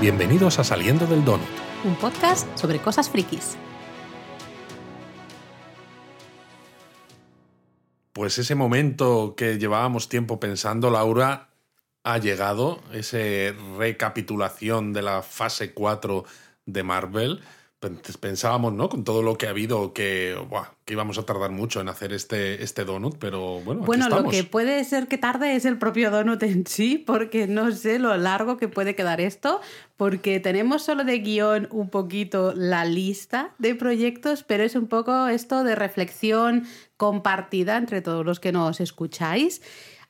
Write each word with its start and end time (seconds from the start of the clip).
Bienvenidos 0.00 0.58
a 0.58 0.64
Saliendo 0.64 1.06
del 1.06 1.26
Donut. 1.26 1.46
Un 1.84 1.94
podcast 1.94 2.48
sobre 2.56 2.78
cosas 2.78 3.10
frikis. 3.10 3.58
Pues 8.14 8.38
ese 8.38 8.54
momento 8.54 9.34
que 9.36 9.58
llevábamos 9.58 10.08
tiempo 10.08 10.40
pensando, 10.40 10.88
Laura, 10.88 11.50
ha 12.02 12.16
llegado, 12.16 12.80
esa 12.94 13.18
recapitulación 13.76 14.94
de 14.94 15.02
la 15.02 15.20
fase 15.20 15.74
4 15.74 16.24
de 16.64 16.82
Marvel 16.82 17.40
pensábamos, 18.20 18.74
¿no? 18.74 18.90
Con 18.90 19.04
todo 19.04 19.22
lo 19.22 19.38
que 19.38 19.46
ha 19.46 19.50
habido, 19.50 19.94
que, 19.94 20.36
que 20.84 20.92
íbamos 20.92 21.16
a 21.16 21.24
tardar 21.24 21.50
mucho 21.50 21.80
en 21.80 21.88
hacer 21.88 22.12
este, 22.12 22.62
este 22.62 22.84
donut, 22.84 23.16
pero 23.18 23.60
bueno. 23.60 23.82
Bueno, 23.82 24.08
lo 24.10 24.28
que 24.28 24.44
puede 24.44 24.84
ser 24.84 25.08
que 25.08 25.16
tarde 25.16 25.56
es 25.56 25.64
el 25.64 25.78
propio 25.78 26.10
donut 26.10 26.42
en 26.42 26.66
sí, 26.66 26.98
porque 26.98 27.46
no 27.46 27.72
sé 27.72 27.98
lo 27.98 28.14
largo 28.18 28.58
que 28.58 28.68
puede 28.68 28.94
quedar 28.94 29.22
esto, 29.22 29.62
porque 29.96 30.40
tenemos 30.40 30.82
solo 30.82 31.04
de 31.04 31.20
guion 31.20 31.68
un 31.70 31.88
poquito 31.88 32.52
la 32.54 32.84
lista 32.84 33.54
de 33.58 33.74
proyectos, 33.74 34.42
pero 34.42 34.62
es 34.62 34.74
un 34.74 34.86
poco 34.86 35.28
esto 35.28 35.64
de 35.64 35.74
reflexión 35.74 36.66
compartida 36.98 37.78
entre 37.78 38.02
todos 38.02 38.26
los 38.26 38.40
que 38.40 38.52
nos 38.52 38.80
escucháis. 38.80 39.62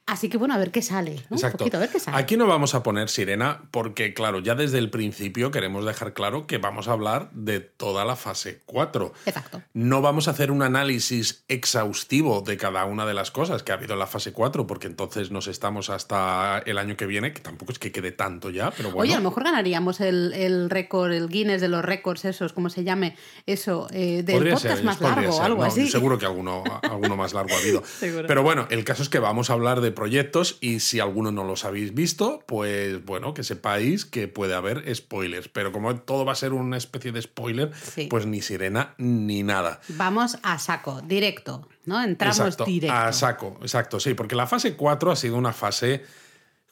Así 0.06 0.28
que 0.28 0.38
bueno, 0.38 0.54
a 0.54 0.58
ver 0.58 0.72
qué 0.72 0.82
sale. 0.82 1.22
Exacto. 1.30 1.66
Aquí 2.12 2.36
no 2.36 2.46
vamos 2.48 2.74
a 2.74 2.82
poner 2.82 3.08
sirena 3.08 3.62
porque, 3.70 4.12
claro, 4.12 4.40
ya 4.40 4.56
desde 4.56 4.78
el 4.78 4.90
principio 4.90 5.52
queremos 5.52 5.84
dejar 5.84 6.14
claro 6.14 6.48
que 6.48 6.58
vamos 6.58 6.88
a 6.88 6.92
hablar 6.92 7.30
de 7.32 7.60
toda 7.60 8.04
la 8.04 8.16
fase 8.16 8.60
4. 8.66 9.12
Exacto. 9.26 9.62
No 9.72 10.02
vamos 10.02 10.26
a 10.26 10.32
hacer 10.32 10.50
un 10.50 10.62
análisis 10.62 11.44
exhaustivo 11.46 12.40
de 12.40 12.56
cada 12.56 12.84
una 12.86 13.06
de 13.06 13.14
las 13.14 13.30
cosas 13.30 13.62
que 13.62 13.70
ha 13.70 13.76
habido 13.76 13.92
en 13.92 14.00
la 14.00 14.08
fase 14.08 14.32
4, 14.32 14.66
porque 14.66 14.88
entonces 14.88 15.30
nos 15.30 15.46
estamos 15.46 15.90
hasta 15.90 16.58
el 16.66 16.78
año 16.78 16.96
que 16.96 17.06
viene, 17.06 17.32
que 17.32 17.40
tampoco 17.40 17.70
es 17.70 17.78
que 17.78 17.92
quede 17.92 18.10
tanto 18.10 18.50
ya, 18.50 18.72
pero 18.72 18.90
bueno. 18.90 19.02
Oye, 19.02 19.14
a 19.14 19.18
lo 19.18 19.30
mejor 19.30 19.44
ganaríamos 19.44 20.00
el, 20.00 20.68
récord, 20.70 21.12
el 21.12 21.28
Guinness 21.28 21.60
de 21.60 21.68
los 21.68 21.84
récords, 21.84 22.24
esos, 22.24 22.52
como 22.52 22.68
se 22.68 22.82
llame, 22.82 23.16
eso, 23.46 23.86
eh, 23.92 24.22
del 24.24 24.50
podcast 24.50 24.82
más 24.82 25.00
largo 25.00 25.40
algo 25.40 25.62
así. 25.62 25.88
Seguro 25.88 26.18
que 26.18 26.26
alguno, 26.26 26.64
alguno 26.82 27.16
más 27.16 27.32
largo 27.32 27.54
ha 27.54 27.58
habido. 27.58 27.82
Pero 28.26 28.42
bueno, 28.42 28.66
el 28.70 28.84
caso 28.84 29.02
es 29.02 29.08
que 29.08 29.18
vamos 29.18 29.50
a 29.50 29.52
hablar 29.52 29.80
de 29.80 29.89
proyectos 29.90 30.58
y 30.60 30.80
si 30.80 31.00
alguno 31.00 31.32
no 31.32 31.44
los 31.44 31.64
habéis 31.64 31.94
visto, 31.94 32.42
pues 32.46 33.04
bueno, 33.04 33.34
que 33.34 33.44
sepáis 33.44 34.04
que 34.04 34.28
puede 34.28 34.54
haber 34.54 34.94
spoilers. 34.94 35.48
Pero 35.48 35.72
como 35.72 35.94
todo 35.96 36.24
va 36.24 36.32
a 36.32 36.36
ser 36.36 36.52
una 36.52 36.76
especie 36.76 37.12
de 37.12 37.22
spoiler, 37.22 37.70
pues 38.08 38.26
ni 38.26 38.42
sirena 38.42 38.94
ni 38.98 39.42
nada. 39.42 39.80
Vamos 39.88 40.38
a 40.42 40.58
saco, 40.58 41.00
directo, 41.02 41.68
¿no? 41.86 42.02
Entramos 42.02 42.56
directo. 42.64 42.96
A 42.96 43.12
saco, 43.12 43.58
exacto, 43.62 44.00
sí, 44.00 44.14
porque 44.14 44.34
la 44.34 44.46
fase 44.46 44.74
4 44.74 45.10
ha 45.10 45.16
sido 45.16 45.36
una 45.36 45.52
fase 45.52 46.04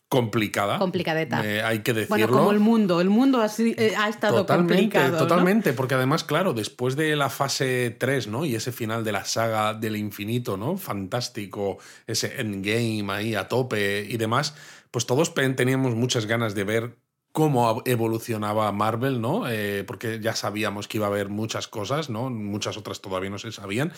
complicada. 0.09 0.78
Complicadeta. 0.78 1.45
Eh, 1.45 1.62
hay 1.62 1.81
que 1.81 1.92
decirlo. 1.92 2.17
Bueno, 2.17 2.28
como 2.28 2.51
el 2.51 2.61
mundo. 2.61 3.01
El 3.01 3.11
mundo 3.11 3.41
ha, 3.41 3.47
eh, 3.59 3.95
ha 3.97 4.09
estado 4.09 4.39
totalmente, 4.39 4.75
complicado. 4.75 5.19
Totalmente, 5.19 5.73
porque 5.73 5.95
además, 5.95 6.25
claro, 6.25 6.55
después 6.55 6.97
de 6.97 7.14
la 7.17 7.28
fase 7.28 7.95
3, 7.98 8.29
¿no? 8.29 8.45
Y 8.45 8.55
ese 8.55 8.73
final 8.73 9.05
de 9.05 9.12
la 9.12 9.25
saga 9.25 9.75
del 9.75 9.97
infinito, 9.97 10.56
¿no? 10.56 10.77
Fantástico, 10.77 11.79
ese 12.06 12.41
endgame 12.41 13.12
ahí 13.12 13.34
a 13.34 13.48
tope 13.48 14.06
y 14.09 14.17
demás, 14.17 14.55
pues 14.91 15.06
todos 15.06 15.34
teníamos 15.34 15.95
muchas 15.95 16.27
ganas 16.27 16.55
de 16.55 16.64
ver 16.64 16.97
cómo 17.32 17.82
evolucionaba 17.84 18.70
Marvel, 18.72 19.20
¿no? 19.20 19.48
Eh, 19.48 19.84
porque 19.86 20.20
ya 20.20 20.34
sabíamos 20.34 20.88
que 20.88 20.98
iba 20.98 21.06
a 21.06 21.10
haber 21.10 21.28
muchas 21.28 21.68
cosas, 21.68 22.10
¿no? 22.10 22.30
Muchas 22.30 22.76
otras 22.76 23.00
todavía 23.00 23.30
no 23.30 23.38
se 23.38 23.52
sabían. 23.52 23.92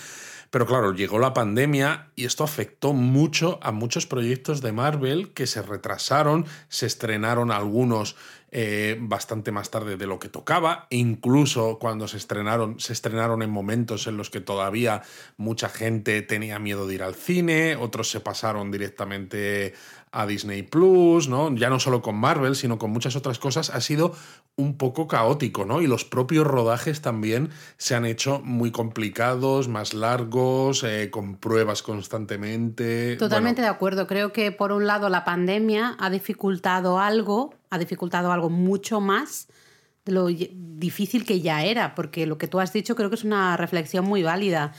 Pero 0.51 0.67
claro, 0.67 0.93
llegó 0.93 1.19
la 1.19 1.33
pandemia 1.33 2.09
y 2.17 2.25
esto 2.25 2.43
afectó 2.45 2.93
mucho 2.93 3.61
a 3.63 3.71
muchos 3.71 4.07
proyectos 4.07 4.61
de 4.61 4.73
Marvel 4.73 5.33
que 5.33 5.47
se 5.47 5.63
retrasaron, 5.63 6.45
se 6.69 6.87
estrenaron 6.87 7.53
algunos 7.53 8.17
eh, 8.53 8.97
bastante 9.01 9.53
más 9.53 9.71
tarde 9.71 9.97
de 9.97 10.09
lo 10.09 10.19
que 10.19 10.29
tocaba, 10.29 10.89
incluso 10.91 11.79
cuando 11.79 12.09
se 12.09 12.17
estrenaron, 12.17 12.81
se 12.81 12.93
estrenaron 12.93 13.43
en 13.43 13.51
momentos 13.51 14.09
en 14.09 14.17
los 14.17 14.29
que 14.29 14.41
todavía 14.41 15.03
mucha 15.37 15.69
gente 15.69 16.21
tenía 16.23 16.59
miedo 16.59 16.89
de 16.89 16.97
ir 16.97 17.05
al 17.05 17.15
cine, 17.15 17.77
otros 17.77 18.11
se 18.11 18.19
pasaron 18.19 18.73
directamente 18.73 19.75
a 20.13 20.27
Disney 20.27 20.63
Plus, 20.63 21.29
¿no? 21.29 21.55
Ya 21.55 21.71
no 21.71 21.79
solo 21.79 22.03
con 22.03 22.17
Marvel, 22.17 22.57
sino 22.57 22.79
con 22.79 22.91
muchas 22.91 23.15
otras 23.15 23.39
cosas, 23.39 23.71
ha 23.71 23.81
sido 23.81 24.15
un 24.57 24.77
poco 24.77 25.07
caótico, 25.07 25.65
¿no? 25.65 25.81
Y 25.81 25.87
los 25.87 26.05
propios 26.05 26.47
rodajes 26.47 27.01
también 27.01 27.51
se 27.77 27.95
han 27.95 28.05
hecho 28.05 28.41
muy 28.45 28.73
complicados, 28.73 29.69
más 29.69 29.95
largos, 29.95 30.83
eh, 30.83 31.11
con 31.11 31.37
pruebas 31.37 31.83
constantemente. 31.83 33.17
Totalmente 33.17 33.63
de 33.63 33.69
acuerdo. 33.69 34.07
Creo 34.07 34.33
que 34.33 34.51
por 34.51 34.73
un 34.73 34.87
lado 34.87 35.09
la 35.09 35.25
pandemia 35.25 35.97
ha 35.99 36.11
dificultado 36.11 36.99
algo, 36.99 37.55
ha 37.71 37.79
dificultado 37.79 38.33
algo 38.33 38.51
mucho 38.51 39.01
más 39.01 39.49
de 40.05 40.13
lo 40.13 40.27
difícil 40.27 41.25
que 41.25 41.41
ya 41.41 41.63
era, 41.63 41.95
porque 41.95 42.27
lo 42.27 42.37
que 42.37 42.49
tú 42.49 42.59
has 42.59 42.73
dicho 42.73 42.97
creo 42.97 43.11
que 43.11 43.17
es 43.17 43.25
una 43.25 43.57
reflexión 43.57 44.05
muy 44.05 44.23
válida. 44.25 44.73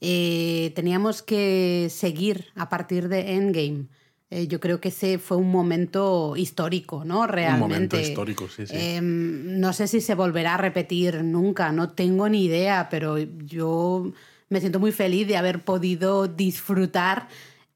Eh, 0.00 0.72
teníamos 0.74 1.22
que 1.22 1.86
seguir 1.88 2.46
a 2.56 2.68
partir 2.68 3.08
de 3.08 3.34
Endgame 3.36 3.86
eh, 4.34 4.48
yo 4.48 4.60
creo 4.60 4.80
que 4.80 4.88
ese 4.88 5.18
fue 5.18 5.36
un 5.36 5.50
momento 5.50 6.36
histórico, 6.38 7.04
¿no? 7.04 7.26
Realmente. 7.26 7.64
Un 7.64 7.70
momento 7.70 8.00
histórico, 8.00 8.48
sí, 8.48 8.66
sí. 8.66 8.74
Em, 8.74 9.60
no 9.60 9.74
sé 9.74 9.86
si 9.86 10.00
se 10.00 10.14
volverá 10.14 10.54
a 10.54 10.56
repetir 10.56 11.22
nunca, 11.22 11.70
no 11.70 11.90
tengo 11.90 12.26
ni 12.30 12.46
idea, 12.46 12.88
pero 12.90 13.18
yo 13.18 14.10
me 14.48 14.60
siento 14.60 14.80
muy 14.80 14.90
feliz 14.90 15.28
de 15.28 15.36
haber 15.36 15.60
podido 15.60 16.28
disfrutar 16.28 17.28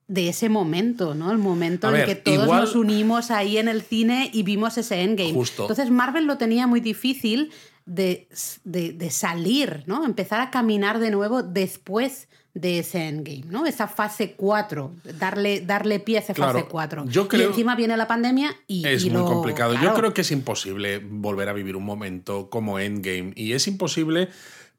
de 0.08 0.30
ese 0.30 0.48
momento, 0.48 1.14
¿no? 1.14 1.30
El 1.30 1.36
momento 1.36 1.94
en 1.94 2.06
que 2.06 2.14
todos 2.14 2.46
nos 2.46 2.74
unimos 2.74 3.30
ahí 3.30 3.58
en 3.58 3.68
el 3.68 3.82
cine 3.82 4.30
y 4.32 4.42
vimos 4.42 4.78
ese 4.78 5.02
endgame. 5.02 5.34
Justo. 5.34 5.64
Entonces 5.64 5.90
Marvel 5.90 6.24
lo 6.24 6.38
tenía 6.38 6.66
muy 6.66 6.80
difícil 6.80 7.50
de, 7.84 8.28
de, 8.64 8.94
de, 8.94 9.10
salir, 9.10 9.82
¿no? 9.84 10.06
Empezar 10.06 10.40
a 10.40 10.50
caminar 10.50 11.00
de 11.00 11.10
nuevo 11.10 11.42
después 11.42 12.28
de 12.56 12.78
ese 12.78 13.06
endgame, 13.06 13.44
¿no? 13.50 13.66
Esa 13.66 13.86
fase 13.86 14.32
4, 14.34 14.90
darle, 15.18 15.60
darle 15.60 16.00
pie 16.00 16.16
a 16.16 16.20
esa 16.20 16.34
fase 16.34 16.64
4. 16.64 17.04
y 17.06 17.42
encima 17.42 17.76
viene 17.76 17.98
la 17.98 18.08
pandemia 18.08 18.56
y... 18.66 18.86
Es 18.86 19.04
muy 19.04 19.22
complicado. 19.24 19.74
Yo 19.74 19.92
creo 19.92 20.14
que 20.14 20.22
es 20.22 20.30
imposible 20.32 20.98
volver 20.98 21.50
a 21.50 21.52
vivir 21.52 21.76
un 21.76 21.84
momento 21.84 22.48
como 22.48 22.78
endgame. 22.78 23.32
Y 23.36 23.52
es 23.52 23.68
imposible 23.68 24.30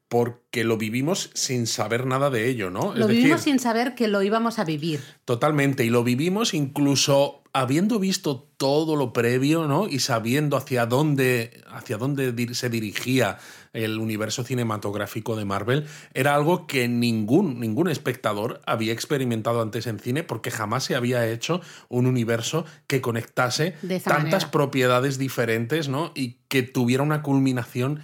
porque 0.08 0.64
lo 0.64 0.76
vivimos 0.76 1.30
sin 1.34 1.68
saber 1.68 2.04
nada 2.04 2.30
de 2.30 2.48
ello, 2.48 2.70
¿no? 2.70 2.94
Lo 2.96 3.06
vivimos 3.06 3.42
sin 3.42 3.60
saber 3.60 3.94
que 3.94 4.08
lo 4.08 4.22
íbamos 4.22 4.58
a 4.58 4.64
vivir. 4.64 5.00
Totalmente, 5.24 5.84
y 5.84 5.90
lo 5.90 6.02
vivimos 6.02 6.54
incluso 6.54 7.42
habiendo 7.60 7.98
visto 7.98 8.48
todo 8.56 8.94
lo 8.94 9.12
previo, 9.12 9.66
¿no? 9.66 9.88
Y 9.88 9.98
sabiendo 9.98 10.56
hacia 10.56 10.86
dónde, 10.86 11.62
hacia 11.68 11.96
dónde 11.96 12.54
se 12.54 12.70
dirigía 12.70 13.38
el 13.72 13.98
universo 13.98 14.44
cinematográfico 14.44 15.36
de 15.36 15.44
Marvel, 15.44 15.86
era 16.14 16.34
algo 16.34 16.66
que 16.66 16.88
ningún, 16.88 17.58
ningún 17.58 17.88
espectador 17.88 18.60
había 18.64 18.92
experimentado 18.92 19.60
antes 19.60 19.86
en 19.86 19.98
cine 19.98 20.22
porque 20.22 20.50
jamás 20.50 20.84
se 20.84 20.94
había 20.94 21.26
hecho 21.26 21.60
un 21.88 22.06
universo 22.06 22.64
que 22.86 23.00
conectase 23.00 23.74
tantas 24.04 24.44
propiedades 24.46 25.18
diferentes, 25.18 25.88
¿no? 25.88 26.12
Y 26.14 26.38
que 26.48 26.62
tuviera 26.62 27.02
una 27.02 27.22
culminación 27.22 28.00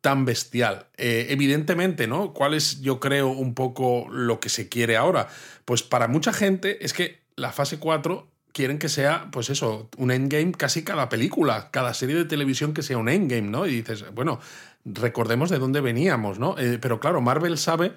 tan 0.00 0.24
bestial. 0.24 0.86
Eh, 0.96 1.26
evidentemente, 1.30 2.06
¿no? 2.06 2.32
¿Cuál 2.32 2.54
es, 2.54 2.80
yo 2.80 3.00
creo, 3.00 3.28
un 3.28 3.54
poco 3.54 4.06
lo 4.10 4.40
que 4.40 4.48
se 4.48 4.68
quiere 4.68 4.96
ahora? 4.96 5.28
Pues 5.64 5.82
para 5.82 6.08
mucha 6.08 6.32
gente 6.32 6.84
es 6.84 6.92
que 6.92 7.22
la 7.36 7.52
fase 7.52 7.78
4 7.78 8.31
quieren 8.52 8.78
que 8.78 8.88
sea, 8.88 9.28
pues 9.30 9.50
eso, 9.50 9.88
un 9.96 10.10
endgame 10.10 10.52
casi 10.52 10.84
cada 10.84 11.08
película, 11.08 11.70
cada 11.70 11.94
serie 11.94 12.16
de 12.16 12.24
televisión 12.24 12.74
que 12.74 12.82
sea 12.82 12.98
un 12.98 13.08
endgame, 13.08 13.48
¿no? 13.48 13.66
Y 13.66 13.76
dices, 13.76 14.04
bueno, 14.14 14.40
recordemos 14.84 15.50
de 15.50 15.58
dónde 15.58 15.80
veníamos, 15.80 16.38
¿no? 16.38 16.58
Eh, 16.58 16.78
pero 16.80 17.00
claro, 17.00 17.20
Marvel 17.20 17.58
sabe 17.58 17.92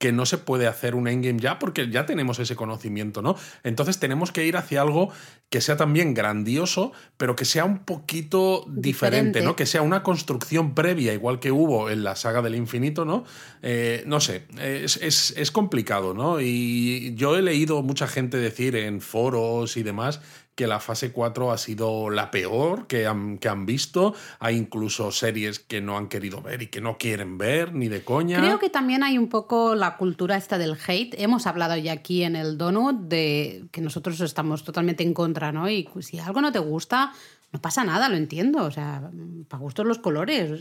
que 0.00 0.12
no 0.12 0.24
se 0.24 0.38
puede 0.38 0.66
hacer 0.66 0.94
un 0.94 1.06
endgame 1.08 1.38
ya 1.38 1.58
porque 1.58 1.90
ya 1.90 2.06
tenemos 2.06 2.38
ese 2.38 2.56
conocimiento, 2.56 3.20
¿no? 3.20 3.36
Entonces 3.64 3.98
tenemos 3.98 4.32
que 4.32 4.46
ir 4.46 4.56
hacia 4.56 4.80
algo 4.80 5.10
que 5.50 5.60
sea 5.60 5.76
también 5.76 6.14
grandioso, 6.14 6.92
pero 7.18 7.36
que 7.36 7.44
sea 7.44 7.66
un 7.66 7.80
poquito 7.80 8.64
diferente, 8.66 9.42
¿no? 9.42 9.56
Que 9.56 9.66
sea 9.66 9.82
una 9.82 10.02
construcción 10.02 10.74
previa, 10.74 11.12
igual 11.12 11.38
que 11.38 11.52
hubo 11.52 11.90
en 11.90 12.02
la 12.02 12.16
saga 12.16 12.40
del 12.40 12.54
infinito, 12.54 13.04
¿no? 13.04 13.24
Eh, 13.60 14.02
no 14.06 14.20
sé, 14.20 14.46
es, 14.58 14.96
es, 14.96 15.34
es 15.36 15.50
complicado, 15.50 16.14
¿no? 16.14 16.40
Y 16.40 17.14
yo 17.14 17.36
he 17.36 17.42
leído 17.42 17.82
mucha 17.82 18.08
gente 18.08 18.38
decir 18.38 18.76
en 18.76 19.02
foros 19.02 19.76
y 19.76 19.82
demás 19.82 20.22
que 20.60 20.66
la 20.66 20.78
fase 20.78 21.10
4 21.10 21.52
ha 21.52 21.56
sido 21.56 22.10
la 22.10 22.30
peor 22.30 22.86
que 22.86 23.06
han, 23.06 23.38
que 23.38 23.48
han 23.48 23.64
visto. 23.64 24.14
Hay 24.40 24.58
incluso 24.58 25.10
series 25.10 25.58
que 25.58 25.80
no 25.80 25.96
han 25.96 26.08
querido 26.08 26.42
ver 26.42 26.60
y 26.60 26.66
que 26.66 26.82
no 26.82 26.98
quieren 26.98 27.38
ver, 27.38 27.72
ni 27.72 27.88
de 27.88 28.04
coña. 28.04 28.36
Creo 28.40 28.58
que 28.58 28.68
también 28.68 29.02
hay 29.02 29.16
un 29.16 29.30
poco 29.30 29.74
la 29.74 29.96
cultura 29.96 30.36
esta 30.36 30.58
del 30.58 30.76
hate. 30.86 31.14
Hemos 31.18 31.46
hablado 31.46 31.78
ya 31.78 31.92
aquí 31.92 32.24
en 32.24 32.36
el 32.36 32.58
Donut 32.58 33.08
de 33.08 33.68
que 33.72 33.80
nosotros 33.80 34.20
estamos 34.20 34.62
totalmente 34.62 35.02
en 35.02 35.14
contra, 35.14 35.50
¿no? 35.50 35.66
Y 35.70 35.88
si 36.00 36.18
algo 36.18 36.42
no 36.42 36.52
te 36.52 36.58
gusta, 36.58 37.14
no 37.52 37.62
pasa 37.62 37.82
nada, 37.82 38.10
lo 38.10 38.16
entiendo. 38.16 38.62
O 38.62 38.70
sea, 38.70 39.10
para 39.48 39.62
gustos 39.62 39.86
los 39.86 39.98
colores, 39.98 40.60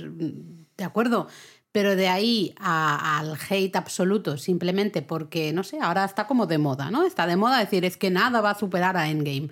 de 0.78 0.84
acuerdo. 0.86 1.28
Pero 1.74 1.98
de 1.98 2.08
ahí 2.08 2.56
al 2.58 3.38
hate 3.50 3.76
absoluto, 3.76 4.38
simplemente 4.38 5.02
porque, 5.02 5.52
no 5.52 5.66
sé, 5.66 5.78
ahora 5.82 6.06
está 6.06 6.26
como 6.26 6.48
de 6.48 6.58
moda, 6.58 6.90
¿no? 6.90 7.04
Está 7.04 7.28
de 7.28 7.36
moda 7.36 7.60
decir 7.60 7.84
es 7.84 7.98
que 7.98 8.10
nada 8.10 8.40
va 8.40 8.52
a 8.52 8.58
superar 8.58 8.96
a 8.96 9.10
Endgame. 9.10 9.50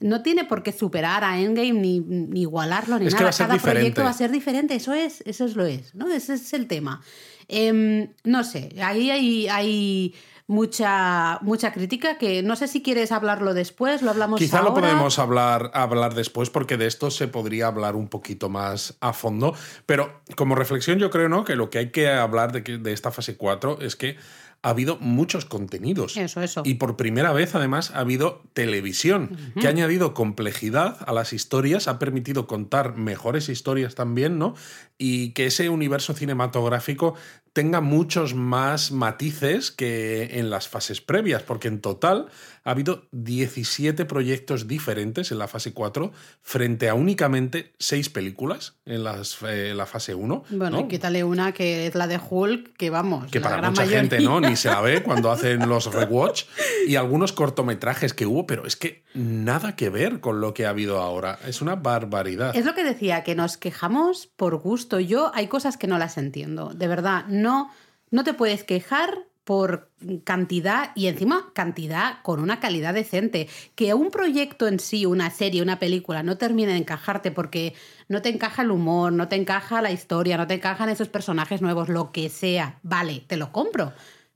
No 0.00 0.22
tiene 0.22 0.44
por 0.44 0.62
qué 0.62 0.72
superar 0.72 1.24
a 1.24 1.38
Endgame 1.40 1.72
ni, 1.72 2.00
ni 2.00 2.42
igualarlo 2.42 2.98
ni 2.98 3.06
Es 3.06 3.14
nada. 3.14 3.30
Cada 3.30 3.54
diferente. 3.54 3.80
proyecto 3.80 4.02
va 4.04 4.10
a 4.10 4.14
ser 4.14 4.30
diferente, 4.30 4.74
eso 4.74 4.92
es, 4.92 5.22
eso 5.26 5.44
es 5.44 5.56
lo 5.56 5.64
es, 5.66 5.94
¿no? 5.94 6.10
Ese 6.10 6.34
es 6.34 6.52
el 6.52 6.66
tema. 6.66 7.00
Em, 7.48 8.08
no 8.24 8.42
sé, 8.44 8.74
ahí 8.82 9.10
hay, 9.10 9.48
hay 9.48 10.14
mucha, 10.46 11.38
mucha 11.42 11.72
crítica 11.72 12.16
que 12.18 12.42
no 12.42 12.54
sé 12.56 12.68
si 12.68 12.82
quieres 12.82 13.12
hablarlo 13.12 13.54
después, 13.54 14.02
lo 14.02 14.10
hablamos 14.10 14.38
Quizá 14.38 14.62
lo 14.62 14.74
podemos 14.74 15.18
hablar, 15.18 15.70
hablar 15.74 16.14
después, 16.14 16.50
porque 16.50 16.76
de 16.76 16.86
esto 16.86 17.10
se 17.10 17.28
podría 17.28 17.66
hablar 17.66 17.96
un 17.96 18.08
poquito 18.08 18.48
más 18.48 18.96
a 19.00 19.12
fondo. 19.12 19.54
Pero 19.86 20.20
como 20.36 20.54
reflexión, 20.54 20.98
yo 20.98 21.10
creo 21.10 21.28
¿no? 21.28 21.44
que 21.44 21.56
lo 21.56 21.70
que 21.70 21.78
hay 21.78 21.90
que 21.90 22.08
hablar 22.08 22.52
de, 22.52 22.62
que- 22.62 22.78
de 22.78 22.92
esta 22.92 23.10
fase 23.10 23.36
4 23.36 23.78
es 23.80 23.96
que 23.96 24.16
ha 24.64 24.70
habido 24.70 24.96
muchos 24.98 25.44
contenidos. 25.44 26.16
Eso, 26.16 26.40
eso. 26.40 26.62
Y 26.64 26.74
por 26.74 26.96
primera 26.96 27.34
vez, 27.34 27.54
además, 27.54 27.90
ha 27.90 27.98
habido 27.98 28.42
televisión, 28.54 29.36
que 29.60 29.66
ha 29.66 29.70
añadido 29.70 30.14
complejidad 30.14 30.96
a 31.06 31.12
las 31.12 31.34
historias, 31.34 31.86
ha 31.86 31.98
permitido 31.98 32.46
contar 32.46 32.96
mejores 32.96 33.50
historias 33.50 33.94
también, 33.94 34.38
¿no? 34.38 34.54
Y 34.96 35.32
que 35.32 35.46
ese 35.46 35.68
universo 35.68 36.14
cinematográfico 36.14 37.14
tenga 37.54 37.80
muchos 37.80 38.34
más 38.34 38.90
matices 38.90 39.70
que 39.70 40.40
en 40.40 40.50
las 40.50 40.68
fases 40.68 41.00
previas, 41.00 41.42
porque 41.42 41.68
en 41.68 41.80
total 41.80 42.26
ha 42.64 42.70
habido 42.70 43.06
17 43.12 44.04
proyectos 44.06 44.66
diferentes 44.66 45.30
en 45.30 45.38
la 45.38 45.46
fase 45.46 45.72
4 45.72 46.12
frente 46.42 46.88
a 46.88 46.94
únicamente 46.94 47.72
6 47.78 48.10
películas 48.10 48.74
en 48.86 49.04
las, 49.04 49.38
eh, 49.46 49.72
la 49.74 49.86
fase 49.86 50.14
1. 50.14 50.44
Bueno, 50.50 50.78
¿no? 50.78 50.84
y 50.84 50.88
quítale 50.88 51.22
una 51.22 51.52
que 51.52 51.86
es 51.86 51.94
la 51.94 52.08
de 52.08 52.18
Hulk, 52.18 52.76
que 52.76 52.90
vamos, 52.90 53.30
que 53.30 53.38
la 53.38 53.44
para 53.44 53.56
gran 53.58 53.70
mucha 53.70 53.82
mayoría. 53.82 54.00
gente 54.00 54.20
no 54.20 54.40
ni 54.40 54.56
se 54.56 54.68
la 54.68 54.80
ve 54.80 55.02
cuando 55.04 55.30
hacen 55.30 55.68
los 55.68 55.92
rewatch 55.92 56.44
y 56.88 56.96
algunos 56.96 57.32
cortometrajes 57.32 58.14
que 58.14 58.26
hubo 58.26 58.46
pero 58.46 58.66
es 58.66 58.74
que 58.74 59.04
nada 59.14 59.76
que 59.76 59.90
ver 59.90 60.20
con 60.20 60.40
lo 60.40 60.54
que 60.54 60.66
ha 60.66 60.70
habido 60.70 61.00
ahora 61.00 61.38
es 61.46 61.62
una 61.62 61.76
barbaridad 61.76 62.56
Es 62.56 62.64
lo 62.64 62.74
que 62.74 62.82
decía, 62.82 63.22
que 63.22 63.34
nos 63.34 63.56
quejamos 63.56 64.26
por 64.26 64.56
gusto. 64.56 64.98
Yo 64.98 65.30
hay 65.34 65.46
cosas 65.46 65.76
que 65.76 65.86
no 65.86 65.98
las 65.98 66.18
entiendo. 66.18 66.70
De 66.74 66.88
verdad, 66.88 67.24
no, 67.28 67.43
no 67.44 68.24
te 68.24 68.34
puedes 68.34 68.64
quejar 68.64 69.26
por 69.44 69.90
cantidad 70.24 70.90
y 70.94 71.06
encima 71.06 71.52
cantidad 71.54 72.22
con 72.22 72.40
una 72.40 72.60
calidad 72.60 72.94
decente. 72.94 73.48
Que 73.74 73.94
un 73.94 74.10
proyecto 74.10 74.66
en 74.66 74.80
sí, 74.80 75.06
una 75.06 75.30
serie, 75.30 75.62
una 75.62 75.78
película, 75.78 76.22
no 76.22 76.38
termine 76.38 76.72
de 76.72 76.78
encajarte 76.78 77.30
porque 77.30 77.74
no 78.08 78.22
te 78.22 78.30
encaja 78.30 78.62
el 78.62 78.70
humor, 78.70 79.12
no 79.12 79.28
te 79.28 79.36
encaja 79.36 79.82
la 79.82 79.92
historia, 79.92 80.36
no 80.36 80.46
te 80.46 80.54
encajan 80.54 80.88
esos 80.88 81.08
personajes 81.08 81.60
nuevos, 81.60 81.88
lo 81.88 82.10
que 82.10 82.30
sea. 82.30 82.78
Vale, 82.82 83.24
te 83.26 83.36
lo 83.36 83.52
compro. 83.52 83.92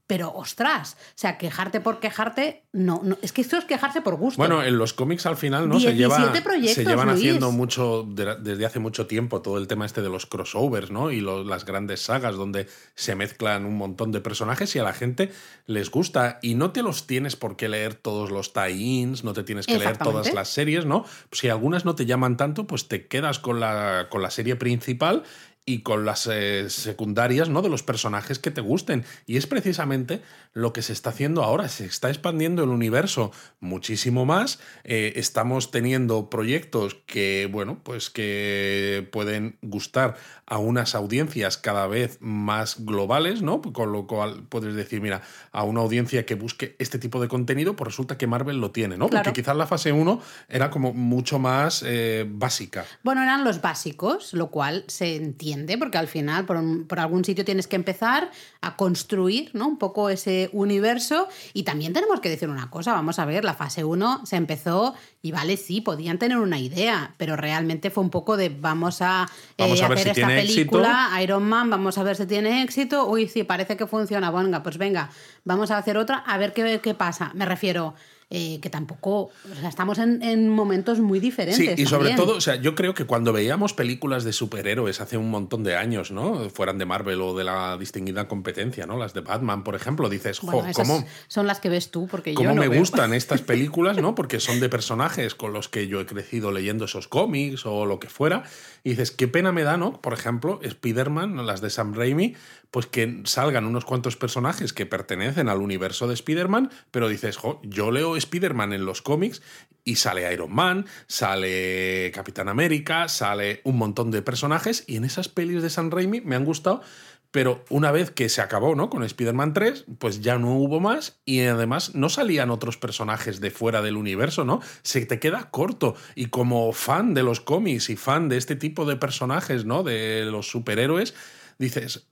Pero 0.09 0.33
ostras, 0.35 0.97
o 0.99 1.13
sea, 1.15 1.39
quejarte 1.39 1.81
por 1.81 2.01
quejarte, 2.01 2.65
no, 2.73 3.01
no 3.05 3.17
es 3.23 3.31
que 3.33 3.43
esto 3.43 3.57
es 3.59 3.65
quejarse 3.67 4.01
por 4.01 4.17
gusto. 4.17 4.39
bueno 4.39 4.65
en 4.65 4.77
los 4.79 4.93
cómics 4.95 5.27
al 5.27 5.37
final 5.37 5.69
no 5.69 5.79
se 5.79 5.93
17 5.93 5.97
lleva 5.97 6.75
se 6.75 6.85
llevan 6.85 7.09
Luis. 7.09 7.19
haciendo 7.19 7.53
mucho 7.53 8.05
de- 8.09 8.37
desde 8.41 8.65
hace 8.67 8.79
mucho 8.79 9.07
tiempo 9.07 9.43
todo 9.43 9.59
el 9.59 9.67
tema 9.69 9.85
este 9.87 10.01
de 10.03 10.09
los 10.09 10.25
crossovers 10.27 10.91
no 10.91 11.11
y 11.13 11.21
lo- 11.21 11.45
las 11.45 11.65
grandes 11.67 12.01
sagas 12.01 12.35
donde 12.37 12.67
se 12.95 13.15
mezclan 13.15 13.65
un 13.67 13.77
montón 13.77 14.11
de 14.11 14.21
personajes 14.23 14.75
y 14.75 14.79
a 14.79 14.83
la 14.83 14.95
gente 14.95 15.31
les 15.67 15.91
gusta. 15.91 16.39
Y 16.41 16.55
no 16.55 16.71
te 16.73 16.83
los 16.83 17.07
tienes 17.07 17.37
por 17.37 17.57
qué 17.57 17.69
leer 17.69 17.93
todos 17.95 18.31
los 18.31 18.55
tie-ins 18.55 19.25
no 19.25 19.35
te 19.35 19.43
tienes 19.45 19.67
que 19.67 19.79
leer 19.79 19.99
todas 19.99 20.33
las 20.33 20.49
series 20.49 20.87
no 20.87 21.05
si 21.33 21.51
algunas 21.51 21.85
no 21.85 21.95
te 21.95 22.07
llaman 22.07 22.39
tanto 22.39 22.67
pues 22.67 22.89
te 22.89 23.07
quedas 23.07 23.39
con 23.39 23.61
la 23.61 24.07
con 24.11 24.23
la 24.23 24.31
serie 24.31 24.57
principal 24.57 25.23
y 25.69 25.81
con 25.81 26.07
las 26.07 26.27
eh, 26.27 26.71
secundarias 26.71 27.51
¿no? 27.51 27.61
de 27.61 27.69
los 27.69 27.83
personajes 27.83 28.39
que 28.39 28.51
te 28.51 28.63
gusten. 28.63 29.05
Y 29.27 29.37
es 29.37 29.47
precisamente 29.47 30.23
lo 30.59 30.73
que 30.73 30.83
se 30.83 30.93
está 30.93 31.11
haciendo 31.11 31.43
ahora. 31.45 31.69
Se 31.69 31.85
está 31.87 32.09
expandiendo 32.09 32.65
el 32.65 32.71
universo 32.71 33.31
muchísimo 33.61 34.27
más. 34.27 34.59
Eh, 34.85 35.13
estamos 35.17 35.71
teniendo 35.71 36.29
proyectos 36.31 36.95
que, 37.07 37.49
bueno, 37.51 37.81
pues 37.83 38.11
que 38.11 39.09
pueden 39.13 39.57
gustar 39.63 40.17
a 40.47 40.59
unas 40.59 40.95
audiencias 40.95 41.57
cada 41.59 41.87
vez 41.87 42.19
más 42.21 42.85
globales, 42.85 43.43
¿no? 43.43 43.61
Con 43.63 43.93
lo 43.93 44.07
cual 44.07 44.45
puedes 44.49 44.75
decir, 44.75 45.01
mira, 45.01 45.23
a 45.53 45.63
una 45.63 45.81
audiencia 45.81 46.25
que 46.27 46.35
busque 46.35 46.75
este 46.79 46.99
tipo 46.99 47.21
de 47.21 47.29
contenido, 47.29 47.77
pues 47.77 47.87
resulta 47.89 48.19
que 48.19 48.27
Marvel 48.27 48.59
lo 48.61 48.71
tiene, 48.71 48.97
¿no? 48.97 49.09
Claro. 49.09 49.25
Porque 49.25 49.43
quizás 49.43 49.57
la 49.57 49.67
fase 49.67 49.93
1 49.93 50.21
era 50.49 50.71
como 50.71 50.93
mucho 50.93 51.39
más 51.39 51.85
eh, 51.87 52.27
básica. 52.29 52.85
Bueno, 53.03 53.23
eran 53.23 53.45
los 53.45 53.61
básicos, 53.61 54.33
lo 54.33 54.51
cual 54.51 54.85
se 54.89 55.17
entiende, 55.17 55.79
porque 55.79 55.99
al 55.99 56.09
final 56.09 56.47
por, 56.47 56.57
un- 56.57 56.87
por 56.87 56.99
algún 56.99 57.25
sitio 57.25 57.45
tienes 57.45 57.67
que 57.69 57.77
empezar 57.77 58.31
a 58.61 58.77
construir 58.77 59.51
¿no? 59.53 59.69
un 59.69 59.79
poco 59.79 60.09
ese 60.11 60.48
universo. 60.53 61.29
Y 61.53 61.63
también 61.63 61.93
tenemos 61.93 62.21
que 62.21 62.29
decir 62.29 62.49
una 62.49 62.71
cosa, 62.71 62.93
vamos 62.93 63.19
a 63.19 63.25
ver, 63.25 63.45
la 63.45 63.55
fase 63.55 63.85
1 63.85 64.27
se 64.27 64.37
empezó 64.37 64.95
y 65.23 65.33
vale, 65.33 65.57
sí, 65.57 65.81
podían 65.81 66.19
tener 66.19 66.39
una 66.39 66.59
idea, 66.59 67.15
pero 67.17 67.37
realmente 67.37 67.91
fue 67.91 68.05
un 68.05 68.11
poco 68.11 68.37
de 68.37 68.49
vamos 68.49 69.03
a, 69.03 69.29
eh, 69.57 69.63
Vamos 69.63 69.83
a 69.83 69.87
hacer 69.87 70.15
si 70.15 70.21
esta 70.21 70.27
película, 70.27 71.11
Iron 71.23 71.45
Man, 71.45 71.71
vamos 71.71 71.99
a 71.99 72.03
ver 72.03 72.17
si 72.17 72.27
tiene 72.27 72.63
éxito. 72.63 73.07
Uy, 73.07 73.29
sí, 73.29 73.45
parece 73.45 73.77
que 73.77 73.87
funciona. 73.87 74.31
Venga, 74.31 74.63
pues 74.63 74.79
venga, 74.79 75.11
vamos 75.45 75.71
a 75.71 75.79
hacer 75.79 75.97
otra, 75.97 76.19
a 76.19 76.39
ver 76.39 76.53
qué, 76.53 76.81
qué 76.83 76.95
pasa. 76.95 77.31
Me 77.35 77.45
refiero... 77.45 77.95
eh, 78.31 78.61
que 78.61 78.69
tampoco, 78.69 79.31
o 79.51 79.55
sea, 79.59 79.71
estamos 79.71 79.97
en, 79.99 80.23
en 80.23 80.51
momentos 80.51 81.01
muy 81.01 81.19
diferentes. 81.19 81.77
Sí, 81.77 81.83
y 81.83 81.87
sobre 81.87 82.15
todo, 82.15 82.37
o 82.37 82.41
sea, 82.43 82.57
yo 82.57 82.75
creo 82.75 82.93
que 82.93 83.07
cuando 83.07 83.33
veíamos 83.33 83.73
películas 83.73 84.23
de 84.23 84.35
superhéroes 84.35 85.01
hace 85.01 85.17
un 85.17 85.31
montón 85.31 85.65
de 85.65 85.77
años, 85.77 86.11
¿no? 86.11 86.51
Fueran 86.51 86.77
de 86.77 86.85
Marvel 86.85 87.23
o 87.23 87.35
de 87.35 87.45
la 87.45 87.79
distinguida 87.79 88.29
competencia, 88.29 88.87
¿no? 88.87 88.99
Las 88.99 89.15
de 89.15 89.23
Batman, 89.23 89.65
por 89.65 89.75
ejemplo, 89.75 90.11
dices, 90.11 90.41
jo, 90.41 90.49
Bueno, 90.49 90.69
esas 90.69 90.87
¿cómo, 90.87 91.07
son 91.27 91.47
las 91.47 91.61
que 91.61 91.71
ves 91.71 91.91
tú, 91.91 92.07
porque 92.07 92.35
cómo 92.35 92.51
yo 92.51 92.55
no 92.55 92.61
me 92.61 92.69
veo. 92.69 92.81
gustan 92.81 93.15
estas 93.15 93.41
películas, 93.41 93.97
¿no? 93.97 94.15
Porque 94.15 94.41
son 94.41 94.61
de 94.61 94.69
personajes 94.69 95.35
con 95.35 95.55
los 95.55 95.71
que 95.71 95.89
yo 95.89 95.99
he 95.99 96.05
crecido 96.05 96.53
leyendo 96.53 96.85
esos 96.85 97.09
cómics 97.09 97.65
o 97.65 97.87
lo 97.87 97.99
que 97.99 98.11
fuera. 98.11 98.43
Y 98.85 98.91
dices, 98.91 99.11
qué 99.11 99.29
pena 99.29 99.53
me 99.53 99.63
da, 99.63 99.79
¿no? 99.79 100.03
Por 100.03 100.13
ejemplo, 100.13 100.61
Spider-Man, 100.63 101.47
las 101.47 101.63
de 101.63 101.71
Sam 101.71 101.95
Raimi, 101.95 102.35
pues 102.71 102.87
que 102.87 103.23
salgan 103.25 103.65
unos 103.65 103.85
cuantos 103.85 104.17
personajes 104.17 104.73
que 104.73 104.87
pertenecen 104.87 105.49
al 105.49 105.61
universo 105.61 106.07
de 106.07 106.15
Spider-Man, 106.15 106.71
pero 106.91 107.09
dices, 107.09 107.37
jo, 107.37 107.61
yo 107.65 107.91
leo 107.91 108.17
Spider-Man 108.17 108.73
en 108.73 108.85
los 108.85 109.03
cómics 109.03 109.43
y 109.85 109.97
sale 109.97 110.31
Iron 110.33 110.55
Man, 110.55 110.87
sale 111.07 112.11
Capitán 112.15 112.49
América, 112.49 113.09
sale 113.09 113.61
un 113.65 113.77
montón 113.77 114.11
de 114.11 114.23
personajes 114.23 114.85
y 114.87 114.97
en 114.97 115.05
esas 115.05 115.29
pelis 115.29 115.63
de 115.63 115.71
Sam 115.71 115.91
Raimi 115.91 116.21
me 116.21 116.37
han 116.37 116.45
gustado, 116.45 116.83
pero 117.31 117.65
una 117.69 117.91
vez 117.91 118.11
que 118.11 118.29
se 118.29 118.41
acabó, 118.41 118.75
¿no? 118.75 118.89
Con 118.89 119.03
Spider-Man 119.03 119.53
3, 119.53 119.87
pues 119.99 120.21
ya 120.21 120.39
no 120.39 120.55
hubo 120.57 120.81
más 120.81 121.21
y 121.25 121.41
además 121.41 121.95
no 121.95 122.09
salían 122.09 122.51
otros 122.51 122.79
personajes 122.79 123.41
de 123.41 123.51
fuera 123.51 123.83
del 123.83 123.97
universo, 123.97 124.45
¿no? 124.45 124.61
Se 124.83 125.05
te 125.05 125.19
queda 125.19 125.51
corto 125.51 125.95
y 126.15 126.27
como 126.27 126.73
fan 126.73 127.15
de 127.15 127.23
los 127.23 127.41
cómics 127.41 127.91
y 127.91 127.97
fan 127.97 128.29
de 128.29 128.39
este 128.39 128.57
tipo 128.57 128.87
de 128.87 128.97
personajes, 128.97 129.65
¿no? 129.65 129.83
De 129.83 130.25
los 130.25 130.49
superhéroes, 130.51 131.15
dices, 131.59 132.09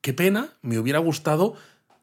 qué 0.00 0.12
pena, 0.12 0.54
me 0.62 0.78
hubiera 0.78 0.98
gustado 0.98 1.54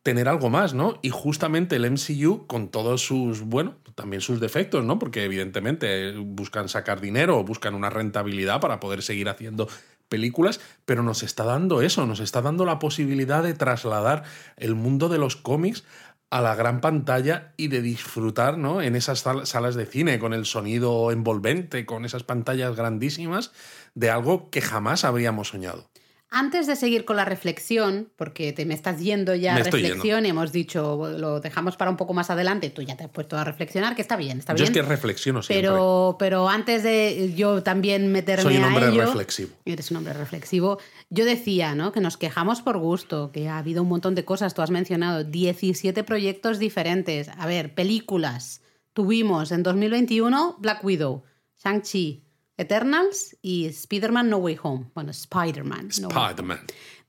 tener 0.03 0.29
algo 0.29 0.49
más, 0.49 0.73
¿no? 0.73 0.99
Y 1.01 1.09
justamente 1.09 1.75
el 1.75 1.85
MCU, 1.85 2.47
con 2.47 2.69
todos 2.69 3.01
sus, 3.01 3.41
bueno, 3.41 3.75
también 3.95 4.21
sus 4.21 4.39
defectos, 4.39 4.85
¿no? 4.85 4.99
Porque 4.99 5.23
evidentemente 5.25 6.13
buscan 6.17 6.69
sacar 6.69 7.01
dinero, 7.01 7.43
buscan 7.43 7.75
una 7.75 7.89
rentabilidad 7.89 8.61
para 8.61 8.79
poder 8.79 9.01
seguir 9.03 9.27
haciendo 9.27 9.67
películas, 10.07 10.61
pero 10.85 11.03
nos 11.03 11.23
está 11.23 11.43
dando 11.43 11.81
eso, 11.81 12.05
nos 12.05 12.21
está 12.21 12.41
dando 12.41 12.63
la 12.63 12.79
posibilidad 12.79 13.43
de 13.43 13.53
trasladar 13.53 14.23
el 14.55 14.75
mundo 14.75 15.09
de 15.09 15.17
los 15.17 15.35
cómics 15.35 15.83
a 16.29 16.41
la 16.41 16.55
gran 16.55 16.79
pantalla 16.81 17.53
y 17.57 17.67
de 17.67 17.81
disfrutar, 17.81 18.57
¿no? 18.57 18.81
En 18.81 18.95
esas 18.95 19.19
sal- 19.19 19.45
salas 19.45 19.75
de 19.75 19.85
cine, 19.85 20.19
con 20.19 20.33
el 20.33 20.45
sonido 20.45 21.11
envolvente, 21.11 21.85
con 21.85 22.05
esas 22.05 22.23
pantallas 22.23 22.75
grandísimas, 22.75 23.51
de 23.95 24.09
algo 24.09 24.49
que 24.49 24.61
jamás 24.61 25.03
habríamos 25.03 25.49
soñado. 25.49 25.89
Antes 26.29 26.67
de 26.67 26.75
seguir 26.75 27.05
con 27.05 27.15
la 27.15 27.23
reflexión, 27.23 28.09
porque 28.17 28.51
te 28.51 28.65
me 28.65 28.73
estás 28.73 28.99
yendo 28.99 29.33
ya 29.33 29.55
a 29.55 29.59
reflexión 29.59 30.25
y 30.25 30.29
hemos 30.29 30.51
dicho, 30.51 31.09
lo 31.17 31.39
dejamos 31.39 31.77
para 31.77 31.89
un 31.89 31.95
poco 31.95 32.13
más 32.13 32.29
adelante, 32.29 32.69
tú 32.69 32.81
ya 32.81 32.97
te 32.97 33.05
has 33.05 33.09
puesto 33.09 33.37
a 33.37 33.45
reflexionar, 33.45 33.95
que 33.95 34.01
está 34.01 34.17
bien, 34.17 34.39
está 34.39 34.53
Yo 34.53 34.65
bien. 34.65 34.65
es 34.65 34.71
que 34.73 34.81
reflexiono 34.81 35.41
siempre. 35.41 35.61
pero, 35.69 36.17
pero 36.19 36.49
antes 36.49 36.83
de 36.83 37.33
yo 37.33 37.63
también 37.63 38.11
meterme 38.11 38.43
Soy 38.43 38.57
un 38.57 38.65
a 38.65 38.67
hombre 38.67 38.89
ello- 38.89 39.05
reflexivo. 39.05 39.51
Eres 39.63 39.89
un 39.89 39.97
hombre 39.97 40.11
reflexivo. 40.11 40.79
Yo 41.09 41.23
decía, 41.23 41.75
¿no? 41.75 41.93
Que 41.93 42.01
nos 42.01 42.17
quejamos 42.17 42.61
por 42.61 42.77
gusto, 42.77 43.31
que 43.31 43.47
ha 43.47 43.57
habido 43.57 43.81
un 43.83 43.87
montón 43.87 44.13
de 44.13 44.25
cosas. 44.25 44.53
Tú 44.53 44.61
has 44.61 44.69
mencionado 44.69 45.23
17 45.23 46.03
proyectos 46.03 46.59
diferentes. 46.59 47.29
A 47.37 47.45
ver, 47.47 47.73
películas. 47.73 48.61
Tuvimos 48.91 49.53
en 49.53 49.63
2021 49.63 50.57
Black 50.59 50.83
Widow, 50.83 51.23
Shang-Chi, 51.63 52.25
Eternals 52.57 53.37
y 53.41 53.65
Spider-Man 53.67 54.29
No 54.29 54.37
Way 54.37 54.57
Home. 54.63 54.85
Bueno, 54.93 55.11
Spider-Man. 55.11 55.89
No. 56.01 56.09
Spider-Man. 56.09 56.59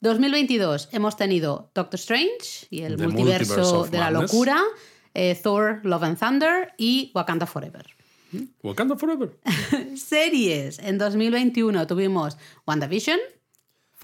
2022 0.00 0.88
hemos 0.93 1.17
tenido 1.17 1.71
Doctor 1.75 1.99
Strange 1.99 2.67
y 2.71 2.83
el 2.83 2.97
The 2.97 3.09
multiverso 3.09 3.57
Multiverse 3.57 3.90
de 3.90 3.99
la 3.99 4.11
Madness. 4.11 4.33
locura, 4.33 4.62
eh, 5.14 5.38
Thor, 5.43 5.81
Love 5.85 6.02
and 6.05 6.19
Thunder 6.19 6.73
y 6.76 7.11
Wakanda 7.14 7.47
Forever. 7.47 7.87
Wakanda 8.62 8.97
Forever. 8.97 9.31
Series. 9.97 10.78
En 10.81 10.99
2021 10.99 11.87
tuvimos 11.87 12.37
WandaVision, 12.67 13.19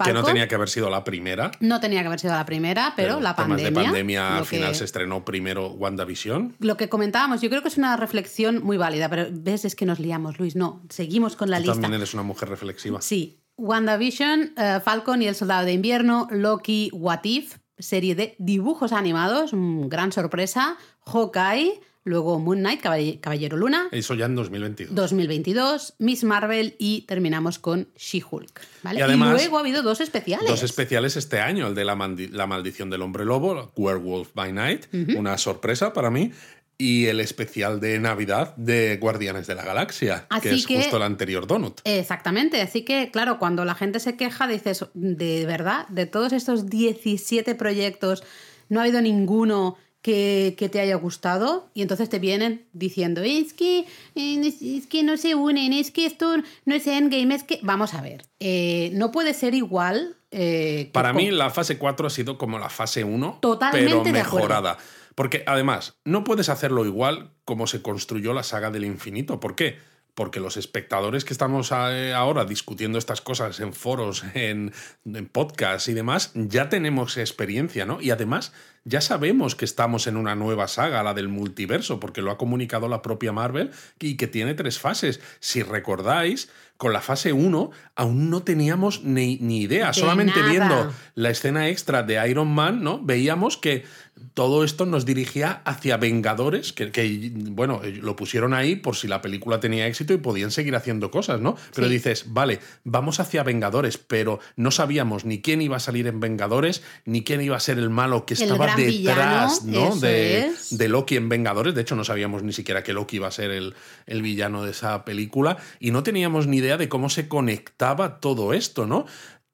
Que 0.03 0.13
no 0.13 0.23
tenía 0.23 0.47
que 0.47 0.55
haber 0.55 0.69
sido 0.69 0.89
la 0.89 1.03
primera. 1.03 1.51
No 1.61 1.79
tenía 1.79 2.01
que 2.01 2.07
haber 2.07 2.19
sido 2.19 2.33
la 2.33 2.45
primera, 2.45 2.93
pero, 2.95 3.21
la 3.21 3.35
pandemia. 3.35 3.65
de 3.65 3.71
pandemia 3.71 4.37
al 4.37 4.45
final 4.45 4.75
se 4.75 4.83
estrenó 4.83 5.23
primero 5.23 5.69
WandaVision. 5.69 6.55
Lo 6.59 6.75
que 6.75 6.89
comentábamos, 6.89 7.41
yo 7.41 7.49
creo 7.49 7.61
que 7.61 7.69
es 7.69 7.77
una 7.77 7.95
reflexión 7.95 8.61
muy 8.63 8.75
válida, 8.75 9.09
pero 9.09 9.27
ves, 9.31 9.63
es 9.63 9.75
que 9.75 9.85
nos 9.85 9.99
liamos, 9.99 10.37
Luis. 10.37 10.55
No, 10.55 10.81
seguimos 10.89 11.35
con 11.35 11.49
la 11.49 11.59
lista. 11.59 11.73
También 11.73 11.93
eres 11.93 12.13
una 12.13 12.23
mujer 12.23 12.49
reflexiva. 12.49 13.01
Sí. 13.01 13.39
WandaVision, 13.57 14.53
uh, 14.57 14.81
Falcon 14.81 15.21
y 15.21 15.27
el 15.27 15.35
Soldado 15.35 15.65
de 15.65 15.71
Invierno, 15.71 16.27
Loki, 16.29 16.89
What 16.91 17.21
If, 17.23 17.55
serie 17.79 18.15
de 18.15 18.35
dibujos 18.37 18.91
animados, 18.91 19.51
gran 19.53 20.11
sorpresa, 20.11 20.77
Hawkeye, 21.05 21.79
luego 22.05 22.39
Moon 22.39 22.59
Knight, 22.59 22.81
Caballero 23.19 23.57
Luna. 23.57 23.89
Eso 23.91 24.13
ya 24.13 24.25
en 24.25 24.35
2022. 24.35 24.95
2022, 24.95 25.95
Miss 25.99 26.23
Marvel 26.23 26.75
y 26.77 27.01
terminamos 27.01 27.59
con 27.59 27.89
She-Hulk. 27.97 28.61
Y, 28.93 28.97
luego 28.97 29.57
ha 29.57 29.59
habido 29.59 29.81
dos 29.81 29.99
especiales. 29.99 30.47
Dos 30.47 30.63
especiales 30.63 31.17
este 31.17 31.41
año, 31.41 31.67
el 31.67 31.75
de 31.75 31.83
La, 31.83 31.95
Maldición 31.95 32.89
del 32.89 33.01
Hombre 33.01 33.25
Lobo, 33.25 33.71
Werewolf 33.75 34.29
by 34.33 34.53
Night, 34.53 34.85
una 35.15 35.37
sorpresa 35.37 35.91
para 35.91 36.09
mí, 36.09 36.31
y 36.77 37.05
el 37.05 37.19
especial 37.19 37.79
de 37.79 37.99
Navidad 37.99 38.55
de 38.57 38.97
Guardianes 38.97 39.47
de 39.47 39.55
la 39.55 39.63
Galaxia, 39.63 40.27
que 40.41 40.51
es 40.51 40.65
justo 40.65 40.97
el 40.97 41.03
anterior 41.03 41.47
Donut. 41.47 41.79
Exactamente, 41.85 42.61
así 42.61 42.83
que 42.83 43.09
claro, 43.11 43.39
cuando 43.39 43.65
la 43.65 43.75
gente 43.75 43.99
se 43.99 44.15
queja, 44.15 44.47
dices, 44.47 44.85
de 44.93 45.45
verdad, 45.45 45.87
de 45.87 46.05
todos 46.05 46.33
estos 46.33 46.69
17 46.69 47.55
proyectos, 47.55 48.23
no 48.69 48.79
ha 48.79 48.83
habido 48.83 49.01
ninguno 49.01 49.77
que, 50.05 50.69
te 50.71 50.79
haya 50.79 50.95
gustado 50.97 51.67
y 51.73 51.81
entonces 51.81 52.09
te 52.09 52.19
vienen 52.19 52.67
diciendo, 52.73 53.23
es 53.23 53.53
que, 53.53 53.87
es 54.13 54.85
que 54.85 55.01
no 55.01 55.17
se 55.17 55.33
unen, 55.33 55.73
es 55.73 55.89
que 55.89 56.05
esto 56.05 56.37
no 56.65 56.75
es 56.75 56.85
Endgame, 56.85 57.33
es 57.33 57.43
que... 57.43 57.59
Vamos 57.63 57.95
a 57.95 58.01
ver, 58.01 58.23
eh, 58.39 58.91
no 58.93 59.11
puede 59.11 59.33
ser 59.33 59.55
igual. 59.55 60.15
Eh, 60.29 60.91
Para 60.93 61.11
mí 61.11 61.31
la 61.31 61.49
fase 61.49 61.79
4 61.79 62.05
ha 62.05 62.09
sido 62.11 62.37
como 62.37 62.59
la 62.59 62.69
fase 62.69 63.03
1, 63.03 63.39
pero 63.71 64.03
mejorada. 64.03 64.77
Porque 65.15 65.43
además, 65.47 65.97
no 66.03 66.23
puedes 66.23 66.49
hacerlo 66.49 66.85
igual 66.85 67.31
como 67.43 67.65
se 67.65 67.81
construyó 67.81 68.33
la 68.33 68.43
saga 68.43 68.69
del 68.69 68.83
infinito. 68.83 69.39
¿Por 69.39 69.55
qué? 69.55 69.79
Porque 70.15 70.39
los 70.39 70.57
espectadores 70.57 71.25
que 71.25 71.33
estamos 71.33 71.71
eh, 71.71 72.13
ahora 72.13 72.45
discutiendo 72.45 72.97
estas 72.97 73.21
cosas 73.21 73.59
en 73.59 73.73
foros, 73.73 74.23
en, 74.33 74.73
en 75.05 75.25
podcasts 75.27 75.89
y 75.89 75.93
demás, 75.93 76.31
ya 76.33 76.69
tenemos 76.69 77.17
experiencia, 77.17 77.85
¿no? 77.85 78.01
Y 78.01 78.11
además 78.11 78.51
ya 78.87 79.01
sabemos 79.01 79.55
que 79.55 79.65
estamos 79.65 80.05
en 80.05 80.15
una 80.15 80.35
nueva 80.35 80.67
saga, 80.67 81.01
la 81.01 81.15
del 81.15 81.27
multiverso, 81.27 81.99
porque 81.99 82.21
lo 82.21 82.29
ha 82.29 82.37
comunicado 82.37 82.87
la 82.87 83.01
propia 83.01 83.31
Marvel 83.31 83.71
y 83.99 84.15
que 84.15 84.27
tiene 84.27 84.53
tres 84.53 84.79
fases. 84.79 85.19
Si 85.39 85.63
recordáis, 85.63 86.49
con 86.77 86.93
la 86.93 87.01
fase 87.01 87.33
1 87.33 87.71
aún 87.95 88.29
no 88.29 88.43
teníamos 88.43 89.03
ni, 89.03 89.37
ni 89.37 89.61
idea, 89.61 89.91
solamente 89.93 90.41
viendo 90.43 90.93
la 91.15 91.29
escena 91.29 91.69
extra 91.69 92.03
de 92.03 92.29
Iron 92.29 92.53
Man, 92.53 92.83
¿no? 92.83 92.99
Veíamos 93.01 93.57
que 93.57 93.85
todo 94.33 94.63
esto 94.63 94.85
nos 94.85 95.05
dirigía 95.05 95.61
hacia 95.65 95.97
Vengadores, 95.97 96.71
que, 96.71 97.31
bueno, 97.33 97.81
lo 98.01 98.15
pusieron 98.15 98.53
ahí 98.53 98.75
por 98.75 98.95
si 98.95 99.07
la 99.07 99.21
película 99.21 99.59
tenía 99.59 99.87
éxito 99.87 100.13
y 100.13 100.17
podían 100.17 100.51
seguir 100.51 100.75
haciendo 100.75 101.11
cosas, 101.11 101.41
¿no? 101.41 101.57
Pero 101.73 101.89
dices, 101.89 102.25
vale, 102.27 102.59
vamos 102.83 103.19
hacia 103.19 103.43
Vengadores, 103.43 103.97
pero 103.97 104.39
no 104.55 104.71
sabíamos 104.71 105.25
ni 105.25 105.41
quién 105.41 105.61
iba 105.61 105.77
a 105.77 105.79
salir 105.81 106.07
en 106.07 106.19
Vengadores, 106.19 106.81
ni 107.03 107.23
quién 107.23 107.41
iba 107.41 107.57
a 107.57 107.59
ser 107.59 107.77
el 107.77 107.89
malo 107.89 108.25
que 108.25 108.35
estaba 108.35 108.75
detrás, 108.75 109.63
¿no? 109.63 109.95
De, 109.97 110.51
de, 110.71 110.87
Loki 110.89 111.17
en 111.17 111.27
Vengadores. 111.27 111.75
De 111.75 111.81
hecho, 111.81 111.95
no 111.95 112.03
sabíamos 112.05 112.43
ni 112.43 112.53
siquiera 112.53 112.83
que 112.83 112.93
Loki 112.93 113.17
iba 113.17 113.27
a 113.27 113.31
ser 113.31 113.51
el, 113.51 113.73
el 114.05 114.21
villano 114.21 114.63
de 114.63 114.71
esa 114.71 115.03
película 115.03 115.57
y 115.79 115.91
no 115.91 116.03
teníamos 116.03 116.47
ni 116.47 116.57
idea 116.57 116.77
de 116.77 116.87
cómo 116.87 117.09
se 117.09 117.27
conectaba 117.27 118.19
todo 118.19 118.53
esto, 118.53 118.85
¿no? 118.85 119.05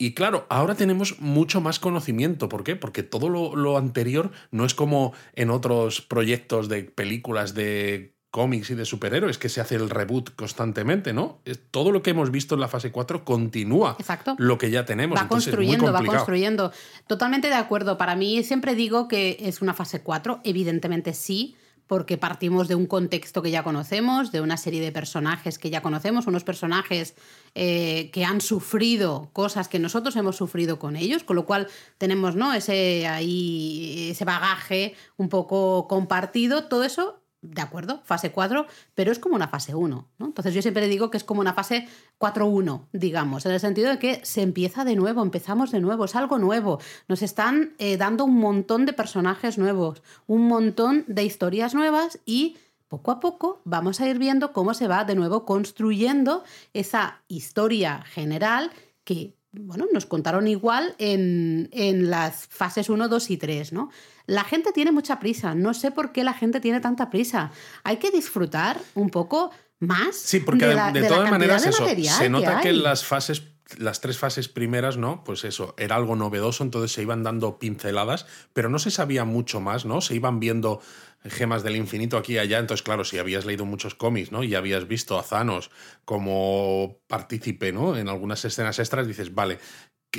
Y 0.02 0.16
claro, 0.16 0.48
ahora 0.50 0.74
tenemos 0.74 1.20
mucho 1.20 1.62
más 1.62 1.78
conocimiento. 1.78 2.50
¿Por 2.50 2.64
qué? 2.64 2.76
Porque 2.76 3.04
todo 3.04 3.30
lo, 3.30 3.78
anterior 3.78 4.32
no 4.50 4.66
es 4.66 4.74
como 4.74 5.14
en 5.36 5.52
otros 5.52 6.02
proyectos 6.02 6.70
de 6.70 6.86
películas 6.86 7.54
de 7.54 8.16
cómics 8.32 8.72
y 8.72 8.74
de 8.74 8.86
superhéroes 8.86 9.38
que 9.38 9.48
se 9.48 9.62
hace 9.62 9.76
el 9.76 9.92
reboot 9.92 10.34
constantemente, 10.36 11.14
¿no? 11.14 11.44
Todo 11.70 11.92
lo 11.92 12.02
que 12.02 12.10
hemos 12.10 12.32
visto 12.32 12.56
en 12.56 12.62
la 12.62 12.68
fase 12.68 12.92
4 12.92 13.24
continúa 13.24 13.96
Exacto. 14.00 14.34
lo 14.40 14.58
que 14.58 14.72
ya 14.72 14.86
tenemos. 14.86 15.20
Va 15.20 15.28
construyendo, 15.28 15.94
va 15.94 16.04
construyendo. 16.04 16.72
Totalmente 17.06 17.50
de 17.50 17.54
acuerdo. 17.54 18.00
Para 18.00 18.16
mí 18.16 18.42
siempre 18.42 18.74
digo 18.74 19.08
que 19.08 19.38
es 19.42 19.62
una 19.62 19.76
fase 19.76 20.02
4, 20.02 20.42
evidentemente 20.44 21.14
sí, 21.14 21.56
porque 21.92 22.18
partimos 22.18 22.70
de 22.70 22.76
un 22.76 22.86
contexto 22.86 23.42
que 23.42 23.52
ya 23.52 23.64
conocemos, 23.64 24.32
de 24.32 24.40
una 24.40 24.56
serie 24.56 24.80
de 24.80 24.94
personajes 24.94 25.60
que 25.60 25.70
ya 25.70 25.82
conocemos, 25.82 26.26
unos 26.26 26.46
personajes 26.46 27.16
eh, 27.54 28.10
que 28.14 28.24
han 28.24 28.40
sufrido 28.40 29.30
cosas 29.34 29.68
que 29.68 29.78
nosotros 29.78 30.16
hemos 30.16 30.38
sufrido 30.38 30.80
con 30.80 30.96
ellos, 30.96 31.26
con 31.26 31.36
lo 31.36 31.46
cual 31.46 31.68
tenemos 31.98 32.38
¿no? 32.38 32.54
ese, 32.54 33.08
ahí, 33.08 34.08
ese 34.10 34.24
bagaje 34.24 34.96
un 35.18 35.28
poco 35.28 35.90
compartido, 35.90 36.64
todo 36.64 36.86
eso 36.86 37.21
de 37.42 37.62
acuerdo, 37.62 38.02
fase 38.04 38.32
4, 38.32 38.68
pero 38.94 39.12
es 39.12 39.20
como 39.20 39.36
una 39.36 39.48
fase 39.48 39.74
1. 39.74 40.08
¿no? 40.18 40.26
Entonces 40.26 40.54
yo 40.54 40.62
siempre 40.62 40.88
digo 40.88 41.10
que 41.10 41.18
es 41.18 41.24
como 41.24 41.42
una 41.42 41.54
fase 41.54 41.88
4-1, 42.20 42.88
digamos, 42.94 43.46
en 43.46 43.52
el 43.54 43.60
sentido 43.60 43.90
de 43.90 44.00
que 44.00 44.24
se 44.24 44.42
empieza 44.42 44.86
de 44.86 44.96
nuevo, 44.96 45.22
empezamos 45.24 45.72
de 45.72 45.80
nuevo, 45.80 46.06
es 46.06 46.16
algo 46.16 46.38
nuevo. 46.38 46.80
Nos 47.08 47.22
están 47.22 47.74
eh, 47.80 47.98
dando 47.98 48.26
un 48.26 48.38
montón 48.38 48.86
de 48.86 48.94
personajes 48.94 49.58
nuevos, 49.58 50.04
un 50.28 50.48
montón 50.48 51.04
de 51.08 51.24
historias 51.24 51.74
nuevas 51.74 52.20
y 52.26 52.58
poco 52.88 53.12
a 53.12 53.20
poco 53.20 53.62
vamos 53.64 54.02
a 54.02 54.08
ir 54.08 54.20
viendo 54.20 54.52
cómo 54.54 54.74
se 54.74 54.88
va 54.88 55.06
de 55.06 55.16
nuevo 55.16 55.46
construyendo 55.46 56.44
esa 56.74 57.22
historia 57.28 58.04
general 58.04 58.72
que 59.04 59.34
bueno, 59.54 59.86
nos 59.92 60.06
contaron 60.06 60.48
igual 60.48 60.96
en, 60.98 61.70
en, 61.74 62.10
las 62.10 62.48
fases 62.48 62.90
1, 62.90 63.10
2 63.10 63.32
y 63.32 63.38
3, 63.38 63.74
¿no? 63.74 63.90
La 64.32 64.46
gente 64.46 64.72
tiene 64.72 64.94
mucha 64.94 65.20
prisa, 65.20 65.56
no 65.56 65.74
sé 65.74 65.92
por 65.92 66.14
qué 66.14 66.24
la 66.24 66.34
gente 66.34 66.62
tiene 66.62 66.80
tanta 66.80 67.10
prisa. 67.10 67.52
Hay 67.84 67.98
que 67.98 68.12
disfrutar 68.12 68.80
un 68.96 69.10
poco 69.10 69.52
más. 69.80 70.16
Sí, 70.16 70.40
porque 70.40 70.68
de, 70.68 71.04
todas 71.04 71.30
maneras 71.30 71.66
eso, 71.66 71.86
se 71.86 72.30
nota 72.30 72.62
que 72.62 72.72
las 72.72 73.04
fases 73.04 73.44
las 73.78 74.02
tres 74.02 74.18
fases 74.18 74.48
primeras, 74.50 74.98
¿no? 74.98 75.24
Pues 75.24 75.44
eso, 75.44 75.76
era 75.78 75.96
algo 75.96 76.16
novedoso, 76.16 76.64
entonces 76.64 76.92
se 76.92 77.02
iban 77.02 77.24
dando 77.24 77.58
pinceladas, 77.60 78.26
pero 78.54 78.70
no 78.70 78.80
se 78.80 78.92
sabía 78.92 79.24
mucho 79.24 79.62
más, 79.62 79.86
¿no? 79.86 80.02
Se 80.02 80.16
iban 80.16 80.40
viendo 80.40 80.82
gemas 81.24 81.64
del 81.64 81.76
infinito 81.76 82.18
aquí 82.18 82.34
y 82.34 82.38
allá. 82.40 82.60
Entonces, 82.60 82.84
claro, 82.84 83.04
si 83.04 83.18
habías 83.18 83.46
leído 83.46 83.66
muchos 83.66 83.96
cómics, 83.96 84.32
¿no? 84.32 84.44
Y 84.44 84.56
habías 84.56 84.88
visto 84.88 85.20
a 85.20 85.24
Thanos 85.24 85.72
como 86.06 87.00
partícipe, 87.08 87.72
¿no? 87.72 87.96
En 87.96 88.10
algunas 88.10 88.44
escenas 88.44 88.80
extras, 88.80 89.08
dices, 89.08 89.34
vale, 89.34 89.60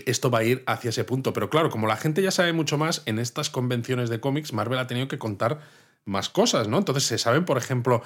esto 0.07 0.31
va 0.31 0.41
a 0.41 0.45
ir 0.45 0.63
hacia 0.67 0.91
ese 0.91 1.05
punto. 1.05 1.33
Pero 1.33 1.51
claro, 1.51 1.71
como 1.71 1.87
la 1.87 1.97
gente 1.97 2.23
ya 2.23 2.31
sabe 2.31 2.53
mucho 2.53 2.79
más, 2.79 3.03
en 3.07 3.19
estas 3.19 3.51
convenciones 3.51 4.11
de 4.11 4.21
cómics, 4.21 4.53
Marvel 4.53 4.79
ha 4.79 4.87
tenido 4.87 5.09
que 5.09 5.19
contar 5.19 5.61
más 6.05 6.29
cosas, 6.29 6.69
¿no? 6.69 6.79
Entonces 6.79 7.05
se 7.05 7.19
saben, 7.19 7.45
por 7.45 7.59
ejemplo, 7.59 8.03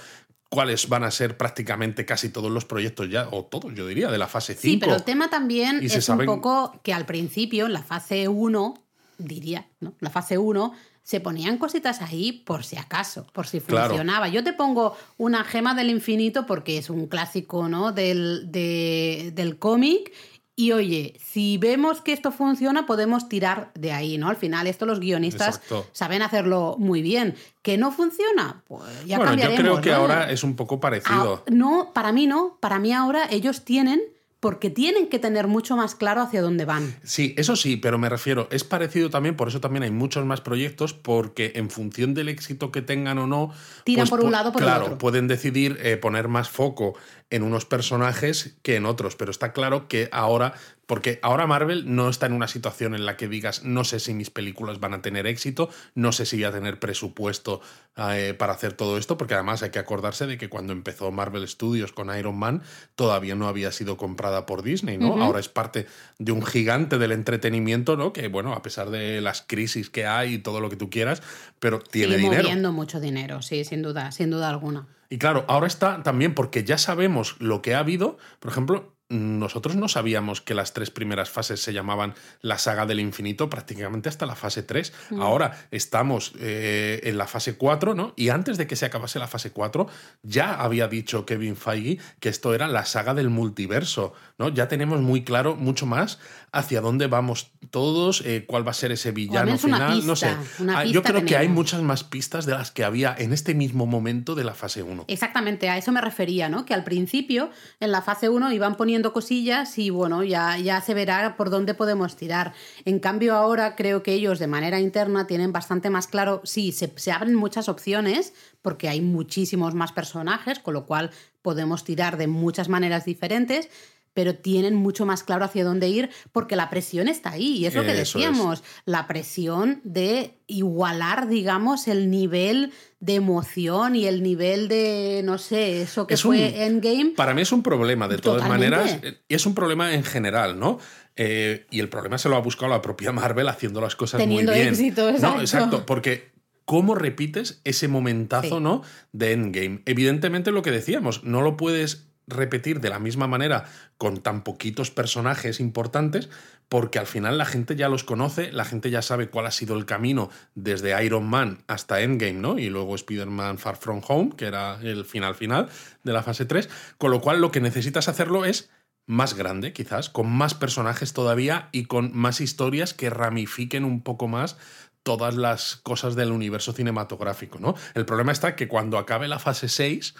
cuáles 0.48 0.88
van 0.88 1.04
a 1.04 1.10
ser 1.10 1.36
prácticamente 1.36 2.04
casi 2.04 2.28
todos 2.28 2.50
los 2.50 2.64
proyectos 2.64 3.08
ya, 3.08 3.28
o 3.30 3.44
todos, 3.44 3.74
yo 3.74 3.86
diría, 3.86 4.10
de 4.10 4.18
la 4.18 4.28
fase 4.28 4.54
5. 4.54 4.62
Sí, 4.62 4.76
pero 4.76 4.94
el 4.94 5.02
tema 5.02 5.30
también 5.30 5.80
es 5.82 6.08
un 6.08 6.24
poco 6.24 6.80
que 6.82 6.92
al 6.92 7.06
principio, 7.06 7.66
en 7.66 7.72
la 7.72 7.82
fase 7.82 8.28
1, 8.28 8.74
diría, 9.18 9.66
¿no? 9.80 9.94
La 10.00 10.10
fase 10.10 10.38
1 10.38 10.72
se 11.06 11.20
ponían 11.20 11.56
cositas 11.58 12.02
ahí 12.02 12.32
por 12.32 12.64
si 12.64 12.76
acaso, 12.76 13.28
por 13.32 13.46
si 13.46 13.60
funcionaba. 13.60 14.26
Yo 14.26 14.42
te 14.42 14.52
pongo 14.52 14.96
una 15.18 15.44
gema 15.44 15.72
del 15.72 15.88
infinito 15.88 16.46
porque 16.46 16.78
es 16.78 16.90
un 16.90 17.06
clásico 17.06 17.68
¿no? 17.68 17.92
del, 17.92 18.50
del 18.50 19.56
cómic 19.60 20.12
y 20.58 20.72
oye, 20.72 21.14
si 21.22 21.58
vemos 21.58 22.00
que 22.00 22.14
esto 22.14 22.32
funciona, 22.32 22.86
podemos 22.86 23.28
tirar 23.28 23.70
de 23.74 23.92
ahí, 23.92 24.16
¿no? 24.16 24.30
Al 24.30 24.36
final, 24.36 24.66
esto 24.66 24.86
los 24.86 25.00
guionistas 25.00 25.60
saben 25.92 26.22
hacerlo 26.22 26.76
muy 26.78 27.02
bien. 27.02 27.34
¿Que 27.60 27.76
no 27.76 27.92
funciona? 27.92 28.62
Pues 28.66 29.04
ya 29.04 29.18
bueno, 29.18 29.34
yo 29.34 29.54
creo 29.54 29.80
que 29.82 29.92
ahora 29.92 30.30
es 30.30 30.42
un 30.44 30.56
poco 30.56 30.80
parecido. 30.80 31.44
Ah, 31.46 31.50
no, 31.50 31.90
para 31.92 32.10
mí 32.12 32.26
no. 32.26 32.56
Para 32.58 32.78
mí 32.78 32.94
ahora 32.94 33.28
ellos 33.30 33.66
tienen 33.66 34.00
porque 34.40 34.70
tienen 34.70 35.08
que 35.08 35.18
tener 35.18 35.46
mucho 35.46 35.76
más 35.76 35.94
claro 35.94 36.20
hacia 36.20 36.42
dónde 36.42 36.64
van. 36.64 36.94
Sí, 37.02 37.34
eso 37.38 37.56
sí, 37.56 37.76
pero 37.76 37.98
me 37.98 38.08
refiero, 38.08 38.48
es 38.50 38.64
parecido 38.64 39.10
también, 39.10 39.36
por 39.36 39.48
eso 39.48 39.60
también 39.60 39.82
hay 39.82 39.90
muchos 39.90 40.24
más 40.26 40.40
proyectos, 40.40 40.92
porque 40.92 41.52
en 41.54 41.70
función 41.70 42.14
del 42.14 42.28
éxito 42.28 42.70
que 42.70 42.82
tengan 42.82 43.18
o 43.18 43.26
no, 43.26 43.52
tiran 43.84 44.02
pues 44.02 44.10
por 44.10 44.24
un 44.24 44.32
lado 44.32 44.52
por 44.52 44.62
el 44.62 44.68
otro. 44.68 44.80
Claro, 44.82 44.98
pueden 44.98 45.26
decidir 45.26 45.78
eh, 45.82 45.96
poner 45.96 46.28
más 46.28 46.48
foco 46.50 46.94
en 47.30 47.42
unos 47.42 47.64
personajes 47.64 48.56
que 48.62 48.76
en 48.76 48.86
otros, 48.86 49.16
pero 49.16 49.30
está 49.30 49.52
claro 49.52 49.88
que 49.88 50.08
ahora 50.12 50.54
porque 50.86 51.18
ahora 51.22 51.46
Marvel 51.46 51.94
no 51.94 52.08
está 52.08 52.26
en 52.26 52.32
una 52.32 52.48
situación 52.48 52.94
en 52.94 53.06
la 53.06 53.16
que 53.16 53.28
digas, 53.28 53.64
no 53.64 53.84
sé 53.84 54.00
si 54.00 54.14
mis 54.14 54.30
películas 54.30 54.80
van 54.80 54.94
a 54.94 55.02
tener 55.02 55.26
éxito, 55.26 55.68
no 55.94 56.12
sé 56.12 56.26
si 56.26 56.36
voy 56.36 56.44
a 56.44 56.52
tener 56.52 56.78
presupuesto 56.78 57.60
eh, 57.96 58.34
para 58.38 58.52
hacer 58.52 58.72
todo 58.72 58.96
esto, 58.98 59.18
porque 59.18 59.34
además 59.34 59.62
hay 59.62 59.70
que 59.70 59.78
acordarse 59.78 60.26
de 60.26 60.38
que 60.38 60.48
cuando 60.48 60.72
empezó 60.72 61.10
Marvel 61.10 61.46
Studios 61.48 61.92
con 61.92 62.16
Iron 62.16 62.38
Man, 62.38 62.62
todavía 62.94 63.34
no 63.34 63.48
había 63.48 63.72
sido 63.72 63.96
comprada 63.96 64.46
por 64.46 64.62
Disney, 64.62 64.98
¿no? 64.98 65.20
Ahora 65.22 65.40
es 65.40 65.48
parte 65.48 65.86
de 66.18 66.32
un 66.32 66.44
gigante 66.44 66.98
del 66.98 67.12
entretenimiento, 67.12 67.96
¿no? 67.96 68.12
Que, 68.12 68.28
bueno, 68.28 68.52
a 68.52 68.62
pesar 68.62 68.90
de 68.90 69.20
las 69.20 69.42
crisis 69.42 69.90
que 69.90 70.06
hay 70.06 70.34
y 70.34 70.38
todo 70.38 70.60
lo 70.60 70.70
que 70.70 70.76
tú 70.76 70.88
quieras, 70.90 71.22
pero 71.58 71.80
tiene 71.80 72.14
Sigue 72.14 72.24
dinero. 72.24 72.42
moviendo 72.44 72.72
mucho 72.72 73.00
dinero, 73.00 73.42
sí, 73.42 73.64
sin 73.64 73.82
duda, 73.82 74.12
sin 74.12 74.30
duda 74.30 74.48
alguna. 74.48 74.86
Y 75.08 75.18
claro, 75.18 75.44
ahora 75.48 75.66
está 75.66 76.02
también 76.02 76.34
porque 76.34 76.64
ya 76.64 76.78
sabemos 76.78 77.36
lo 77.38 77.62
que 77.62 77.74
ha 77.74 77.78
habido. 77.78 78.18
Por 78.40 78.50
ejemplo, 78.50 78.95
nosotros 79.08 79.76
no 79.76 79.86
sabíamos 79.86 80.40
que 80.40 80.54
las 80.54 80.72
tres 80.72 80.90
primeras 80.90 81.30
fases 81.30 81.62
se 81.62 81.72
llamaban 81.72 82.14
la 82.40 82.58
saga 82.58 82.86
del 82.86 82.98
infinito 82.98 83.48
prácticamente 83.48 84.08
hasta 84.08 84.26
la 84.26 84.34
fase 84.34 84.64
3. 84.64 84.92
Mm. 85.10 85.20
Ahora 85.20 85.68
estamos 85.70 86.32
eh, 86.40 87.00
en 87.04 87.16
la 87.16 87.28
fase 87.28 87.56
4, 87.56 87.94
¿no? 87.94 88.14
Y 88.16 88.30
antes 88.30 88.58
de 88.58 88.66
que 88.66 88.74
se 88.74 88.84
acabase 88.84 89.20
la 89.20 89.28
fase 89.28 89.52
4, 89.52 89.86
ya 90.22 90.54
había 90.54 90.88
dicho 90.88 91.24
Kevin 91.24 91.56
Feige 91.56 91.98
que 92.18 92.28
esto 92.28 92.52
era 92.52 92.66
la 92.66 92.84
saga 92.84 93.14
del 93.14 93.30
multiverso, 93.30 94.12
¿no? 94.38 94.48
Ya 94.48 94.66
tenemos 94.66 95.00
muy 95.00 95.22
claro 95.22 95.54
mucho 95.54 95.86
más 95.86 96.18
hacia 96.50 96.80
dónde 96.80 97.06
vamos 97.06 97.52
todos, 97.70 98.22
eh, 98.24 98.44
cuál 98.46 98.66
va 98.66 98.70
a 98.70 98.74
ser 98.74 98.90
ese 98.90 99.12
villano 99.12 99.56
final, 99.58 100.04
no 100.04 100.16
sé. 100.16 100.34
Ah, 100.68 100.84
yo 100.84 101.02
creo 101.02 101.24
que 101.24 101.36
hay 101.36 101.48
muchas 101.48 101.82
más 101.82 102.02
pistas 102.02 102.46
de 102.46 102.52
las 102.52 102.70
que 102.70 102.82
había 102.82 103.14
en 103.16 103.32
este 103.32 103.54
mismo 103.54 103.86
momento 103.86 104.34
de 104.34 104.42
la 104.42 104.54
fase 104.54 104.82
1. 104.82 105.04
Exactamente, 105.06 105.68
a 105.68 105.76
eso 105.76 105.92
me 105.92 106.00
refería, 106.00 106.48
¿no? 106.48 106.64
Que 106.64 106.74
al 106.74 106.82
principio, 106.82 107.50
en 107.78 107.92
la 107.92 108.02
fase 108.02 108.28
1, 108.28 108.52
iban 108.52 108.76
poniendo 108.76 108.95
cosillas 109.02 109.78
y 109.78 109.90
bueno, 109.90 110.22
ya, 110.24 110.58
ya 110.58 110.80
se 110.80 110.94
verá 110.94 111.36
por 111.36 111.50
dónde 111.50 111.74
podemos 111.74 112.16
tirar. 112.16 112.52
En 112.84 112.98
cambio, 112.98 113.34
ahora 113.34 113.76
creo 113.76 114.02
que 114.02 114.12
ellos 114.12 114.38
de 114.38 114.46
manera 114.46 114.80
interna 114.80 115.26
tienen 115.26 115.52
bastante 115.52 115.90
más 115.90 116.06
claro, 116.06 116.40
sí, 116.44 116.72
se, 116.72 116.92
se 116.96 117.12
abren 117.12 117.34
muchas 117.34 117.68
opciones 117.68 118.34
porque 118.62 118.88
hay 118.88 119.00
muchísimos 119.00 119.74
más 119.74 119.92
personajes, 119.92 120.58
con 120.58 120.74
lo 120.74 120.86
cual 120.86 121.10
podemos 121.42 121.84
tirar 121.84 122.16
de 122.16 122.26
muchas 122.26 122.68
maneras 122.68 123.04
diferentes, 123.04 123.68
pero 124.16 124.34
tienen 124.34 124.74
mucho 124.74 125.04
más 125.04 125.22
claro 125.22 125.44
hacia 125.44 125.62
dónde 125.62 125.90
ir 125.90 126.08
porque 126.32 126.56
la 126.56 126.70
presión 126.70 127.06
está 127.06 127.32
ahí. 127.32 127.58
Y 127.58 127.66
es 127.66 127.74
lo 127.74 127.84
que 127.84 127.92
decíamos, 127.92 128.64
la 128.86 129.06
presión 129.06 129.82
de 129.84 130.38
igualar, 130.46 131.28
digamos, 131.28 131.86
el 131.86 132.10
nivel 132.10 132.72
de 132.98 133.16
emoción 133.16 133.94
y 133.94 134.06
el 134.06 134.22
nivel 134.22 134.68
de, 134.68 135.20
no 135.22 135.36
sé, 135.36 135.82
eso 135.82 136.06
que 136.06 136.16
fue 136.16 136.64
Endgame. 136.64 137.12
Para 137.14 137.34
mí 137.34 137.42
es 137.42 137.52
un 137.52 137.62
problema, 137.62 138.08
de 138.08 138.16
todas 138.16 138.48
maneras, 138.48 139.00
y 139.28 139.34
es 139.34 139.44
un 139.44 139.54
problema 139.54 139.92
en 139.92 140.02
general, 140.02 140.58
¿no? 140.58 140.78
Eh, 141.14 141.66
y 141.70 141.80
el 141.80 141.90
problema 141.90 142.16
se 142.16 142.30
lo 142.30 142.36
ha 142.36 142.40
buscado 142.40 142.70
la 142.70 142.80
propia 142.80 143.12
Marvel 143.12 143.48
haciendo 143.48 143.82
las 143.82 143.96
cosas 143.96 144.26
muy 144.26 144.46
bien. 144.46 144.68
Éxito, 144.68 145.10
exacto. 145.10 145.36
No, 145.36 145.42
exacto, 145.42 145.84
porque 145.84 146.30
¿cómo 146.64 146.94
repites 146.94 147.60
ese 147.64 147.86
momentazo, 147.86 148.60
¿no? 148.60 148.80
De 149.12 149.32
Endgame. 149.32 149.82
Evidentemente 149.84 150.52
lo 150.52 150.62
que 150.62 150.70
decíamos, 150.70 151.22
no 151.22 151.42
lo 151.42 151.58
puedes 151.58 152.05
repetir 152.26 152.80
de 152.80 152.90
la 152.90 152.98
misma 152.98 153.26
manera 153.26 153.64
con 153.98 154.22
tan 154.22 154.42
poquitos 154.42 154.90
personajes 154.90 155.60
importantes, 155.60 156.28
porque 156.68 156.98
al 156.98 157.06
final 157.06 157.38
la 157.38 157.44
gente 157.44 157.76
ya 157.76 157.88
los 157.88 158.04
conoce, 158.04 158.50
la 158.52 158.64
gente 158.64 158.90
ya 158.90 159.02
sabe 159.02 159.28
cuál 159.28 159.46
ha 159.46 159.52
sido 159.52 159.76
el 159.76 159.86
camino 159.86 160.30
desde 160.54 161.04
Iron 161.04 161.26
Man 161.26 161.62
hasta 161.68 162.00
Endgame, 162.00 162.40
¿no? 162.40 162.58
Y 162.58 162.68
luego 162.68 162.96
Spider-Man 162.96 163.58
Far 163.58 163.76
From 163.76 164.02
Home, 164.08 164.32
que 164.36 164.46
era 164.46 164.80
el 164.82 165.04
final 165.04 165.34
final 165.34 165.68
de 166.02 166.12
la 166.12 166.22
fase 166.22 166.44
3, 166.44 166.68
con 166.98 167.10
lo 167.10 167.20
cual 167.20 167.40
lo 167.40 167.52
que 167.52 167.60
necesitas 167.60 168.08
hacerlo 168.08 168.44
es 168.44 168.70
más 169.06 169.34
grande, 169.34 169.72
quizás, 169.72 170.10
con 170.10 170.28
más 170.28 170.54
personajes 170.54 171.12
todavía 171.12 171.68
y 171.70 171.84
con 171.84 172.10
más 172.16 172.40
historias 172.40 172.92
que 172.92 173.08
ramifiquen 173.08 173.84
un 173.84 174.02
poco 174.02 174.26
más 174.26 174.56
todas 175.04 175.36
las 175.36 175.76
cosas 175.76 176.16
del 176.16 176.32
universo 176.32 176.72
cinematográfico, 176.72 177.60
¿no? 177.60 177.76
El 177.94 178.04
problema 178.04 178.32
está 178.32 178.56
que 178.56 178.66
cuando 178.66 178.98
acabe 178.98 179.28
la 179.28 179.38
fase 179.38 179.68
6 179.68 180.16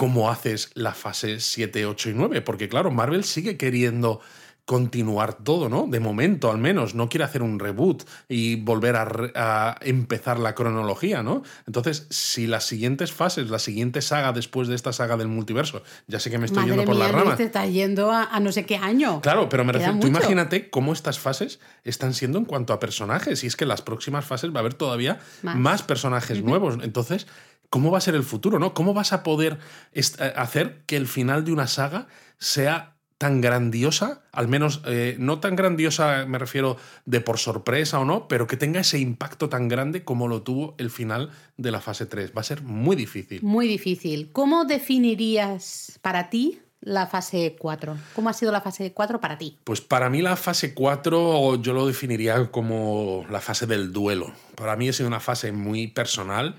cómo 0.00 0.30
haces 0.30 0.70
la 0.72 0.94
fase 0.94 1.40
7, 1.40 1.84
8 1.84 2.08
y 2.08 2.12
9, 2.14 2.40
porque 2.40 2.70
claro, 2.70 2.90
Marvel 2.90 3.22
sigue 3.22 3.58
queriendo 3.58 4.22
continuar 4.64 5.34
todo, 5.34 5.68
¿no? 5.68 5.88
De 5.88 6.00
momento 6.00 6.50
al 6.50 6.56
menos, 6.56 6.94
no 6.94 7.10
quiere 7.10 7.24
hacer 7.24 7.42
un 7.42 7.58
reboot 7.58 8.04
y 8.26 8.56
volver 8.56 8.96
a, 8.96 9.76
empezar 9.82 10.38
la 10.38 10.54
cronología, 10.54 11.22
¿no? 11.22 11.42
Entonces, 11.66 12.06
si 12.08 12.46
las 12.46 12.64
siguientes 12.64 13.12
fases, 13.12 13.50
la 13.50 13.58
siguiente 13.58 14.00
saga 14.00 14.32
después 14.32 14.68
de 14.68 14.74
esta 14.74 14.94
saga 14.94 15.18
del 15.18 15.28
multiverso, 15.28 15.82
ya 16.06 16.18
sé 16.18 16.30
que 16.30 16.38
me 16.38 16.46
estoy 16.46 16.64
yendo 16.64 16.84
por 16.84 16.96
la 16.96 17.08
rama. 17.08 17.36
te 17.36 17.42
está 17.42 17.66
yendo 17.66 18.10
a, 18.10 18.40
no 18.40 18.52
sé 18.52 18.64
qué 18.64 18.76
año. 18.76 19.20
Claro, 19.20 19.50
pero 19.50 19.66
me 19.66 19.72
refiero, 19.72 19.98
tú 19.98 20.06
imagínate 20.06 20.70
cómo 20.70 20.94
estas 20.94 21.18
fases 21.18 21.60
están 21.84 22.14
siendo 22.14 22.38
en 22.38 22.46
cuanto 22.46 22.72
a 22.72 22.80
personajes, 22.80 23.44
y 23.44 23.48
es 23.48 23.56
que 23.56 23.66
las 23.66 23.82
próximas 23.82 24.24
fases 24.24 24.50
va 24.50 24.58
a 24.58 24.60
haber 24.60 24.72
todavía 24.72 25.18
más, 25.42 25.82
personajes 25.82 26.42
nuevos. 26.42 26.78
Entonces, 26.82 27.26
¿Cómo 27.70 27.90
va 27.90 27.98
a 27.98 28.02
ser 28.02 28.14
el 28.14 28.24
futuro? 28.24 28.58
¿no? 28.58 28.74
¿Cómo 28.74 28.92
vas 28.92 29.12
a 29.12 29.22
poder 29.22 29.58
eh, 29.92 30.02
hacer 30.36 30.82
que 30.86 30.96
el 30.96 31.06
final 31.06 31.44
de 31.44 31.52
una 31.52 31.66
saga 31.66 32.08
sea 32.38 32.96
tan 33.20 33.42
grandiosa, 33.42 34.22
al 34.32 34.48
menos 34.48 34.80
eh, 34.86 35.14
no 35.18 35.40
tan 35.40 35.54
grandiosa, 35.54 36.24
me 36.26 36.38
refiero 36.38 36.78
de 37.04 37.20
por 37.20 37.36
sorpresa 37.36 38.00
o 38.00 38.06
no, 38.06 38.28
pero 38.28 38.46
que 38.46 38.56
tenga 38.56 38.80
ese 38.80 38.98
impacto 38.98 39.50
tan 39.50 39.68
grande 39.68 40.04
como 40.04 40.26
lo 40.26 40.40
tuvo 40.40 40.74
el 40.78 40.88
final 40.88 41.30
de 41.58 41.70
la 41.70 41.82
fase 41.82 42.06
3. 42.06 42.32
Va 42.34 42.40
a 42.40 42.44
ser 42.44 42.62
muy 42.62 42.96
difícil. 42.96 43.42
Muy 43.42 43.68
difícil. 43.68 44.32
¿Cómo 44.32 44.64
definirías 44.64 45.98
para 46.00 46.30
ti 46.30 46.60
la 46.80 47.06
fase 47.06 47.56
4? 47.58 47.96
¿Cómo 48.14 48.28
ha 48.28 48.32
sido 48.32 48.52
la 48.52 48.60
fase 48.60 48.92
4 48.92 49.20
para 49.20 49.38
ti? 49.38 49.58
Pues 49.64 49.80
para 49.80 50.08
mí 50.08 50.22
la 50.22 50.36
fase 50.36 50.74
4 50.74 51.56
yo 51.60 51.72
lo 51.72 51.86
definiría 51.86 52.50
como 52.50 53.26
la 53.30 53.40
fase 53.40 53.66
del 53.66 53.92
duelo. 53.92 54.32
Para 54.54 54.76
mí 54.76 54.88
ha 54.88 54.92
sido 54.92 55.08
una 55.08 55.20
fase 55.20 55.52
muy 55.52 55.88
personal, 55.88 56.56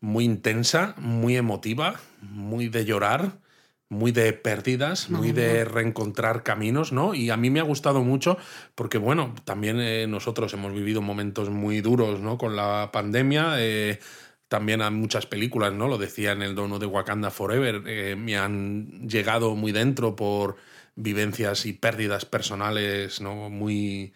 muy 0.00 0.24
intensa, 0.24 0.94
muy 0.98 1.36
emotiva, 1.36 2.00
muy 2.20 2.68
de 2.68 2.84
llorar, 2.84 3.38
muy 3.88 4.12
de 4.12 4.32
pérdidas, 4.32 5.10
muy 5.10 5.32
de 5.32 5.64
reencontrar 5.64 6.44
caminos, 6.44 6.92
¿no? 6.92 7.12
Y 7.12 7.30
a 7.30 7.36
mí 7.36 7.50
me 7.50 7.58
ha 7.58 7.64
gustado 7.64 8.02
mucho 8.02 8.38
porque, 8.76 8.98
bueno, 8.98 9.34
también 9.44 9.80
eh, 9.80 10.06
nosotros 10.06 10.52
hemos 10.54 10.72
vivido 10.72 11.02
momentos 11.02 11.50
muy 11.50 11.80
duros, 11.80 12.20
¿no? 12.20 12.38
Con 12.38 12.54
la 12.54 12.90
pandemia. 12.92 13.54
Eh, 13.58 13.98
también 14.50 14.82
a 14.82 14.90
muchas 14.90 15.26
películas, 15.26 15.72
¿no? 15.72 15.86
Lo 15.86 15.96
decía 15.96 16.32
en 16.32 16.42
el 16.42 16.56
dono 16.56 16.80
de 16.80 16.86
Wakanda 16.86 17.30
Forever, 17.30 17.84
eh, 17.86 18.16
me 18.16 18.36
han 18.36 19.08
llegado 19.08 19.54
muy 19.54 19.70
dentro 19.70 20.16
por 20.16 20.56
vivencias 20.96 21.66
y 21.66 21.72
pérdidas 21.72 22.24
personales, 22.24 23.20
¿no? 23.20 23.48
Muy, 23.48 24.12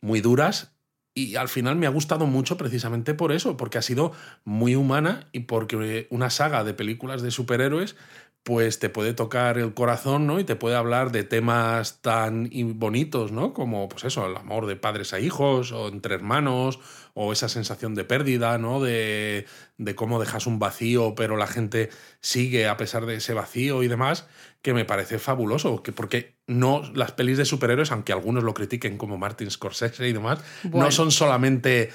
muy 0.00 0.20
duras. 0.20 0.76
Y 1.12 1.34
al 1.34 1.48
final 1.48 1.74
me 1.74 1.86
ha 1.86 1.90
gustado 1.90 2.26
mucho 2.26 2.56
precisamente 2.56 3.14
por 3.14 3.32
eso, 3.32 3.56
porque 3.56 3.78
ha 3.78 3.82
sido 3.82 4.12
muy 4.44 4.76
humana 4.76 5.26
y 5.32 5.40
porque 5.40 6.06
una 6.08 6.30
saga 6.30 6.62
de 6.62 6.74
películas 6.74 7.20
de 7.22 7.32
superhéroes 7.32 7.96
pues 8.44 8.78
te 8.78 8.90
puede 8.90 9.14
tocar 9.14 9.56
el 9.56 9.72
corazón, 9.72 10.26
¿no? 10.26 10.38
Y 10.38 10.44
te 10.44 10.54
puede 10.54 10.76
hablar 10.76 11.12
de 11.12 11.24
temas 11.24 12.02
tan 12.02 12.50
bonitos, 12.74 13.32
¿no? 13.32 13.54
Como, 13.54 13.88
pues 13.88 14.04
eso, 14.04 14.26
el 14.26 14.36
amor 14.36 14.66
de 14.66 14.76
padres 14.76 15.14
a 15.14 15.18
hijos, 15.18 15.72
o 15.72 15.88
entre 15.88 16.14
hermanos, 16.14 16.78
o 17.14 17.32
esa 17.32 17.48
sensación 17.48 17.94
de 17.94 18.04
pérdida, 18.04 18.58
¿no? 18.58 18.82
De, 18.82 19.46
de 19.78 19.94
cómo 19.94 20.20
dejas 20.20 20.46
un 20.46 20.58
vacío, 20.58 21.14
pero 21.14 21.38
la 21.38 21.46
gente 21.46 21.88
sigue 22.20 22.68
a 22.68 22.76
pesar 22.76 23.06
de 23.06 23.16
ese 23.16 23.32
vacío 23.32 23.82
y 23.82 23.88
demás, 23.88 24.28
que 24.60 24.74
me 24.74 24.84
parece 24.84 25.18
fabuloso, 25.18 25.82
que 25.82 25.92
porque 25.92 26.36
no 26.46 26.82
las 26.94 27.12
pelis 27.12 27.38
de 27.38 27.46
superhéroes, 27.46 27.92
aunque 27.92 28.12
algunos 28.12 28.44
lo 28.44 28.52
critiquen 28.52 28.98
como 28.98 29.16
Martin 29.16 29.50
Scorsese 29.50 30.06
y 30.06 30.12
demás, 30.12 30.40
no 30.70 30.90
son 30.90 31.10
solamente 31.10 31.90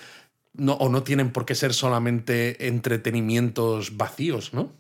no, 0.53 0.73
o 0.73 0.89
no 0.89 1.03
tienen 1.03 1.31
por 1.31 1.45
qué 1.45 1.55
ser 1.55 1.73
solamente 1.73 2.67
entretenimientos 2.67 3.97
vacíos, 3.97 4.53
¿no? 4.53 4.71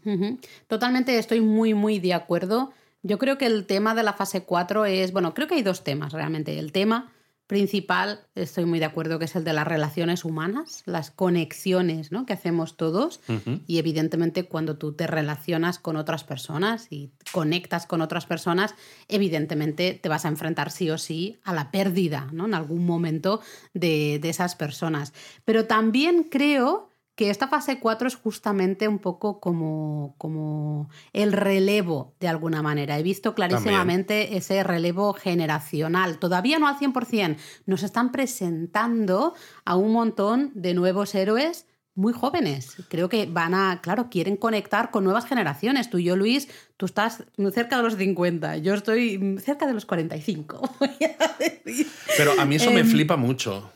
Totalmente 0.67 1.17
estoy 1.17 1.41
muy, 1.41 1.73
muy 1.73 1.99
de 1.99 2.13
acuerdo. 2.13 2.71
Yo 3.01 3.17
creo 3.17 3.37
que 3.37 3.45
el 3.45 3.65
tema 3.65 3.95
de 3.95 4.03
la 4.03 4.13
fase 4.13 4.43
4 4.43 4.85
es, 4.85 5.13
bueno, 5.13 5.33
creo 5.33 5.47
que 5.47 5.55
hay 5.55 5.63
dos 5.63 5.83
temas 5.83 6.11
realmente. 6.11 6.59
El 6.59 6.71
tema 6.71 7.11
principal, 7.49 8.27
estoy 8.35 8.65
muy 8.65 8.77
de 8.77 8.85
acuerdo, 8.85 9.17
que 9.17 9.25
es 9.25 9.35
el 9.35 9.43
de 9.43 9.53
las 9.53 9.67
relaciones 9.67 10.23
humanas, 10.23 10.83
las 10.85 11.09
conexiones 11.09 12.11
¿no? 12.11 12.27
que 12.27 12.33
hacemos 12.33 12.77
todos. 12.77 13.21
Y 13.65 13.79
evidentemente 13.79 14.45
cuando 14.45 14.77
tú 14.77 14.93
te 14.93 15.07
relacionas 15.07 15.79
con 15.79 15.95
otras 15.95 16.23
personas 16.23 16.85
y 16.91 17.09
conectas 17.31 17.87
con 17.87 18.01
otras 18.01 18.27
personas, 18.27 18.75
evidentemente 19.07 19.95
te 19.95 20.09
vas 20.09 20.25
a 20.25 20.27
enfrentar 20.27 20.69
sí 20.69 20.91
o 20.91 20.99
sí 20.99 21.39
a 21.43 21.55
la 21.55 21.71
pérdida 21.71 22.29
¿no? 22.31 22.45
en 22.45 22.53
algún 22.53 22.85
momento 22.85 23.41
de, 23.73 24.19
de 24.21 24.29
esas 24.29 24.53
personas. 24.53 25.11
Pero 25.43 25.65
también 25.65 26.27
creo 26.29 26.88
que 27.19 27.29
esta 27.29 27.49
fase 27.49 27.79
4 27.79 28.07
es 28.07 28.15
justamente 28.15 28.87
un 28.87 28.97
poco 28.97 29.41
como, 29.41 30.15
como 30.17 30.89
el 31.11 31.33
relevo 31.33 32.13
de 32.21 32.29
alguna 32.29 32.61
manera. 32.61 32.97
He 32.97 33.03
visto 33.03 33.35
clarísimamente 33.35 34.37
ese 34.37 34.63
relevo 34.63 35.11
generacional. 35.11 36.17
Todavía 36.17 36.59
no 36.59 36.69
al 36.69 36.77
100%. 36.77 37.35
Nos 37.65 37.83
están 37.83 38.13
presentando 38.13 39.33
a 39.65 39.75
un 39.75 39.91
montón 39.91 40.51
de 40.55 40.73
nuevos 40.73 41.13
héroes 41.13 41.65
muy 41.93 42.13
jóvenes. 42.13 42.77
Creo 42.87 43.09
que 43.09 43.25
van 43.25 43.53
a, 43.53 43.81
claro, 43.81 44.09
quieren 44.09 44.37
conectar 44.37 44.89
con 44.89 45.03
nuevas 45.03 45.25
generaciones. 45.25 45.89
Tú 45.89 45.97
y 45.97 46.05
yo, 46.05 46.15
Luis, 46.15 46.47
tú 46.77 46.85
estás 46.85 47.25
cerca 47.53 47.75
de 47.75 47.83
los 47.83 47.97
50, 47.97 48.55
yo 48.59 48.75
estoy 48.75 49.37
cerca 49.43 49.67
de 49.67 49.73
los 49.73 49.85
45. 49.85 50.69
Pero 52.17 52.39
a 52.39 52.45
mí 52.45 52.55
eso 52.55 52.71
me 52.71 52.79
em, 52.79 52.87
flipa 52.87 53.17
mucho. 53.17 53.69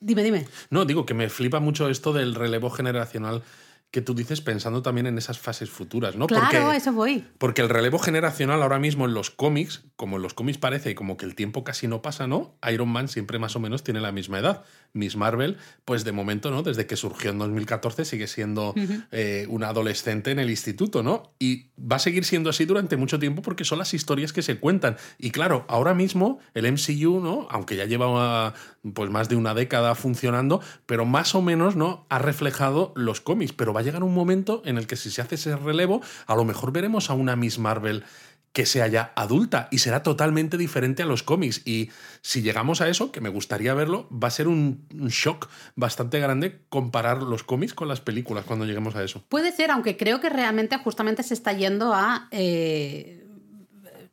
Dime, 0.00 0.22
dime. 0.22 0.46
No, 0.70 0.84
digo 0.84 1.06
que 1.06 1.14
me 1.14 1.28
flipa 1.28 1.60
mucho 1.60 1.88
esto 1.88 2.12
del 2.12 2.34
relevo 2.34 2.70
generacional 2.70 3.42
que 3.92 4.00
tú 4.00 4.14
dices 4.14 4.40
pensando 4.40 4.80
también 4.80 5.06
en 5.06 5.18
esas 5.18 5.38
fases 5.38 5.68
futuras, 5.68 6.16
¿no? 6.16 6.26
Claro, 6.26 6.46
porque, 6.50 6.76
eso 6.76 6.92
voy. 6.94 7.26
Porque 7.36 7.60
el 7.60 7.68
relevo 7.68 7.98
generacional 7.98 8.62
ahora 8.62 8.78
mismo 8.78 9.04
en 9.04 9.12
los 9.12 9.30
cómics, 9.30 9.84
como 9.96 10.16
en 10.16 10.22
los 10.22 10.32
cómics 10.32 10.56
parece 10.56 10.94
como 10.94 11.18
que 11.18 11.26
el 11.26 11.34
tiempo 11.34 11.62
casi 11.62 11.86
no 11.88 12.00
pasa, 12.00 12.26
¿no? 12.26 12.56
Iron 12.72 12.88
Man 12.88 13.08
siempre 13.08 13.38
más 13.38 13.54
o 13.54 13.60
menos 13.60 13.84
tiene 13.84 14.00
la 14.00 14.10
misma 14.10 14.38
edad. 14.38 14.64
Miss 14.94 15.16
Marvel, 15.16 15.58
pues 15.84 16.04
de 16.04 16.12
momento, 16.12 16.50
¿no? 16.50 16.62
Desde 16.62 16.86
que 16.86 16.96
surgió 16.96 17.30
en 17.30 17.38
2014 17.38 18.06
sigue 18.06 18.26
siendo 18.26 18.74
eh, 19.10 19.46
una 19.50 19.68
adolescente 19.68 20.30
en 20.30 20.38
el 20.38 20.48
instituto, 20.48 21.02
¿no? 21.02 21.34
Y 21.38 21.70
va 21.78 21.96
a 21.96 21.98
seguir 21.98 22.24
siendo 22.24 22.48
así 22.48 22.64
durante 22.64 22.96
mucho 22.96 23.18
tiempo 23.18 23.42
porque 23.42 23.64
son 23.64 23.78
las 23.78 23.92
historias 23.92 24.32
que 24.32 24.40
se 24.40 24.58
cuentan. 24.58 24.96
Y 25.18 25.32
claro, 25.32 25.66
ahora 25.68 25.92
mismo 25.92 26.38
el 26.54 26.70
MCU, 26.70 27.20
¿no? 27.20 27.46
Aunque 27.50 27.76
ya 27.76 27.84
lleva 27.84 28.54
pues 28.94 29.10
más 29.10 29.28
de 29.28 29.36
una 29.36 29.54
década 29.54 29.94
funcionando, 29.94 30.62
pero 30.86 31.04
más 31.04 31.34
o 31.34 31.42
menos, 31.42 31.76
¿no? 31.76 32.06
Ha 32.08 32.18
reflejado 32.18 32.92
los 32.96 33.20
cómics, 33.20 33.52
pero 33.52 33.72
va 33.72 33.81
a 33.82 33.84
llegar 33.84 34.02
un 34.02 34.14
momento 34.14 34.62
en 34.64 34.78
el 34.78 34.86
que 34.86 34.96
si 34.96 35.10
se 35.10 35.20
hace 35.20 35.34
ese 35.34 35.56
relevo, 35.56 36.00
a 36.26 36.34
lo 36.34 36.44
mejor 36.44 36.72
veremos 36.72 37.10
a 37.10 37.14
una 37.14 37.36
Miss 37.36 37.58
Marvel 37.58 38.04
que 38.52 38.66
sea 38.66 38.86
ya 38.86 39.12
adulta 39.16 39.68
y 39.70 39.78
será 39.78 40.02
totalmente 40.02 40.58
diferente 40.58 41.02
a 41.02 41.06
los 41.06 41.22
cómics. 41.22 41.62
Y 41.64 41.90
si 42.20 42.42
llegamos 42.42 42.80
a 42.80 42.88
eso, 42.88 43.10
que 43.10 43.20
me 43.20 43.30
gustaría 43.30 43.72
verlo, 43.74 44.08
va 44.10 44.28
a 44.28 44.30
ser 44.30 44.46
un, 44.46 44.86
shock 45.08 45.48
bastante 45.74 46.20
grande 46.20 46.60
comparar 46.68 47.22
los 47.22 47.44
cómics 47.44 47.72
con 47.72 47.88
las 47.88 48.00
películas 48.00 48.44
cuando 48.44 48.66
lleguemos 48.66 48.94
a 48.94 49.02
eso. 49.02 49.24
Puede 49.28 49.52
ser, 49.52 49.70
aunque 49.70 49.96
creo 49.96 50.20
que 50.20 50.28
realmente 50.28 50.76
justamente 50.78 51.22
se 51.22 51.34
está 51.34 51.52
yendo 51.52 51.92
a... 51.94 52.28
Eh, 52.30 53.18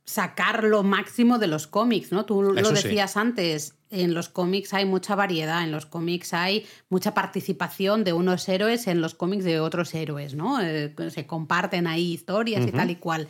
sacar 0.05 0.63
lo 0.63 0.81
máximo 0.81 1.37
de 1.37 1.45
los 1.45 1.67
cómics, 1.67 2.11
¿no? 2.11 2.25
Tú 2.25 2.41
lo 2.41 2.71
decías 2.71 3.15
antes, 3.15 3.75
en 3.89 4.13
los 4.13 4.29
cómics 4.29 4.73
hay 4.73 4.85
mucha 4.85 5.15
variedad, 5.15 5.63
en 5.63 5.71
los 5.71 5.85
cómics 5.85 6.33
hay 6.33 6.65
mucha 6.89 7.13
participación 7.13 8.03
de 8.03 8.13
unos 8.13 8.47
héroes 8.47 8.87
en 8.87 9.01
los 9.01 9.15
cómics 9.15 9.43
de 9.43 9.59
otros 9.59 9.93
héroes, 9.93 10.35
¿no? 10.35 10.61
Eh, 10.61 10.93
se 11.09 11.25
comparten 11.25 11.87
ahí 11.87 12.13
historias 12.13 12.65
y 12.67 12.71
tal 12.71 12.91
y 12.91 12.95
cual 12.95 13.27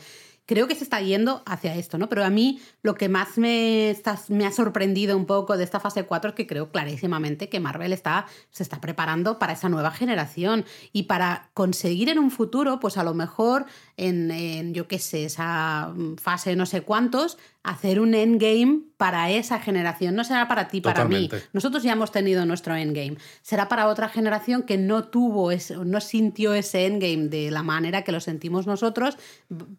creo 0.50 0.66
que 0.66 0.74
se 0.74 0.82
está 0.82 1.00
yendo 1.00 1.44
hacia 1.46 1.76
esto, 1.76 1.96
¿no? 1.96 2.08
Pero 2.08 2.24
a 2.24 2.28
mí 2.28 2.60
lo 2.82 2.96
que 2.96 3.08
más 3.08 3.38
me, 3.38 3.96
me 4.30 4.46
ha 4.46 4.50
sorprendido 4.50 5.16
un 5.16 5.24
poco 5.24 5.56
de 5.56 5.62
esta 5.62 5.78
fase 5.78 6.02
4 6.02 6.30
es 6.30 6.34
que 6.34 6.48
creo 6.48 6.72
clarísimamente 6.72 7.48
que 7.48 7.60
Marvel 7.60 7.92
está, 7.92 8.26
se 8.50 8.64
está 8.64 8.80
preparando 8.80 9.38
para 9.38 9.52
esa 9.52 9.68
nueva 9.68 9.92
generación 9.92 10.64
y 10.92 11.04
para 11.04 11.50
conseguir 11.54 12.08
en 12.08 12.18
un 12.18 12.32
futuro, 12.32 12.80
pues 12.80 12.96
a 12.98 13.04
lo 13.04 13.14
mejor 13.14 13.66
en, 13.96 14.32
en 14.32 14.74
yo 14.74 14.88
qué 14.88 14.98
sé, 14.98 15.24
esa 15.24 15.94
fase 16.20 16.56
no 16.56 16.66
sé 16.66 16.80
cuántos, 16.80 17.38
hacer 17.62 18.00
un 18.00 18.14
endgame 18.14 18.80
para 18.96 19.30
esa 19.30 19.60
generación. 19.60 20.14
No 20.14 20.24
será 20.24 20.48
para 20.48 20.68
ti, 20.68 20.80
para 20.80 21.04
mí. 21.04 21.30
Nosotros 21.52 21.82
ya 21.82 21.92
hemos 21.92 22.10
tenido 22.10 22.44
nuestro 22.46 22.74
endgame. 22.74 23.16
Será 23.42 23.68
para 23.68 23.88
otra 23.88 24.08
generación 24.08 24.62
que 24.62 24.78
no 24.78 25.04
tuvo, 25.04 25.50
ese, 25.50 25.76
no 25.76 26.00
sintió 26.00 26.54
ese 26.54 26.86
endgame 26.86 27.28
de 27.28 27.50
la 27.50 27.62
manera 27.62 28.02
que 28.02 28.12
lo 28.12 28.20
sentimos 28.20 28.66
nosotros. 28.66 29.18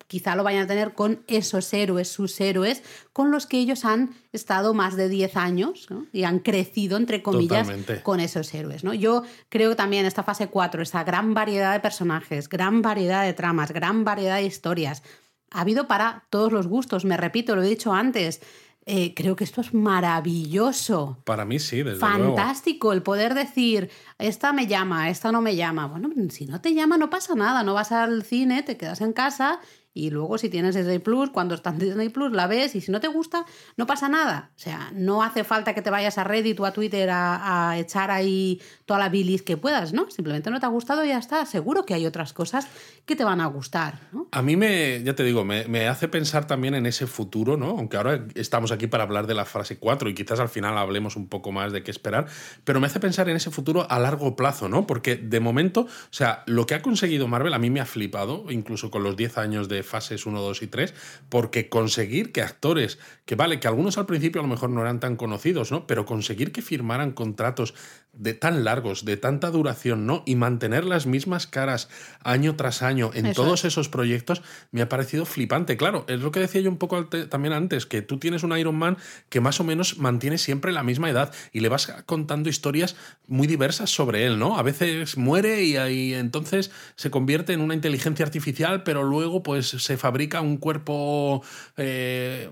Quizá 0.08 0.36
lo 0.36 0.44
vayan 0.44 0.64
a 0.64 0.68
tener 0.68 0.94
con 0.94 1.24
esos 1.28 1.74
héroes, 1.74 2.08
sus 2.08 2.40
héroes, 2.40 2.84
con 3.14 3.32
los 3.32 3.48
que 3.48 3.58
ellos 3.58 3.84
han 3.84 4.16
estado 4.32 4.74
más 4.74 4.96
de 4.96 5.10
10 5.10 5.36
años 5.38 5.88
y 6.14 6.24
han 6.24 6.40
crecido, 6.40 6.98
entre 6.98 7.24
comillas, 7.24 7.68
con 8.04 8.20
esos 8.20 8.54
héroes. 8.54 8.84
¿no? 8.84 8.94
Yo 8.94 9.24
creo 9.50 9.76
también 9.76 10.06
esta 10.06 10.24
fase 10.24 10.48
4, 10.48 10.84
esta 10.84 11.04
gran 11.04 11.34
variedad 11.34 11.74
de 11.74 11.80
personajes, 11.80 12.48
gran 12.48 12.82
variedad 12.82 13.24
de 13.24 13.34
tramas, 13.34 13.72
gran 13.72 14.04
variedad 14.04 14.38
de 14.38 14.46
historias, 14.46 15.04
ha 15.52 15.62
habido 15.62 15.88
para 15.88 16.24
todos 16.30 16.52
los 16.52 16.68
gustos, 16.68 17.06
me 17.06 17.18
repito, 17.18 17.56
lo 17.56 17.64
he 17.64 17.68
dicho 17.68 17.94
antes. 17.94 18.42
Eh, 18.88 19.14
creo 19.14 19.36
que 19.36 19.44
esto 19.44 19.62
es 19.62 19.76
maravilloso. 19.76 21.20
Para 21.24 21.46
mí 21.46 21.60
sí, 21.60 21.84
desde 21.84 22.00
Fantástico 22.00 22.94
el 22.94 23.04
poder 23.04 23.36
decir, 23.36 23.92
esta 24.18 24.54
me 24.54 24.66
llama, 24.66 25.12
esta 25.12 25.32
no 25.32 25.40
me 25.40 25.56
llama. 25.56 25.86
Bueno, 25.86 26.10
si 26.30 26.48
no 26.48 26.62
te 26.62 26.74
llama 26.74 26.98
no 26.98 27.12
pasa 27.12 27.36
nada, 27.36 27.62
no 27.62 27.76
vas 27.76 27.92
al 27.92 28.24
cine, 28.24 28.64
te 28.64 28.78
quedas 28.78 29.02
en 29.02 29.14
casa 29.14 29.60
y 29.94 30.10
luego 30.10 30.38
si 30.38 30.50
tienes 30.50 30.76
Disney 30.76 31.00
Plus, 31.00 31.30
cuando 31.32 31.54
estás 31.54 31.74
en 31.74 31.80
Disney 31.80 32.10
Plus 32.10 32.32
la 32.32 32.48
ves 32.48 32.76
y 32.76 32.82
si 32.82 32.92
no 32.92 33.02
te 33.02 33.10
gusta, 33.10 33.46
no 33.76 33.86
pasa 33.86 34.08
nada. 34.08 34.52
O 34.56 34.60
sea, 34.60 34.90
no 34.94 35.22
hace 35.22 35.44
falta 35.44 35.74
que 35.74 35.82
te 35.82 35.90
vayas 35.90 36.18
a 36.18 36.24
Reddit 36.24 36.60
o 36.60 36.66
a 36.66 36.72
Twitter 36.72 37.10
a, 37.12 37.78
echar 37.78 38.12
ahí 38.12 38.62
toda 38.86 39.00
la 39.00 39.10
bilis 39.10 39.42
que 39.42 39.58
puedas, 39.58 39.94
¿no? 39.94 40.10
Simplemente 40.10 40.50
no 40.50 40.60
te 40.60 40.66
ha 40.66 40.70
gustado 40.70 41.04
y 41.04 41.10
ya 41.10 41.18
está. 41.18 41.46
Seguro 41.46 41.86
que 41.86 41.94
hay 41.94 42.06
otras 42.06 42.32
cosas 42.34 42.68
que 43.06 43.16
te 43.16 43.24
van 43.24 43.42
a 43.42 43.48
gustar, 43.48 44.00
¿no? 44.12 44.28
A 44.32 44.42
mí 44.42 44.56
me, 44.56 45.04
ya 45.04 45.16
te 45.16 45.24
digo, 45.24 45.44
me, 45.44 45.66
me 45.68 45.88
hace 45.88 46.08
pensar 46.08 46.48
también 46.48 46.76
en 46.76 46.86
ese 46.86 47.08
futuro, 47.08 47.58
¿no? 47.58 47.72
Aunque 47.72 47.98
ahora 47.98 48.26
estamos 48.36 48.72
aquí 48.72 48.88
para 48.88 49.04
hablar 49.04 49.28
de 49.28 49.34
la 49.34 49.46
fase 49.46 49.78
4 49.78 50.10
y 50.10 50.14
quizás 50.14 50.40
al 50.40 50.50
final 50.50 50.78
hablemos 50.78 51.16
un 51.16 51.28
poco 51.28 51.52
más 51.52 51.74
de 51.74 51.84
qué 51.84 51.92
esperar, 51.92 52.28
pero 52.64 52.80
me 52.80 52.88
hace 52.88 53.00
pensar 53.00 53.28
en 53.30 53.36
ese 53.36 53.52
futuro 53.52 53.86
a 53.90 54.00
largo 54.00 54.36
plazo, 54.36 54.70
¿no? 54.70 54.88
Porque 54.88 55.16
de 55.18 55.40
momento, 55.40 55.82
o 55.82 56.14
sea, 56.14 56.44
lo 56.46 56.66
que 56.66 56.76
ha 56.76 56.82
conseguido 56.82 57.28
Marvel 57.28 57.54
a 57.54 57.60
mí 57.60 57.70
me 57.70 57.82
ha 57.82 57.86
flipado, 57.86 58.46
incluso 58.50 58.90
con 58.90 59.04
los 59.04 59.18
10 59.18 59.38
años 59.38 59.68
de 59.68 59.81
fases 59.84 60.26
1, 60.26 60.42
2 60.42 60.62
y 60.62 60.68
3, 60.68 60.94
porque 61.30 61.70
conseguir 61.70 62.32
que 62.32 62.42
actores, 62.42 63.00
que 63.26 63.36
vale, 63.36 63.60
que 63.60 63.68
algunos 63.68 63.98
al 63.98 64.06
principio 64.06 64.42
a 64.42 64.44
lo 64.44 64.50
mejor 64.50 64.70
no 64.70 64.82
eran 64.82 65.00
tan 65.00 65.16
conocidos, 65.16 65.72
¿no? 65.72 65.88
Pero 65.88 66.06
conseguir 66.06 66.52
que 66.52 66.62
firmaran 66.62 67.12
contratos 67.12 67.74
de 68.14 68.34
tan 68.34 68.66
largos, 68.66 69.06
de 69.06 69.16
tanta 69.16 69.50
duración, 69.52 70.06
¿no? 70.06 70.24
Y 70.26 70.36
mantener 70.36 70.84
las 70.84 71.06
mismas 71.06 71.48
caras 71.48 71.88
año 72.24 72.56
tras 72.56 72.82
año 72.82 73.12
en 73.14 73.34
todos 73.34 73.64
esos 73.64 73.88
proyectos 73.88 74.42
me 74.72 74.82
ha 74.82 74.90
parecido 74.90 75.26
flipante. 75.26 75.78
Claro, 75.78 76.06
es 76.10 76.20
lo 76.20 76.32
que 76.32 76.42
decía 76.42 76.62
yo 76.62 76.70
un 76.70 76.78
poco 76.78 77.06
también 77.08 77.54
antes, 77.54 77.86
que 77.86 78.02
tú 78.02 78.20
tienes 78.20 78.44
un 78.44 78.58
Iron 78.58 78.76
Man 78.76 78.98
que 79.30 79.40
más 79.40 79.60
o 79.62 79.64
menos 79.64 79.98
mantiene 79.98 80.38
siempre 80.38 80.74
la 80.74 80.84
misma 80.84 81.10
edad 81.10 81.34
y 81.54 81.62
le 81.62 81.70
vas 81.70 81.94
contando 82.06 82.50
historias 82.50 82.96
muy 83.28 83.48
diversas 83.48 83.90
sobre 83.90 84.26
él, 84.26 84.38
¿no? 84.38 84.58
A 84.58 84.64
veces 84.64 85.18
muere 85.18 85.64
y, 85.64 85.78
ahí 85.78 86.14
entonces 86.14 86.72
se 86.96 87.12
convierte 87.12 87.54
en 87.54 87.62
una 87.62 87.76
inteligencia 87.76 88.26
artificial, 88.26 88.84
pero 88.84 89.04
luego 89.04 89.42
pues 89.42 89.71
se 89.80 89.98
fabrica 89.98 90.42
un 90.42 90.58
cuerpo, 90.58 91.44
eh, 91.78 92.50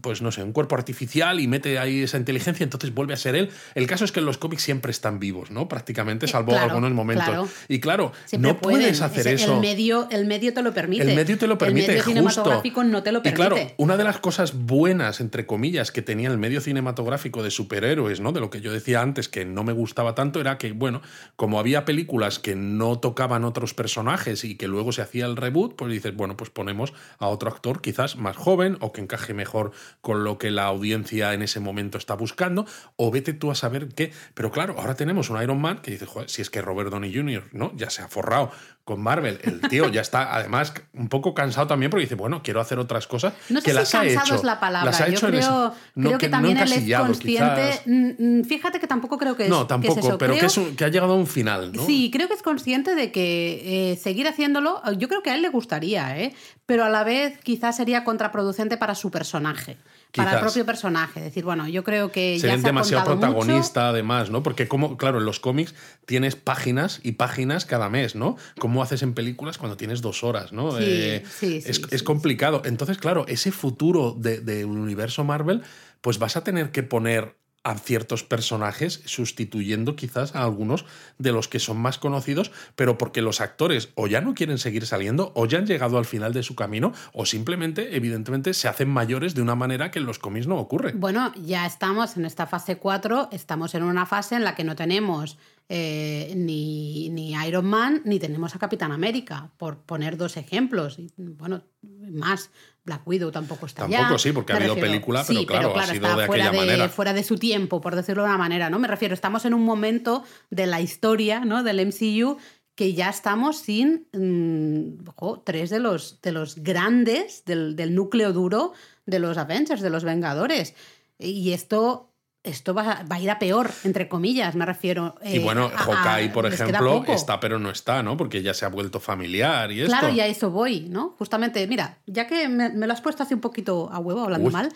pues 0.00 0.22
no 0.22 0.32
sé, 0.32 0.42
un 0.42 0.52
cuerpo 0.52 0.74
artificial 0.74 1.40
y 1.40 1.48
mete 1.48 1.78
ahí 1.78 2.02
esa 2.02 2.16
inteligencia, 2.16 2.64
entonces 2.64 2.94
vuelve 2.94 3.14
a 3.14 3.16
ser 3.16 3.34
él. 3.36 3.50
El 3.74 3.86
caso 3.86 4.04
es 4.04 4.12
que 4.12 4.20
los 4.20 4.38
cómics 4.38 4.62
siempre 4.62 4.90
están 4.90 5.18
vivos, 5.18 5.50
¿no? 5.50 5.68
Prácticamente, 5.68 6.26
eh, 6.26 6.28
salvo 6.28 6.56
algunos 6.56 6.92
momentos. 6.92 7.50
Y 7.68 7.80
claro, 7.80 8.12
no 8.38 8.58
puedes 8.58 9.00
hacer 9.00 9.28
eso. 9.28 9.54
El 9.54 9.60
medio, 9.60 10.08
el 10.10 10.26
medio 10.26 10.52
te 10.52 10.62
lo 10.62 10.72
permite. 10.72 11.02
El 11.02 11.14
medio 11.14 11.38
te 11.38 11.46
lo 11.46 11.58
permite. 11.58 11.86
El 11.86 11.92
medio 11.92 12.04
cinematográfico 12.04 12.84
no 12.84 13.02
te 13.02 13.12
lo 13.12 13.22
permite. 13.22 13.42
Y 13.42 13.46
claro, 13.46 13.56
una 13.76 13.96
de 13.96 14.04
las 14.04 14.18
cosas 14.18 14.54
buenas, 14.54 15.20
entre 15.20 15.46
comillas, 15.46 15.92
que 15.92 16.02
tenía 16.02 16.28
el 16.28 16.38
medio 16.38 16.60
cinematográfico 16.60 17.42
de 17.42 17.50
superhéroes, 17.50 18.20
¿no? 18.20 18.32
De 18.32 18.40
lo 18.40 18.50
que 18.50 18.60
yo 18.60 18.72
decía 18.72 19.00
antes, 19.00 19.28
que 19.28 19.44
no 19.44 19.64
me 19.64 19.72
gustaba 19.72 20.14
tanto, 20.14 20.40
era 20.40 20.58
que, 20.58 20.72
bueno, 20.72 21.02
como 21.36 21.58
había 21.58 21.84
películas 21.84 22.38
que 22.38 22.54
no 22.54 22.98
tocaban 22.98 23.44
otros 23.44 23.74
personajes 23.74 24.44
y 24.44 24.56
que 24.56 24.68
luego 24.68 24.92
se 24.92 25.02
hacía 25.02 25.26
el 25.26 25.36
reboot, 25.36 25.76
pues 25.76 25.92
dices, 25.92 26.14
bueno, 26.14 26.36
pues 26.36 26.43
ponemos 26.50 26.92
a 27.18 27.28
otro 27.28 27.50
actor 27.50 27.80
quizás 27.80 28.16
más 28.16 28.36
joven 28.36 28.76
o 28.80 28.92
que 28.92 29.00
encaje 29.00 29.34
mejor 29.34 29.72
con 30.00 30.24
lo 30.24 30.38
que 30.38 30.50
la 30.50 30.64
audiencia 30.64 31.34
en 31.34 31.42
ese 31.42 31.60
momento 31.60 31.98
está 31.98 32.14
buscando, 32.14 32.66
o 32.96 33.10
vete 33.10 33.32
tú 33.32 33.50
a 33.50 33.54
saber 33.54 33.88
qué. 33.88 34.12
Pero 34.34 34.50
claro, 34.50 34.76
ahora 34.78 34.94
tenemos 34.94 35.30
un 35.30 35.42
Iron 35.42 35.60
Man 35.60 35.80
que 35.82 35.90
dice, 35.90 36.06
joder, 36.06 36.30
si 36.30 36.42
es 36.42 36.50
que 36.50 36.62
Robert 36.62 36.90
Downey 36.90 37.14
Jr., 37.14 37.44
¿no? 37.52 37.72
Ya 37.76 37.90
se 37.90 38.02
ha 38.02 38.08
forrado 38.08 38.50
con 38.84 39.00
Marvel. 39.00 39.40
El 39.42 39.60
tío 39.62 39.88
ya 39.88 40.02
está, 40.02 40.34
además, 40.34 40.74
un 40.92 41.08
poco 41.08 41.34
cansado 41.34 41.66
también 41.66 41.90
porque 41.90 42.02
dice, 42.02 42.14
bueno, 42.14 42.42
quiero 42.42 42.60
hacer 42.60 42.78
otras 42.78 43.06
cosas. 43.06 43.32
No 43.48 43.60
sé 43.60 43.64
que 43.64 43.70
si 43.70 43.76
las 43.76 43.90
cansado 43.90 44.20
ha 44.20 44.24
hecho. 44.24 44.34
es 44.34 44.44
la 44.44 44.60
palabra. 44.60 44.90
Las 44.90 45.00
ha 45.00 45.08
hecho 45.08 45.30
Yo 45.30 45.38
creo, 45.38 45.74
no, 45.94 46.18
que, 46.18 46.28
también 46.28 46.58
él 46.58 46.70
es 46.70 46.98
consciente. 46.98 47.80
Mm, 47.86 48.40
mm, 48.40 48.44
fíjate 48.44 48.80
que 48.80 48.86
tampoco 48.86 49.16
creo 49.16 49.36
que 49.36 49.44
es 49.44 49.48
No, 49.48 49.66
tampoco, 49.66 50.18
pero 50.18 50.34
que, 50.34 50.46
es 50.46 50.60
que, 50.76 50.84
ha 50.84 50.88
llegado 50.88 51.14
a 51.14 51.16
un 51.16 51.26
final, 51.26 51.72
¿no? 51.72 51.86
Sí, 51.86 52.10
creo 52.12 52.28
que 52.28 52.34
es 52.34 52.42
consciente 52.42 52.94
de 52.94 53.10
que 53.10 53.92
eh, 53.92 53.96
seguir 53.96 54.28
haciéndolo, 54.28 54.82
yo 54.98 55.08
creo 55.08 55.22
que 55.22 55.30
a 55.30 55.34
él 55.34 55.42
le 55.42 55.48
gustaría, 55.48 56.18
¿eh? 56.18 56.34
pero 56.66 56.84
a 56.84 56.90
la 56.90 57.04
vez 57.04 57.38
quizás 57.42 57.76
sería 57.76 58.04
contraproducente 58.04 58.76
para 58.76 58.94
su 58.94 59.10
personaje 59.10 59.78
para 60.16 60.34
el 60.34 60.40
propio 60.40 60.64
personaje. 60.64 61.20
decir, 61.20 61.44
bueno, 61.44 61.68
yo 61.68 61.84
creo 61.84 62.12
que 62.12 62.38
ya 62.38 62.56
se 62.56 62.62
demasiado 62.62 63.04
protagonista, 63.04 63.88
además, 63.88 64.30
¿no? 64.30 64.42
Porque, 64.42 64.68
como, 64.68 64.96
claro, 64.96 65.18
en 65.18 65.24
los 65.24 65.40
cómics 65.40 65.74
tienes 66.06 66.36
páginas 66.36 67.00
y 67.02 67.12
páginas 67.12 67.64
cada 67.64 67.88
mes, 67.88 68.14
¿no? 68.14 68.36
¿Cómo 68.58 68.82
haces 68.82 69.02
en 69.02 69.14
películas 69.14 69.58
cuando 69.58 69.76
tienes 69.76 70.02
dos 70.02 70.24
horas, 70.24 70.52
¿no? 70.52 70.72
Sí, 70.72 70.84
eh, 70.86 71.24
sí, 71.28 71.62
es, 71.64 71.82
es 71.90 72.02
complicado. 72.02 72.62
Entonces, 72.64 72.98
claro, 72.98 73.24
ese 73.28 73.52
futuro 73.52 74.16
del 74.18 74.44
de 74.44 74.64
universo 74.64 75.24
Marvel, 75.24 75.62
pues 76.00 76.18
vas 76.18 76.36
a 76.36 76.44
tener 76.44 76.70
que 76.70 76.82
poner 76.82 77.36
a 77.64 77.76
ciertos 77.78 78.22
personajes, 78.22 79.02
sustituyendo 79.06 79.96
quizás 79.96 80.36
a 80.36 80.44
algunos 80.44 80.84
de 81.18 81.32
los 81.32 81.48
que 81.48 81.58
son 81.58 81.78
más 81.78 81.98
conocidos, 81.98 82.52
pero 82.76 82.98
porque 82.98 83.22
los 83.22 83.40
actores 83.40 83.88
o 83.94 84.06
ya 84.06 84.20
no 84.20 84.34
quieren 84.34 84.58
seguir 84.58 84.86
saliendo, 84.86 85.32
o 85.34 85.46
ya 85.46 85.58
han 85.58 85.66
llegado 85.66 85.98
al 85.98 86.04
final 86.04 86.34
de 86.34 86.42
su 86.42 86.54
camino, 86.54 86.92
o 87.12 87.24
simplemente, 87.24 87.96
evidentemente, 87.96 88.52
se 88.54 88.68
hacen 88.68 88.90
mayores 88.90 89.34
de 89.34 89.42
una 89.42 89.54
manera 89.54 89.90
que 89.90 89.98
en 89.98 90.06
los 90.06 90.18
cómics 90.18 90.46
no 90.46 90.58
ocurre. 90.58 90.92
Bueno, 90.94 91.32
ya 91.36 91.66
estamos 91.66 92.16
en 92.16 92.26
esta 92.26 92.46
fase 92.46 92.76
4, 92.76 93.30
estamos 93.32 93.74
en 93.74 93.82
una 93.82 94.04
fase 94.04 94.36
en 94.36 94.44
la 94.44 94.54
que 94.54 94.64
no 94.64 94.76
tenemos 94.76 95.38
eh, 95.70 96.34
ni, 96.36 97.08
ni, 97.08 97.32
Iron 97.46 97.64
Man 97.64 98.02
ni 98.04 98.18
tenemos 98.18 98.54
a 98.54 98.58
Capitán 98.58 98.92
América, 98.92 99.50
por 99.56 99.78
poner 99.78 100.18
dos 100.18 100.36
ejemplos. 100.36 100.98
Bueno, 101.16 101.64
más. 101.82 102.50
Black 102.84 103.06
Widow 103.06 103.30
tampoco 103.30 103.66
está 103.66 103.88
Tampoco, 103.88 104.18
sí, 104.18 104.32
porque 104.32 104.52
ha 104.52 104.56
habido 104.56 104.74
película, 104.76 105.24
pero, 105.26 105.46
claro, 105.46 105.76
ha 105.76 105.86
sido 105.86 106.16
de 106.16 106.24
aquella 106.24 106.52
manera. 106.52 106.88
Fuera 106.88 107.12
de 107.12 107.22
su 107.22 107.38
tiempo, 107.38 107.80
por 107.80 107.96
decirlo 107.96 108.22
de 108.22 108.28
una 108.28 108.38
manera, 108.38 108.68
¿no? 108.68 108.78
Me 108.78 108.88
refiero, 108.88 109.14
estamos 109.14 109.44
en 109.44 109.54
un 109.54 109.62
momento 109.62 110.24
de 110.50 110.66
la 110.66 110.80
historia, 110.80 111.44
¿no? 111.44 111.62
Del 111.62 111.86
MCU 111.86 112.38
que 112.74 112.92
ya 112.92 113.08
estamos 113.08 113.58
sin 113.58 114.08
mm, 114.12 115.08
ojo, 115.16 115.40
tres 115.40 115.70
de 115.70 115.78
los, 115.78 116.20
de 116.22 116.32
los 116.32 116.56
grandes 116.56 117.44
del, 117.44 117.76
del 117.76 117.94
núcleo 117.94 118.32
duro 118.32 118.72
de 119.06 119.18
los 119.20 119.38
Avengers, 119.38 119.80
de 119.80 119.90
los 119.90 120.04
Vengadores. 120.04 120.74
Y 121.18 121.52
esto 121.52 122.13
esto 122.44 122.74
va, 122.74 123.02
va, 123.10 123.16
a 123.16 123.20
ir 123.20 123.30
a 123.30 123.38
peor, 123.38 123.70
entre 123.82 124.08
comillas, 124.08 124.54
me 124.54 124.64
refiero. 124.66 125.16
Eh, 125.22 125.36
y 125.36 125.38
bueno, 125.40 125.70
Hawkeye, 125.74 126.28
por 126.28 126.46
ejemplo, 126.46 127.02
está 127.08 127.40
pero 127.40 127.58
no 127.58 127.70
está, 127.70 128.02
¿no? 128.02 128.16
Porque 128.16 128.42
ya 128.42 128.54
se 128.54 128.64
ha 128.64 128.68
vuelto 128.68 129.00
familiar 129.00 129.72
y 129.72 129.84
Claro, 129.86 130.08
esto. 130.08 130.16
y 130.16 130.20
a 130.20 130.26
eso 130.26 130.50
voy, 130.50 130.80
¿no? 130.88 131.14
Justamente, 131.18 131.66
mira, 131.66 131.98
ya 132.06 132.26
que 132.26 132.48
me, 132.48 132.68
me 132.68 132.86
lo 132.86 132.92
has 132.92 133.00
puesto 133.00 133.22
hace 133.22 133.34
un 133.34 133.40
poquito 133.40 133.88
a 133.90 133.98
huevo, 133.98 134.20
hablando 134.22 134.46
Uy. 134.48 134.52
mal, 134.52 134.68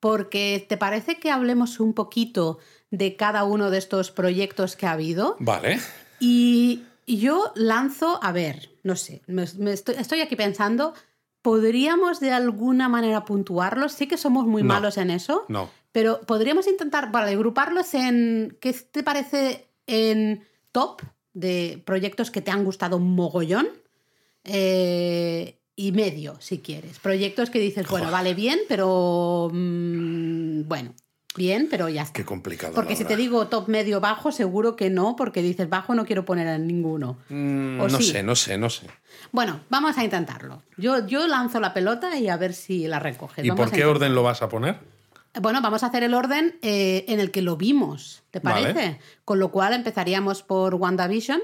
porque 0.00 0.64
¿te 0.68 0.76
parece 0.76 1.18
que 1.18 1.30
hablemos 1.30 1.80
un 1.80 1.92
poquito 1.94 2.58
de 2.90 3.16
cada 3.16 3.44
uno 3.44 3.70
de 3.70 3.78
estos 3.78 4.10
proyectos 4.12 4.76
que 4.76 4.86
ha 4.86 4.92
habido? 4.92 5.36
Vale. 5.40 5.80
Y, 6.20 6.84
y 7.06 7.18
yo 7.18 7.52
lanzo, 7.56 8.20
a 8.22 8.30
ver, 8.32 8.70
no 8.84 8.94
sé, 8.94 9.22
me, 9.26 9.44
me 9.58 9.72
estoy, 9.72 9.96
estoy 9.98 10.20
aquí 10.20 10.36
pensando, 10.36 10.94
¿podríamos 11.42 12.20
de 12.20 12.32
alguna 12.32 12.88
manera 12.88 13.24
puntuarlos? 13.24 13.92
Sí 13.92 14.06
que 14.06 14.16
somos 14.16 14.46
muy 14.46 14.62
No. 14.62 14.68
malos 14.74 14.96
en 14.96 15.10
eso. 15.10 15.44
No. 15.48 15.70
Pero 15.96 16.20
podríamos 16.20 16.66
intentar, 16.66 17.08
agruparlos 17.10 17.94
en. 17.94 18.58
¿Qué 18.60 18.74
te 18.74 19.02
parece 19.02 19.66
en 19.86 20.44
top 20.70 21.00
de 21.32 21.82
proyectos 21.86 22.30
que 22.30 22.42
te 22.42 22.50
han 22.50 22.64
gustado 22.64 22.98
un 22.98 23.14
mogollón? 23.14 23.66
Eh, 24.44 25.58
y 25.74 25.92
medio, 25.92 26.36
si 26.38 26.58
quieres. 26.58 26.98
Proyectos 26.98 27.48
que 27.48 27.60
dices, 27.60 27.88
bueno, 27.88 28.10
vale, 28.10 28.34
bien, 28.34 28.58
pero. 28.68 29.48
mm, 29.50 30.68
bueno, 30.68 30.92
bien, 31.34 31.68
pero 31.70 31.88
ya 31.88 32.02
está. 32.02 32.12
Qué 32.12 32.26
complicado. 32.26 32.74
Porque 32.74 32.94
si 32.94 33.06
te 33.06 33.16
digo 33.16 33.46
top 33.46 33.68
medio 33.68 33.98
bajo, 33.98 34.32
seguro 34.32 34.76
que 34.76 34.90
no, 34.90 35.16
porque 35.16 35.40
dices 35.40 35.70
bajo 35.70 35.94
no 35.94 36.04
quiero 36.04 36.26
poner 36.26 36.46
en 36.46 36.66
ninguno. 36.66 37.16
Mm, 37.30 37.80
¿O 37.80 37.88
no 37.88 37.96
sí? 37.96 38.12
sé, 38.12 38.22
no 38.22 38.36
sé, 38.36 38.58
no 38.58 38.68
sé. 38.68 38.86
Bueno, 39.32 39.60
vamos 39.70 39.96
a 39.96 40.04
intentarlo. 40.04 40.62
Yo, 40.76 41.06
yo 41.06 41.26
lanzo 41.26 41.58
la 41.58 41.72
pelota 41.72 42.18
y 42.18 42.28
a 42.28 42.36
ver 42.36 42.52
si 42.52 42.86
la 42.86 42.98
recoges. 42.98 43.42
¿Y 43.42 43.48
Vamos 43.48 43.64
por 43.64 43.72
a 43.72 43.76
qué 43.78 43.86
orden 43.86 44.14
lo 44.14 44.22
vas 44.22 44.42
a 44.42 44.50
poner? 44.50 44.94
Bueno, 45.40 45.60
vamos 45.60 45.82
a 45.82 45.86
hacer 45.86 46.02
el 46.02 46.14
orden 46.14 46.58
eh, 46.62 47.04
en 47.08 47.20
el 47.20 47.30
que 47.30 47.42
lo 47.42 47.56
vimos, 47.56 48.22
¿te 48.30 48.40
Vale. 48.40 48.72
parece? 48.72 49.00
Con 49.24 49.38
lo 49.38 49.50
cual 49.50 49.72
empezaríamos 49.74 50.42
por 50.42 50.74
WandaVision, 50.74 51.40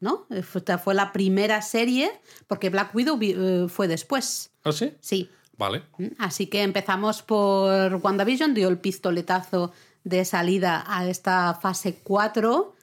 ¿no? 0.00 0.26
Eh, 0.30 0.42
fue- 0.42 0.60
Esta 0.60 0.78
fue 0.78 0.94
la 0.94 1.12
primera 1.12 1.62
serie, 1.62 2.10
porque 2.46 2.70
Black 2.70 2.94
Widow 2.94 3.18
eh, 3.22 3.66
fue 3.68 3.88
después. 3.88 4.50
¿Ah, 4.64 4.72
sí? 4.72 4.92
Sí. 5.00 5.30
Vale. 5.58 5.82
Mm, 5.98 6.08
Así 6.18 6.46
que 6.48 6.62
empezamos 6.62 7.22
por 7.22 7.94
WandaVision, 8.02 8.52
dio 8.54 8.68
el 8.68 8.78
pistoletazo 8.78 9.72
de 10.04 10.24
salida 10.24 10.84
a 10.86 11.08
esta 11.08 11.54
fase 11.54 11.98
4. 12.02 12.74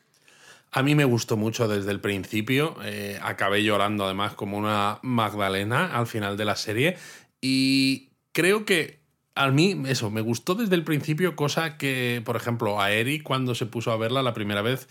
A 0.71 0.81
mí 0.81 0.95
me 0.95 1.05
gustó 1.05 1.37
mucho 1.37 1.67
desde 1.67 1.91
el 1.91 2.01
principio. 2.01 2.75
eh, 2.83 3.19
acabé 3.21 3.63
llorando 3.63 4.05
además 4.05 4.33
como 4.33 4.57
una 4.57 4.97
Magdalena 5.03 5.95
al 5.95 6.07
final 6.07 6.35
de 6.35 6.45
la 6.45 6.55
serie. 6.55 6.97
Y 7.39 8.09
creo 8.31 8.65
que 8.65 9.02
a 9.35 9.49
mí 9.49 9.81
eso, 9.87 10.11
me 10.11 10.21
gustó 10.21 10.55
desde 10.55 10.75
el 10.75 10.83
principio, 10.83 11.35
cosa 11.35 11.77
que, 11.77 12.21
por 12.25 12.35
ejemplo, 12.35 12.79
a 12.81 12.91
Eric 12.91 13.23
cuando 13.23 13.55
se 13.55 13.65
puso 13.65 13.91
a 13.91 13.97
verla 13.97 14.21
la 14.21 14.33
primera 14.33 14.61
vez 14.61 14.87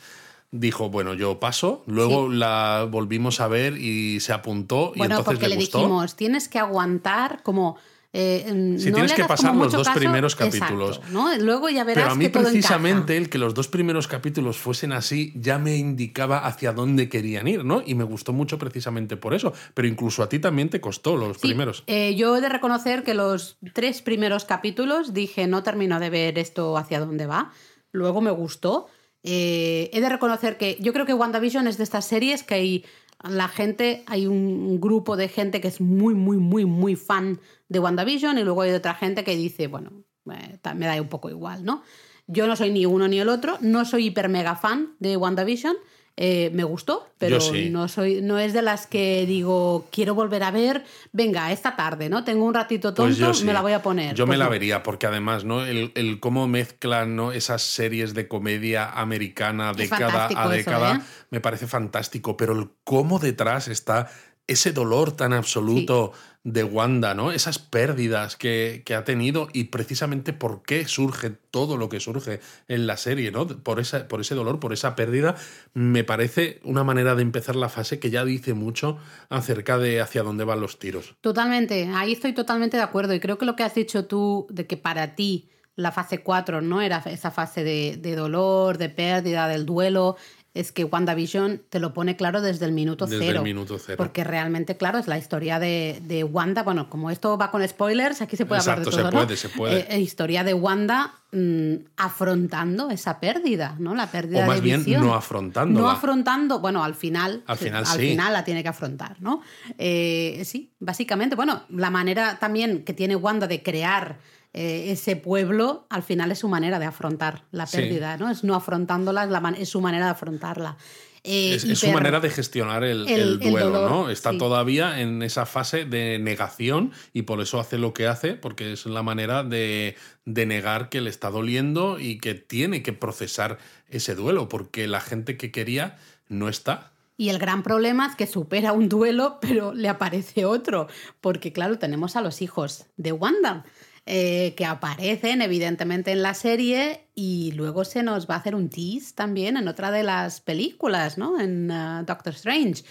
dijo, 0.52 0.90
bueno, 0.90 1.14
yo 1.14 1.40
paso. 1.40 1.83
Luego 1.87 2.28
la 2.28 2.87
volvimos 2.88 3.40
a 3.40 3.48
ver 3.48 3.78
y 3.78 4.20
se 4.20 4.33
apuntó 4.33 4.92
y 4.94 4.98
Bueno, 4.98 5.16
entonces 5.16 5.38
porque 5.38 5.48
le, 5.48 5.57
gustó. 5.57 5.78
dijimos, 5.78 6.14
tienes 6.14 6.48
que 6.48 6.59
aguantar 6.59 7.42
como... 7.42 7.76
eh, 8.14 8.44
mm, 8.53 8.72
no 8.75 8.92
tienes 8.92 9.12
que 9.14 9.25
pasar 9.25 9.55
los 9.57 9.72
dos 9.72 9.87
caso. 9.88 9.98
primeros 9.98 10.35
Exacto, 10.35 10.59
capítulos. 10.59 11.01
¿no? 11.11 11.35
Luego 11.38 11.70
ya 11.70 11.83
verás 11.85 12.03
Pero 12.05 12.12
a 12.12 12.14
mí 12.14 12.25
que 12.27 12.31
todo 12.31 12.40
encaja. 12.42 12.53
precisamente 12.53 13.16
el 13.16 13.31
que 13.31 13.38
los 13.38 13.55
dos 13.55 13.68
primeros 13.68 14.07
capítulos 14.07 14.59
fuesen 14.59 14.92
así 14.92 15.33
ya 15.35 15.59
me 15.59 15.77
indicaba 15.77 16.46
hacia 16.46 16.72
dónde 16.72 17.09
querían 17.09 17.48
ir, 17.48 17.64
¿no? 17.64 17.83
Y 17.87 17.94
me 17.94 18.05
gustó 18.05 18.33
mucho 18.35 18.59
precisamente 18.59 19.16
por 19.16 19.33
eso. 19.33 19.55
Pero 19.72 19.88
incluso 19.88 20.22
a 20.22 20.29
ti 20.29 20.38
también 20.38 20.68
te 20.68 20.81
costó 20.81 21.16
los 21.16 21.38
Sí, 21.38 21.46
primeros. 21.48 21.85
eh, 21.87 22.14
yo 22.14 22.37
he 22.37 22.40
de 22.42 22.48
reconocer 22.51 23.03
que 23.03 23.14
los 23.14 23.57
tres 23.72 24.03
primeros 24.03 24.44
capítulos 24.44 25.14
dije 25.14 25.46
no 25.46 25.62
termino 25.62 25.98
de 25.98 26.11
ver 26.11 26.38
esto 26.38 26.77
hacia 26.77 27.01
dónde 27.01 27.27
va. 27.27 27.53
Luego 27.92 28.20
me 28.20 28.31
gustó. 28.31 28.88
Eh, 29.25 29.88
he 29.92 30.01
de 30.01 30.09
reconocer 30.09 30.57
que 30.59 30.77
yo 30.81 30.92
creo 30.92 31.07
que 31.07 31.14
WandaVision 31.14 31.66
es 31.68 31.79
de 31.79 31.85
estas 31.85 32.05
series 32.07 32.42
que 32.42 32.55
hay 32.55 32.85
la 33.24 33.48
gente, 33.48 34.04
hay 34.06 34.26
un 34.26 34.80
grupo 34.80 35.16
de 35.16 35.28
gente 35.28 35.61
que 35.61 35.68
es 35.68 35.80
muy, 35.80 36.14
muy, 36.14 36.38
muy, 36.38 36.64
muy 36.64 36.96
fan 36.96 37.40
de 37.68 37.78
WandaVision 37.78 38.38
y 38.38 38.42
luego 38.42 38.62
hay 38.62 38.72
otra 38.72 38.94
gente 38.94 39.24
que 39.24 39.37
dice, 39.37 39.66
bueno, 39.66 40.04
eh, 40.30 40.58
me 40.74 40.87
da 40.87 41.00
un 41.00 41.08
poco 41.08 41.30
igual, 41.30 41.64
¿no? 41.64 41.82
Yo 42.26 42.46
no 42.46 42.56
soy 42.56 42.70
ni 42.70 42.87
uno 42.87 43.08
ni 43.08 43.18
el 43.18 43.28
otro, 43.28 43.58
no 43.61 43.85
soy 43.85 44.06
hiper 44.06 44.28
mega 44.28 44.56
fan 44.56 44.94
de 45.00 45.16
WandaVision. 45.16 45.76
Eh, 46.16 46.51
me 46.53 46.62
gustó, 46.64 47.09
pero 47.18 47.40
sí. 47.40 47.70
no 47.70 47.88
soy, 47.88 48.20
no 48.20 48.38
es 48.38 48.53
de 48.53 48.61
las 48.61 48.87
que 48.87 49.25
digo, 49.27 49.87
quiero 49.90 50.14
volver 50.14 50.42
a 50.42 50.51
ver, 50.51 50.85
venga, 51.12 51.51
esta 51.53 51.75
tarde, 51.75 52.09
¿no? 52.11 52.22
Tengo 52.22 52.44
un 52.44 52.53
ratito 52.55 52.92
tonto, 52.92 53.25
Pues 53.27 53.38
sí. 53.38 53.44
me 53.44 53.53
la 53.55 53.62
voy 53.62 53.72
a 53.72 53.83
poner. 53.83 54.14
Yo 54.14 54.27
Pues 54.27 54.35
me 54.35 54.38
la 54.38 54.44
no. 54.44 54.51
vería, 54.51 54.83
porque 54.83 55.07
además, 55.07 55.44
¿no? 55.44 55.64
El, 55.64 55.90
el 55.94 56.20
cómo 56.20 56.46
mezclan 56.48 57.16
¿no? 57.16 57.33
esas 57.33 57.62
series 57.62 58.12
de 58.12 58.29
comedia 58.29 58.90
americana 58.90 59.72
década 59.72 60.27
a 60.27 60.31
eso, 60.31 60.48
década 60.51 60.96
¿eh? 60.96 61.01
me 61.31 61.40
parece 61.40 61.66
fantástico. 61.66 62.37
Pero 62.37 62.53
el 62.59 62.68
cómo 62.85 63.18
detrás 63.18 63.68
está 63.68 64.11
ese 64.46 64.72
dolor 64.72 65.12
tan 65.12 65.33
absoluto 65.33 66.12
de 66.44 66.64
Wanda, 66.64 67.14
¿no? 67.14 67.31
Esas 67.31 67.59
pérdidas 67.59 68.37
que, 68.37 68.83
que 68.85 68.94
ha 68.94 69.05
tenido 69.05 69.48
y 69.52 69.64
precisamente 69.64 70.33
por 70.33 70.62
qué 70.62 70.88
surge 70.88 71.31
todo 71.50 71.76
lo 71.76 71.88
que 71.88 72.00
surge 72.00 72.40
en 72.66 72.87
la 72.87 72.96
serie, 72.96 73.31
¿no? 73.31 73.46
Por, 73.46 73.78
esa, 73.78 74.09
por 74.09 74.20
ese 74.20 74.35
dolor, 74.35 74.59
por 74.59 74.72
esa 74.72 74.96
pérdida, 74.96 75.37
me 75.72 76.02
parece 76.02 76.61
una 76.64 76.83
manera 76.83 77.14
de 77.14 77.22
empezar 77.22 77.55
la 77.55 77.68
fase 77.68 78.00
que 78.00 78.11
ya 78.11 78.24
dice 78.24 78.55
mucho 78.55 78.98
acerca 79.28 79.78
de 79.78 80.00
hacia 80.00 80.22
dónde 80.22 80.44
van 80.44 80.61
los 80.61 80.78
tiros. 80.78 81.14
Totalmente, 81.20 81.88
ahí 81.94 82.12
estoy 82.12 82.33
totalmente 82.33 82.76
de 82.76 82.83
acuerdo. 82.83 83.14
Y 83.14 83.20
creo 83.20 83.38
que 83.38 83.46
lo 83.46 83.55
que 83.55 83.62
has 83.62 83.74
dicho 83.74 84.07
tú 84.07 84.46
de 84.50 84.66
que 84.66 84.76
para 84.76 85.14
ti 85.14 85.48
la 85.76 85.92
fase 85.92 86.18
4 86.18 86.61
no 86.61 86.83
era 86.83 86.98
esa 87.07 87.31
fase 87.31 87.64
de, 87.64 87.96
de 87.96 88.14
dolor, 88.16 88.78
de 88.78 88.88
pérdida, 88.88 89.48
del 89.48 89.64
duelo, 89.64 90.16
es 90.54 90.70
que 90.70 90.84
WandaVision 90.84 91.62
te 91.70 91.80
lo 91.80 91.94
pone 91.94 92.14
claro 92.16 92.42
desde 92.42 92.66
el 92.66 92.72
minuto 92.72 93.06
Desde 93.06 93.24
cero. 93.26 93.38
el 93.38 93.44
minuto 93.44 93.78
cero. 93.78 93.96
Porque 93.96 94.22
realmente, 94.22 94.76
claro, 94.76 94.98
es 94.98 95.06
la 95.08 95.16
historia 95.16 95.58
de, 95.58 96.02
de 96.04 96.24
Wanda. 96.24 96.62
Bueno, 96.62 96.90
como 96.90 97.10
esto 97.10 97.38
va 97.38 97.50
con 97.50 97.66
spoilers, 97.66 98.20
aquí 98.20 98.36
se 98.36 98.44
puede 98.44 98.60
Exacto, 98.60 98.90
hablar 98.90 98.90
de 98.90 98.96
se 98.96 99.02
todo. 99.02 99.10
¿no? 99.10 99.26
puede, 99.26 99.36
se 99.36 99.48
puede. 99.48 99.80
Eh, 99.80 99.86
eh, 99.90 100.00
historia 100.00 100.44
de 100.44 100.52
Wanda 100.52 101.14
mm, 101.32 101.74
afrontando 101.96 102.90
esa 102.90 103.18
pérdida, 103.18 103.76
¿no? 103.78 103.94
La 103.94 104.10
pérdida 104.10 104.44
O 104.44 104.46
más 104.46 104.56
de 104.56 104.60
bien 104.60 104.84
visión. 104.84 105.06
no 105.06 105.14
afrontándola. 105.14 105.86
No 105.86 105.90
afrontando, 105.90 106.60
bueno, 106.60 106.84
al 106.84 106.94
final. 106.94 107.42
Al 107.46 107.56
final 107.56 107.84
al 107.86 107.98
sí. 107.98 108.08
final 108.10 108.32
la 108.34 108.44
tiene 108.44 108.62
que 108.62 108.68
afrontar, 108.68 109.16
¿no? 109.20 109.40
Eh, 109.78 110.42
sí, 110.44 110.70
básicamente, 110.80 111.34
bueno, 111.34 111.62
la 111.70 111.88
manera 111.90 112.38
también 112.38 112.84
que 112.84 112.92
tiene 112.92 113.16
Wanda 113.16 113.46
de 113.46 113.62
crear 113.62 114.18
eh, 114.54 114.90
ese 114.92 115.16
pueblo, 115.16 115.86
al 115.90 116.02
final 116.02 116.30
es 116.30 116.40
su 116.40 116.48
manera 116.48 116.78
de 116.78 116.86
afrontar 116.86 117.44
la 117.52 117.66
Sí. 117.66 117.78
pérdida, 117.78 118.16
¿no? 118.18 118.30
Es 118.30 118.44
no 118.44 118.54
afrontándola, 118.54 119.24
es, 119.24 119.30
la 119.30 119.40
man- 119.40 119.56
es 119.58 119.68
su 119.68 119.80
manera 119.80 120.06
de 120.06 120.10
afrontarla. 120.12 120.76
Eh, 121.24 121.54
Es, 121.54 121.62
es 121.64 121.78
su 121.78 121.92
manera 121.92 122.18
de 122.18 122.30
gestionar 122.30 122.82
el, 122.82 123.06
el- 123.08 123.20
el 123.20 123.28
el 123.42 123.50
duelo, 123.52 123.70
dolor, 123.70 123.90
¿no? 123.90 124.10
Está 124.10 124.32
sí. 124.32 124.38
todavía 124.38 125.00
en 125.00 125.22
esa 125.22 125.46
fase 125.46 125.84
de 125.84 126.18
negación 126.18 126.90
y 127.12 127.22
por 127.22 127.40
eso 127.40 127.60
hace 127.60 127.78
lo 127.78 127.94
que 127.94 128.08
hace, 128.08 128.34
porque 128.34 128.72
es 128.72 128.86
la 128.86 129.02
manera 129.04 129.44
de, 129.44 129.94
de 130.24 130.46
negar 130.46 130.88
que 130.88 131.00
le 131.00 131.10
está 131.10 131.30
doliendo 131.30 132.00
y 132.00 132.18
que 132.18 132.34
tiene 132.34 132.82
que 132.82 132.92
procesar 132.92 133.58
ese 133.88 134.16
duelo, 134.16 134.48
porque 134.48 134.88
la 134.88 135.00
gente 135.00 135.36
que 135.36 135.52
quería 135.52 135.96
no 136.28 136.48
está. 136.48 136.90
Y 137.16 137.28
el 137.28 137.38
gran 137.38 137.62
problema 137.62 138.08
es 138.08 138.16
que 138.16 138.26
supera 138.26 138.72
un 138.72 138.88
duelo, 138.88 139.38
pero 139.40 139.72
le 139.74 139.88
aparece 139.88 140.44
otro. 140.44 140.88
Porque, 141.20 141.52
claro, 141.52 141.78
tenemos 141.78 142.16
a 142.16 142.20
los 142.20 142.42
hijos 142.42 142.86
de 142.96 143.12
Wanda, 143.12 143.64
eh, 144.04 144.54
que 144.56 144.64
aparecen 144.64 145.42
evidentemente 145.42 146.10
en 146.10 146.22
la 146.22 146.34
serie 146.34 147.06
y 147.14 147.52
luego 147.52 147.84
se 147.84 148.02
nos 148.02 148.28
va 148.28 148.34
a 148.34 148.38
hacer 148.38 148.56
un 148.56 148.68
tease 148.68 149.14
también 149.14 149.56
en 149.56 149.68
otra 149.68 149.92
de 149.92 150.02
las 150.02 150.40
películas, 150.40 151.18
¿no? 151.18 151.38
En 151.38 151.70
uh, 151.70 152.04
Doctor 152.04 152.34
Strange. 152.34 152.82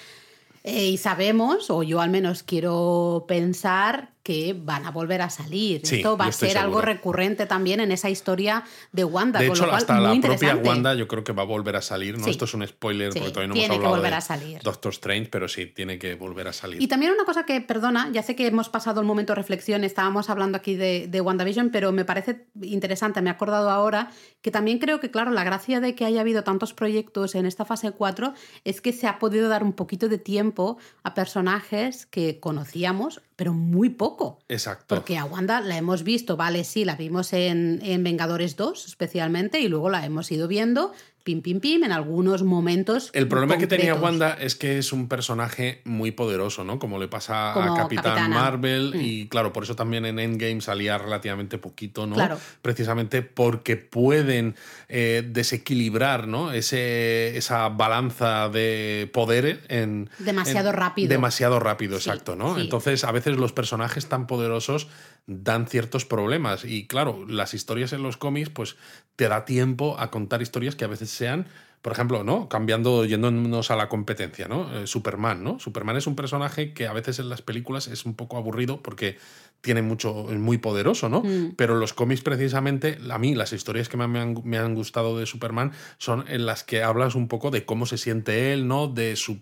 Eh, 0.64 0.90
y 0.92 0.98
sabemos, 0.98 1.70
o 1.70 1.84
yo 1.84 2.02
al 2.02 2.12
menos 2.12 2.44
quiero 2.44 3.26
pensar, 3.28 4.14
que 4.24 4.56
van 4.58 4.86
a 4.86 4.92
volver 4.92 5.22
a 5.22 5.30
salir. 5.30 5.82
Sí, 5.84 5.98
Esto 5.98 6.18
va 6.18 6.26
a 6.26 6.32
ser 6.32 6.58
algo 6.58 6.82
recurrente 6.82 7.46
también 7.46 7.80
en 7.80 7.92
esa 7.92 8.10
historia 8.10 8.64
de 8.92 9.04
Wanda. 9.04 9.40
De 9.40 9.48
con 9.48 9.56
hecho, 9.56 9.66
lo 9.66 9.72
cual, 9.72 9.82
hasta 9.82 10.00
muy 10.00 10.20
la 10.20 10.28
propia. 10.28 10.56
Wanda 10.56 10.94
yo 10.94 11.08
creo 11.08 11.24
que 11.24 11.34
va 11.34 11.44
a 11.44 11.46
volver 11.46 11.76
a 11.76 11.82
salir, 11.82 12.18
¿no? 12.18 12.24
Sí. 12.24 12.32
Esto 12.32 12.46
es 12.46 12.54
un 12.54 12.68
spoiler 12.68 13.14
Sí, 13.14 13.20
porque 13.20 13.34
todavía 13.34 13.48
no 13.48 13.54
tiene 13.54 13.66
hemos 13.68 13.78
que 13.78 13.86
hablado 13.86 13.96
volver 13.96 14.12
de 14.12 14.18
a 14.18 14.22
salir. 14.22 14.60
Doctor 14.62 14.92
Strange, 14.94 15.30
pero 15.30 15.48
sí, 15.48 15.68
tiene 15.68 15.98
que 15.98 16.16
volver 16.16 16.48
a 16.48 16.54
salir. 16.54 16.82
Y 16.82 16.88
también 16.88 17.12
una 17.12 17.26
cosa 17.26 17.46
que, 17.46 17.62
perdona, 17.62 18.10
ya 18.12 18.24
sé 18.24 18.36
que 18.36 18.48
hemos 18.48 18.70
pasado 18.70 19.02
el 19.02 19.08
momento 19.08 19.34
de 19.34 19.36
reflexión, 19.36 19.84
estábamos 19.84 20.30
hablando 20.30 20.58
aquí 20.58 20.76
de, 20.76 21.08
de 21.08 21.22
WandaVision, 21.22 21.70
pero 21.72 21.92
me 21.92 22.06
parece 22.06 22.46
interesante, 22.62 23.22
me 23.22 23.30
he 23.30 23.34
acordado 23.34 23.70
ahora, 23.70 24.12
que 24.42 24.52
también 24.52 24.80
creo 24.80 25.00
que, 25.00 25.12
claro, 25.12 25.32
la 25.32 25.44
gracia 25.44 25.80
de 25.80 25.96
que 25.96 26.06
haya 26.06 26.22
habido 26.22 26.44
tantos 26.44 26.74
proyectos 26.74 27.36
en 27.36 27.46
esta 27.46 27.66
fase 27.66 27.92
4 27.92 28.34
es 28.64 28.82
que 28.82 28.94
se 28.94 29.08
ha 29.08 29.20
podido 29.20 29.50
dar 29.50 29.64
un 29.64 29.74
poquito 29.74 30.10
de 30.10 30.18
tiempo 30.18 30.78
a 31.04 31.14
personajes 31.14 32.06
que 32.06 32.40
conocíamos, 32.40 33.22
pero 33.42 33.54
muy 33.54 33.90
poco. 33.90 34.38
Exacto. 34.50 34.94
Porque 34.94 35.18
a 35.18 35.26
Wanda 35.26 35.62
la 35.62 35.76
hemos 35.76 36.04
visto, 36.04 36.38
vale, 36.38 36.64
sí, 36.64 36.86
la 36.86 36.96
vimos 36.96 37.34
en, 37.34 37.80
en 37.82 38.04
Vengadores 38.04 38.56
2 38.56 38.86
especialmente 38.86 39.60
y 39.62 39.68
luego 39.68 39.90
la 39.90 40.06
hemos 40.06 40.32
ido 40.32 40.48
viendo 40.48 40.92
pim, 41.24 41.42
pim, 41.42 41.60
pim, 41.60 41.84
en 41.84 41.92
algunos 41.92 42.44
momentos. 42.44 43.10
El 43.14 43.28
problema 43.28 43.58
que 43.58 43.68
tenía. 43.68 43.96
Wanda 43.96 44.34
es 44.40 44.56
que 44.56 44.78
es 44.78 44.92
un 44.94 45.08
personaje 45.08 45.82
muy 45.86 46.12
poderoso, 46.12 46.64
¿no? 46.64 46.80
Como 46.80 46.98
le 47.00 47.08
pasa 47.08 47.52
Como 47.54 47.74
a 47.74 47.78
Capitán 47.78 48.04
Capitana. 48.04 48.28
Marvel. 48.36 48.94
Mm. 48.96 49.02
Y 49.02 49.28
claro, 49.28 49.54
por 49.54 49.64
eso 49.64 49.76
también 49.76 50.06
en 50.06 50.18
Endgame 50.20 50.62
salía 50.62 50.98
relativamente 50.98 51.58
poquito, 51.58 52.08
¿no? 52.08 52.16
Claro. 52.16 52.38
Precisamente 52.62 53.22
porque 53.22 53.76
pueden 53.78 54.56
eh, 54.90 55.24
desequilibrar, 55.28 56.28
¿no? 56.28 56.52
Ese, 56.52 57.38
esa 57.38 57.70
balanza 57.70 58.50
de 58.50 59.10
poder 59.14 59.62
en. 59.68 60.10
Demasiado 60.20 60.70
en- 60.70 60.76
rápido. 60.76 61.10
Demasiado 61.10 61.60
rápido, 61.60 62.00
Sí, 62.00 62.10
exacto, 62.10 62.36
¿no? 62.36 62.56
sí. 62.56 62.62
Entonces, 62.62 63.04
a 63.04 63.12
veces 63.12 63.38
los 63.38 63.54
personajes 63.54 64.08
tan 64.08 64.28
poderosos 64.28 64.88
dan 65.28 65.68
ciertos 65.68 66.06
problemas. 66.06 66.66
Y 66.66 66.88
claro, 66.88 67.26
las 67.28 67.54
historias 67.54 67.94
en 67.94 68.04
los 68.04 68.18
cómics, 68.18 68.50
pues 68.50 68.76
te 69.16 69.28
da 69.28 69.46
tiempo 69.46 69.98
a 70.00 70.12
contar 70.12 70.42
historias 70.42 70.76
que 70.76 70.86
a 70.86 70.88
veces 70.88 71.10
sean, 71.10 71.48
por 71.82 71.94
ejemplo, 71.94 72.24
¿no? 72.24 72.50
Cambiando, 72.50 73.06
yéndonos 73.06 73.72
a 73.72 73.76
la 73.76 73.90
competencia, 73.90 74.48
¿no? 74.48 74.82
Eh, 74.82 74.88
Superman, 74.88 75.44
¿no? 75.44 75.60
Superman 75.60 75.98
es 75.98 76.08
un 76.08 76.16
personaje 76.16 76.74
que 76.74 76.88
a 76.88 76.94
veces 76.94 77.20
en 77.20 77.30
las 77.30 77.42
películas 77.42 77.88
es 77.88 78.06
un 78.06 78.16
poco 78.16 78.38
aburrido 78.38 78.82
porque 78.84 79.18
tiene 79.62 79.82
mucho, 79.82 80.32
es 80.32 80.38
muy 80.38 80.58
poderoso, 80.58 81.10
¿no? 81.10 81.22
Mm. 81.22 81.54
Pero 81.56 81.76
los 81.76 81.94
cómics, 81.94 82.22
precisamente, 82.22 82.98
a 83.10 83.18
mí 83.18 83.36
las 83.36 83.54
historias 83.54 83.90
que 83.90 83.98
me 83.98 84.04
han, 84.04 84.36
me 84.44 84.58
han 84.58 84.76
gustado 84.76 85.18
de 85.18 85.26
Superman 85.26 85.72
son 85.98 86.26
en 86.28 86.46
las 86.46 86.64
que 86.64 86.84
hablas 86.84 87.16
un 87.16 87.28
poco 87.28 87.52
de 87.52 87.66
cómo 87.66 87.86
se 87.86 87.98
siente 87.98 88.54
él, 88.54 88.68
¿no? 88.68 88.88
De 88.88 89.16
su 89.16 89.42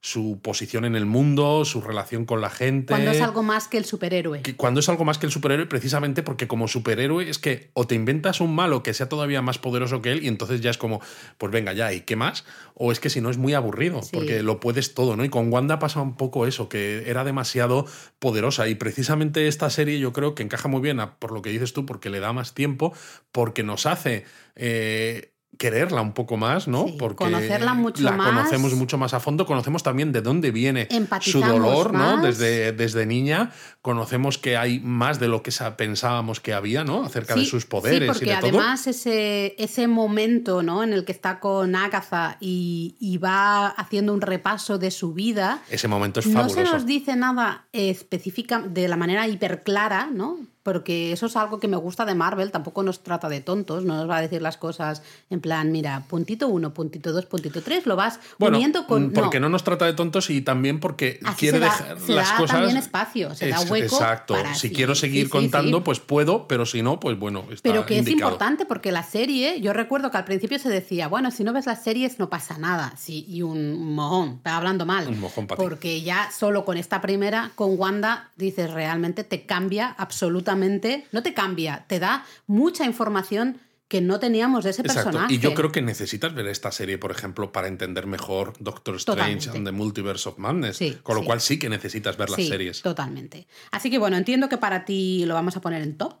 su 0.00 0.38
posición 0.42 0.84
en 0.84 0.94
el 0.96 1.06
mundo, 1.06 1.64
su 1.64 1.80
relación 1.80 2.24
con 2.24 2.40
la 2.40 2.50
gente. 2.50 2.92
Cuando 2.92 3.10
es 3.10 3.20
algo 3.20 3.42
más 3.42 3.68
que 3.68 3.78
el 3.78 3.84
superhéroe. 3.84 4.42
Cuando 4.56 4.80
es 4.80 4.88
algo 4.88 5.04
más 5.04 5.18
que 5.18 5.26
el 5.26 5.32
superhéroe, 5.32 5.66
precisamente 5.66 6.22
porque 6.22 6.46
como 6.46 6.68
superhéroe 6.68 7.28
es 7.28 7.38
que 7.38 7.70
o 7.74 7.86
te 7.86 7.94
inventas 7.94 8.40
un 8.40 8.54
malo 8.54 8.82
que 8.82 8.94
sea 8.94 9.08
todavía 9.08 9.42
más 9.42 9.58
poderoso 9.58 10.02
que 10.02 10.12
él 10.12 10.24
y 10.24 10.28
entonces 10.28 10.60
ya 10.60 10.70
es 10.70 10.78
como, 10.78 11.00
pues 11.38 11.52
venga 11.52 11.72
ya, 11.72 11.92
¿y 11.92 12.02
qué 12.02 12.16
más? 12.16 12.44
O 12.74 12.92
es 12.92 13.00
que 13.00 13.10
si 13.10 13.20
no 13.20 13.30
es 13.30 13.36
muy 13.38 13.54
aburrido, 13.54 14.02
Sí. 14.02 14.10
porque 14.12 14.42
lo 14.42 14.60
puedes 14.60 14.94
todo, 14.94 15.16
¿no? 15.16 15.24
Y 15.24 15.28
con 15.28 15.52
Wanda 15.52 15.78
pasa 15.78 16.00
un 16.00 16.16
poco 16.16 16.46
eso, 16.46 16.68
que 16.68 17.08
era 17.10 17.24
demasiado 17.24 17.86
poderosa 18.18 18.68
y 18.68 18.74
precisamente 18.76 19.48
esta 19.48 19.68
serie 19.70 19.98
yo 19.98 20.12
creo 20.12 20.34
que 20.34 20.42
encaja 20.42 20.68
muy 20.68 20.80
bien 20.80 21.00
a- 21.00 21.16
por 21.16 21.32
lo 21.32 21.42
que 21.42 21.50
dices 21.50 21.72
tú, 21.72 21.86
porque 21.86 22.08
le 22.10 22.20
da 22.20 22.32
más 22.32 22.54
tiempo, 22.54 22.92
porque 23.32 23.62
nos 23.62 23.86
hace... 23.86 24.24
eh, 24.56 25.30
quererla 25.58 26.00
un 26.00 26.12
poco 26.12 26.36
más, 26.36 26.68
¿no? 26.68 26.86
Sí, 26.86 26.96
porque 26.98 27.24
conocerla 27.24 27.74
mucho 27.74 28.02
la 28.02 28.12
más. 28.12 28.28
conocemos 28.28 28.74
mucho 28.74 28.98
más 28.98 29.14
a 29.14 29.20
fondo, 29.20 29.46
conocemos 29.46 29.82
también 29.82 30.12
de 30.12 30.22
dónde 30.22 30.50
viene 30.50 30.88
su 31.20 31.40
dolor, 31.40 31.92
¿no? 31.92 32.20
Desde, 32.20 32.72
desde 32.72 33.06
niña 33.06 33.52
conocemos 33.82 34.38
que 34.38 34.56
hay 34.56 34.80
más 34.80 35.20
de 35.20 35.28
lo 35.28 35.42
que 35.42 35.52
pensábamos 35.76 36.40
que 36.40 36.54
había, 36.54 36.84
¿no? 36.84 37.04
Acerca 37.04 37.34
de 37.34 37.44
sus 37.44 37.66
poderes 37.66 38.00
sí, 38.00 38.06
porque 38.06 38.24
y 38.24 38.28
de 38.28 38.36
todo. 38.36 38.60
además 38.60 38.86
ese, 38.86 39.54
ese 39.58 39.86
momento 39.86 40.62
¿no? 40.62 40.82
en 40.82 40.92
el 40.92 41.04
que 41.04 41.12
está 41.12 41.40
con 41.40 41.74
Agatha 41.76 42.36
y, 42.40 42.96
y 42.98 43.18
va 43.18 43.68
haciendo 43.68 44.14
un 44.14 44.20
repaso 44.20 44.78
de 44.78 44.90
su 44.90 45.12
vida, 45.14 45.60
Ese 45.70 45.88
momento 45.88 46.20
es 46.20 46.26
no 46.26 46.32
fabuloso. 46.40 46.56
se 46.56 46.64
nos 46.64 46.86
dice 46.86 47.16
nada 47.16 47.66
específica 47.72 48.60
de 48.60 48.88
la 48.88 48.96
manera 48.96 49.26
hiperclara, 49.28 50.08
¿no? 50.12 50.38
Porque 50.64 51.12
eso 51.12 51.26
es 51.26 51.36
algo 51.36 51.60
que 51.60 51.68
me 51.68 51.76
gusta 51.76 52.04
de 52.04 52.14
Marvel, 52.16 52.50
tampoco 52.50 52.82
nos 52.82 53.02
trata 53.02 53.28
de 53.28 53.40
tontos, 53.40 53.84
no 53.84 53.94
nos 53.96 54.08
va 54.10 54.16
a 54.16 54.20
decir 54.22 54.42
las 54.42 54.56
cosas 54.56 55.02
en 55.30 55.40
plan, 55.40 55.70
mira, 55.70 56.02
puntito 56.08 56.48
uno, 56.48 56.74
puntito 56.74 57.12
dos, 57.12 57.26
puntito 57.26 57.60
tres, 57.62 57.84
lo 57.86 57.94
vas 57.96 58.18
Bueno, 58.38 58.56
uniendo 58.56 58.86
con... 58.86 59.08
mm, 59.08 59.12
porque 59.12 59.38
no. 59.40 59.48
nos 59.50 59.62
trata 59.62 59.84
de 59.84 59.92
tontos 59.92 60.30
y 60.30 60.40
también 60.40 60.80
porque 60.80 61.20
Así 61.22 61.36
quiere 61.40 61.58
da- 61.60 61.66
dejar 61.66 62.00
se 62.00 62.12
las 62.14 62.30
da 62.30 62.36
cosas. 62.38 62.56
también 62.56 62.76
espacio, 62.78 63.34
se 63.34 63.48
da 63.50 63.60
Ex- 63.60 63.70
hueco 63.70 63.94
Exacto. 63.96 64.34
para- 64.34 64.54
si 64.54 64.68
sí, 64.68 64.74
quiero 64.74 64.94
seguir 64.94 65.26
sí, 65.26 65.30
contando, 65.30 65.76
sí. 65.78 65.82
pues 65.84 66.00
puedo, 66.00 66.48
pero 66.48 66.64
si 66.64 66.80
no, 66.82 66.98
pues 66.98 67.18
bueno, 67.18 67.44
está 67.50 67.68
Pero 67.68 67.84
que 67.84 67.98
es 67.98 68.08
importante 68.08 68.64
porque 68.64 68.90
la 68.90 69.02
serie, 69.02 69.60
yo 69.60 69.74
recuerdo 69.74 70.10
que 70.10 70.16
al 70.16 70.24
principio 70.24 70.58
se 70.58 70.70
decía, 70.70 71.08
bueno, 71.08 71.30
si 71.30 71.44
no 71.44 71.52
ves 71.52 71.66
las 71.66 71.84
series 71.84 72.18
no 72.18 72.30
pasa 72.30 72.56
nada. 72.56 72.94
Sí, 72.96 73.26
y 73.28 73.42
un 73.42 73.94
mojón, 73.94 74.40
hablando 74.44 74.86
mal. 74.86 75.06
Un 75.08 75.20
mojón 75.20 75.46
pa' 75.46 75.56
ti. 75.56 75.62
Porque 75.62 76.00
ya 76.00 76.30
solo 76.30 76.64
con 76.64 76.78
esta 76.78 77.02
primera, 77.02 77.50
con 77.54 77.78
Wanda, 77.78 78.30
dices, 78.36 78.70
realmente 78.72 79.24
te 79.24 79.44
cambia 79.44 79.94
absolutamente, 79.98 80.53
no 80.56 81.22
te 81.22 81.34
cambia, 81.34 81.84
te 81.88 81.98
da 81.98 82.24
mucha 82.46 82.84
información 82.84 83.58
que 83.88 84.00
no 84.00 84.18
teníamos 84.18 84.64
de 84.64 84.70
ese 84.70 84.80
Exacto. 84.82 85.10
personaje. 85.10 85.34
Y 85.34 85.38
yo 85.38 85.54
creo 85.54 85.70
que 85.70 85.82
necesitas 85.82 86.34
ver 86.34 86.46
esta 86.48 86.72
serie, 86.72 86.98
por 86.98 87.10
ejemplo, 87.10 87.52
para 87.52 87.68
entender 87.68 88.06
mejor 88.06 88.54
Doctor 88.58 88.96
Strange 88.96 89.34
Totalmente. 89.46 89.58
and 89.58 89.66
the 89.66 89.72
Multiverse 89.72 90.28
of 90.28 90.38
Madness. 90.38 90.78
Sí, 90.78 90.98
con 91.02 91.14
lo 91.16 91.20
sí. 91.20 91.26
cual 91.26 91.40
sí 91.40 91.58
que 91.58 91.68
necesitas 91.68 92.16
ver 92.16 92.30
las 92.30 92.36
Sí, 92.40 92.48
series. 92.48 92.82
Totalmente. 92.82 93.46
Así 93.70 93.90
que 93.90 93.98
bueno, 93.98 94.16
entiendo 94.16 94.48
que 94.48 94.56
para 94.56 94.84
ti 94.84 95.24
lo 95.26 95.34
vamos 95.34 95.56
a 95.56 95.60
poner 95.60 95.82
en 95.82 95.96
top. 95.98 96.14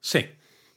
Sí. 0.00 0.26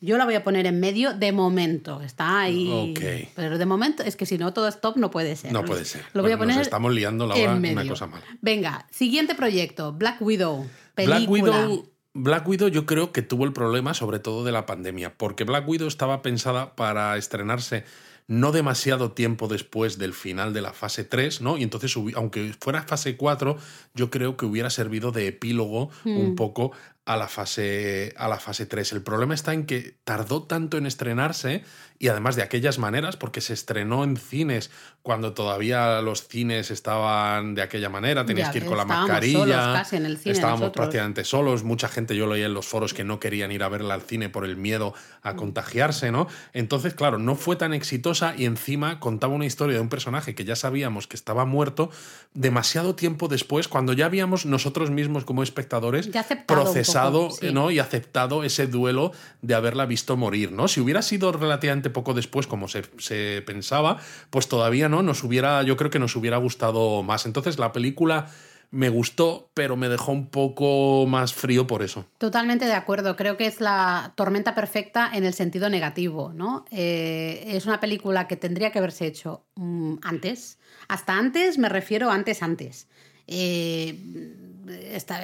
Yo 0.01 0.17
la 0.17 0.25
voy 0.25 0.35
a 0.35 0.43
poner 0.43 0.65
en 0.67 0.81
medio 0.81 1.13
de 1.13 1.31
momento. 1.31 2.01
Está 2.01 2.41
ahí. 2.41 2.91
Ok. 2.91 3.29
Pero 3.35 3.57
de 3.57 3.65
momento 3.65 4.03
es 4.03 4.17
que 4.17 4.25
si 4.25 4.37
no 4.37 4.51
todo 4.53 4.67
es 4.67 4.81
top 4.81 4.97
no 4.97 5.09
puede 5.09 5.37
ser. 5.37 5.53
No 5.53 5.63
puede 5.63 5.85
ser. 5.85 6.03
Lo 6.13 6.21
voy 6.23 6.33
a 6.33 6.35
Bueno, 6.35 6.49
nos 6.51 6.55
poner. 6.57 6.61
estamos 6.67 6.93
liando 6.93 7.25
la 7.25 7.35
hora, 7.35 7.53
una 7.55 7.87
cosa 7.87 8.07
mala. 8.07 8.25
Venga, 8.41 8.85
siguiente 8.91 9.33
proyecto: 9.33 9.93
Black 9.93 10.21
Widow. 10.21 10.67
Película. 10.93 11.19
Black 11.19 11.29
Widow, 11.29 11.89
Black 12.13 12.47
Widow 12.47 12.67
yo 12.67 12.85
creo 12.85 13.11
que 13.11 13.23
tuvo 13.23 13.45
el 13.45 13.53
problema 13.53 13.93
sobre 13.93 14.19
todo 14.19 14.43
de 14.43 14.51
la 14.51 14.65
pandemia, 14.65 15.17
porque 15.17 15.43
Black 15.43 15.67
Widow 15.67 15.87
estaba 15.87 16.21
pensada 16.21 16.75
para 16.75 17.17
estrenarse 17.17 17.85
no 18.27 18.51
demasiado 18.51 19.11
tiempo 19.11 19.47
después 19.47 19.97
del 19.97 20.13
final 20.13 20.53
de 20.53 20.61
la 20.61 20.73
fase 20.73 21.03
3, 21.03 21.41
¿no? 21.41 21.57
Y 21.57 21.63
entonces, 21.63 21.93
aunque 22.15 22.53
fuera 22.59 22.83
fase 22.83 23.17
4, 23.17 23.57
yo 23.95 24.09
creo 24.09 24.37
que 24.37 24.45
hubiera 24.45 24.69
servido 24.69 25.11
de 25.11 25.27
epílogo 25.27 25.89
un 26.05 26.35
poco 26.35 26.71
a 27.05 27.17
la, 27.17 27.27
fase, 27.27 28.13
a 28.15 28.29
la 28.29 28.39
fase 28.39 28.65
3. 28.65 28.93
El 28.93 29.01
problema 29.01 29.33
está 29.33 29.53
en 29.53 29.65
que 29.65 29.97
tardó 30.05 30.43
tanto 30.43 30.77
en 30.77 30.85
estrenarse 30.85 31.63
y 32.03 32.09
además 32.09 32.35
de 32.35 32.41
aquellas 32.43 32.79
maneras, 32.79 33.15
porque 33.15 33.39
se 33.39 33.53
estrenó 33.53 34.03
en 34.03 34.17
cines 34.17 34.71
cuando 35.03 35.33
todavía 35.33 36.01
los 36.01 36.27
cines 36.27 36.69
estaban 36.69 37.55
de 37.55 37.61
aquella 37.61 37.87
manera, 37.89 38.25
tenías 38.25 38.47
Ya 38.47 38.51
que 38.51 38.57
ir 38.59 38.65
con 38.65 38.75
la 38.77 38.83
mascarilla. 38.83 39.39
solos 39.39 39.55
casi 39.77 39.95
en 39.95 40.05
el 40.05 40.17
cine 40.17 40.33
estábamos 40.33 40.59
nosotros. 40.61 40.83
prácticamente 40.83 41.23
solos, 41.23 41.63
mucha 41.63 41.87
gente 41.87 42.15
yo 42.17 42.27
leía 42.27 42.47
en 42.47 42.53
los 42.53 42.65
foros 42.67 42.93
que 42.93 43.05
no 43.05 43.21
querían 43.21 43.53
ir 43.53 43.63
a 43.63 43.69
verla 43.69 43.93
al 43.93 44.01
cine 44.01 44.27
por 44.27 44.43
el 44.43 44.57
miedo 44.57 44.93
Mm. 45.23 45.27
a 45.29 45.35
contagiarse, 45.37 46.11
¿no? 46.11 46.27
Entonces, 46.51 46.93
claro, 46.93 47.19
no 47.19 47.35
fue 47.35 47.55
tan 47.55 47.73
exitosa 47.73 48.33
y 48.37 48.43
encima 48.43 48.99
contaba 48.99 49.33
una 49.33 49.45
historia 49.45 49.75
de 49.75 49.81
un 49.81 49.87
personaje 49.87 50.35
que 50.35 50.43
ya 50.43 50.57
sabíamos 50.57 51.07
que 51.07 51.15
estaba 51.15 51.45
muerto 51.45 51.89
demasiado 52.33 52.95
tiempo 52.95 53.29
después, 53.29 53.69
cuando 53.69 53.93
ya 53.93 54.07
habíamos 54.07 54.45
nosotros 54.45 54.91
mismos 54.91 55.23
como 55.23 55.41
espectadores 55.43 56.09
procesado 56.47 57.29
poco, 57.29 57.37
sí. 57.39 57.51
¿no? 57.53 57.71
y 57.71 57.79
aceptado 57.79 58.43
ese 58.43 58.67
duelo 58.67 59.11
de 59.41 59.55
haberla 59.55 59.85
visto 59.85 60.17
morir, 60.17 60.51
¿no? 60.51 60.67
Si 60.67 60.81
hubiera 60.81 61.01
sido 61.01 61.31
relativamente 61.31 61.89
poco 61.93 62.13
después, 62.13 62.47
como 62.47 62.67
se, 62.67 63.41
pensaba, 63.45 63.97
pues 64.29 64.47
todavía 64.47 64.89
no, 64.89 65.03
nos 65.03 65.23
hubiera, 65.23 65.63
yo 65.63 65.77
creo 65.77 65.89
que 65.89 65.99
nos 65.99 66.15
hubiera 66.15 66.37
gustado 66.37 67.03
más. 67.03 67.25
Entonces 67.25 67.57
la 67.59 67.71
película 67.71 68.27
me 68.71 68.89
gustó, 68.89 69.51
pero 69.53 69.75
me 69.77 69.87
dejó 69.87 70.11
un 70.11 70.27
poco 70.27 71.05
más 71.07 71.31
frío 71.31 71.67
por 71.67 71.83
eso. 71.83 72.07
Totalmente 72.17 72.65
de 72.65 72.73
acuerdo. 72.73 73.15
Creo 73.15 73.37
que 73.37 73.45
es 73.45 73.61
la 73.61 74.13
tormenta 74.15 74.55
perfecta 74.55 75.11
en 75.13 75.25
el 75.25 75.35
sentido 75.35 75.69
negativo, 75.69 76.33
¿no? 76.33 76.65
Eh, 76.71 77.43
es 77.49 77.67
una 77.67 77.79
película 77.79 78.27
que 78.27 78.35
tendría 78.35 78.71
que 78.71 78.79
haberse 78.79 79.05
hecho 79.05 79.43
mm, 79.55 79.97
antes. 80.01 80.57
Hasta 80.87 81.13
antes 81.13 81.59
me 81.59 81.69
refiero 81.69 82.09
antes, 82.09 82.41
antes. 82.41 82.87
Eh, 83.27 83.95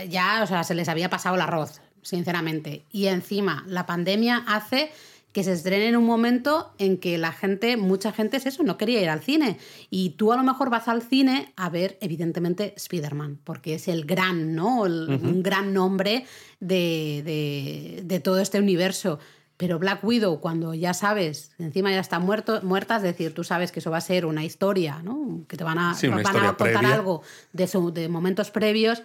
ya, 0.10 0.42
o 0.44 0.48
sea, 0.48 0.64
se 0.64 0.76
les 0.76 0.88
había 0.88 1.10
pasado 1.10 1.34
el 1.34 1.42
arroz, 1.42 1.82
sinceramente. 2.04 2.86
Y 2.92 3.08
encima, 3.08 3.64
la 3.68 3.86
pandemia 3.86 4.44
hace 4.48 4.92
que 5.32 5.44
se 5.44 5.52
estrene 5.54 5.88
en 5.90 5.96
un 5.96 6.06
momento 6.06 6.74
en 6.80 6.98
que 6.98 7.18
la 7.20 7.32
gente, 7.32 7.78
mucha 7.78 8.12
gente 8.12 8.38
es 8.38 8.46
eso, 8.48 8.64
no 8.64 8.78
quería 8.78 9.02
ir 9.02 9.10
al 9.10 9.22
cine. 9.22 9.58
Y 9.92 10.12
tú 10.12 10.34
a 10.34 10.36
lo 10.38 10.44
mejor 10.44 10.70
vas 10.72 10.88
al 10.88 11.04
cine 11.04 11.54
a 11.56 11.70
ver, 11.70 11.98
evidentemente, 12.02 12.74
Spider-Man, 12.78 13.40
porque 13.44 13.76
es 13.76 13.88
el 13.88 14.06
gran, 14.06 14.56
¿no? 14.56 14.86
El- 14.88 15.08
Un 15.22 15.44
gran 15.44 15.74
nombre 15.74 16.26
de, 16.60 17.22
de- 17.26 18.02
de 18.04 18.20
todo 18.20 18.40
este 18.40 18.60
universo. 18.60 19.20
Pero 19.58 19.78
Black 19.78 20.04
Widow, 20.06 20.40
cuando 20.40 20.74
ya 20.74 20.94
sabes, 20.94 21.52
encima 21.60 21.92
ya 21.92 22.00
está 22.00 22.18
muerto, 22.20 22.62
muerta, 22.64 22.96
es 22.96 23.04
decir, 23.04 23.34
tú 23.34 23.44
sabes 23.44 23.74
que 23.74 23.82
eso 23.82 23.92
va 23.92 23.98
a 23.98 24.02
ser 24.02 24.26
una 24.26 24.46
historia, 24.46 25.02
¿no? 25.04 25.42
Que 25.50 25.58
te 25.58 25.66
van 25.66 25.78
a, 25.78 25.94
Sí, 25.96 26.08
van 26.08 26.20
a 26.22 26.24
contar 26.24 26.56
previa. 26.58 26.94
algo 26.94 27.22
de, 27.52 27.68
su- 27.68 27.92
de 27.92 28.08
momentos 28.08 28.52
previos. 28.52 29.04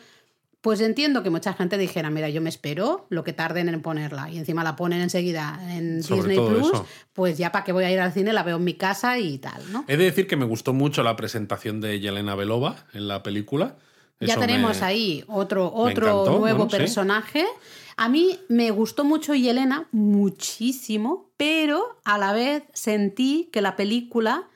Pues 0.64 0.80
entiendo 0.80 1.22
que 1.22 1.28
mucha 1.28 1.52
gente 1.52 1.76
dijera, 1.76 2.08
mira, 2.08 2.30
yo 2.30 2.40
me 2.40 2.48
espero 2.48 3.04
lo 3.10 3.22
que 3.22 3.34
tarden 3.34 3.68
en 3.68 3.82
ponerla 3.82 4.30
y 4.30 4.38
encima 4.38 4.64
la 4.64 4.76
ponen 4.76 5.02
enseguida 5.02 5.60
en 5.68 6.02
Sobre 6.02 6.30
Disney 6.30 6.48
Plus, 6.48 6.68
eso. 6.72 6.86
pues 7.12 7.36
ya 7.36 7.52
para 7.52 7.64
qué 7.66 7.72
voy 7.72 7.84
a 7.84 7.90
ir 7.92 8.00
al 8.00 8.14
cine, 8.14 8.32
la 8.32 8.42
veo 8.42 8.56
en 8.56 8.64
mi 8.64 8.72
casa 8.72 9.18
y 9.18 9.36
tal, 9.36 9.60
¿no? 9.70 9.84
He 9.88 9.98
de 9.98 10.04
decir 10.04 10.26
que 10.26 10.36
me 10.36 10.46
gustó 10.46 10.72
mucho 10.72 11.02
la 11.02 11.16
presentación 11.16 11.82
de 11.82 12.00
Yelena 12.00 12.34
Belova 12.34 12.86
en 12.94 13.08
la 13.08 13.22
película. 13.22 13.76
ya 14.20 14.38
tenemos 14.40 14.80
me- 14.80 14.86
ahí 14.86 15.24
otro, 15.28 15.70
otro 15.70 16.06
encantó, 16.06 16.38
nuevo 16.38 16.56
bueno, 16.60 16.70
sí. 16.70 16.76
personaje. 16.78 17.44
A 17.98 18.08
mí 18.08 18.38
me 18.48 18.70
gustó 18.70 19.04
mucho 19.04 19.34
Yelena, 19.34 19.86
muchísimo, 19.92 21.30
pero 21.36 21.98
a 22.04 22.16
la 22.16 22.32
vez 22.32 22.62
sentí 22.72 23.50
que 23.52 23.60
la 23.60 23.76
película 23.76 24.48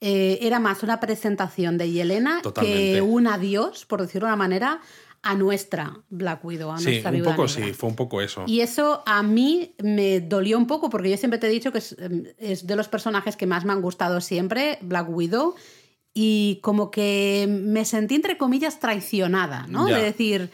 eh, 0.00 0.38
era 0.42 0.60
más 0.60 0.82
una 0.82 1.00
presentación 1.00 1.78
de 1.78 1.90
Yelena 1.90 2.42
Totalmente. 2.42 2.92
que 2.92 3.00
un 3.00 3.26
adiós, 3.26 3.86
por 3.86 4.02
decirlo 4.02 4.26
de 4.28 4.32
una 4.34 4.36
manera, 4.36 4.80
a 5.24 5.34
nuestra 5.34 5.96
Black 6.10 6.44
Widow, 6.44 6.70
a 6.70 6.78
Sí, 6.78 6.84
nuestra 6.84 7.10
un 7.10 7.18
poco 7.22 7.46
Negra. 7.46 7.48
sí, 7.48 7.72
fue 7.72 7.88
un 7.88 7.96
poco 7.96 8.20
eso. 8.20 8.44
Y 8.46 8.60
eso 8.60 9.02
a 9.06 9.22
mí 9.22 9.74
me 9.82 10.20
dolió 10.20 10.58
un 10.58 10.66
poco 10.66 10.90
porque 10.90 11.10
yo 11.10 11.16
siempre 11.16 11.38
te 11.38 11.46
he 11.46 11.50
dicho 11.50 11.72
que 11.72 11.78
es, 11.78 11.96
em, 11.98 12.24
es 12.38 12.66
de 12.66 12.76
los 12.76 12.88
personajes 12.88 13.36
que 13.36 13.46
más 13.46 13.64
me 13.64 13.72
han 13.72 13.80
gustado 13.82 14.20
siempre, 14.20 14.78
Black 14.82 15.08
Widow, 15.08 15.54
y 16.12 16.60
como 16.62 16.90
que 16.90 17.46
me 17.48 17.84
sentí 17.84 18.14
entre 18.14 18.38
comillas 18.38 18.78
traicionada, 18.78 19.66
¿no? 19.68 19.88
Ya. 19.88 19.98
De 19.98 20.04
decir, 20.04 20.50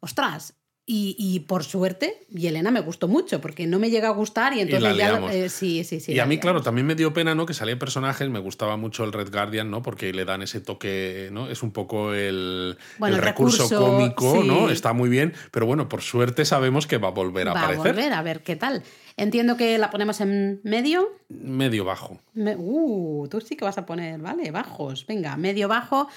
ostras. 0.00 0.54
Y, 0.86 1.16
y 1.18 1.40
por 1.40 1.64
suerte, 1.64 2.26
Yelena 2.28 2.70
me 2.70 2.80
gustó 2.80 3.08
mucho, 3.08 3.40
porque 3.40 3.66
no 3.66 3.78
me 3.78 3.88
llega 3.88 4.08
a 4.08 4.10
gustar 4.10 4.52
y 4.52 4.60
entonces 4.60 4.94
ya. 4.98 5.18
eh, 5.32 5.48
sí, 5.48 5.82
sí, 5.82 5.98
sí. 5.98 6.12
y 6.12 6.18
a 6.18 6.26
mí, 6.26 6.34
liamos. 6.34 6.42
claro, 6.42 6.62
también 6.62 6.86
me 6.86 6.94
dio 6.94 7.14
pena, 7.14 7.34
¿no? 7.34 7.46
Que 7.46 7.54
salían 7.54 7.78
personajes, 7.78 8.28
me 8.28 8.38
gustaba 8.38 8.76
mucho 8.76 9.02
el 9.04 9.12
Red 9.14 9.32
Guardian, 9.32 9.70
¿no? 9.70 9.80
Porque 9.80 10.12
le 10.12 10.26
dan 10.26 10.42
ese 10.42 10.60
toque, 10.60 11.30
¿no? 11.32 11.48
Es 11.48 11.62
un 11.62 11.70
poco 11.72 12.12
el, 12.12 12.76
Bueno, 12.98 13.16
el 13.16 13.20
el 13.20 13.24
recurso, 13.24 13.62
recurso, 13.62 13.82
cómico, 13.92 14.42
sí. 14.42 14.46
¿no? 14.46 14.68
Está 14.68 14.92
muy 14.92 15.08
bien, 15.08 15.32
pero 15.52 15.64
bueno, 15.64 15.88
por 15.88 16.02
suerte 16.02 16.44
sabemos 16.44 16.86
que 16.86 16.98
va 16.98 17.08
a 17.08 17.12
volver 17.12 17.48
a 17.48 17.54
Va 17.54 17.60
a 17.60 17.64
aparecer. 17.64 17.94
volver, 17.94 18.12
a 18.12 18.20
ver 18.22 18.42
qué 18.42 18.56
tal. 18.56 18.82
Entiendo 19.16 19.56
que 19.56 19.78
la 19.78 19.90
ponemos 19.90 20.20
en 20.20 20.60
medio. 20.64 21.08
Medio 21.30 21.86
bajo. 21.86 22.18
Me- 22.34 22.56
uh, 22.58 23.26
tú 23.30 23.40
sí 23.40 23.56
que 23.56 23.64
vas 23.64 23.78
a 23.78 23.86
poner, 23.86 24.20
vale, 24.20 24.50
bajos. 24.50 25.06
Venga, 25.06 25.34
medio 25.38 25.66
bajo. 25.66 26.08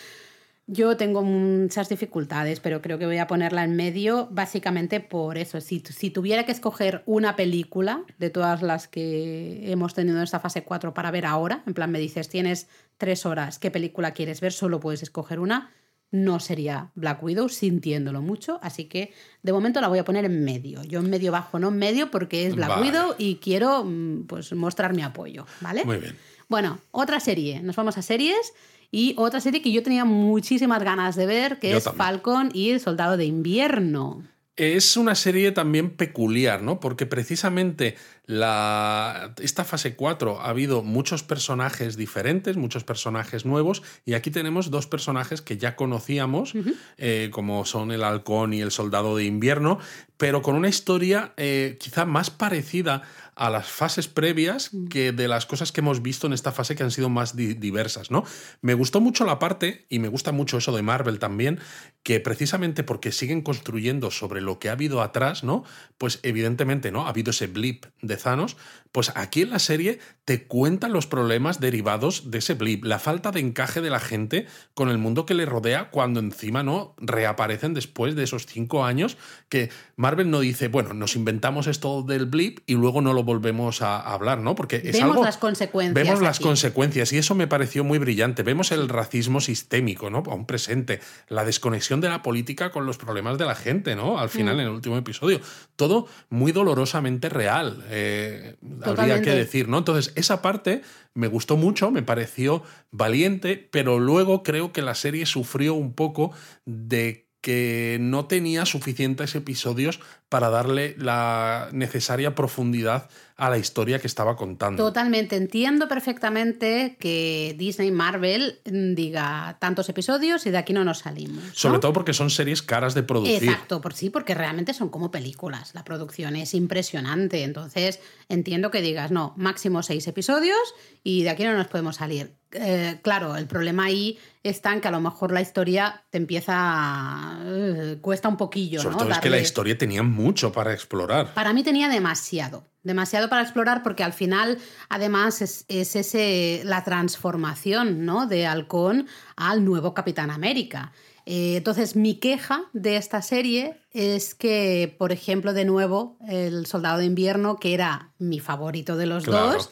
Yo 0.70 0.98
tengo 0.98 1.22
muchas 1.24 1.88
dificultades, 1.88 2.60
pero 2.60 2.82
creo 2.82 3.00
que 3.00 3.06
voy 3.06 3.20
a 3.20 3.28
ponerla 3.28 3.64
en 3.64 3.78
medio 3.78 4.28
básicamente 4.32 5.00
por 5.00 5.38
eso. 5.38 5.62
Si, 5.62 5.80
si 5.80 6.10
tuviera 6.10 6.46
que 6.46 6.52
escoger 6.52 7.04
una 7.06 7.38
película 7.38 8.04
de 8.18 8.30
todas 8.30 8.62
las 8.62 8.90
que 8.90 9.72
hemos 9.72 9.94
tenido 9.94 10.18
en 10.18 10.24
esta 10.24 10.42
fase 10.42 10.64
4 10.64 10.94
para 10.94 11.10
ver 11.10 11.26
ahora, 11.26 11.64
en 11.66 11.74
plan 11.74 11.90
me 11.90 12.00
dices, 12.00 12.28
tienes 12.28 12.68
tres 12.98 13.26
horas, 13.26 13.60
¿qué 13.60 13.72
película 13.72 14.12
quieres 14.12 14.42
ver? 14.42 14.52
Solo 14.52 14.82
puedes 14.82 15.04
escoger 15.04 15.40
una. 15.40 15.72
No 16.12 16.42
sería 16.42 16.92
Black 16.96 17.24
Widow, 17.24 17.48
sintiéndolo 17.48 18.22
mucho, 18.22 18.60
así 18.62 18.86
que 18.86 19.14
de 19.44 19.54
momento 19.54 19.80
la 19.80 19.88
voy 19.88 20.00
a 20.00 20.06
poner 20.06 20.26
en 20.26 20.44
medio. 20.44 20.84
Yo 20.84 21.00
en 21.00 21.10
medio 21.10 21.32
bajo, 21.32 21.60
no 21.60 21.70
en 21.70 21.78
medio, 21.78 22.12
porque 22.12 22.46
es 22.46 22.56
Black 22.56 22.70
Vale. 22.70 22.82
Widow 22.82 23.16
y 23.18 23.36
quiero 23.36 23.86
mm, 23.86 24.26
pues, 24.28 24.52
mostrar 24.54 24.94
mi 24.94 25.02
apoyo, 25.02 25.46
¿vale? 25.62 25.86
Muy 25.86 25.98
bien. 25.98 26.16
Bueno, 26.50 26.80
otra 26.92 27.20
serie. 27.20 27.62
Nos 27.62 27.76
vamos 27.76 27.98
a 27.98 28.02
series. 28.02 28.54
Y 28.92 29.16
otra 29.18 29.42
serie 29.42 29.62
que 29.62 29.72
yo 29.72 29.84
tenía 29.84 30.06
muchísimas 30.06 30.84
ganas 30.84 31.16
de 31.16 31.26
ver, 31.26 31.60
que 31.60 31.72
Yo 31.72 31.78
es 31.78 31.84
también. 31.84 32.06
Falcon 32.06 32.50
y 32.54 32.72
el 32.72 32.80
Soldado 32.80 33.18
de 33.18 33.26
Invierno. 33.26 34.24
Es 34.58 34.98
una 34.98 35.14
serie 35.14 35.52
también 35.52 35.92
peculiar, 35.92 36.64
¿no? 36.64 36.80
Porque 36.80 37.06
precisamente 37.06 37.96
la, 38.26 39.36
esta 39.40 39.64
fase 39.64 39.96
4 39.96 40.42
ha 40.42 40.50
habido 40.50 40.82
muchos 40.82 41.22
personajes 41.22 41.96
diferentes, 41.96 42.58
muchos 42.58 42.84
personajes 42.84 43.46
nuevos, 43.46 43.84
y 44.04 44.16
aquí 44.16 44.32
tenemos 44.32 44.72
dos 44.72 44.88
personajes 44.88 45.44
que 45.44 45.60
ya 45.60 45.76
conocíamos, 45.76 46.54
eh, 46.98 47.30
como 47.32 47.66
son 47.66 47.92
el 47.92 48.04
halcón 48.04 48.52
y 48.52 48.62
el 48.62 48.72
soldado 48.72 49.16
de 49.16 49.26
invierno, 49.26 49.78
pero 50.18 50.42
con 50.42 50.56
una 50.56 50.70
historia 50.70 51.34
eh, 51.38 51.78
quizá 51.80 52.06
más 52.06 52.32
parecida 52.32 53.04
a 53.38 53.50
las 53.50 53.68
fases 53.68 54.08
previas 54.08 54.72
que 54.90 55.12
de 55.12 55.28
las 55.28 55.46
cosas 55.46 55.72
que 55.72 55.82
hemos 55.82 56.02
visto 56.02 56.28
en 56.28 56.34
esta 56.34 56.52
fase 56.52 56.76
que 56.76 56.84
han 56.84 56.92
sido 56.92 57.10
más 57.10 57.36
di- 57.36 57.54
diversas, 57.54 58.12
¿no? 58.12 58.24
Me 58.62 58.74
gustó 58.74 59.00
mucho 59.00 59.26
la 59.26 59.40
parte, 59.40 59.86
y 59.90 60.00
me 60.00 60.08
gusta 60.08 60.32
mucho 60.32 60.58
eso 60.58 60.76
de 60.76 60.82
Marvel 60.82 61.20
también, 61.20 61.60
que 62.04 62.20
precisamente 62.20 62.84
porque 62.84 63.12
siguen 63.12 63.42
construyendo 63.42 64.12
sobre 64.12 64.42
lo 64.42 64.60
que 64.60 64.70
ha 64.70 64.74
habido 64.74 65.02
atrás, 65.02 65.44
¿no? 65.44 65.64
Pues 65.98 66.20
evidentemente, 66.24 66.92
¿no? 66.92 67.06
Ha 67.06 67.10
habido 67.10 67.32
ese 67.32 67.48
blip 67.48 67.86
de 68.02 68.18
Thanos, 68.18 68.58
pues 68.98 69.12
aquí 69.14 69.44
en 69.44 69.52
la 69.52 69.60
serie 69.60 70.00
te 70.26 70.48
cuentan 70.48 70.92
los 70.92 71.06
problemas 71.06 71.60
derivados 71.60 72.32
de 72.32 72.40
ese 72.40 72.56
blip, 72.56 72.84
la 72.84 72.98
falta 72.98 73.30
de 73.30 73.40
encaje 73.40 73.80
de 73.80 73.92
la 73.92 74.00
gente 74.00 74.48
con 74.74 74.90
el 74.90 74.98
mundo 74.98 75.28
que 75.28 75.36
le 75.36 75.46
rodea 75.46 75.92
cuando 75.92 76.20
encima, 76.20 76.64
¿no? 76.64 76.96
Reaparecen 76.98 77.76
después 77.76 78.16
de 78.16 78.24
esos 78.24 78.48
cinco 78.48 78.86
años 78.86 79.16
que 79.50 79.70
Marvel 79.98 80.32
no 80.32 80.40
dice, 80.40 80.68
bueno, 80.68 80.96
nos 80.96 81.16
inventamos 81.16 81.68
esto 81.68 82.02
del 82.02 82.26
blip 82.26 82.62
y 82.66 82.74
luego 82.74 83.02
no 83.02 83.14
lo 83.14 83.24
volvemos 83.24 83.84
a 83.84 84.00
hablar, 84.00 84.40
¿no? 84.40 84.56
Porque 84.56 84.78
es 84.78 84.94
Vemos 84.94 85.12
algo... 85.12 85.24
las 85.26 85.38
consecuencias 85.38 85.94
Vemos 85.94 86.20
las 86.20 86.38
aquí. 86.38 86.46
consecuencias 86.46 87.14
y 87.14 87.20
eso 87.20 87.36
me 87.36 87.46
pareció 87.46 87.84
muy 87.84 88.00
brillante. 88.00 88.42
Vemos 88.42 88.72
el 88.72 88.90
racismo 88.90 89.42
sistémico, 89.42 90.10
¿no? 90.10 90.24
Aún 90.26 90.48
presente, 90.48 91.02
la 91.30 91.46
desconexión 91.46 92.02
de 92.02 92.10
la 92.10 92.24
política 92.24 92.72
con 92.72 92.88
los 92.88 92.98
problemas 92.98 93.38
de 93.38 93.46
la 93.46 93.54
gente, 93.54 93.96
¿no? 93.96 94.18
Al 94.18 94.26
Mm. 94.26 94.32
final, 94.32 94.60
en 94.60 94.66
el 94.66 94.72
último 94.72 94.98
episodio. 94.98 95.40
Todo 95.76 96.08
muy 96.32 96.52
dolorosamente 96.52 97.30
real, 97.30 97.86
eh, 97.92 98.56
habría 98.92 99.22
que 99.22 99.32
decir, 99.32 99.68
¿no? 99.68 99.80
Entonces, 99.80 100.14
esa 100.16 100.42
parte 100.42 100.82
me 101.14 101.28
gustó 101.28 101.58
mucho, 101.58 101.92
me 101.92 102.04
pareció 102.04 102.64
valiente, 102.92 103.68
pero 103.72 104.00
luego 104.00 104.44
creo 104.44 104.72
que 104.72 104.82
la 104.82 104.96
serie 104.96 105.26
sufrió 105.26 105.74
un 105.74 105.94
poco 105.94 106.32
de 106.66 107.28
que 107.42 107.98
no 108.02 108.26
tenía 108.26 108.66
suficientes 108.66 109.36
episodios 109.36 110.00
para 110.28 110.50
darle 110.50 110.96
la 110.98 111.70
necesaria 111.72 112.36
profundidad 112.36 113.10
a 113.38 113.50
la 113.52 113.58
historia 113.60 114.00
que 114.00 114.08
estaba 114.08 114.36
contando. 114.36 114.84
Totalmente. 114.84 115.36
Entiendo 115.36 115.88
perfectamente 115.88 116.98
que 117.00 117.56
Disney 117.58 117.92
Marvel 117.92 118.60
mm, 118.66 118.96
diga 118.96 119.58
tantos 119.60 119.88
episodios 119.90 120.46
y 120.48 120.50
de 120.52 120.58
aquí 120.58 120.74
no 120.74 120.84
nos 120.84 121.00
salimos. 121.00 121.44
¿no? 121.44 121.54
Sobre 121.54 121.80
todo 121.80 121.94
porque 121.94 122.14
son 122.14 122.30
series 122.32 122.64
caras 122.64 122.96
de 122.96 123.04
producir. 123.04 123.44
Exacto, 123.44 123.80
por 123.80 123.94
sí, 123.94 124.10
porque 124.10 124.34
realmente 124.34 124.74
son 124.74 124.90
como 124.90 125.12
películas. 125.12 125.76
La 125.76 125.84
producción 125.84 126.36
es 126.36 126.54
impresionante. 126.56 127.44
Entonces, 127.44 128.00
entiendo 128.28 128.72
que 128.72 128.82
digas, 128.82 129.12
no, 129.12 129.34
máximo 129.38 129.84
seis 129.84 130.08
episodios 130.08 130.58
y 131.04 131.22
de 131.24 131.30
aquí 131.30 131.44
no 131.44 131.54
nos 131.54 131.68
podemos 131.68 131.98
salir. 131.98 132.34
Eh, 132.54 133.00
claro, 133.04 133.36
el 133.36 133.46
problema 133.46 133.86
ahí 133.86 134.18
está 134.42 134.72
en 134.74 134.80
que 134.82 134.88
a 134.88 134.92
lo 134.92 135.02
mejor 135.02 135.32
la 135.32 135.42
historia 135.42 136.06
te 136.10 136.18
empieza. 136.18 136.54
a- 136.56 137.44
eh, 137.46 137.98
cuesta 138.02 138.30
un 138.30 138.38
poquillo, 138.38 138.82
Sobre 138.82 138.94
¿no? 138.96 139.00
todo 139.04 139.12
es 139.12 139.20
que 139.20 139.30
la 139.30 139.40
historia 139.40 139.78
tenía 139.78 140.02
mucho 140.02 140.52
para 140.52 140.74
explorar. 140.74 141.34
Para 141.34 141.52
mí 141.54 141.62
tenía 141.64 141.90
demasiado, 141.90 142.64
demasiado 142.88 143.30
para 143.30 143.44
explorar 143.44 143.84
porque 143.84 144.04
al 144.04 144.14
final 144.14 144.58
además 144.90 145.42
es, 145.42 145.66
es 145.68 145.96
ese, 145.96 146.62
la 146.64 146.84
transformación 146.84 148.06
¿no? 148.06 148.26
de 148.26 148.48
Halcón 148.48 149.08
al 149.36 149.64
nuevo 149.64 149.94
Capitán 149.94 150.32
América. 150.32 150.92
Eh, 151.26 151.58
entonces 151.58 151.96
mi 151.98 152.16
queja 152.16 152.64
de 152.74 152.96
esta 152.96 153.22
serie 153.22 153.78
es 153.92 154.34
que, 154.34 154.96
por 154.98 155.12
ejemplo, 155.12 155.54
de 155.54 155.66
nuevo, 155.66 156.18
el 156.28 156.66
Soldado 156.66 157.00
de 157.00 157.06
Invierno, 157.06 157.58
que 157.58 157.74
era 157.74 158.14
mi 158.18 158.40
favorito 158.40 158.96
de 158.96 159.08
los 159.08 159.26
Claro. 159.26 159.52
dos, 159.54 159.70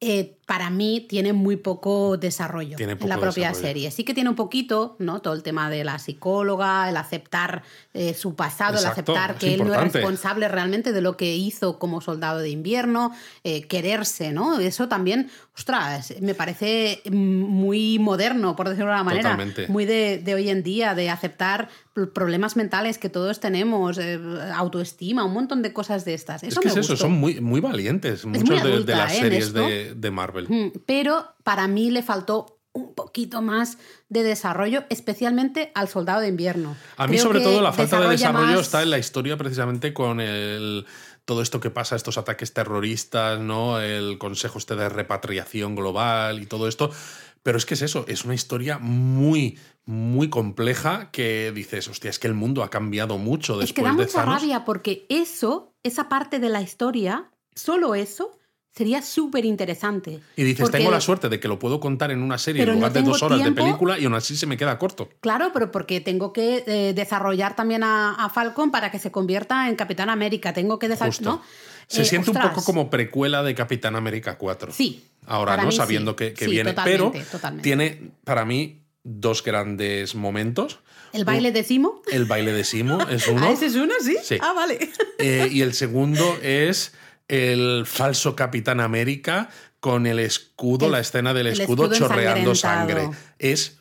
eh, 0.00 0.38
para 0.46 0.68
mí 0.70 1.06
tiene 1.08 1.32
muy 1.32 1.56
poco 1.56 2.16
desarrollo 2.16 2.76
Tiene 2.76 2.92
en 2.92 3.08
la 3.08 3.18
propia 3.18 3.48
desarrollo. 3.48 3.66
serie. 3.68 3.90
Sí 3.90 4.04
que 4.04 4.12
tiene 4.14 4.28
un 4.30 4.36
poquito, 4.36 4.96
¿no? 4.98 5.20
Todo 5.22 5.32
el 5.34 5.42
tema 5.42 5.70
de 5.70 5.84
la 5.84 5.98
psicóloga, 5.98 6.88
el 6.90 6.96
aceptar 6.96 7.62
eh, 7.94 8.12
su 8.14 8.34
pasado, 8.34 8.74
Exacto, 8.76 9.12
el 9.12 9.18
aceptar 9.18 9.38
que 9.38 9.54
él 9.54 9.64
no 9.66 9.72
es 9.74 9.92
responsable 9.92 10.48
realmente 10.48 10.92
de 10.92 11.00
lo 11.00 11.16
que 11.16 11.34
hizo 11.36 11.78
como 11.78 12.00
soldado 12.00 12.40
de 12.40 12.50
invierno, 12.50 13.12
eh, 13.42 13.62
quererse, 13.62 14.32
¿no? 14.32 14.58
Eso 14.58 14.88
también, 14.88 15.30
ostras, 15.56 16.12
me 16.20 16.34
parece 16.34 17.00
muy 17.10 17.98
moderno, 17.98 18.56
por 18.56 18.68
decirlo 18.68 18.90
de 18.90 18.94
una 18.96 19.04
manera. 19.04 19.30
Totalmente. 19.30 19.68
Muy 19.68 19.84
de, 19.86 20.18
de 20.18 20.34
hoy 20.34 20.48
en 20.50 20.62
día, 20.62 20.94
de 20.94 21.08
aceptar 21.10 21.68
problemas 22.12 22.56
mentales 22.56 22.98
que 22.98 23.08
todos 23.08 23.38
tenemos, 23.38 23.98
eh, 23.98 24.18
autoestima, 24.54 25.24
un 25.24 25.32
montón 25.32 25.62
de 25.62 25.72
cosas 25.72 26.04
de 26.04 26.14
estas. 26.14 26.42
Eso 26.42 26.58
es 26.58 26.58
que 26.58 26.74
me 26.74 26.80
es 26.80 26.86
eso, 26.86 26.96
son 26.96 27.12
muy, 27.12 27.40
muy 27.40 27.60
valientes 27.60 28.24
muchas 28.26 28.42
muy 28.64 28.82
de- 28.82 28.94
las 28.96 29.12
¿eh? 29.12 29.20
series 29.20 29.52
de, 29.52 29.94
de 29.94 30.10
Marvel. 30.10 30.33
Mm, 30.48 30.68
Pero 30.86 31.26
para 31.42 31.66
mí 31.68 31.90
le 31.90 32.02
faltó 32.02 32.58
un 32.72 32.92
poquito 32.94 33.40
más 33.40 33.78
de 34.08 34.24
desarrollo, 34.24 34.82
especialmente 34.90 35.70
al 35.76 35.88
soldado 35.88 36.20
de 36.20 36.28
invierno. 36.28 36.76
A 36.96 37.06
mí, 37.06 37.12
Creo 37.12 37.22
sobre 37.22 37.40
todo, 37.40 37.62
la 37.62 37.72
falta 37.72 38.00
de 38.00 38.08
desarrollo 38.08 38.46
más- 38.56 38.60
está 38.60 38.82
en 38.82 38.90
la 38.90 38.98
historia 38.98 39.36
precisamente 39.36 39.94
con 39.94 40.20
el 40.20 40.84
todo 41.24 41.40
esto 41.40 41.58
que 41.60 41.70
pasa, 41.70 41.96
estos 41.96 42.18
ataques 42.18 42.52
terroristas, 42.52 43.38
¿no? 43.40 43.80
El 43.80 44.18
consejo 44.18 44.58
este 44.58 44.74
de 44.76 44.88
repatriación 44.90 45.74
global 45.76 46.42
y 46.42 46.46
todo 46.46 46.68
esto. 46.68 46.90
Pero 47.42 47.56
es 47.58 47.64
que 47.66 47.74
es 47.74 47.82
eso, 47.82 48.04
es 48.08 48.24
una 48.24 48.34
historia 48.34 48.78
muy, 48.78 49.58
muy 49.86 50.28
compleja 50.28 51.10
que 51.12 51.52
dices, 51.54 51.88
hostia, 51.88 52.10
es 52.10 52.18
que 52.18 52.26
el 52.26 52.34
mundo 52.34 52.62
ha 52.62 52.70
cambiado 52.70 53.18
mucho 53.18 53.60
Es 53.60 53.72
que 53.72 53.82
después 53.82 53.84
da 53.84 53.90
de 53.90 54.06
mucha 54.06 54.18
Thanos. 54.24 54.40
rabia 54.42 54.64
porque 54.64 55.06
eso, 55.08 55.74
esa 55.82 56.08
parte 56.08 56.38
de 56.40 56.48
la 56.48 56.60
historia, 56.62 57.30
solo 57.54 57.94
eso, 57.94 58.36
sería 58.76 59.02
súper 59.02 59.44
interesante. 59.44 60.20
Y 60.36 60.42
dices, 60.42 60.62
Porque- 60.62 60.78
tengo 60.78 60.90
la 60.90 61.00
suerte 61.00 61.28
de 61.28 61.38
que 61.38 61.46
lo 61.48 61.58
puedo 61.58 61.78
contar 61.80 62.10
en 62.10 62.20
una 62.22 62.38
serie 62.38 62.62
Pero 62.62 62.72
en 62.72 62.80
no 62.80 62.86
lugar 62.88 62.92
de 62.92 63.08
dos 63.08 63.22
horas 63.22 63.38
tiempo. 63.40 63.60
de 63.60 63.66
película 63.66 63.98
y 63.98 64.04
aún 64.04 64.14
así 64.14 64.36
se 64.36 64.46
me 64.46 64.56
queda 64.56 64.78
corto. 64.78 65.08
Claro, 65.20 65.50
pero 65.52 65.70
porque 65.70 66.00
tengo 66.00 66.32
que 66.32 66.64
eh, 66.66 66.92
desarrollar 66.94 67.54
también 67.56 67.84
a, 67.84 68.14
a 68.14 68.28
Falcon 68.30 68.70
para 68.70 68.90
que 68.90 68.98
se 68.98 69.10
convierta 69.12 69.68
en 69.68 69.76
Capitán 69.76 70.10
América. 70.10 70.52
Tengo 70.52 70.78
que 70.78 70.88
desarrollar. 70.88 71.38
Se 71.86 72.02
Eh, 72.02 72.04
siente 72.04 72.30
un 72.30 72.38
poco 72.38 72.64
como 72.64 72.88
precuela 72.90 73.42
de 73.42 73.54
Capitán 73.54 73.94
América 73.94 74.38
4. 74.38 74.72
Sí. 74.72 75.04
Ahora, 75.26 75.56
¿no? 75.56 75.70
sí. 75.70 75.76
Sabiendo 75.76 76.16
que, 76.16 76.32
que 76.34 76.46
Sí, 76.46 76.50
viene. 76.50 76.70
totalmente, 76.70 77.18
Pero 77.18 77.30
totalmente. 77.30 77.62
tiene, 77.62 78.10
para 78.24 78.44
mí, 78.44 78.80
dos 79.04 79.42
grandes 79.44 80.14
momentos. 80.14 80.80
¿El 81.12 81.24
baile 81.24 81.52
de 81.52 81.62
Simo? 81.62 82.02
El 82.10 82.24
baile 82.24 82.52
de 82.52 82.64
Simo 82.64 83.00
es 83.08 83.28
uno. 83.28 83.46
¿Ah, 83.46 83.50
ese 83.52 83.66
es 83.66 83.76
uno? 83.76 83.92
Sí. 84.02 84.16
Sí. 84.22 84.36
Ah, 84.40 84.52
vale. 84.54 84.90
Eh, 85.18 85.48
y 85.52 85.60
el 85.60 85.74
segundo 85.74 86.38
es 86.42 86.92
el 87.28 87.84
falso 87.86 88.34
Capitán 88.36 88.80
América 88.80 89.48
con 89.80 90.06
el 90.06 90.18
escudo, 90.18 90.86
El- 90.86 90.92
la 90.92 91.00
escena 91.00 91.34
del 91.34 91.46
el 91.48 91.60
escudo, 91.60 91.84
escudo 91.92 92.08
chorreando 92.08 92.54
sangre. 92.54 93.10
Es 93.38 93.78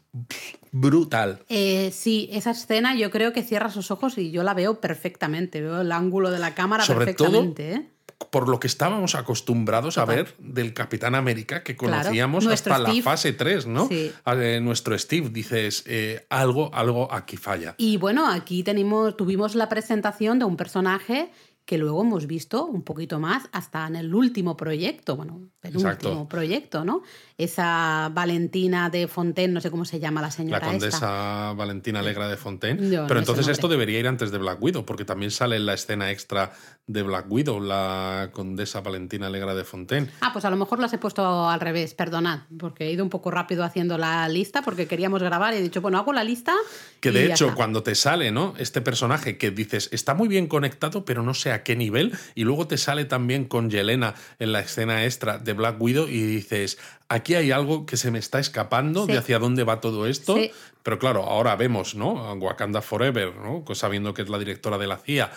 brutal. 0.71 1.43
Eh, 1.49 1.91
sí, 1.93 2.29
esa 2.31 2.51
escena 2.51 2.95
yo 2.95 3.11
creo 3.11 3.33
que 3.33 3.43
cierra 3.43 3.69
sus 3.69 3.91
ojos 3.91 4.17
y 4.17 4.31
yo 4.31 4.43
la 4.43 4.53
veo 4.53 4.79
perfectamente. 4.81 5.61
Veo 5.61 5.81
el 5.81 5.91
ángulo 5.91 6.31
de 6.31 6.39
la 6.39 6.55
cámara 6.55 6.83
Sobre 6.83 7.05
perfectamente. 7.13 7.69
todo, 7.71 7.81
¿eh? 7.81 7.89
por 8.31 8.47
lo 8.47 8.57
que 8.59 8.67
estábamos 8.67 9.15
acostumbrados 9.15 9.95
Total. 9.95 10.09
a 10.09 10.15
ver 10.15 10.35
del 10.39 10.73
Capitán 10.73 11.13
América 11.13 11.61
que 11.61 11.75
conocíamos 11.75 12.47
hasta 12.47 12.75
Steve. 12.77 12.97
la 12.97 13.03
fase 13.03 13.33
3, 13.33 13.67
¿no? 13.67 13.87
Sí. 13.89 14.11
Eh, 14.25 14.59
nuestro 14.61 14.97
Steve, 14.97 15.29
dices, 15.29 15.83
eh, 15.87 16.25
algo, 16.29 16.73
algo 16.73 17.11
aquí 17.13 17.35
falla. 17.37 17.75
Y 17.77 17.97
bueno, 17.97 18.27
aquí 18.31 18.63
tenemos, 18.63 19.17
tuvimos 19.17 19.55
la 19.55 19.67
presentación 19.67 20.39
de 20.39 20.45
un 20.45 20.55
personaje 20.55 21.31
que 21.65 21.77
luego 21.77 22.01
hemos 22.01 22.27
visto 22.27 22.65
un 22.65 22.83
poquito 22.83 23.19
más 23.19 23.47
hasta 23.53 23.87
en 23.87 23.95
el 23.95 24.13
último 24.13 24.57
proyecto, 24.57 25.15
bueno, 25.15 25.49
el 25.61 25.73
Exacto. 25.75 26.09
último 26.09 26.27
proyecto, 26.27 26.83
¿no? 26.83 27.03
Esa 27.37 28.09
Valentina 28.13 28.89
de 28.89 29.07
Fontaine, 29.07 29.53
no 29.53 29.61
sé 29.61 29.71
cómo 29.71 29.85
se 29.85 29.99
llama 29.99 30.21
la 30.21 30.27
La 30.27 30.31
señora 30.31 30.57
esta. 30.57 30.67
condesa 30.69 31.53
Valentina 31.53 31.99
Alegra 31.99 32.27
de 32.27 32.35
Fontaine. 32.37 32.89
Yo 32.89 33.07
Pero 33.07 33.19
entonces 33.19 33.47
esto 33.47 33.67
debería 33.69 33.99
ir 33.99 34.07
antes 34.07 34.29
de 34.31 34.37
Black 34.37 34.61
Widow, 34.61 34.85
porque 34.85 35.05
también 35.05 35.31
sale 35.31 35.55
en 35.55 35.65
la 35.65 35.73
escena 35.73 36.11
extra 36.11 36.51
de 36.85 37.01
Black 37.01 37.31
Widow, 37.31 37.61
la 37.61 38.29
condesa 38.33 38.81
Valentina 38.81 39.27
Alegra 39.27 39.55
de 39.55 39.63
Fontaine. 39.63 40.09
Ah, 40.19 40.31
pues 40.33 40.43
a 40.43 40.49
lo 40.49 40.57
mejor 40.57 40.79
las 40.79 40.91
he 40.91 40.97
puesto 40.97 41.49
al 41.49 41.61
revés, 41.61 41.93
perdonad, 41.93 42.41
porque 42.59 42.87
he 42.87 42.91
ido 42.91 43.03
un 43.05 43.09
poco 43.09 43.31
rápido 43.31 43.63
haciendo 43.63 43.97
la 43.97 44.27
lista 44.27 44.61
porque 44.63 44.85
queríamos 44.85 45.23
grabar 45.23 45.53
y 45.53 45.57
he 45.57 45.61
dicho, 45.61 45.79
bueno, 45.81 45.97
hago 45.97 46.11
la 46.11 46.25
lista. 46.25 46.53
Que 46.99 47.11
de 47.11 47.27
hecho, 47.27 47.55
cuando 47.55 47.83
te 47.83 47.95
sale, 47.95 48.31
¿no? 48.31 48.53
Este 48.57 48.81
personaje 48.81 49.37
que 49.37 49.51
dices, 49.51 49.87
está 49.93 50.13
muy 50.13 50.27
bien 50.27 50.47
conectado, 50.47 51.05
pero 51.05 51.23
no 51.23 51.33
sé 51.33 51.52
a 51.53 51.63
qué 51.63 51.75
nivel, 51.75 52.13
y 52.35 52.43
luego 52.43 52.67
te 52.67 52.77
sale 52.77 53.05
también 53.05 53.45
con 53.45 53.69
Yelena 53.69 54.15
en 54.39 54.51
la 54.51 54.59
escena 54.59 55.05
extra 55.05 55.37
de 55.37 55.53
Black 55.53 55.79
Widow 55.81 56.07
y 56.07 56.21
dices, 56.23 56.77
aquí 57.09 57.35
hay 57.35 57.51
algo 57.51 57.85
que 57.85 57.97
se 57.97 58.11
me 58.11 58.19
está 58.19 58.39
escapando 58.39 59.05
Sí. 59.05 59.11
de 59.13 59.17
hacia 59.17 59.39
dónde 59.39 59.63
va 59.63 59.81
todo 59.81 60.07
esto. 60.07 60.35
Sí. 60.35 60.51
Pero 60.83 60.99
claro, 60.99 61.23
ahora 61.23 61.55
vemos, 61.55 61.95
¿no? 61.95 62.33
Wakanda 62.33 62.81
Forever, 62.81 63.35
¿no? 63.35 63.63
Pues 63.65 63.79
Sabiendo 63.79 64.13
que 64.13 64.21
es 64.23 64.29
la 64.29 64.37
directora 64.39 64.77
de 64.77 64.87
la 64.87 64.97
CIA. 64.97 65.31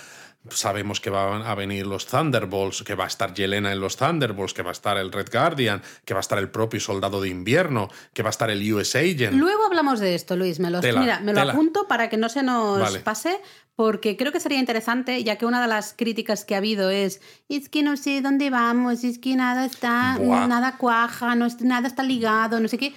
Sabemos 0.49 1.01
que 1.01 1.11
van 1.11 1.43
a 1.43 1.57
venir 1.57 1.89
los 1.89 2.07
Thunderbolts, 2.07 2.85
que 2.85 2.95
va 2.95 3.03
a 3.05 3.07
estar 3.09 3.35
Yelena 3.35 3.73
en 3.73 3.81
los 3.81 3.97
Thunderbolts, 3.97 4.55
que 4.55 4.63
va 4.63 4.69
a 4.69 4.73
estar 4.73 4.97
el 4.97 5.11
Red 5.11 5.27
Guardian, 5.33 5.83
que 6.05 6.15
va 6.15 6.21
a 6.21 6.21
estar 6.21 6.39
el 6.39 6.51
propio 6.51 6.79
Soldado 6.79 7.21
de 7.21 7.29
Invierno, 7.31 7.89
que 8.15 8.23
va 8.23 8.29
a 8.29 8.31
estar 8.31 8.49
el 8.51 8.73
US 8.73 8.95
Agent. 8.95 9.33
Luego 9.33 9.65
hablamos 9.67 9.99
de 9.99 10.15
esto, 10.15 10.37
Luis. 10.37 10.61
Me, 10.61 10.71
los, 10.71 10.83
Tela, 10.83 11.01
mira, 11.01 11.19
me 11.21 11.33
lo 11.33 11.41
apunto 11.41 11.89
para 11.89 12.09
que 12.09 12.17
no 12.17 12.29
se 12.29 12.45
nos 12.45 12.79
Vale. 12.79 13.01
pase, 13.01 13.41
porque 13.77 14.17
creo 14.17 14.33
que 14.33 14.41
sería 14.41 14.59
interesante, 14.59 15.23
ya 15.23 15.37
que 15.37 15.47
una 15.47 15.61
de 15.63 15.69
las 15.69 15.93
críticas 15.97 16.45
que 16.45 16.55
ha 16.55 16.59
habido 16.59 16.91
es: 16.91 17.21
es 17.49 17.69
que 17.69 17.83
no 17.83 17.97
sé 17.97 18.23
dónde 18.23 18.51
vamos, 18.51 19.05
es 19.05 19.19
que 19.19 19.37
nada 19.37 19.65
está, 19.67 20.17
Buah. 20.19 20.49
nada 20.49 20.77
cuaja, 20.79 21.35
no 21.35 21.47
es- 21.47 21.61
nada 21.61 21.87
está 21.87 22.03
ligado, 22.03 22.59
no 22.59 22.69
sé 22.69 22.79
qué. 22.79 22.93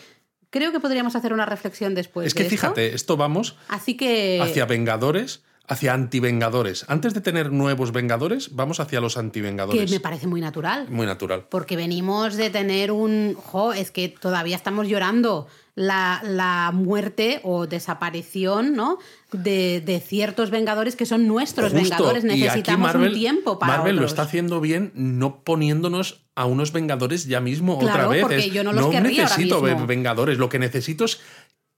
Creo 0.49 0.71
que 0.71 0.79
podríamos 0.79 1.15
hacer 1.15 1.31
una 1.33 1.45
reflexión 1.45 1.93
después. 1.93 2.27
es 2.27 2.33
que 2.33 2.39
de 2.43 2.47
esto. 2.47 2.55
fíjate, 2.57 2.95
esto 2.95 3.17
vamos 3.17 3.55
Así 3.67 3.95
que. 3.95 4.39
hacia 4.41 4.65
Vengadores, 4.65 5.43
hacia 5.67 5.93
antivengadores. 5.93 6.85
Antes 6.87 7.13
de 7.13 7.21
tener 7.21 7.51
nuevos 7.51 7.91
Vengadores, 7.91 8.55
vamos 8.55 8.79
hacia 8.79 8.99
los 9.01 9.13
que 9.13 9.19
antivengadores. 9.19 9.91
me 9.91 9.99
parece 9.99 10.25
muy 10.25 10.41
natural. 10.41 10.87
Muy 10.89 11.05
natural. 11.05 11.45
Porque 11.51 11.75
venimos 11.75 12.35
de 12.35 12.49
tener 12.49 12.91
un. 12.91 13.35
Jo, 13.35 13.73
es 13.73 13.91
que 13.91 14.07
todavía 14.09 14.55
estamos 14.55 14.87
llorando 14.87 15.45
la, 15.79 16.21
la 16.25 16.71
muerte 16.73 17.39
o 17.43 17.65
desaparición, 17.65 18.75
¿no? 18.75 18.97
De, 19.31 19.79
de 19.79 20.01
ciertos 20.01 20.49
vengadores 20.49 20.97
que 20.97 21.05
son 21.05 21.25
nuestros 21.25 21.71
Justo. 21.71 21.83
vengadores. 21.89 22.23
Necesitamos 22.25 22.91
Marvel, 22.93 23.13
un 23.13 23.17
tiempo 23.17 23.59
para. 23.59 23.77
Marvel 23.77 23.95
lo 23.95 24.05
está 24.05 24.23
haciendo 24.23 24.59
bien, 24.59 24.91
no 24.93 25.41
poniéndonos 25.43 26.25
a 26.35 26.45
unos 26.45 26.73
Vengadores 26.73 27.25
ya 27.27 27.39
mismo 27.39 27.79
Claro, 27.79 27.93
otra 27.97 28.07
vez. 28.09 28.21
porque 28.21 28.37
Es, 28.39 28.51
yo 28.51 28.63
no 28.63 28.73
los 28.73 28.87
querría 28.87 29.23
ahora 29.23 29.35
necesito 29.35 29.61
mismo". 29.61 29.79
ve- 29.79 29.85
Vengadores, 29.85 30.37
lo 30.37 30.49
que 30.49 30.59
necesito 30.59 31.05
es 31.05 31.19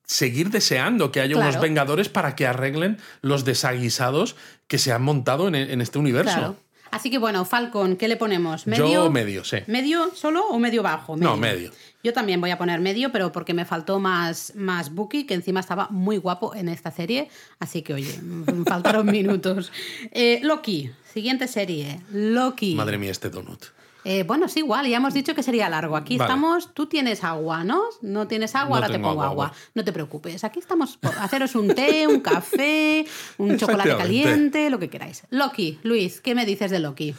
seguir 0.06 0.50
deseando 0.50 1.12
que 1.12 1.22
haya 1.22 1.36
Claro. 1.36 1.50
unos 1.52 1.62
Vengadores 1.62 2.10
para 2.10 2.36
que 2.36 2.48
arreglen 2.48 2.98
los 3.22 3.46
desaguisados 3.46 4.36
que 4.68 4.78
se 4.80 4.92
han 4.92 5.04
montado 5.04 5.48
en, 5.48 5.54
en 5.56 5.80
este 5.80 6.00
universo. 6.00 6.34
Claro. 6.38 6.56
Así 6.92 7.10
que 7.10 7.18
bueno, 7.18 7.46
Falcon, 7.46 7.96
¿qué 7.96 8.08
le 8.08 8.18
ponemos? 8.18 8.66
Yo 8.66 8.72
¿Medio? 8.72 9.10
medio, 9.10 9.44
sí. 9.44 9.58
¿Medio 9.68 10.14
solo 10.14 10.46
o 10.48 10.60
medio 10.60 10.84
bajo? 10.84 11.16
No, 11.16 11.38
medio. 11.38 11.72
Yo 12.04 12.14
también 12.14 12.42
voy 12.42 12.52
a 12.52 12.58
poner 12.58 12.80
medio, 12.80 13.12
pero 13.12 13.32
porque 13.32 13.54
me 13.54 13.64
faltó 13.64 14.00
más, 14.00 14.54
más 14.56 14.94
Bucky, 14.94 15.26
que 15.26 15.34
encima 15.34 15.60
estaba 15.60 15.88
muy 15.90 16.18
guapo 16.18 16.54
en 16.56 16.68
esta 16.68 16.92
serie. 16.92 17.30
Así 17.60 17.82
que, 17.82 17.94
oye, 17.94 18.20
faltaron 18.68 19.06
minutos. 19.06 19.72
Eh, 20.12 20.40
Loki, 20.44 20.92
siguiente 21.14 21.48
serie. 21.48 22.02
Loki. 22.12 22.76
Madre 22.76 22.98
mía, 22.98 23.12
este 23.12 23.30
donut. 23.30 23.66
Eh, 24.04 24.24
bueno, 24.24 24.48
es 24.48 24.58
igual, 24.58 24.88
ya 24.88 24.98
hemos 24.98 25.14
dicho 25.14 25.36
que 25.36 25.44
sería 25.44 25.70
largo. 25.70 25.96
Aquí 25.96 26.18
Vale. 26.18 26.28
estamos, 26.30 26.74
tú 26.74 26.88
tienes 26.88 27.24
agua, 27.24 27.64
¿no? 27.64 27.84
No 28.02 28.28
tienes 28.28 28.56
agua, 28.56 28.80
No 28.80 28.86
ahora 28.86 28.88
te 28.98 29.00
pongo 29.00 29.22
agua. 29.24 29.54
No 29.76 29.84
te 29.84 29.92
preocupes. 29.94 30.44
Aquí 30.44 30.60
estamos 30.60 30.98
por 30.98 31.14
haceros 31.20 31.54
un 31.56 31.68
té, 31.76 32.08
un 32.08 32.20
café, 32.22 33.06
un 33.38 33.58
chocolate 33.58 33.96
caliente, 33.98 34.70
lo 34.70 34.80
que 34.80 34.90
queráis. 34.90 35.24
Loki, 35.30 35.80
Luis, 35.84 36.20
¿qué 36.22 36.34
me 36.34 36.46
dices 36.46 36.72
de 36.72 36.80
Loki? 36.80 37.14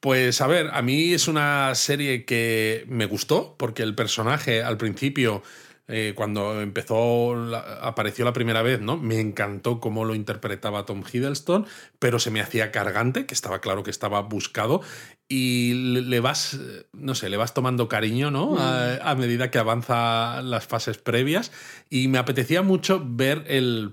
Pues 0.00 0.40
a 0.42 0.46
ver, 0.46 0.68
a 0.72 0.82
mí 0.82 1.14
es 1.14 1.26
una 1.26 1.74
serie 1.74 2.24
que 2.26 2.84
me 2.88 3.06
gustó 3.06 3.54
porque 3.58 3.82
el 3.82 3.94
personaje 3.94 4.62
al 4.62 4.76
principio, 4.76 5.42
eh, 5.88 6.12
cuando 6.14 6.60
empezó, 6.60 7.34
la- 7.34 7.78
apareció 7.80 8.24
la 8.24 8.32
primera 8.34 8.60
vez, 8.62 8.80
¿no? 8.80 8.98
Me 8.98 9.18
encantó 9.20 9.80
cómo 9.80 10.04
lo 10.04 10.14
interpretaba 10.14 10.84
Tom 10.84 11.02
Hiddleston, 11.10 11.66
pero 11.98 12.18
se 12.18 12.30
me 12.30 12.40
hacía 12.40 12.70
cargante, 12.72 13.24
que 13.24 13.34
estaba 13.34 13.60
claro 13.60 13.82
que 13.82 13.90
estaba 13.90 14.20
buscado 14.20 14.82
y 15.28 15.74
le, 15.74 16.20
vas, 16.20 16.58
no 16.92 17.14
sé, 17.14 17.28
le 17.28 17.36
vas 17.36 17.52
tomando 17.52 17.88
cariño, 17.88 18.30
¿no? 18.30 18.58
A, 18.58 18.96
a 18.96 19.14
medida 19.16 19.50
que 19.50 19.58
avanza 19.58 20.40
las 20.42 20.66
fases 20.66 20.98
previas 20.98 21.50
y 21.90 22.08
me 22.08 22.18
apetecía 22.18 22.62
mucho 22.62 23.02
ver 23.04 23.44
el, 23.48 23.92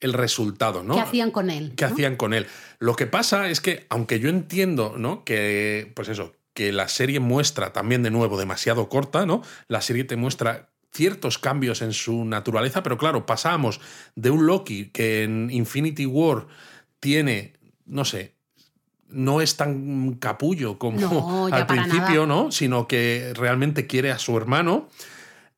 el 0.00 0.12
resultado, 0.14 0.82
¿no? 0.82 0.94
¿Qué 0.94 1.00
hacían 1.00 1.30
con 1.30 1.50
él? 1.50 1.74
¿Qué 1.76 1.84
no? 1.84 1.92
hacían 1.92 2.16
con 2.16 2.32
él? 2.32 2.46
Lo 2.78 2.96
que 2.96 3.06
pasa 3.06 3.48
es 3.50 3.60
que, 3.60 3.86
aunque 3.90 4.20
yo 4.20 4.30
entiendo, 4.30 4.94
¿no? 4.96 5.24
Que, 5.24 5.92
pues 5.94 6.08
eso, 6.08 6.34
que 6.54 6.72
la 6.72 6.88
serie 6.88 7.20
muestra 7.20 7.72
también 7.72 8.02
de 8.02 8.10
nuevo 8.10 8.38
demasiado 8.38 8.88
corta, 8.88 9.26
¿no? 9.26 9.42
La 9.68 9.82
serie 9.82 10.04
te 10.04 10.16
muestra 10.16 10.70
ciertos 10.92 11.38
cambios 11.38 11.82
en 11.82 11.92
su 11.92 12.24
naturaleza, 12.24 12.82
pero 12.82 12.98
claro, 12.98 13.26
pasamos 13.26 13.80
de 14.16 14.30
un 14.30 14.46
Loki 14.46 14.86
que 14.86 15.22
en 15.22 15.50
Infinity 15.50 16.06
War 16.06 16.46
tiene, 16.98 17.54
no 17.86 18.04
sé, 18.04 18.34
no 19.12 19.40
es 19.40 19.56
tan 19.56 20.14
capullo 20.14 20.78
como 20.78 21.00
No, 21.00 21.46
al 21.46 21.66
principio, 21.66 22.26
nada. 22.26 22.42
¿no? 22.44 22.52
Sino 22.52 22.86
que 22.88 23.32
realmente 23.34 23.86
quiere 23.86 24.10
a 24.10 24.18
su 24.18 24.36
hermano. 24.36 24.88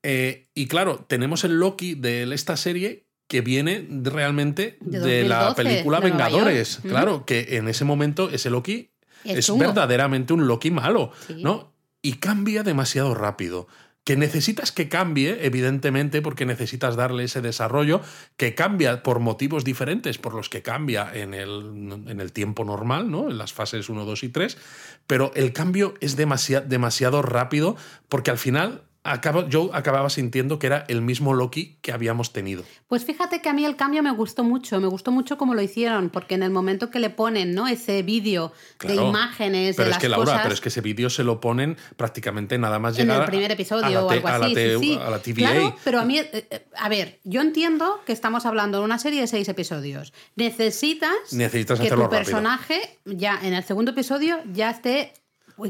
Eh, 0.03 0.47
y 0.55 0.67
claro, 0.67 1.05
tenemos 1.07 1.45
el 1.45 1.59
Loki 1.59 1.95
de 1.95 2.33
esta 2.35 2.57
serie 2.57 3.07
que 3.29 3.41
viene 3.41 3.87
realmente 4.03 4.77
De 4.81 5.01
de, 5.01 5.23
la 5.29 5.45
2012, 5.45 5.63
película 5.63 6.01
de 6.01 6.11
Vengadores. 6.11 6.81
Claro, 6.83 7.25
que 7.25 7.57
en 7.57 7.69
ese 7.69 7.85
momento 7.85 8.29
ese 8.31 8.51
Loki 8.51 8.91
Es 9.25 9.49
es, 9.49 9.59
verdaderamente 9.59 10.33
un 10.33 10.47
Loki 10.47 10.71
malo, 10.71 11.13
Sí. 11.27 11.43
¿no? 11.43 11.73
Y 12.03 12.15
cambia 12.15 12.63
demasiado 12.63 13.15
rápido. 13.15 13.69
Que 14.05 14.17
necesitas 14.17 14.73
que 14.73 14.89
cambie, 14.89 15.47
evidentemente, 15.47 16.23
porque 16.23 16.45
necesitas 16.45 16.97
darle 16.97 17.25
ese 17.25 17.41
desarrollo, 17.41 18.01
que 18.37 18.55
cambia 18.55 19.03
por 19.03 19.21
motivos 19.21 19.65
diferentes 19.65 20.19
por 20.19 20.35
los 20.35 20.49
que 20.49 20.63
cambia 20.63 21.11
en 21.15 21.35
el, 21.35 22.03
en 22.09 22.21
el 22.21 22.33
tiempo 22.33 22.65
normal, 22.65 23.11
¿no? 23.11 23.31
En 23.31 23.39
las 23.39 23.53
fases 23.53 23.89
1, 23.89 24.05
2 24.05 24.25
y 24.25 24.29
3. 24.29 24.59
Pero 25.07 25.33
el 25.35 25.53
cambio 25.53 25.95
es 26.01 26.17
demasiado, 26.17 26.67
demasiado 26.67 27.23
rápido, 27.23 27.77
porque 28.09 28.31
al 28.31 28.39
final 28.39 28.83
acabo- 29.05 29.49
yo 29.49 29.71
acababa 29.75 30.09
sintiendo 30.11 30.59
que 30.59 30.67
era 30.69 30.85
el 30.89 31.03
mismo 31.03 31.35
Loki 31.35 31.77
que 31.83 31.93
habíamos 31.93 32.33
tenido. 32.33 32.63
Pues 32.87 33.05
fíjate 33.05 33.41
que 33.41 33.49
a 33.49 33.53
mí 33.53 33.65
el 33.65 33.75
cambio 33.77 34.03
me 34.03 34.11
gustó 34.13 34.45
mucho, 34.45 34.81
me 34.81 34.87
gustó 34.87 35.11
mucho 35.11 35.37
cómo 35.39 35.55
lo 35.55 35.63
hicieron, 35.63 36.09
porque 36.11 36.35
en 36.35 36.43
el 36.43 36.51
momento 36.51 36.91
que 36.91 36.99
le 37.01 37.11
ponen 37.11 37.55
¿no? 37.55 37.67
ese 37.67 38.03
vídeo 38.03 38.53
de 38.81 38.87
Claro. 38.89 39.09
imágenes, 39.09 39.77
Pero 39.77 39.87
de 39.87 39.91
es 39.91 39.97
las 39.97 39.99
que, 40.03 40.09
Laura, 40.09 40.25
cosas, 40.27 40.43
pero 40.43 40.55
es 40.55 40.61
que 40.61 40.69
ese 40.69 40.81
vídeo 40.83 41.11
se 41.11 41.25
lo 41.25 41.41
ponen 41.41 41.77
prácticamente 41.97 42.59
nada 42.59 42.79
más 42.79 42.99
en 42.99 43.07
llegar 43.07 43.23
el 43.23 43.27
primer 43.31 43.51
episodio 43.51 43.87
a 43.87 43.91
la 43.91 44.05
o 44.05 44.11
algo 44.11 44.29
a 44.29 44.39
la 44.39 44.47
así. 44.47 44.55
sí, 44.55 44.79
sí. 44.81 44.99
a 45.01 45.11
la 45.11 45.19
TVA. 45.19 45.51
Claro, 45.51 45.77
pero 45.85 46.01
a 46.01 46.05
mí, 46.05 46.19
eh, 46.19 46.47
eh, 46.51 46.67
a 46.77 46.89
ver, 46.89 47.19
yo 47.25 47.41
entiendo 47.41 48.01
que 48.07 48.13
estamos 48.13 48.47
hablando 48.47 48.79
de 48.79 48.85
una 48.85 48.99
serie 48.99 49.21
de 49.23 49.27
seis 49.27 49.49
episodios. 49.49 50.13
Necesitas, 50.37 51.33
Necesitas 51.33 51.81
que 51.81 51.89
tu 51.89 51.97
rápido. 51.97 52.11
personaje 52.11 52.99
ya 53.05 53.39
en 53.43 53.55
el 53.55 53.65
segundo 53.65 53.91
episodio 53.93 54.39
ya 54.53 54.71
esté 54.71 55.13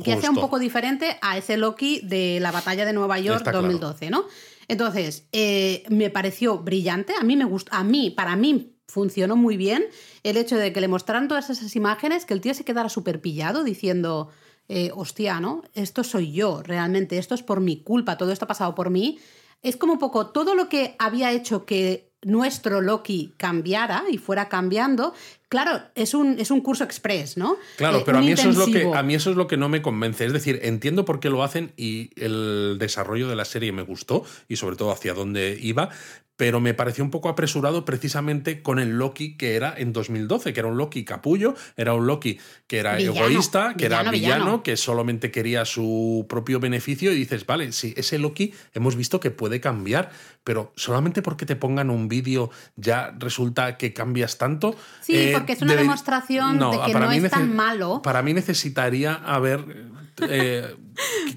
que 0.00 0.20
sea 0.20 0.30
un 0.30 0.36
poco 0.36 0.58
diferente 0.58 1.18
a 1.20 1.36
ese 1.36 1.56
Loki 1.56 2.00
de 2.02 2.38
la 2.40 2.50
batalla 2.50 2.84
de 2.84 2.92
Nueva 2.92 3.18
York 3.18 3.38
Está 3.38 3.50
claro. 3.50 3.66
2012, 3.66 4.10
¿no? 4.10 4.24
Entonces, 4.68 5.26
eh, 5.32 5.82
me 5.88 6.10
pareció 6.10 6.58
brillante, 6.58 7.14
a 7.18 7.24
mí 7.24 7.36
me 7.36 7.44
gustó, 7.44 7.74
a 7.74 7.84
mí, 7.84 8.10
para 8.10 8.36
mí 8.36 8.76
funcionó 8.86 9.36
muy 9.36 9.56
bien 9.56 9.86
el 10.22 10.36
hecho 10.36 10.56
de 10.56 10.72
que 10.72 10.80
le 10.80 10.88
mostraran 10.88 11.28
todas 11.28 11.50
esas 11.50 11.74
imágenes, 11.76 12.24
que 12.24 12.34
el 12.34 12.40
tío 12.40 12.54
se 12.54 12.64
quedara 12.64 12.88
súper 12.88 13.20
pillado 13.20 13.64
diciendo, 13.64 14.30
eh, 14.68 14.90
hostia, 14.94 15.40
¿no? 15.40 15.62
Esto 15.74 16.04
soy 16.04 16.32
yo, 16.32 16.62
realmente, 16.62 17.18
esto 17.18 17.34
es 17.34 17.42
por 17.42 17.60
mi 17.60 17.82
culpa, 17.82 18.16
todo 18.16 18.32
esto 18.32 18.44
ha 18.44 18.48
pasado 18.48 18.74
por 18.74 18.90
mí. 18.90 19.18
Es 19.62 19.76
como 19.76 19.94
un 19.94 19.98
poco 19.98 20.28
todo 20.28 20.54
lo 20.54 20.68
que 20.68 20.96
había 20.98 21.32
hecho 21.32 21.64
que 21.64 22.12
nuestro 22.22 22.80
Loki 22.80 23.34
cambiara 23.36 24.04
y 24.10 24.18
fuera 24.18 24.48
cambiando, 24.48 25.14
Claro, 25.52 25.82
es 25.94 26.14
un, 26.14 26.38
es 26.38 26.50
un 26.50 26.62
curso 26.62 26.82
express, 26.82 27.36
¿no? 27.36 27.58
Claro, 27.76 27.98
Eh, 27.98 28.02
pero 28.06 28.16
a 28.16 28.20
mí, 28.22 28.32
eso 28.32 28.48
es 28.48 28.56
lo 28.56 28.64
que, 28.68 28.90
a 28.90 29.02
mí 29.02 29.14
eso 29.14 29.30
es 29.30 29.36
lo 29.36 29.46
que 29.48 29.58
no 29.58 29.68
me 29.68 29.82
convence. 29.82 30.24
Es 30.24 30.32
decir, 30.32 30.60
entiendo 30.62 31.04
por 31.04 31.20
qué 31.20 31.28
lo 31.28 31.42
hacen 31.42 31.74
y 31.76 32.08
el 32.16 32.78
desarrollo 32.78 33.28
de 33.28 33.36
la 33.36 33.44
serie 33.44 33.70
me 33.70 33.82
gustó 33.82 34.24
y 34.48 34.56
sobre 34.56 34.76
todo 34.76 34.92
hacia 34.92 35.12
dónde 35.12 35.58
iba, 35.60 35.90
pero 36.36 36.60
me 36.60 36.74
pareció 36.74 37.04
un 37.04 37.10
poco 37.10 37.28
apresurado 37.28 37.84
precisamente 37.84 38.62
con 38.62 38.78
el 38.78 38.98
Loki 38.98 39.36
que 39.36 39.54
era 39.54 39.74
en 39.76 39.92
2012, 39.92 40.52
que 40.52 40.60
era 40.60 40.68
un 40.68 40.76
Loki 40.76 41.04
capullo, 41.04 41.54
era 41.76 41.94
un 41.94 42.06
Loki 42.06 42.40
que 42.66 42.78
era 42.78 42.96
Villano, 42.96 43.26
egoísta, 43.26 43.74
que 43.76 43.86
era 43.86 44.02
villano, 44.10 44.62
que 44.62 44.76
solamente 44.76 45.30
quería 45.30 45.64
su 45.64 46.26
propio 46.28 46.58
beneficio 46.58 47.12
y 47.12 47.16
dices, 47.16 47.46
vale, 47.46 47.70
sí, 47.72 47.94
ese 47.96 48.18
Loki 48.18 48.54
hemos 48.72 48.96
visto 48.96 49.20
que 49.20 49.30
puede 49.30 49.60
cambiar, 49.60 50.10
pero 50.42 50.72
solamente 50.74 51.22
porque 51.22 51.46
te 51.46 51.54
pongan 51.54 51.90
un 51.90 52.08
vídeo 52.08 52.50
ya 52.76 53.14
resulta 53.18 53.76
que 53.76 53.92
cambias 53.92 54.38
tanto. 54.38 54.74
Sí, 55.02 55.32
porque 55.42 55.52
es 55.52 55.62
una 55.62 55.72
debe- 55.74 55.82
demostración 55.82 56.58
de 56.58 56.78
que 56.86 56.94
no 56.94 57.10
es 57.12 57.30
tan 57.30 57.54
malo. 57.54 58.00
Para 58.02 58.22
mí 58.22 58.32
necesitaría 58.34 59.14
haber 59.14 59.92
eh, 60.28 60.74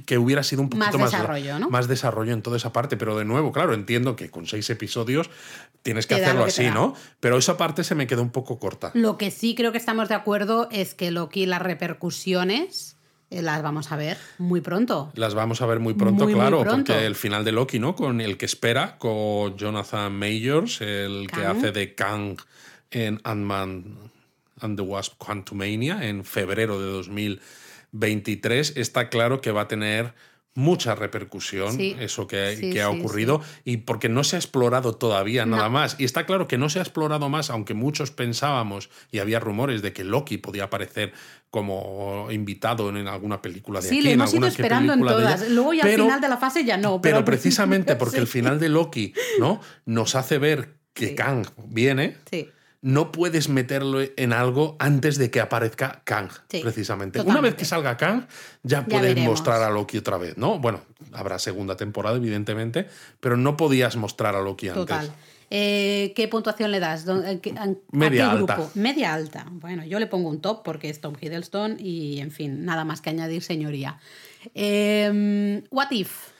que- 0.06 0.18
hubiera 0.18 0.44
sido 0.44 0.62
un 0.62 0.70
poquito 0.70 0.98
más, 1.00 1.12
desarrollo, 1.12 1.60
¿no? 1.60 1.70
más 1.70 1.88
desarrollo 1.88 2.34
en 2.34 2.42
toda 2.42 2.58
esa 2.58 2.74
parte, 2.74 2.98
pero 2.98 3.18
de 3.18 3.24
nuevo, 3.26 3.52
claro, 3.52 3.74
entiendo 3.74 4.16
que 4.16 4.30
con 4.30 4.46
seis 4.48 4.70
episodios 4.70 5.30
tienes 5.82 6.08
que 6.08 6.16
Te 6.16 6.24
hacerlo 6.26 6.44
que 6.46 6.50
así. 6.50 6.70
¿no? 6.72 6.94
Pero 7.20 7.38
esa 7.38 7.56
parte 7.58 7.84
se 7.84 7.96
me 7.96 8.06
quedó 8.08 8.22
un 8.22 8.32
poco 8.32 8.60
corta. 8.60 8.92
Lo 8.94 9.18
que 9.18 9.32
sí 9.32 9.56
creo 9.56 9.72
que 9.72 9.78
estamos 9.78 10.10
de 10.10 10.16
acuerdo 10.16 10.68
es 10.72 10.94
que 10.94 11.12
Loki, 11.12 11.46
las 11.46 11.62
repercusiones 11.62 12.98
eh, 13.32 13.42
las 13.42 13.64
vamos 13.64 13.92
a 13.92 13.96
ver 13.96 14.18
muy 14.38 14.62
pronto. 14.62 15.12
Las 15.16 15.34
vamos 15.34 15.62
a 15.62 15.66
ver 15.66 15.80
muy 15.80 15.94
pronto, 15.96 16.26
Muy, 16.26 16.34
muy 16.34 16.42
claro, 16.42 16.62
pronto. 16.62 16.94
porque 16.94 17.06
el 17.06 17.16
final 17.16 17.44
de 17.44 17.52
Loki, 17.54 17.80
¿no? 17.80 17.96
Con 17.96 18.22
el 18.22 18.38
que 18.38 18.46
espera, 18.46 18.98
con 18.98 19.58
Jonathan 19.58 20.14
Majors, 20.18 20.82
el 20.82 21.28
que 21.34 21.46
hace 21.46 21.72
de 21.72 21.96
Kang 21.96 22.38
en 22.92 23.20
Ant-Man 23.24 23.98
and 24.62 24.78
the 24.78 24.84
Wasp 24.84 25.14
Quantumania 25.18 26.08
en 26.08 26.24
febrero 26.26 26.80
de 26.80 26.88
2023, 26.88 28.78
está 28.78 29.10
claro 29.10 29.42
que 29.42 29.52
va 29.52 29.62
a 29.62 29.68
tener 29.68 30.14
mucha 30.58 30.96
repercusión 30.96 31.76
Sí. 31.76 31.98
eso 32.00 32.28
que, 32.28 32.56
Sí, 32.56 32.72
que 32.72 32.82
ha 32.82 32.90
sí, 32.90 32.98
ocurrido 32.98 33.42
y 33.66 33.76
porque 33.78 34.08
no 34.08 34.24
se 34.24 34.38
ha 34.38 34.40
explorado 34.40 34.96
todavía 34.96 35.46
nada 35.46 35.68
más 35.68 35.98
y 36.00 36.06
está 36.06 36.26
claro 36.26 36.48
que 36.48 36.58
no 36.58 36.70
se 36.70 36.80
ha 36.80 36.82
explorado 36.82 37.28
más 37.28 37.50
aunque 37.50 37.74
muchos 37.74 38.12
pensábamos 38.12 38.90
y 39.12 39.20
había 39.20 39.42
rumores 39.42 39.82
de 39.82 39.92
que 39.92 40.06
Loki 40.06 40.38
podía 40.38 40.64
aparecer 40.64 41.12
como 41.50 42.30
invitado 42.32 42.88
en, 42.90 43.06
alguna 43.10 43.42
película 43.42 43.82
de 43.82 43.90
Sí, 43.90 44.00
aquí, 44.00 44.08
en 44.08 44.14
hemos 44.14 44.34
ido 44.34 44.48
esperando 44.48 44.94
en 44.94 45.02
todas. 45.02 45.50
Luego 45.50 45.74
ya 45.74 45.84
Pero- 45.84 46.04
al 46.04 46.10
final 46.10 46.22
de 46.22 46.30
la 46.30 46.38
fase 46.38 46.64
ya 46.64 46.78
no. 46.78 47.02
Pero, 47.02 47.26
precisamente 47.26 47.98
porque 47.98 48.18
el 48.20 48.28
final 48.28 48.58
de 48.58 48.70
Loki, 48.70 49.14
¿no? 49.40 49.60
Nos 49.86 50.16
hace 50.16 50.38
ver 50.38 50.76
que. 50.94 51.16
Kang 51.16 51.46
viene. 51.68 52.16
Sí. 52.32 52.50
No 52.88 53.12
puedes 53.12 53.50
meterlo 53.50 54.00
en 54.16 54.32
algo 54.32 54.76
antes 54.78 55.18
de 55.18 55.32
que 55.32 55.40
aparezca 55.40 56.02
Kang, 56.04 56.30
Sí, 56.50 56.60
precisamente. 56.62 57.20
Una 57.22 57.42
vez 57.42 57.56
que 57.56 57.66
salga 57.66 57.98
Kang, 57.98 58.28
ya 58.62 58.86
puedes 58.86 59.02
veremos. 59.16 59.32
mostrar 59.32 59.64
a 59.64 59.72
Loki 59.72 59.98
otra 59.98 60.18
vez, 60.20 60.38
¿no? 60.38 60.60
Bueno, 60.60 60.82
habrá 61.12 61.40
segunda 61.40 61.76
temporada, 61.76 62.18
evidentemente, 62.18 62.88
pero 63.20 63.38
no 63.38 63.58
podías 63.58 63.96
mostrar 63.96 64.36
a 64.36 64.42
Loki 64.42 64.68
antes. 64.68 64.84
Total. 64.86 65.12
Eh, 65.50 66.14
¿Qué 66.16 66.28
puntuación 66.28 66.70
le 66.72 66.80
das? 66.80 67.06
¿Dó- 67.06 67.24
a 67.26 67.40
qué- 67.42 67.56
a- 67.58 67.64
a 67.64 67.70
Media 67.92 68.26
qué 68.26 68.38
alta. 68.38 68.60
Media 68.76 69.14
alta. 69.16 69.46
Bueno, 69.50 69.84
yo 69.84 70.00
le 70.00 70.06
pongo 70.06 70.30
un 70.30 70.40
top 70.42 70.62
porque 70.64 70.90
es 70.90 71.02
Tom 71.02 71.16
Hiddleston 71.20 71.78
y, 71.80 72.20
en 72.20 72.30
fin, 72.30 72.66
nada 72.66 72.86
más 72.86 73.02
que 73.02 73.10
añadir, 73.10 73.42
señoría. 73.42 73.98
Eh, 74.54 75.64
what 75.72 75.90
If? 75.92 76.35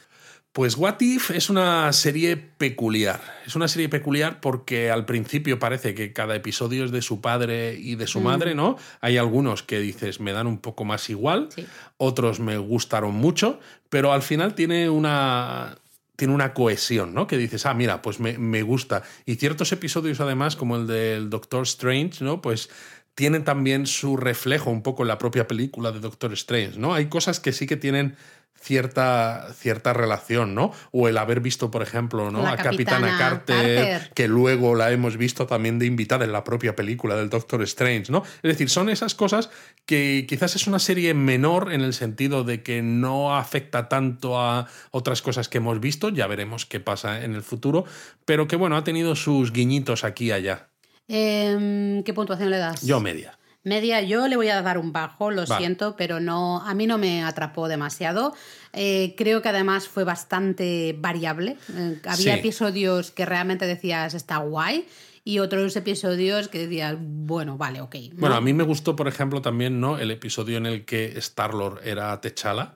Pues 0.56 0.78
What 0.78 1.02
If 1.02 1.32
es 1.32 1.50
una 1.50 1.92
serie 1.92 2.38
peculiar. 2.38 3.20
Es 3.46 3.58
una 3.58 3.68
serie 3.68 3.90
peculiar 3.90 4.40
porque 4.40 4.90
al 4.90 5.06
principio 5.06 5.60
parece 5.60 5.94
que 5.94 6.14
cada 6.14 6.34
episodio 6.34 6.86
es 6.86 6.92
de 6.92 7.02
su 7.02 7.20
padre 7.20 7.76
y 7.78 7.96
de 7.96 8.08
su 8.08 8.22
madre, 8.22 8.56
¿no? 8.56 8.78
Hay 9.02 9.18
algunos 9.18 9.64
que 9.64 9.80
dices 9.82 10.22
me 10.22 10.32
dan 10.32 10.48
un 10.48 10.60
poco 10.60 10.86
más 10.86 11.10
igual, 11.10 11.50
Sí. 11.54 11.66
otros 11.98 12.40
me 12.40 12.58
gustaron 12.58 13.16
mucho, 13.16 13.60
pero 13.90 14.14
al 14.14 14.22
final 14.22 14.56
tiene 14.56 14.90
una 14.90 15.78
tiene 16.16 16.34
una 16.34 16.54
cohesión, 16.54 17.14
¿no? 17.14 17.28
Que 17.28 17.36
dices, 17.38 17.66
ah, 17.66 17.74
mira, 17.74 18.02
pues 18.02 18.22
me, 18.22 18.38
me 18.38 18.62
gusta. 18.62 19.04
Y 19.26 19.36
ciertos 19.36 19.74
episodios, 19.74 20.22
además, 20.22 20.56
como 20.56 20.78
el 20.78 20.88
del 20.88 21.30
Doctor 21.30 21.64
Strange, 21.64 22.24
¿no? 22.24 22.42
Pues 22.42 22.70
tienen 23.14 23.44
también 23.44 23.88
su 23.88 24.16
reflejo 24.16 24.70
un 24.70 24.84
poco 24.84 25.04
en 25.04 25.10
la 25.10 25.18
propia 25.18 25.48
película 25.48 25.92
de 25.92 26.00
Doctor 26.00 26.32
Strange, 26.32 26.80
¿no? 26.80 26.94
Hay 26.94 27.08
cosas 27.08 27.42
que 27.42 27.52
sí 27.52 27.68
que 27.68 27.76
tienen 27.76 28.16
cierta, 28.60 29.54
cierta 29.54 29.94
relación, 29.94 30.56
¿no? 30.56 30.72
O 30.92 31.08
el 31.08 31.18
haber 31.18 31.40
visto, 31.40 31.70
por 31.70 31.84
ejemplo, 31.84 32.32
¿no? 32.32 32.42
La 32.42 32.52
a 32.52 32.58
Capitana 32.58 33.08
Capitana 33.08 33.18
Carter, 33.18 33.76
Carter. 33.76 34.12
que 34.14 34.28
luego 34.28 34.76
la 34.76 34.92
hemos 34.92 35.18
visto 35.18 35.46
también 35.46 35.78
de 35.78 35.86
invitada 35.86 36.26
en 36.26 36.32
la 36.32 36.44
propia 36.44 36.76
película 36.76 37.16
del 37.16 37.30
Doctor 37.30 37.62
Strange, 37.64 38.12
¿no? 38.12 38.24
Es 38.42 38.50
decir, 38.50 38.70
son 38.70 38.90
esas 38.90 39.14
cosas 39.14 39.50
que 39.86 40.26
quizás 40.28 40.56
es 40.56 40.68
una 40.68 40.80
serie 40.80 41.14
menor 41.14 41.72
en 41.72 41.82
el 41.82 41.94
sentido 41.94 42.44
de 42.44 42.64
que 42.64 42.82
no 42.82 43.36
afecta 43.36 43.88
tanto 43.88 44.40
a 44.40 44.68
otras 44.92 45.22
cosas 45.22 45.48
que 45.48 45.60
hemos 45.60 45.80
visto, 45.80 46.10
ya 46.10 46.26
veremos 46.28 46.66
qué 46.66 46.80
pasa 46.80 47.24
en 47.24 47.36
el 47.36 47.44
futuro, 47.44 47.86
pero 48.26 48.48
que 48.48 48.56
bueno, 48.56 48.78
ha 48.78 48.84
tenido 48.84 49.16
sus 49.16 49.52
guiñitos 49.52 50.04
aquí 50.04 50.26
y 50.26 50.32
allá. 50.32 50.70
Eh, 51.08 52.02
¿Qué 52.04 52.14
puntuación 52.14 52.50
le 52.50 52.58
das? 52.58 52.82
Yo 52.82 53.00
media. 53.00 53.38
Media, 53.66 54.00
yo 54.02 54.28
le 54.28 54.36
voy 54.38 54.48
a 54.50 54.62
dar 54.62 54.78
un 54.78 54.94
bajo, 54.94 55.32
lo 55.32 55.46
Vale. 55.46 55.58
siento, 55.58 55.96
pero 55.98 56.20
no, 56.20 56.62
a 56.62 56.74
mí 56.76 56.86
no 56.88 56.98
me 57.00 57.24
atrapó 57.24 57.68
demasiado. 57.68 58.34
Eh, 58.74 59.16
creo 59.18 59.42
que 59.42 59.50
además 59.50 59.88
fue 59.88 60.04
bastante 60.04 60.96
variable. 60.98 61.58
Eh, 61.76 62.00
había 62.06 62.16
Sí. 62.16 62.40
episodios 62.40 63.10
que 63.12 63.26
realmente 63.26 63.66
decías 63.66 64.14
está 64.14 64.38
guay 64.38 64.86
y 65.24 65.40
otros 65.40 65.76
episodios 65.76 66.48
que 66.48 66.60
decías, 66.60 66.96
bueno, 67.00 67.58
vale, 67.58 67.82
ok. 67.82 67.96
¿no? 68.14 68.20
Bueno, 68.20 68.36
a 68.36 68.42
mí 68.42 68.54
me 68.54 68.64
gustó, 68.64 68.96
por 68.96 69.08
ejemplo, 69.08 69.42
también 69.42 69.80
¿no? 69.82 69.98
el 69.98 70.12
episodio 70.12 70.58
en 70.58 70.68
el 70.68 70.86
que 70.86 71.18
Star-Lord 71.18 71.82
era 71.84 72.22
T'Challa. 72.22 72.76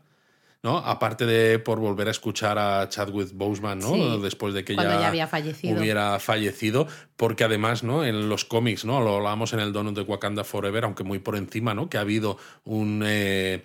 ¿No? 0.61 0.77
Aparte 0.77 1.25
de 1.25 1.59
por 1.59 1.79
volver 1.79 2.07
a 2.07 2.11
escuchar 2.11 2.57
a 2.57 2.87
Chadwick 2.89 3.31
Boseman, 3.33 3.79
¿no? 3.79 3.93
Sí, 3.93 4.19
Después 4.21 4.53
de 4.53 4.63
que 4.65 4.75
ya, 4.75 4.83
ya 4.83 5.07
había 5.07 5.27
fallecido. 5.27 5.79
hubiera 5.79 6.19
fallecido, 6.19 6.87
porque 7.15 7.43
además, 7.45 7.83
¿no? 7.83 8.03
En 8.03 8.27
los 8.29 8.45
cómics, 8.45 8.83
¿no? 8.85 9.01
Lo 9.01 9.17
hablábamos 9.17 9.53
en 9.53 9.59
el 9.59 9.71
Donut 9.71 9.95
de 9.95 10.01
Wakanda 10.01 10.43
Forever, 10.43 10.83
aunque 10.83 11.03
muy 11.03 11.19
por 11.19 11.35
encima, 11.37 11.73
¿no? 11.73 11.89
Que 11.89 11.97
ha 11.97 12.01
habido 12.01 12.37
un 12.65 13.03
eh, 13.05 13.63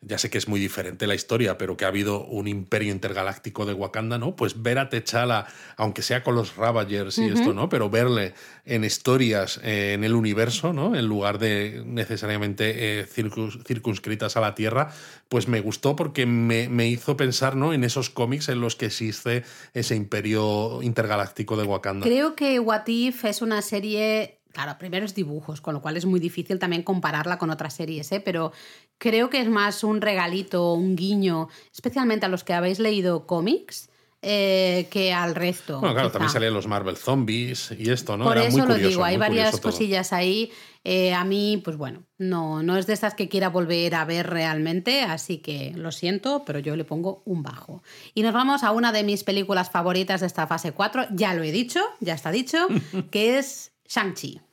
ya 0.00 0.16
sé 0.16 0.30
que 0.30 0.38
es 0.38 0.46
muy 0.46 0.60
diferente 0.60 1.06
la 1.08 1.14
historia, 1.16 1.58
pero 1.58 1.76
que 1.76 1.84
ha 1.84 1.88
habido 1.88 2.24
un 2.24 2.46
imperio 2.46 2.92
intergaláctico 2.92 3.66
de 3.66 3.72
Wakanda, 3.74 4.16
¿no? 4.16 4.36
Pues 4.36 4.62
ver 4.62 4.78
a 4.78 4.88
T'Challa, 4.88 5.46
aunque 5.76 6.02
sea 6.02 6.22
con 6.22 6.36
los 6.36 6.54
Ravagers 6.56 7.18
y 7.18 7.24
esto, 7.26 7.52
¿no? 7.52 7.68
Pero 7.68 7.90
verle 7.90 8.32
en 8.64 8.84
historias 8.84 9.60
eh, 9.64 9.94
en 9.94 10.04
el 10.04 10.14
universo, 10.14 10.72
¿no? 10.72 10.94
En 10.94 11.06
lugar 11.06 11.38
de 11.40 11.82
necesariamente 11.84 13.00
eh, 13.00 13.06
circus- 13.06 13.60
circunscritas 13.66 14.36
a 14.36 14.40
la 14.40 14.54
Tierra, 14.54 14.90
pues 15.28 15.48
me 15.48 15.60
gustó 15.60 15.96
porque 15.96 16.26
me, 16.26 16.68
me 16.68 16.86
hizo 16.88 17.16
pensar, 17.16 17.56
¿no? 17.56 17.72
En 17.74 17.82
esos 17.82 18.08
cómics 18.08 18.48
en 18.48 18.60
los 18.60 18.76
que 18.76 18.86
existe 18.86 19.42
ese 19.74 19.96
imperio 19.96 20.80
intergaláctico 20.82 21.56
de 21.56 21.64
Wakanda. 21.64 22.06
Creo 22.06 22.36
que 22.36 22.60
What 22.60 22.86
If 22.86 23.24
es 23.24 23.42
una 23.42 23.62
serie. 23.62 24.37
Claro, 24.58 24.76
primero 24.76 25.06
es 25.06 25.14
dibujos, 25.14 25.60
con 25.60 25.72
lo 25.72 25.80
cual 25.80 25.96
es 25.96 26.04
muy 26.04 26.18
difícil 26.18 26.58
también 26.58 26.82
compararla 26.82 27.38
con 27.38 27.50
otras 27.50 27.74
series, 27.74 28.10
¿eh? 28.10 28.18
pero 28.18 28.50
creo 28.98 29.30
que 29.30 29.40
es 29.40 29.48
más 29.48 29.84
un 29.84 30.00
regalito, 30.00 30.72
un 30.72 30.96
guiño, 30.96 31.48
especialmente 31.72 32.26
a 32.26 32.28
los 32.28 32.42
que 32.42 32.54
habéis 32.54 32.80
leído 32.80 33.24
cómics, 33.24 33.88
eh, 34.20 34.88
que 34.90 35.12
al 35.12 35.36
resto. 35.36 35.78
Bueno, 35.78 35.94
claro, 35.94 36.08
quizá. 36.08 36.14
también 36.14 36.32
salían 36.32 36.54
los 36.54 36.66
Marvel 36.66 36.96
Zombies 36.96 37.72
y 37.78 37.88
esto, 37.88 38.16
¿no? 38.16 38.24
Por 38.24 38.36
Era 38.36 38.48
eso 38.48 38.58
muy 38.58 38.66
lo 38.66 38.72
curioso, 38.74 38.88
digo, 38.88 39.04
hay 39.04 39.16
varias 39.16 39.60
cosillas 39.60 40.12
ahí. 40.12 40.50
Eh, 40.82 41.14
a 41.14 41.22
mí, 41.22 41.62
pues 41.62 41.76
bueno, 41.76 42.02
no, 42.18 42.64
no 42.64 42.76
es 42.76 42.88
de 42.88 42.94
estas 42.94 43.14
que 43.14 43.28
quiera 43.28 43.50
volver 43.50 43.94
a 43.94 44.04
ver 44.04 44.28
realmente, 44.28 45.02
así 45.02 45.38
que 45.38 45.72
lo 45.76 45.92
siento, 45.92 46.42
pero 46.44 46.58
yo 46.58 46.74
le 46.74 46.82
pongo 46.82 47.22
un 47.26 47.44
bajo. 47.44 47.84
Y 48.12 48.22
nos 48.22 48.34
vamos 48.34 48.64
a 48.64 48.72
una 48.72 48.90
de 48.90 49.04
mis 49.04 49.22
películas 49.22 49.70
favoritas 49.70 50.20
de 50.20 50.26
esta 50.26 50.48
fase 50.48 50.72
4, 50.72 51.06
ya 51.12 51.32
lo 51.34 51.44
he 51.44 51.52
dicho, 51.52 51.80
ya 52.00 52.14
está 52.14 52.32
dicho, 52.32 52.66
que 53.12 53.38
es 53.38 53.70
Shang-Chi. 53.88 54.47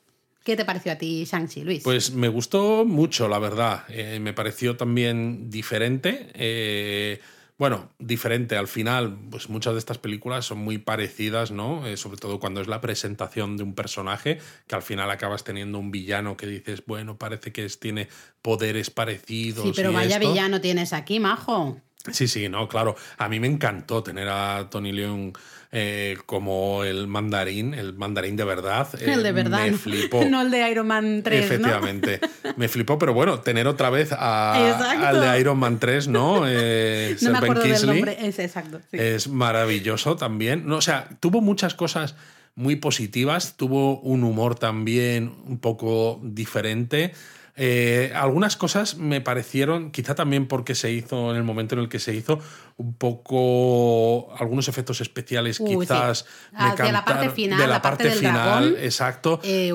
¿Qué 0.46 0.54
te 0.54 0.64
pareció 0.64 0.92
a 0.92 0.94
ti 0.94 1.24
Shang-Chi, 1.24 1.64
Luis? 1.64 1.82
Pues 1.82 2.12
me 2.12 2.28
gustó 2.28 2.84
mucho, 2.84 3.26
la 3.26 3.40
verdad. 3.40 3.82
Eh, 3.88 4.20
me 4.20 4.32
pareció 4.32 4.76
también 4.76 5.50
diferente. 5.50 6.28
Eh, 6.34 7.20
bueno, 7.58 7.90
diferente 7.98 8.56
al 8.56 8.68
final, 8.68 9.18
pues 9.28 9.48
muchas 9.48 9.72
de 9.72 9.80
estas 9.80 9.98
películas 9.98 10.44
son 10.46 10.58
muy 10.58 10.78
parecidas, 10.78 11.50
¿no? 11.50 11.84
Eh, 11.84 11.96
sobre 11.96 12.18
todo 12.18 12.38
cuando 12.38 12.60
es 12.60 12.68
la 12.68 12.80
presentación 12.80 13.56
de 13.56 13.64
un 13.64 13.74
personaje, 13.74 14.38
que 14.68 14.76
al 14.76 14.82
final 14.82 15.10
acabas 15.10 15.42
teniendo 15.42 15.80
un 15.80 15.90
villano 15.90 16.36
que 16.36 16.46
dices, 16.46 16.84
bueno, 16.86 17.16
parece 17.18 17.50
que 17.50 17.64
es- 17.64 17.80
tiene 17.80 18.06
poderes 18.40 18.90
parecidos. 18.90 19.64
sí, 19.64 19.72
pero 19.74 19.90
y 19.90 19.94
vaya 19.94 20.16
esto. 20.18 20.28
villano 20.30 20.60
tienes 20.60 20.92
aquí, 20.92 21.18
majo. 21.18 21.80
Sí, 22.12 22.28
sí, 22.28 22.48
no, 22.48 22.68
claro. 22.68 22.94
A 23.18 23.28
mí 23.28 23.40
me 23.40 23.48
encantó 23.48 24.00
tener 24.04 24.28
a 24.28 24.68
Tony 24.70 24.92
Leung 24.92 25.36
eh, 25.72 26.16
como 26.26 26.84
el 26.84 27.06
mandarín, 27.06 27.74
el 27.74 27.94
mandarín 27.94 28.36
de 28.36 28.44
verdad. 28.44 28.88
Eh, 29.00 29.04
el 29.12 29.22
de 29.22 29.32
verdad. 29.32 29.60
Me 29.66 29.72
flipó. 29.72 30.24
No 30.30 30.42
el 30.42 30.50
de 30.50 30.70
Iron 30.70 30.86
Man 30.86 31.22
3, 31.22 31.40
¿no? 31.40 31.46
Efectivamente. 31.46 32.20
Me 32.56 32.68
flipó, 32.68 32.98
pero 32.98 33.12
bueno, 33.14 33.40
tener 33.40 33.66
otra 33.66 33.90
vez 33.90 34.12
a- 34.12 35.08
al 35.08 35.20
de 35.20 35.40
Iron 35.40 35.58
Man 35.58 35.78
3, 35.78 36.08
¿no? 36.08 36.42
Eh, 36.48 37.16
No 37.22 37.32
me 37.32 37.38
acuerdo 37.38 37.62
del 37.62 37.72
Kingsley. 37.72 37.94
nombre. 37.96 38.16
Es 38.20 38.38
exacto. 38.38 38.80
sí. 38.90 38.96
Es 38.98 39.28
maravilloso 39.28 40.16
también. 40.16 40.66
No, 40.66 40.76
o 40.76 40.80
sea, 40.82 41.08
tuvo 41.20 41.40
muchas 41.40 41.74
cosas 41.74 42.14
muy 42.54 42.76
positivas. 42.76 43.56
Tuvo 43.56 44.00
un 44.00 44.24
humor 44.24 44.54
también 44.58 45.32
un 45.46 45.58
poco 45.58 46.20
diferente. 46.22 47.12
Eh, 47.58 48.12
algunas 48.14 48.56
cosas 48.56 48.96
me 48.96 49.22
parecieron, 49.22 49.90
quizá 49.90 50.14
también 50.14 50.46
porque 50.46 50.74
se 50.74 50.92
hizo 50.92 51.30
en 51.30 51.36
el 51.36 51.42
momento 51.42 51.74
en 51.74 51.80
el 51.80 51.88
que 51.88 51.98
se 51.98 52.14
hizo, 52.14 52.38
un 52.76 52.94
poco 52.94 54.34
algunos 54.38 54.68
efectos 54.68 55.00
especiales 55.00 55.58
quizás 55.58 56.26
me 56.52 56.84
de 56.84 56.92
la 56.92 57.04
parte 57.04 57.30
final, 57.30 57.58
de 57.58 57.66
la, 57.66 57.80
parte, 57.80 58.10
final, 58.10 58.76
exacto. 58.78 59.40
Eh, 59.42 59.72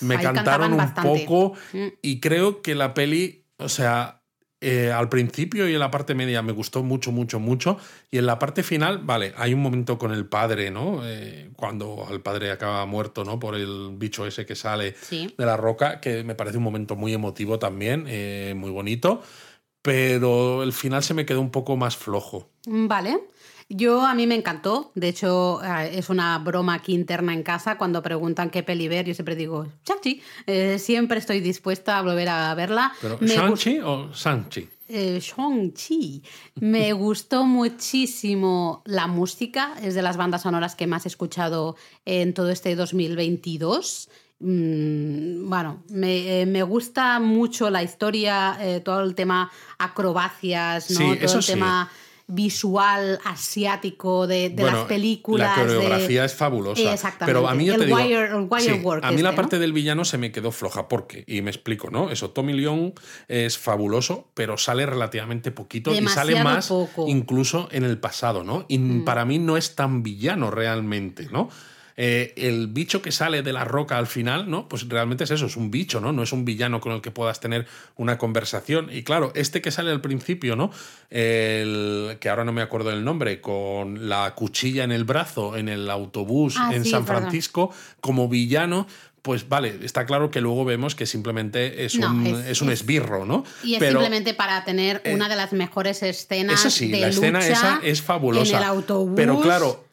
me 0.00 0.20
cantaron 0.20 0.72
un 0.72 0.94
poco 0.94 1.54
mm. 1.72 1.86
y 2.02 2.18
creo 2.18 2.62
que 2.62 2.74
la 2.74 2.94
peli, 2.94 3.46
o 3.58 3.68
sea, 3.68 4.19
eh, 4.62 4.92
al 4.92 5.08
principio 5.08 5.66
y 5.68 5.72
en 5.72 5.80
la 5.80 5.90
parte 5.90 6.14
media 6.14 6.42
me 6.42 6.52
gustó 6.52 6.82
mucho, 6.82 7.12
mucho, 7.12 7.40
mucho. 7.40 7.78
Y 8.10 8.18
en 8.18 8.26
la 8.26 8.38
parte 8.38 8.62
final, 8.62 8.98
vale, 8.98 9.32
hay 9.36 9.54
un 9.54 9.60
momento 9.60 9.98
con 9.98 10.12
el 10.12 10.26
padre, 10.26 10.70
¿no? 10.70 11.00
Eh, 11.04 11.50
cuando 11.56 12.06
el 12.10 12.20
padre 12.20 12.50
acaba 12.50 12.84
muerto, 12.84 13.24
¿no? 13.24 13.38
Por 13.38 13.54
el 13.54 13.92
bicho 13.94 14.26
ese 14.26 14.44
que 14.44 14.54
sale 14.54 14.94
de 15.10 15.46
la 15.46 15.56
roca, 15.56 16.00
que 16.00 16.24
me 16.24 16.34
parece 16.34 16.58
un 16.58 16.64
momento 16.64 16.94
muy 16.94 17.14
emotivo 17.14 17.58
también, 17.58 18.04
eh, 18.06 18.52
muy 18.54 18.70
bonito. 18.70 19.22
Pero 19.82 20.62
el 20.62 20.74
final 20.74 21.02
se 21.02 21.14
me 21.14 21.24
quedó 21.24 21.40
un 21.40 21.50
poco 21.50 21.76
más 21.76 21.96
flojo. 21.96 22.50
Vale. 22.66 23.18
Yo 23.72 24.04
a 24.04 24.14
mí 24.14 24.26
me 24.26 24.34
encantó. 24.34 24.90
De 24.96 25.08
hecho, 25.08 25.62
eh, 25.62 25.92
es 25.94 26.10
una 26.10 26.36
broma 26.40 26.74
aquí 26.74 26.92
interna 26.92 27.32
en 27.32 27.44
casa. 27.44 27.78
Cuando 27.78 28.02
preguntan 28.02 28.50
qué 28.50 28.64
peli 28.64 28.88
ver, 28.88 29.06
yo 29.06 29.14
siempre 29.14 29.36
digo, 29.36 29.64
Shang-Chi. 29.86 30.20
Eh, 30.48 30.78
siempre 30.80 31.20
estoy 31.20 31.40
dispuesta 31.40 31.96
a 31.96 32.02
volver 32.02 32.28
a 32.28 32.52
verla. 32.56 32.92
¿Shang-Chi 33.20 33.78
o 33.78 34.10
Shang-Chi? 34.12 34.68
Eh, 34.88 35.20
Shang-Chi. 35.20 36.20
Me 36.56 36.92
gustó 36.94 37.44
muchísimo 37.44 38.82
la 38.86 39.06
música. 39.06 39.74
Es 39.80 39.94
de 39.94 40.02
las 40.02 40.16
bandas 40.16 40.42
sonoras 40.42 40.74
que 40.74 40.88
más 40.88 41.04
he 41.04 41.08
escuchado 41.08 41.76
en 42.04 42.34
todo 42.34 42.50
este 42.50 42.74
2022 42.74 44.08
mm, 44.40 45.48
bueno, 45.48 45.84
me, 45.90 46.62
gusta 46.64 47.20
mucho 47.20 47.70
la 47.70 47.84
historia, 47.84 48.58
todo 48.84 49.02
el 49.02 49.14
tema 49.14 49.52
acrobacias, 49.78 50.90
¿no? 50.90 51.16
todo 51.16 51.38
el 51.38 51.46
tema 51.46 51.88
visual 52.30 53.18
asiático 53.24 54.26
de, 54.26 54.54
las 54.56 54.84
películas. 54.84 55.56
La 55.56 55.64
coreografía 55.64 56.24
es 56.24 56.34
fabulosa. 56.34 56.92
Exactamente. 56.92 57.26
Pero 57.26 57.48
a 57.48 57.54
mí, 57.54 57.68
el 57.68 57.78
te 57.78 57.92
wire, 57.92 58.34
work 58.82 59.04
a 59.04 59.10
mí 59.12 59.22
la 59.22 59.30
este, 59.30 59.36
parte 59.36 59.58
del 59.58 59.72
villano 59.72 60.04
se 60.04 60.18
me 60.18 60.32
quedó 60.32 60.52
floja. 60.52 60.88
¿Por 60.88 61.06
qué? 61.06 61.24
Y 61.26 61.42
me 61.42 61.50
explico, 61.50 61.90
¿no? 61.90 62.10
Eso, 62.10 62.30
Tommy 62.30 62.52
Leon 62.52 62.94
es 63.28 63.58
fabuloso, 63.58 64.28
pero 64.34 64.56
sale 64.58 64.86
relativamente 64.86 65.50
poquito 65.50 65.94
y 65.94 66.06
sale 66.08 66.42
más 66.42 66.72
incluso 67.06 67.68
en 67.72 67.84
el 67.84 67.98
pasado, 67.98 68.44
¿no? 68.44 68.64
Y 68.68 68.78
mm. 68.78 69.04
para 69.04 69.24
mí 69.24 69.38
no 69.38 69.56
es 69.56 69.74
tan 69.74 70.02
villano 70.02 70.50
realmente, 70.50 71.28
¿no? 71.30 71.48
Eh, 72.02 72.32
el 72.36 72.68
bicho 72.68 73.02
que 73.02 73.12
sale 73.12 73.42
de 73.42 73.52
la 73.52 73.66
roca 73.66 73.98
al 73.98 74.06
final, 74.06 74.48
¿no? 74.48 74.70
Pues 74.70 74.88
realmente 74.88 75.24
es 75.24 75.32
eso, 75.32 75.44
es 75.44 75.56
un 75.58 75.70
bicho, 75.70 76.00
¿no? 76.00 76.12
No 76.12 76.22
es 76.22 76.32
un 76.32 76.46
villano 76.46 76.80
con 76.80 76.92
el 76.92 77.02
que 77.02 77.10
puedas 77.10 77.40
tener 77.40 77.66
una 77.96 78.16
conversación. 78.16 78.88
Y 78.90 79.02
claro, 79.02 79.32
este 79.34 79.60
que 79.60 79.70
sale 79.70 79.90
al 79.90 80.00
principio, 80.00 80.56
¿no? 80.56 80.70
El, 81.10 82.16
que 82.18 82.30
ahora 82.30 82.44
no 82.44 82.52
me 82.52 82.62
acuerdo 82.62 82.88
del 82.88 83.04
nombre, 83.04 83.42
con 83.42 84.08
la 84.08 84.34
cuchilla 84.34 84.82
en 84.84 84.92
el 84.92 85.04
brazo 85.04 85.58
en 85.58 85.68
el 85.68 85.90
autobús 85.90 86.54
ah, 86.56 86.70
en 86.74 86.86
San 86.86 87.06
Francisco, 87.06 87.70
como 88.00 88.30
villano, 88.30 88.86
pues 89.20 89.46
vale, 89.46 89.80
está 89.82 90.06
claro 90.06 90.30
que 90.30 90.40
luego 90.40 90.64
vemos 90.64 90.94
que 90.94 91.04
simplemente 91.04 91.84
es, 91.84 91.96
un, 91.96 92.26
es, 92.26 92.62
un 92.62 92.70
esbirro, 92.70 93.26
¿no? 93.26 93.44
Y 93.62 93.74
es 93.74 93.82
simplemente 93.82 94.32
para 94.32 94.64
tener 94.64 95.02
una 95.04 95.28
de 95.28 95.36
las 95.36 95.52
mejores 95.52 96.02
escenas. 96.02 96.60
Eso 96.60 96.70
sí, 96.70 96.88
la 96.88 97.08
escena 97.08 97.46
esa 97.46 97.80
es 97.82 98.00
fabulosa. 98.00 98.56
En 98.56 98.62
el 98.62 98.64
autobús. 98.64 99.12
Pero 99.16 99.38
claro, 99.42 99.84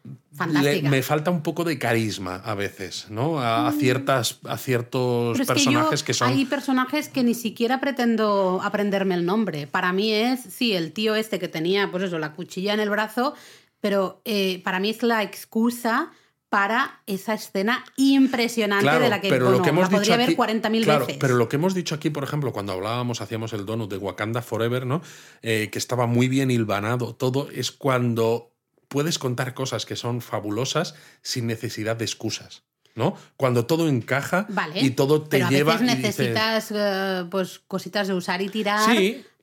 me 0.83 1.03
falta 1.03 1.31
un 1.31 1.41
poco 1.41 1.63
de 1.63 1.77
carisma 1.79 2.41
a 2.45 2.53
veces, 2.53 3.07
¿no? 3.09 3.41
A, 3.41 3.71
mm. 3.71 3.79
ciertas, 3.79 4.39
a 4.45 4.57
ciertos 4.57 5.37
personajes 5.39 6.03
que, 6.03 6.13
son. 6.13 6.29
Hay 6.29 6.45
personajes 6.45 7.09
que 7.09 7.23
ni 7.23 7.33
siquiera 7.33 7.79
pretendo 7.79 8.59
aprenderme 8.63 9.15
el 9.15 9.25
nombre. 9.25 9.67
Para 9.67 9.93
mí 9.93 10.11
es, 10.11 10.41
sí, 10.41 10.73
el 10.73 10.91
tío 10.93 11.15
este 11.15 11.39
que 11.39 11.47
tenía, 11.47 11.89
pues 11.91 12.03
eso, 12.03 12.19
la 12.19 12.33
cuchilla 12.33 12.73
en 12.73 12.79
el 12.79 12.89
brazo, 12.89 13.33
pero 13.79 14.21
eh, 14.25 14.61
para 14.63 14.79
mí 14.79 14.89
es 14.89 15.03
la 15.03 15.23
excusa 15.23 16.11
para 16.49 17.01
esa 17.07 17.33
escena 17.33 17.83
impresionante 17.97 18.99
de 18.99 19.09
la 19.09 19.19
que, 19.19 19.27
pero 19.27 19.51
lo 19.51 19.61
que 19.61 19.69
hemos 19.69 19.89
podría 19.89 20.17
dicho 20.17 20.37
ver 20.37 20.61
40.000 20.61 20.83
claro, 20.83 21.05
veces. 21.05 21.17
Pero 21.19 21.35
lo 21.35 21.49
que 21.49 21.57
hemos 21.57 21.73
dicho 21.73 21.95
aquí, 21.95 22.09
por 22.09 22.23
ejemplo, 22.23 22.53
cuando 22.53 22.71
hablábamos, 22.71 23.19
hacíamos 23.19 23.51
el 23.51 23.65
donut 23.65 23.89
de 23.89 23.97
Wakanda 23.97 24.41
Forever, 24.41 24.85
¿no? 24.85 25.01
Eh, 25.41 25.69
que 25.71 25.77
estaba 25.77 26.07
muy 26.07 26.29
bien 26.29 26.49
hilvanado 26.49 27.15
todo, 27.15 27.49
es 27.51 27.71
cuando 27.71 28.53
puedes 28.87 29.19
contar 29.19 29.53
cosas 29.53 29.85
que 29.85 29.95
son 29.95 30.21
fabulosas 30.21 30.95
sin 31.21 31.47
necesidad 31.47 31.95
de 31.95 32.05
excusas. 32.05 32.63
¿no? 32.95 33.15
Cuando 33.37 33.65
todo 33.65 33.87
encaja 33.87 34.47
y 34.73 34.89
todo 34.89 35.21
te 35.21 35.37
pero 35.37 35.45
a 35.45 35.49
lleva. 35.49 35.73
Veces 35.73 35.87
necesitas 35.87 36.71
eh, 36.73 37.25
pues 37.29 37.59
cositas 37.59 38.07
de 38.07 38.15
usar 38.15 38.41
y 38.41 38.49
tirar. 38.49 38.89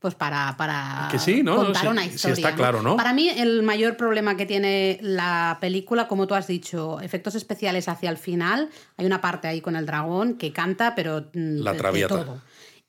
Pues 0.00 0.14
para, 0.14 0.54
para 0.58 1.08
contar 1.46 1.88
una 1.88 2.04
historia. 2.04 2.34
está 2.34 2.54
claro, 2.54 2.82
¿no? 2.82 2.94
Para 2.94 3.14
mí, 3.14 3.30
el 3.30 3.62
mayor 3.62 3.96
problema 3.96 4.36
que 4.36 4.44
tiene 4.44 4.98
la 5.00 5.56
película, 5.62 6.08
como 6.08 6.26
tú 6.26 6.34
has 6.34 6.46
dicho, 6.46 7.00
efectos 7.00 7.34
especiales 7.36 7.88
hacia 7.88 8.10
el 8.10 8.18
final. 8.18 8.68
Hay 8.98 9.06
una 9.06 9.22
parte 9.22 9.48
ahí 9.48 9.62
con 9.62 9.76
el 9.76 9.86
dragón 9.86 10.34
que 10.34 10.52
canta, 10.52 10.94
pero. 10.94 11.30
Mm, 11.32 11.62
la 11.62 11.74
traviata. 11.74 12.22
todo. 12.22 12.42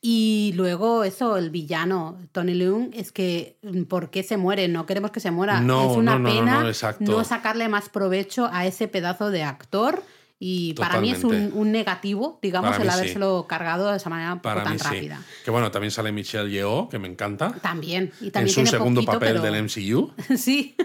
Y 0.07 0.53
luego 0.55 1.03
eso, 1.03 1.35
el 1.35 1.49
villano, 1.49 2.19
Tony 2.31 2.53
Leung, 2.53 2.91
es 2.93 3.11
que 3.11 3.57
mm, 3.63 3.85
¿por 3.85 4.11
qué 4.11 4.21
se 4.21 4.37
muere? 4.37 4.67
No 4.67 4.85
queremos 4.85 5.09
que 5.09 5.19
se 5.19 5.31
muera. 5.31 5.61
No, 5.61 5.89
es 5.89 5.97
una 5.97 6.19
no, 6.19 6.29
pena 6.29 6.71
no, 6.99 7.23
sacarle 7.23 7.67
más 7.69 7.89
provecho 7.89 8.47
a 8.53 8.67
ese 8.67 8.87
pedazo 8.87 9.31
de 9.31 9.41
actor. 9.41 10.03
Y 10.37 10.75
para 10.75 11.01
mí 11.01 11.09
es 11.09 11.23
un, 11.23 11.71
negativo, 11.71 12.37
digamos, 12.39 12.77
el 12.77 12.87
habérselo 12.87 13.47
cargado 13.49 13.89
de 13.89 13.97
esa 13.97 14.11
manera 14.11 14.39
tan 14.43 14.77
rápida. 14.77 15.23
Que 15.43 15.49
bueno, 15.49 15.71
también 15.71 15.89
sale 15.89 16.11
Michelle 16.11 16.51
Yeoh, 16.51 16.87
que 16.87 16.99
me 16.99 17.07
encanta. 17.07 17.53
También. 17.63 18.11
Y 18.21 18.29
también 18.29 18.59
en 18.59 18.67
su 18.67 18.71
segundo 18.71 19.03
papel 19.03 19.41
del 19.41 19.63
MCU. 19.63 20.13
sí. 20.37 20.75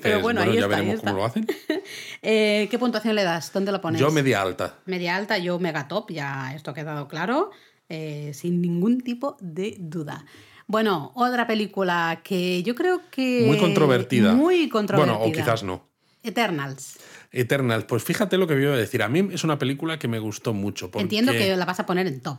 pero 0.00 0.22
bueno, 0.22 0.40
ahí 0.40 0.54
ya 0.54 0.66
veremos 0.68 1.00
cómo 1.00 1.16
lo 1.16 1.24
hacen. 1.26 1.46
Eh, 2.20 2.66
¿Qué 2.68 2.78
puntuación 2.80 3.14
le 3.14 3.22
das? 3.22 3.52
¿Dónde 3.52 3.70
lo 3.70 3.80
pones? 3.80 4.00
Yo 4.00 4.10
media 4.10 4.42
alta. 4.42 4.74
Media 4.86 5.14
alta, 5.14 5.38
yo 5.38 5.60
mega 5.60 5.86
top, 5.86 6.10
ya 6.10 6.52
esto 6.52 6.72
ha 6.72 6.74
quedado 6.74 7.06
claro. 7.06 7.52
Eh, 7.88 8.32
sin 8.34 8.60
ningún 8.60 9.00
tipo 9.00 9.36
de 9.40 9.76
duda. 9.78 10.24
Bueno, 10.66 11.12
otra 11.14 11.46
película 11.46 12.20
que 12.22 12.62
yo 12.62 12.74
creo 12.74 13.00
que... 13.10 13.44
Muy 13.46 13.56
controvertida. 13.56 14.34
Muy 14.34 14.68
controvertida. 14.68 15.16
Bueno, 15.16 15.30
o 15.30 15.32
quizás 15.32 15.62
no. 15.62 15.88
Eternals. 16.22 16.98
Eternals, 17.30 17.84
pues 17.84 18.02
fíjate 18.02 18.36
lo 18.38 18.46
que 18.46 18.54
voy 18.54 18.64
a 18.66 18.70
decir. 18.70 19.02
A 19.02 19.08
mí 19.08 19.28
es 19.32 19.44
una 19.44 19.58
película 19.58 19.98
que 19.98 20.08
me 20.08 20.18
gustó 20.18 20.54
mucho. 20.54 20.90
Entiendo 20.94 21.32
que 21.32 21.56
la 21.56 21.64
vas 21.64 21.80
a 21.80 21.86
poner 21.86 22.06
en 22.06 22.20
top. 22.20 22.38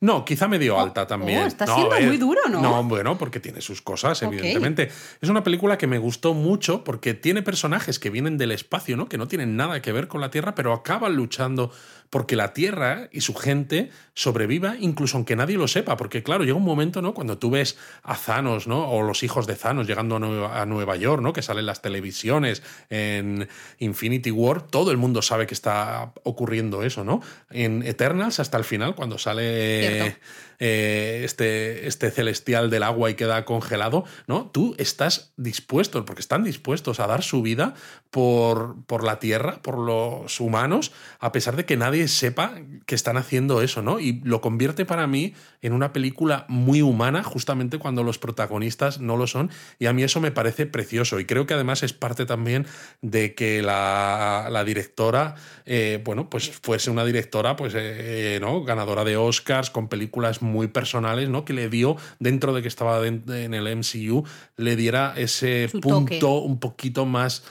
No, 0.00 0.24
quizá 0.24 0.48
medio 0.48 0.76
oh, 0.76 0.80
alta 0.80 1.06
también. 1.06 1.42
Oh, 1.42 1.46
está 1.46 1.66
siendo 1.66 2.00
muy 2.00 2.16
duro, 2.16 2.40
¿no? 2.48 2.62
No, 2.62 2.82
bueno, 2.84 3.18
porque 3.18 3.38
tiene 3.38 3.60
sus 3.60 3.82
cosas, 3.82 4.22
evidentemente. 4.22 4.90
Es 5.20 5.28
una 5.28 5.44
película 5.44 5.76
que 5.76 5.86
me 5.86 5.98
gustó 5.98 6.32
mucho 6.32 6.84
porque 6.84 7.12
tiene 7.12 7.42
personajes 7.42 7.98
que 7.98 8.08
vienen 8.08 8.38
del 8.38 8.52
espacio, 8.52 8.96
¿no? 8.96 9.10
Que 9.10 9.18
no 9.18 9.28
tienen 9.28 9.56
nada 9.56 9.82
que 9.82 9.92
ver 9.92 10.08
con 10.08 10.22
la 10.22 10.30
Tierra, 10.30 10.54
pero 10.54 10.72
acaban 10.72 11.14
luchando 11.16 11.70
porque 12.10 12.34
la 12.34 12.52
Tierra 12.52 13.08
y 13.12 13.20
su 13.20 13.34
gente 13.34 13.90
sobreviva, 14.14 14.74
incluso 14.78 15.16
aunque 15.16 15.36
nadie 15.36 15.56
lo 15.56 15.68
sepa, 15.68 15.96
porque 15.96 16.22
claro, 16.24 16.42
llega 16.42 16.56
un 16.56 16.64
momento, 16.64 17.00
¿no? 17.00 17.14
Cuando 17.14 17.38
tú 17.38 17.50
ves 17.50 17.78
a 18.02 18.16
Thanos, 18.16 18.66
¿no? 18.66 18.90
O 18.90 19.02
los 19.02 19.22
hijos 19.22 19.46
de 19.46 19.54
Thanos 19.54 19.86
llegando 19.86 20.16
a 20.16 20.66
Nueva, 20.66 20.96
York, 20.96 21.22
¿no? 21.22 21.32
Que 21.32 21.42
salen 21.42 21.66
las 21.66 21.82
televisiones 21.82 22.62
en 22.90 23.48
Infinity 23.78 24.32
War, 24.32 24.62
todo 24.62 24.90
el 24.90 24.96
mundo 24.96 25.22
sabe 25.22 25.46
que 25.46 25.54
está 25.54 26.12
ocurriendo 26.24 26.82
eso, 26.82 27.04
¿no? 27.04 27.22
En 27.48 27.84
Eternals 27.84 28.40
hasta 28.40 28.58
el 28.58 28.64
final, 28.64 28.96
cuando 28.96 29.16
sale 29.16 30.16
eh, 30.60 31.22
este, 31.24 31.88
este 31.88 32.10
celestial 32.10 32.70
del 32.70 32.82
agua 32.82 33.10
y 33.10 33.14
queda 33.14 33.44
congelado, 33.44 34.04
¿no? 34.26 34.50
Tú 34.52 34.74
estás 34.78 35.32
dispuesto, 35.36 36.04
porque 36.04 36.20
están 36.20 36.44
dispuestos 36.44 37.00
a 37.00 37.06
dar 37.06 37.22
su 37.22 37.42
vida 37.42 37.74
por, 38.10 38.76
por 38.86 39.02
la 39.02 39.18
tierra, 39.18 39.62
por 39.62 39.78
los 39.78 40.38
humanos, 40.38 40.92
a 41.18 41.32
pesar 41.32 41.56
de 41.56 41.64
que 41.64 41.76
nadie 41.76 42.08
sepa 42.08 42.54
que 42.86 42.94
están 42.94 43.16
haciendo 43.16 43.62
eso, 43.62 43.82
¿no? 43.82 44.00
Y 44.00 44.20
lo 44.22 44.40
convierte 44.40 44.84
para 44.84 45.06
mí 45.06 45.34
en 45.62 45.72
una 45.72 45.92
película 45.92 46.44
muy 46.48 46.82
humana, 46.82 47.22
justamente 47.22 47.78
cuando 47.78 48.02
los 48.02 48.18
protagonistas 48.18 49.00
no 49.00 49.16
lo 49.16 49.26
son, 49.26 49.50
y 49.78 49.86
a 49.86 49.92
mí 49.92 50.02
eso 50.02 50.20
me 50.20 50.30
parece 50.30 50.66
precioso, 50.66 51.20
y 51.20 51.24
creo 51.24 51.46
que 51.46 51.54
además 51.54 51.82
es 51.82 51.92
parte 51.92 52.26
también 52.26 52.66
de 53.00 53.34
que 53.34 53.62
la, 53.62 54.62
directora, 54.66 55.36
eh, 55.64 56.02
bueno, 56.04 56.28
pues 56.28 56.50
fuese 56.50 56.90
una 56.90 57.04
directora, 57.04 57.56
pues, 57.56 57.72
eh, 57.76 58.38
¿no? 58.42 58.62
Ganadora 58.62 59.04
de 59.04 59.16
Oscars, 59.16 59.70
con 59.70 59.88
películas 59.88 60.42
personales, 60.68 61.28
¿no? 61.28 61.44
Que 61.44 61.52
le 61.52 61.68
dio, 61.68 61.96
dentro 62.18 62.52
de 62.52 62.62
que 62.62 62.68
estaba 62.68 63.06
en 63.06 63.54
el 63.54 63.76
MCU, 63.76 64.24
le 64.56 64.76
diera 64.76 65.14
ese 65.16 65.68
punto 65.80 66.34
un 66.40 66.58
poquito 66.58 67.06
más 67.06 67.44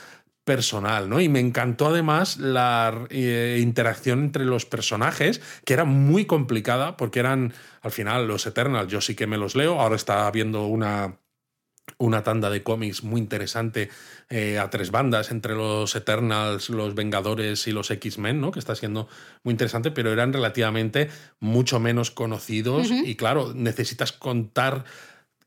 personal, 0.50 1.08
¿no? 1.10 1.22
Y 1.22 1.30
me 1.30 1.40
encantó 1.40 1.90
además 1.90 2.38
la 2.38 3.06
eh, 3.12 3.60
interacción 3.62 4.20
entre 4.22 4.46
los 4.46 4.66
personajes, 4.66 5.42
que 5.64 5.74
era 5.74 5.86
muy 5.86 6.26
complicada, 6.26 6.98
porque 6.98 7.20
eran, 7.20 7.54
al 7.84 7.92
final, 7.92 8.28
los 8.28 8.48
Eternals, 8.48 8.92
yo 8.92 9.00
sí 9.00 9.14
que 9.14 9.28
me 9.28 9.38
los 9.38 9.56
leo, 9.56 9.80
ahora 9.80 9.96
está 9.96 10.32
viendo 10.32 10.66
una 10.66 11.20
una 11.98 12.24
tanda 12.24 12.50
de 12.50 12.64
cómics 12.64 13.04
muy 13.04 13.20
interesante 13.20 13.90
eh, 14.30 14.60
a 14.60 14.70
tres 14.70 14.92
bandas 14.92 15.32
entre 15.32 15.56
los 15.56 15.96
Eternals, 15.96 16.70
los 16.70 16.96
Vengadores 16.96 17.68
y 17.68 17.72
los 17.72 17.90
X-Men, 17.92 18.40
¿no? 18.42 18.52
Que 18.52 18.60
está 18.60 18.76
siendo 18.76 19.08
muy 19.44 19.54
interesante, 19.54 19.92
pero 19.92 20.12
eran 20.12 20.34
relativamente 20.34 21.10
mucho 21.40 21.80
menos 21.80 22.12
conocidos 22.12 22.90
y 22.92 23.16
claro, 23.16 23.54
necesitas 23.56 24.12
contar 24.12 24.86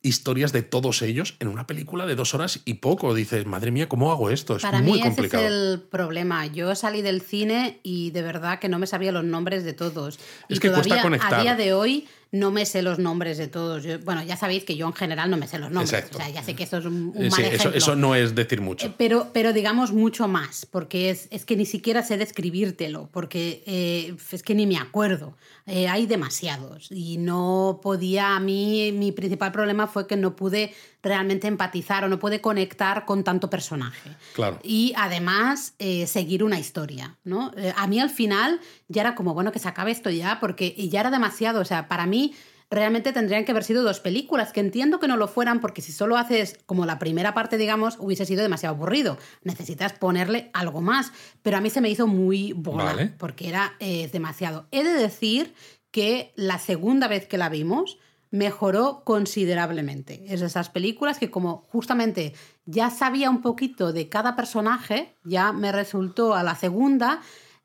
historias 0.03 0.53
de 0.53 0.63
todos 0.63 1.01
ellos 1.03 1.37
en 1.39 1.49
una 1.49 1.67
película 1.67 2.07
de 2.07 2.17
dos 2.17 2.35
horas 2.35 2.61
y 2.65 2.75
poco. 2.75 3.15
Dices, 3.15 3.47
madre 3.47 3.71
mía, 3.71 3.89
¿cómo 3.89 4.11
hago 4.11 4.31
esto? 4.31 4.57
Es 4.57 4.63
Para 4.63 4.83
muy 4.83 4.95
mí 4.95 4.99
ese 4.99 5.09
complicado. 5.09 5.45
es 5.45 5.51
el 5.51 5.81
problema. 5.81 6.47
Yo 6.47 6.75
salí 6.75 7.03
del 7.03 7.23
cine 7.23 7.79
y 7.83 8.11
de 8.11 8.23
verdad 8.23 8.59
que 8.59 8.69
no 8.69 8.79
me 8.79 8.87
sabía 8.87 9.13
los 9.13 9.25
nombres 9.25 9.65
de 9.65 9.73
todos. 9.73 10.19
Es 10.49 10.57
y 10.57 10.61
que 10.61 10.71
cuesta 10.71 11.01
conectar. 11.03 11.35
a 11.35 11.43
día 11.43 11.57
de 11.57 11.73
hoy 11.73 12.09
no 12.33 12.51
me 12.51 12.65
sé 12.65 12.81
los 12.83 12.99
nombres 12.99 13.37
de 13.39 13.47
todos. 13.47 13.85
Yo- 13.85 13.99
bueno, 14.01 14.23
ya 14.25 14.37
sabéis 14.39 14.65
que 14.65 14.75
yo 14.75 14.87
en 14.87 14.95
general 14.95 15.31
no 15.31 15.37
me 15.37 15.47
sé 15.47 15.59
los 15.59 15.71
nombres. 15.71 15.93
Exacto. 15.93 16.17
O 16.17 16.21
sea, 16.21 16.31
ya 16.31 16.43
sé 16.43 16.55
que 16.57 16.65
eso 16.65 16.79
es 16.79 16.87
un, 16.87 17.13
un 17.15 17.27
Eh, 17.27 17.31
mal 17.31 17.45
eso, 17.75 17.95
no 17.95 18.15
es 18.15 18.35
decir 18.35 18.61
mucho. 18.63 18.87
Eh, 18.87 18.95
Pero, 18.97 19.29
pero 19.35 19.53
digamos 19.53 19.93
mucho 19.93 20.29
más, 20.29 20.67
porque 20.67 21.11
es, 21.11 21.29
es 21.31 21.45
que 21.45 21.57
ni 21.57 21.67
siquiera 21.67 22.03
sé 22.03 22.17
describírtelo, 22.17 23.11
porque 23.13 23.63
eh, 23.67 24.17
es 24.33 24.43
que 24.43 24.55
ni 24.55 24.67
me 24.67 24.79
acuerdo. 24.79 25.37
Eh, 25.67 25.87
hay 25.89 26.07
demasiados 26.07 26.89
y 26.91 27.19
no 27.19 27.79
podía, 27.83 28.35
a 28.35 28.41
mí 28.41 28.91
mi 28.93 29.13
principal 29.13 29.53
problema 29.53 29.87
fue 29.87 30.07
que 30.09 30.17
no 30.17 30.35
pude 30.35 30.75
realmente 31.03 31.49
empatizar 31.49 32.05
o 32.05 32.09
no 32.09 32.19
pude 32.19 32.41
conectar 32.41 33.05
con 33.05 33.25
tanto 33.25 33.51
personaje. 33.51 34.17
Claro. 34.35 34.59
Y 34.63 34.93
además 34.97 35.75
eh, 35.79 36.07
seguir 36.07 36.45
una 36.45 36.59
historia, 36.59 37.19
¿no? 37.25 37.53
Eh, 37.57 37.73
a 37.77 37.87
mí 37.87 38.01
al 38.01 38.11
final 38.11 38.61
ya 38.89 39.03
era 39.03 39.15
como, 39.15 39.35
bueno, 39.35 39.53
que 39.53 39.59
se 39.59 39.69
acabe 39.69 39.91
esto 39.91 40.11
ya, 40.11 40.39
porque 40.41 40.75
ya 40.89 41.01
era 41.01 41.11
demasiado, 41.11 41.61
o 41.61 41.65
sea, 41.65 41.89
para 41.89 42.07
mí 42.07 42.35
realmente 42.73 43.13
tendrían 43.13 43.45
que 43.45 43.53
haber 43.53 43.65
sido 43.65 43.83
dos 43.83 44.01
películas, 44.01 44.53
que 44.53 44.61
entiendo 44.61 44.99
que 44.99 45.07
no 45.07 45.19
lo 45.19 45.29
fueran, 45.29 45.61
porque 45.61 45.83
si 45.83 45.93
solo 45.93 46.17
haces 46.17 46.59
como 46.65 46.87
la 46.87 46.99
primera 46.99 47.35
parte, 47.35 47.59
digamos, 47.59 47.97
hubiese 47.99 48.25
sido 48.25 48.43
demasiado 48.43 48.75
aburrido. 48.75 49.19
Necesitas 49.43 49.93
ponerle 49.93 50.51
algo 50.55 50.81
más, 50.81 51.13
pero 51.43 51.59
a 51.59 51.61
mí 51.61 51.69
se 51.69 51.83
me 51.83 51.91
hizo 51.91 52.07
muy 52.07 52.55
bola, 52.55 52.85
Vale. 52.85 53.13
porque 53.19 53.49
era 53.51 53.75
eh, 53.79 54.09
demasiado. 54.11 54.69
He 54.71 54.85
de 54.85 54.95
decir 54.95 55.55
que 55.91 56.33
la 56.35 56.59
segunda 56.59 57.09
vez 57.09 57.27
que 57.27 57.37
la 57.37 57.51
vimos 57.51 57.99
mejoró 58.33 59.03
considerablemente. 59.05 60.25
Es 60.27 60.41
de 60.41 60.47
esas 60.47 60.71
películas 60.71 61.19
que 61.19 61.31
como 61.31 61.65
justamente 61.71 62.35
ya 62.65 62.91
sabía 62.91 63.31
un 63.31 63.43
poquito 63.43 63.93
de 63.93 64.09
cada 64.09 64.35
personaje, 64.35 65.15
ya 65.23 65.53
me 65.53 65.71
resultó 65.71 66.35
a 66.35 66.43
la 66.43 66.57
segunda, 66.57 67.21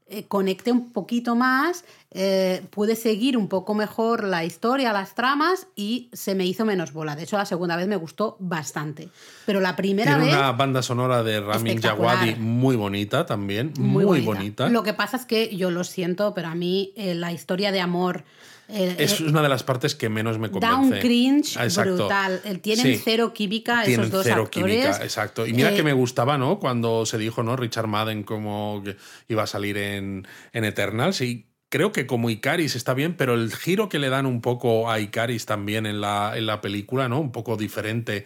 eh, 0.09 0.25
conecté 0.25 0.73
un 0.73 0.91
poquito 0.91 1.35
más, 1.35 1.85
eh, 2.11 2.65
pude 2.69 2.97
seguir 2.97 3.37
un 3.37 3.47
poco 3.47 3.73
mejor 3.73 4.25
la 4.25 4.43
historia, 4.43 4.91
las 4.91 5.15
tramas 5.15 5.67
y 5.75 6.09
se 6.11 6.35
me 6.35 6.45
hizo 6.45 6.65
menos 6.65 6.91
bola. 6.91 7.15
De 7.15 7.23
hecho, 7.23 7.37
la 7.37 7.45
segunda 7.45 7.77
vez 7.77 7.87
me 7.87 7.95
gustó 7.95 8.35
bastante. 8.39 9.07
Pero 9.45 9.61
la 9.61 9.77
primera 9.77 10.15
Tiene 10.15 10.27
vez... 10.27 10.35
una 10.35 10.51
banda 10.51 10.81
sonora 10.81 11.23
de 11.23 11.39
Ramin. 11.39 11.79
Djawadi 11.79 12.35
muy 12.35 12.75
bonita 12.75 13.25
también, 13.25 13.71
muy, 13.79 14.21
bonita. 14.21 14.67
Lo 14.67 14.83
que 14.83 14.93
pasa 14.93 15.15
es 15.15 15.25
que 15.25 15.55
yo 15.55 15.71
lo 15.71 15.85
siento, 15.85 16.33
pero 16.33 16.49
a 16.49 16.55
mí 16.55 16.91
eh, 16.97 17.15
la 17.15 17.31
historia 17.31 17.71
de 17.71 17.79
amor... 17.79 18.25
eh, 18.69 18.95
Es 18.99 19.19
una 19.21 19.41
de 19.41 19.49
las 19.49 19.63
partes 19.63 19.95
que 19.95 20.09
menos 20.09 20.37
me 20.39 20.49
convence. 20.51 20.75
Da 20.75 20.79
un 20.81 20.91
cringe 20.99 21.55
exacto. 21.57 21.95
brutal. 21.95 22.41
Tienen 22.61 22.85
Sí. 22.85 23.01
cero 23.03 23.33
química 23.33 23.83
Tienen 23.83 24.01
esos 24.01 24.11
dos 24.11 24.23
cero 24.25 24.43
actores. 24.43 24.75
química, 24.85 25.03
exacto. 25.03 25.45
Y 25.47 25.53
mira 25.53 25.71
Eh, 25.71 25.75
que 25.75 25.83
me 25.83 25.93
gustaba, 25.93 26.37
¿no? 26.37 26.59
Cuando 26.59 27.05
se 27.05 27.17
dijo, 27.17 27.43
¿no? 27.43 27.55
Richard 27.55 27.87
Madden 27.87 28.23
como 28.23 28.81
que 28.83 28.95
iba 29.27 29.43
a 29.43 29.47
salir 29.47 29.77
en, 29.77 30.27
en 30.53 30.63
Eternals 30.63 31.21
y 31.21 31.45
creo 31.69 31.91
que 31.91 32.07
como 32.07 32.29
Icaris 32.29 32.75
está 32.75 32.93
bien, 32.93 33.15
pero 33.17 33.33
el 33.33 33.53
giro 33.53 33.89
que 33.89 33.99
le 33.99 34.09
dan 34.09 34.25
un 34.25 34.41
poco 34.41 34.89
a 34.89 34.99
Icaris 34.99 35.45
también 35.45 35.85
en 35.85 35.99
la, 36.01 36.33
en 36.37 36.45
la 36.45 36.61
película, 36.61 37.09
¿no? 37.09 37.19
Un 37.19 37.31
poco 37.31 37.57
diferente 37.57 38.25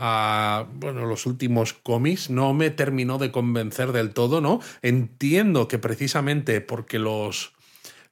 a 0.00 0.66
bueno, 0.74 1.06
los 1.06 1.26
últimos 1.26 1.72
cómics, 1.72 2.30
no 2.30 2.54
me 2.54 2.70
terminó 2.70 3.18
de 3.18 3.32
convencer 3.32 3.90
del 3.92 4.10
todo, 4.14 4.40
¿no? 4.40 4.60
Entiendo 4.80 5.66
que 5.66 5.78
precisamente 5.78 6.60
porque 6.60 6.98
los 7.00 7.52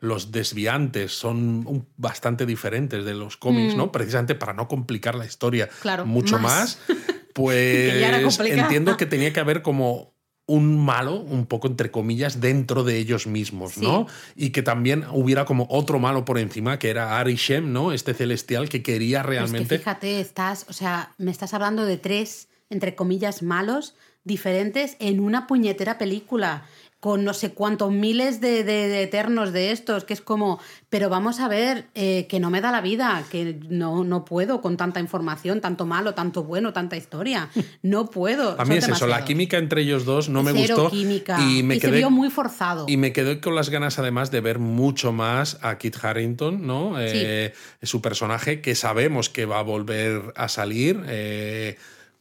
los 0.07 0.33
desviantes 0.33 1.13
son 1.13 1.87
bastante 1.97 2.47
diferentes 2.47 3.05
de 3.05 3.15
los 3.15 3.37
cómics, 3.37 3.75
¿no? 3.75 3.93
Precisamente 3.93 4.35
para 4.35 4.53
no 4.53 4.69
complicar 4.69 5.15
la 5.15 5.27
historia 5.27 5.67
Mm. 5.67 5.83
Claro, 5.83 6.07
mucho 6.07 6.39
más. 6.39 6.79
más, 6.89 6.97
pues 7.35 8.37
Que 8.39 8.53
entiendo 8.55 8.97
que 8.97 9.07
tenía 9.07 9.33
que 9.33 9.41
haber 9.41 9.63
como 9.63 10.15
un 10.47 10.79
malo, 10.79 11.17
un 11.17 11.47
poco 11.47 11.67
entre 11.67 11.91
comillas, 11.91 12.41
dentro 12.41 12.85
de 12.85 12.99
ellos 12.99 13.27
mismos, 13.27 13.73
Sí. 13.75 13.81
¿no? 13.81 14.07
Y 14.37 14.51
que 14.51 14.63
también 14.63 15.05
hubiera 15.11 15.45
como 15.45 15.67
otro 15.69 15.99
malo 15.99 16.25
por 16.25 16.39
encima, 16.39 16.79
que 16.79 16.89
era 16.89 17.19
Arishem, 17.19 17.73
¿no? 17.73 17.93
Este 17.93 18.15
celestial 18.15 18.69
que 18.69 18.83
quería 18.83 19.21
es 19.21 19.27
realmente... 19.27 19.69
que 19.69 19.79
fíjate, 19.79 20.21
estás, 20.21 20.67
o 20.69 20.73
sea, 20.73 21.13
me 21.19 21.33
estás 21.33 21.53
hablando 21.53 21.85
de 21.85 21.97
tres, 21.97 22.49
entre 22.71 22.95
comillas, 22.95 23.43
malos 23.43 23.97
diferentes 24.23 24.97
en 25.01 25.21
una 25.21 25.47
puñetera 25.47 25.99
película 25.99 26.65
con 27.07 27.23
no 27.23 27.35
sé 27.35 27.53
cuántos 27.53 27.93
miles 27.93 28.41
de, 28.41 28.65
de- 28.65 28.89
de 28.89 29.03
eternos 29.05 29.53
de 29.53 29.71
estos, 29.71 30.03
que 30.03 30.13
es 30.13 30.21
como, 30.21 30.59
pero 30.89 31.09
vamos 31.09 31.39
a 31.39 31.47
ver, 31.47 31.87
eh, 31.95 32.27
que 32.29 32.41
no 32.41 32.51
me 32.51 32.61
da 32.61 32.73
la 32.73 32.81
vida, 32.81 33.23
que 33.31 33.61
no, 33.69 34.03
no 34.03 34.25
puedo 34.25 34.61
con 34.61 34.77
tanta 34.77 34.99
información, 34.99 35.61
tanto 35.61 35.87
malo, 35.87 36.15
tanto 36.15 36.43
bueno, 36.43 36.73
tanta 36.73 36.97
historia. 36.97 37.49
No 37.83 38.07
puedo. 38.11 38.61
A 38.61 38.65
mí 38.65 38.81
son 38.81 38.91
es 38.91 38.97
eso, 38.97 39.07
la 39.07 39.25
química 39.25 39.57
entre 39.57 39.83
ellos 39.83 40.05
dos 40.05 40.29
no 40.29 40.43
me 40.43 40.51
Cero 40.51 40.75
gustó 40.79 40.91
química. 40.91 41.39
y 41.41 41.63
me 41.63 41.79
quedé 41.79 41.99
vio 41.99 42.11
muy 42.11 42.29
forzado. 42.29 42.87
Y 42.89 42.97
me 42.97 43.13
quedé 43.13 43.41
con 43.41 43.55
las 43.55 43.71
ganas, 43.71 44.01
además, 44.01 44.33
de 44.33 44.41
ver 44.41 44.59
mucho 44.59 45.13
más 45.13 45.59
a 45.63 45.79
Kit 45.79 45.97
Harrington, 46.03 46.67
¿no? 46.67 46.97
Eh, 46.99 47.53
su 47.83 48.03
personaje, 48.03 48.61
que 48.61 48.75
sabemos 48.75 49.29
que 49.31 49.47
va 49.47 49.61
a 49.61 49.63
volver 49.63 50.33
a 50.35 50.49
salir. 50.49 51.01
eh, 51.07 51.77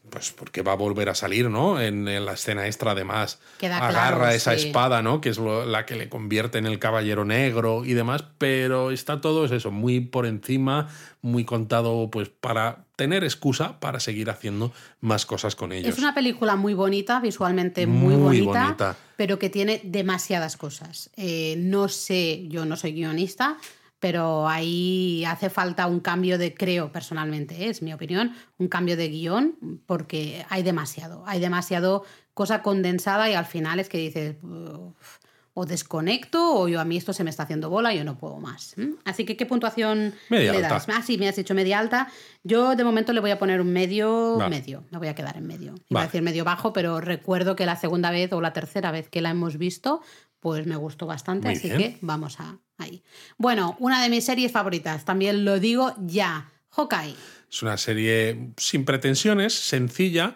pues 0.09 0.31
porque 0.31 0.61
va 0.61 0.73
a 0.73 0.75
volver 0.75 1.09
a 1.09 1.15
salir, 1.15 1.49
¿no? 1.49 1.81
En, 1.81 2.07
en 2.07 2.25
la 2.25 2.33
escena 2.33 2.67
extra, 2.67 2.91
además, 2.91 3.39
Queda 3.57 3.77
agarra 3.77 4.17
claro, 4.17 4.29
esa 4.29 4.57
sí. 4.57 4.67
espada, 4.67 5.01
¿no? 5.01 5.19
Que 5.19 5.29
es 5.29 5.37
lo- 5.37 5.65
la 5.65 5.85
que 5.85 5.95
le 5.95 6.09
convierte 6.09 6.57
en 6.57 6.65
el 6.67 6.79
caballero 6.79 7.25
negro 7.25 7.83
y 7.85 7.93
demás, 7.93 8.23
pero 8.37 8.91
está 8.91 9.19
todo 9.21 9.45
es 9.45 9.51
eso, 9.51 9.71
muy 9.71 9.99
por 9.99 10.25
encima, 10.25 10.87
muy 11.21 11.43
contado, 11.43 12.09
pues 12.11 12.29
para 12.29 12.85
tener 12.95 13.23
excusa 13.25 13.79
para 13.79 13.99
seguir 13.99 14.29
haciendo 14.29 14.71
más 15.01 15.25
cosas 15.25 15.55
con 15.55 15.71
ellos. 15.73 15.91
Es 15.93 15.99
una 15.99 16.13
película 16.13 16.55
muy 16.55 16.73
bonita, 16.73 17.19
visualmente 17.19 17.87
muy, 17.87 18.13
Muy 18.15 18.41
bonita, 18.41 18.63
bonita. 18.65 18.95
pero 19.17 19.37
que 19.39 19.49
tiene 19.49 19.81
demasiadas 19.83 20.55
cosas. 20.55 21.09
Eh, 21.17 21.55
no 21.57 21.89
sé, 21.89 22.47
yo 22.47 22.63
no 22.65 22.77
soy 22.77 22.93
guionista, 22.93 23.57
pero 23.99 24.47
ahí 24.47 25.23
hace 25.25 25.49
falta 25.49 25.87
un 25.87 25.99
cambio 25.99 26.37
de, 26.37 26.53
creo 26.53 26.91
personalmente, 26.91 27.65
¿eh? 27.65 27.69
es 27.69 27.81
mi 27.81 27.93
opinión, 27.93 28.33
un 28.57 28.67
cambio 28.67 28.97
de 28.97 29.07
guion, 29.09 29.81
porque 29.85 30.45
hay 30.49 30.63
demasiado, 30.63 31.23
hay 31.25 31.39
demasiado 31.39 32.03
cosa 32.33 32.61
condensada 32.61 33.29
y 33.29 33.33
al 33.33 33.45
final 33.45 33.79
es 33.79 33.89
que 33.89 33.97
dices, 33.97 34.35
"Uf, 34.43 35.17
o 35.57 35.65
desconecto 35.65 36.53
o 36.53 36.67
yo 36.67 36.81
a 36.81 36.85
mí 36.85 36.97
esto 36.97 37.13
se 37.13 37.23
me 37.23 37.29
está 37.29 37.43
haciendo 37.43 37.69
bola 37.69 37.93
y 37.93 37.97
yo 37.97 38.03
no 38.03 38.17
puedo 38.17 38.41
más. 38.41 38.75
Así 39.05 39.23
que, 39.23 39.37
¿qué 39.37 39.45
puntuación 39.45 40.13
Media 40.29 40.51
le 40.51 40.57
alta. 40.57 40.69
das? 40.73 40.87
Ah, 40.89 41.01
sí, 41.01 41.17
me 41.17 41.29
has 41.29 41.35
dicho 41.37 41.53
media 41.53 41.79
alta. 41.79 42.09
Yo 42.43 42.75
de 42.75 42.83
momento 42.83 43.13
le 43.13 43.21
voy 43.21 43.31
a 43.31 43.39
poner 43.39 43.61
un 43.61 43.71
medio, 43.71 44.35
Vale. 44.35 44.49
medio. 44.57 44.83
Me 44.91 44.97
voy 44.97 45.07
a 45.07 45.15
quedar 45.15 45.37
en 45.37 45.47
medio. 45.47 45.73
Iba 45.87 46.01
a 46.01 46.05
decir 46.07 46.21
medio 46.23 46.43
bajo, 46.43 46.73
pero 46.73 46.99
recuerdo 46.99 47.55
que 47.55 47.65
la 47.65 47.77
segunda 47.77 48.11
vez 48.11 48.33
o 48.33 48.41
la 48.41 48.51
tercera 48.51 48.91
vez 48.91 49.07
que 49.07 49.21
la 49.21 49.29
hemos 49.29 49.57
visto, 49.57 50.01
pues 50.39 50.65
me 50.65 50.75
gustó 50.75 51.05
bastante, 51.05 51.47
Muy 51.47 51.57
así 51.57 51.69
bien. 51.69 51.79
que 51.79 51.97
vamos 52.01 52.39
a 52.39 52.59
ahí. 52.77 53.03
Bueno, 53.37 53.75
una 53.79 54.01
de 54.01 54.09
mis 54.09 54.25
series 54.25 54.51
favoritas, 54.51 55.05
también 55.05 55.45
lo 55.45 55.59
digo 55.59 55.93
ya. 55.99 56.51
Hawkeye. 56.69 57.15
Es 57.49 57.61
una 57.63 57.77
serie 57.77 58.51
sin 58.57 58.83
pretensiones, 58.83 59.53
sencilla, 59.53 60.35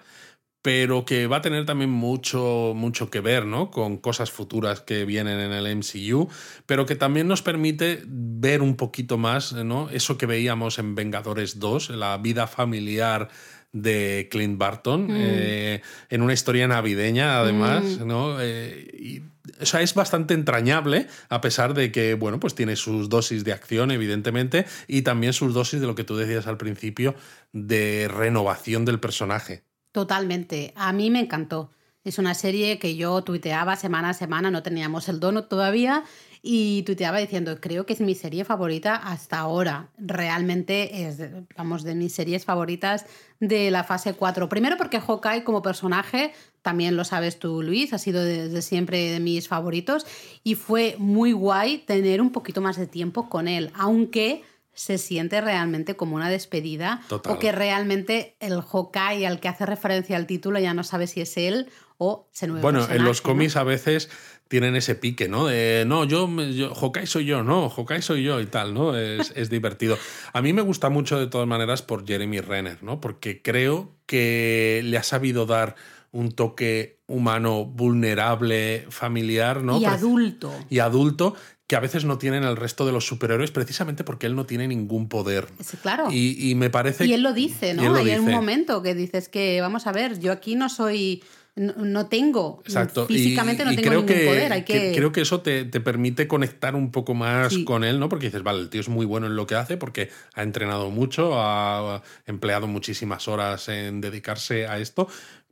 pero 0.62 1.06
que 1.06 1.28
va 1.28 1.38
a 1.38 1.42
tener 1.42 1.66
también 1.66 1.90
mucho, 1.90 2.74
mucho 2.76 3.10
que 3.10 3.22
ver 3.22 3.46
¿no? 3.46 3.72
con 3.72 3.98
cosas 3.98 4.32
futuras 4.32 4.82
que 4.82 5.06
vienen 5.06 5.40
en 5.40 5.52
el 5.52 5.78
MCU, 5.78 6.30
pero 6.66 6.86
que 6.86 6.96
también 6.96 7.28
nos 7.28 7.42
permite 7.42 8.04
ver 8.06 8.62
un 8.62 8.76
poquito 8.76 9.18
más 9.18 9.54
¿no? 9.54 9.90
eso 9.90 10.18
que 10.18 10.26
veíamos 10.26 10.80
en 10.80 10.96
Vengadores 10.96 11.60
2, 11.60 11.92
la 11.92 12.18
vida 12.18 12.48
familiar 12.48 13.30
de 13.72 14.28
Clint 14.32 14.58
Barton, 14.58 15.08
eh, 15.12 15.82
en 16.10 16.22
una 16.22 16.34
historia 16.34 16.68
navideña 16.68 17.40
además, 17.40 18.00
¿no? 18.00 18.42
Eh, 18.42 18.90
y, 18.94 19.22
o 19.62 19.66
sea, 19.66 19.82
es 19.82 19.94
bastante 19.94 20.34
entrañable, 20.34 21.08
a 21.30 21.42
pesar 21.42 21.74
de 21.74 21.92
que, 21.92 22.14
bueno, 22.14 22.40
pues 22.40 22.56
tiene 22.56 22.76
sus 22.76 23.10
dosis 23.10 23.44
de 23.44 23.54
acción, 23.54 23.92
evidentemente, 23.92 24.66
y 24.88 25.02
también 25.02 25.34
sus 25.34 25.54
dosis 25.54 25.82
de 25.82 25.88
lo 25.88 25.96
que 25.96 26.04
tú 26.04 26.16
decías 26.16 26.48
al 26.48 26.58
principio, 26.58 27.16
de 27.54 28.10
renovación 28.14 28.86
del 28.86 29.00
personaje. 29.00 29.64
Totalmente. 29.92 30.74
A 30.76 30.94
mí 30.94 31.10
me 31.10 31.20
encantó. 31.20 31.72
Es 32.04 32.18
una 32.18 32.34
serie 32.34 32.80
que 32.80 32.96
yo 32.96 33.22
tuiteaba 33.24 33.76
semana 33.76 34.10
a 34.10 34.14
semana, 34.14 34.50
no 34.52 34.64
teníamos 34.64 35.10
el 35.10 35.20
donut 35.20 35.50
todavía, 35.50 36.04
y 36.42 36.84
tuiteaba 36.84 37.18
diciendo, 37.20 37.60
creo 37.60 37.86
que 37.86 37.94
es 37.94 38.02
mi 38.02 38.16
serie 38.16 38.46
favorita 38.46 38.96
hasta 38.96 39.40
ahora. 39.40 39.90
Realmente 39.98 41.06
es, 41.08 41.18
de- 41.18 41.44
vamos, 41.58 41.84
de 41.84 41.96
mis 41.96 42.14
series 42.14 42.46
favoritas 42.46 43.06
de 43.40 43.72
la 43.72 43.84
fase 43.84 44.14
4. 44.14 44.48
Primero 44.50 44.78
porque 44.78 45.00
Hawkeye 45.00 45.44
como 45.44 45.62
personaje, 45.62 46.34
también 46.62 46.96
lo 46.96 47.04
sabes 47.04 47.40
tú, 47.40 47.62
Luis, 47.64 47.94
ha 47.94 47.98
sido 47.98 48.24
desde 48.24 48.62
siempre 48.62 49.12
de 49.12 49.20
mis 49.20 49.48
favoritos, 49.48 50.06
y 50.44 50.56
fue 50.56 50.96
muy 50.98 51.32
guay 51.34 51.80
tener 51.80 52.22
un 52.22 52.32
poquito 52.32 52.62
más 52.62 52.78
de 52.78 52.88
tiempo 52.88 53.30
con 53.30 53.48
él, 53.48 53.72
aunque 53.76 54.44
se 54.74 54.98
siente 54.98 55.42
realmente 55.42 55.96
como 55.98 56.16
una 56.16 56.30
despedida 56.30 57.02
Total. 57.10 57.34
o 57.34 57.40
que 57.40 57.52
realmente 57.52 58.38
el 58.40 58.62
Hawkeye 58.62 59.28
al 59.28 59.42
que 59.42 59.50
hace 59.50 59.66
referencia 59.66 60.16
al 60.16 60.26
título 60.26 60.58
ya 60.60 60.74
no 60.74 60.86
sabe 60.86 61.06
si 61.08 61.20
es 61.20 61.36
él 61.36 61.68
o 61.98 62.30
ese 62.34 62.48
nuevo 62.48 62.62
Bueno, 62.62 62.88
en 62.90 63.04
los 63.04 63.22
¿no? 63.22 63.24
cómics 63.32 63.58
a 63.58 63.64
veces 63.66 64.10
tienen 64.50 64.76
ese 64.76 64.96
pique, 64.96 65.30
¿no? 65.30 65.48
De, 65.48 65.86
no, 65.88 66.04
yo, 66.04 66.28
yo, 66.52 66.74
Hawkeye 66.76 67.08
soy 67.08 67.26
yo, 67.26 67.44
no, 67.44 67.70
Hawkeye 67.70 68.02
soy 68.02 68.24
yo 68.24 68.42
y 68.42 68.48
tal, 68.48 68.74
¿no? 68.74 68.98
Es, 68.98 69.32
es 69.36 69.50
divertido. 69.50 69.98
A 70.34 70.42
mí 70.42 70.52
me 70.52 70.64
gusta 70.64 70.90
mucho 70.90 71.18
de 71.18 71.28
todas 71.28 71.48
maneras 71.48 71.82
por 71.82 72.06
Jeremy 72.06 72.42
Renner, 72.42 72.84
¿no? 72.84 73.00
Porque 73.00 73.42
creo 73.42 73.96
que 74.06 74.82
le 74.84 74.98
ha 74.98 75.04
sabido 75.04 75.46
dar 75.46 75.76
un 76.12 76.32
toque 76.32 77.00
humano 77.08 77.64
vulnerable, 77.64 78.88
familiar, 78.90 79.62
¿no? 79.62 79.80
y 79.80 79.86
adulto. 79.86 80.52
y 80.70 80.80
adulto 80.80 81.36
que 81.68 81.76
a 81.76 81.80
veces 81.80 82.04
no 82.04 82.18
tienen 82.18 82.44
el 82.44 82.56
resto 82.56 82.88
de 82.88 82.92
los 82.92 83.06
superhéroes 83.06 83.52
precisamente 83.52 84.04
porque 84.04 84.26
él 84.26 84.36
no 84.36 84.48
tiene 84.48 84.68
ningún 84.68 85.08
poder. 85.08 85.48
Sí, 85.64 85.78
claro. 85.78 86.08
Y, 86.12 86.50
y 86.50 86.56
me 86.56 86.72
parece... 86.72 87.06
Y 87.06 87.14
él 87.14 87.22
lo 87.22 87.32
dice, 87.32 87.76
¿no? 87.76 87.94
Hay 87.94 88.10
un 88.16 88.32
momento 88.32 88.82
que 88.82 88.96
dices 88.96 89.30
que, 89.30 89.62
vamos 89.62 89.86
a 89.86 89.92
ver, 89.92 90.20
yo 90.20 90.32
aquí 90.32 90.56
no 90.56 90.68
soy, 90.70 91.24
no, 91.60 91.74
no 91.78 92.08
tengo, 92.08 92.62
Exacto. 92.66 93.06
físicamente 93.06 93.64
y, 93.64 93.66
no 93.66 93.72
tengo 93.72 93.82
creo 93.90 94.00
ningún 94.02 94.16
que, 94.16 94.26
poder, 94.26 94.54
hay 94.54 94.64
que... 94.64 94.94
creo 94.96 95.12
que 95.12 95.20
eso 95.20 95.42
te, 95.42 95.66
te 95.66 95.82
permite 95.82 96.26
conectar 96.26 96.74
un 96.74 96.90
poco 96.90 97.14
más 97.14 97.54
Sí. 97.54 97.66
con 97.66 97.84
él, 97.84 98.00
¿no? 98.00 98.08
Porque 98.08 98.28
dices, 98.28 98.44
vale, 98.44 98.60
el 98.62 98.70
tío 98.70 98.80
es 98.80 98.88
muy 98.88 99.06
bueno 99.06 99.28
en 99.28 99.36
lo 99.36 99.46
que 99.46 99.56
hace 99.56 99.76
porque 99.76 100.10
ha 100.36 100.44
entrenado 100.44 100.90
mucho, 100.90 101.34
ha 101.36 102.02
empleado 102.26 102.68
muchísimas 102.68 103.28
horas 103.28 103.68
en 103.68 104.00
dedicarse 104.00 104.68
a 104.68 104.80
esto, 104.80 105.10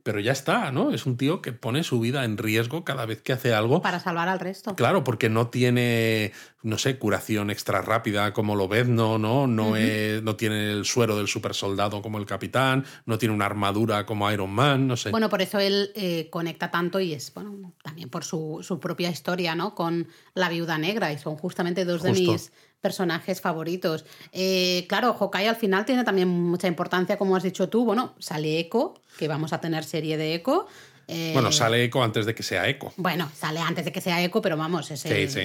pero 0.08 0.20
ya 0.20 0.32
está, 0.32 0.72
¿no? 0.72 0.90
Es 0.90 1.04
un 1.04 1.18
tío 1.18 1.42
que 1.42 1.52
pone 1.52 1.82
su 1.84 2.00
vida 2.00 2.24
en 2.24 2.38
riesgo 2.38 2.82
cada 2.82 3.04
vez 3.04 3.20
que 3.20 3.34
hace 3.34 3.52
algo. 3.52 3.82
Para 3.82 4.00
salvar 4.00 4.26
al 4.26 4.40
resto. 4.40 4.74
Claro, 4.74 5.04
porque 5.04 5.28
no 5.28 5.48
tiene, 5.48 6.32
no 6.62 6.78
sé, 6.78 6.98
curación 6.98 7.50
extra 7.50 7.82
rápida 7.82 8.32
como 8.32 8.56
lo 8.56 8.68
ves, 8.68 8.88
no, 8.88 9.18
no, 9.18 9.46
no, 9.46 9.76
es- 9.76 10.22
no 10.22 10.34
tiene 10.34 10.72
el 10.72 10.86
suero 10.86 11.14
del 11.18 11.28
super 11.28 11.52
soldado 11.52 12.00
como 12.00 12.16
el 12.16 12.24
capitán, 12.24 12.86
no 13.04 13.18
tiene 13.18 13.34
una 13.34 13.44
armadura 13.44 14.06
como 14.06 14.32
Iron 14.32 14.48
Man, 14.48 14.86
no 14.88 14.96
sé. 14.96 15.10
Bueno, 15.10 15.28
por 15.28 15.42
eso 15.42 15.58
él 15.58 15.90
eh, 15.94 16.28
conecta 16.30 16.70
tanto 16.70 17.00
y 17.00 17.12
es, 17.12 17.30
bueno, 17.34 17.74
también 17.82 18.08
por 18.08 18.24
su, 18.24 18.60
su 18.62 18.80
propia 18.80 19.10
historia, 19.10 19.54
¿no? 19.54 19.74
Con 19.74 20.08
la 20.32 20.48
viuda 20.48 20.78
negra 20.78 21.12
y 21.12 21.18
son 21.18 21.36
justamente 21.36 21.84
dos 21.84 22.02
de 22.02 22.12
mis 22.12 22.50
personajes 22.80 23.40
favoritos. 23.40 24.04
Eh, 24.32 24.86
claro, 24.88 25.14
Hawkeye 25.14 25.48
al 25.48 25.56
final 25.56 25.84
tiene 25.84 26.04
también 26.04 26.28
mucha 26.28 26.68
importancia, 26.68 27.16
como 27.18 27.36
has 27.36 27.42
dicho 27.42 27.68
tú. 27.68 27.84
Bueno, 27.84 28.14
sale 28.18 28.58
Echo, 28.58 28.94
que 29.18 29.28
vamos 29.28 29.52
a 29.52 29.60
tener 29.60 29.84
serie 29.84 30.16
de 30.16 30.34
Echo. 30.34 30.66
Eh, 31.08 31.30
bueno, 31.32 31.50
sale 31.52 31.82
Echo 31.84 32.02
antes 32.02 32.26
de 32.26 32.34
que 32.34 32.42
sea 32.42 32.68
Echo. 32.68 32.92
Bueno, 32.96 33.30
sale 33.34 33.60
antes 33.60 33.84
de 33.84 33.92
que 33.92 34.00
sea 34.00 34.22
Echo, 34.22 34.40
pero 34.42 34.56
vamos, 34.56 34.90
es 34.90 35.04
el- 35.06 35.30
sí. 35.30 35.40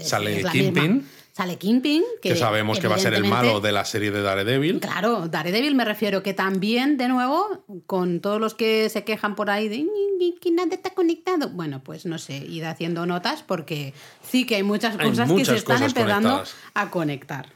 es- 0.00 0.08
Sale 0.08 0.40
es 0.40 0.46
Kingpin. 0.46 1.06
Sale 1.32 1.56
Kingpin, 1.58 2.02
que, 2.20 2.30
Que, 2.30 2.36
sabemos 2.36 2.80
que 2.80 2.88
va 2.88 2.96
a 2.96 2.98
ser 2.98 3.14
el 3.14 3.24
malo 3.24 3.60
de 3.60 3.72
la 3.72 3.84
serie 3.84 4.10
de 4.10 4.20
Daredevil. 4.20 4.80
Claro, 4.80 5.28
Daredevil 5.28 5.74
me 5.74 5.84
refiero 5.84 6.22
que 6.22 6.34
también, 6.34 6.96
de 6.96 7.08
nuevo, 7.08 7.64
con 7.86 8.20
todos 8.20 8.40
los 8.40 8.54
que 8.54 8.88
se 8.88 9.04
quejan 9.04 9.34
por 9.36 9.48
ahí 9.48 9.68
de 9.68 9.78
"Ni, 9.78 10.06
ni, 10.18 10.36
que 10.38 10.50
nada 10.50 10.74
está 10.74 10.90
conectado. 10.90 11.48
Bueno, 11.50 11.82
pues 11.84 12.04
no 12.04 12.18
sé, 12.18 12.36
id 12.36 12.64
haciendo 12.64 13.06
notas 13.06 13.42
porque 13.42 13.94
sí 14.28 14.44
que 14.44 14.56
hay 14.56 14.62
muchas 14.64 14.98
Hay 14.98 15.08
cosas 15.10 15.28
que 15.28 15.32
muchas 15.34 15.48
se 15.48 15.56
están 15.56 15.82
empezando 15.82 16.28
conectadas. 16.30 16.54
a 16.74 16.90
conectar. 16.90 17.46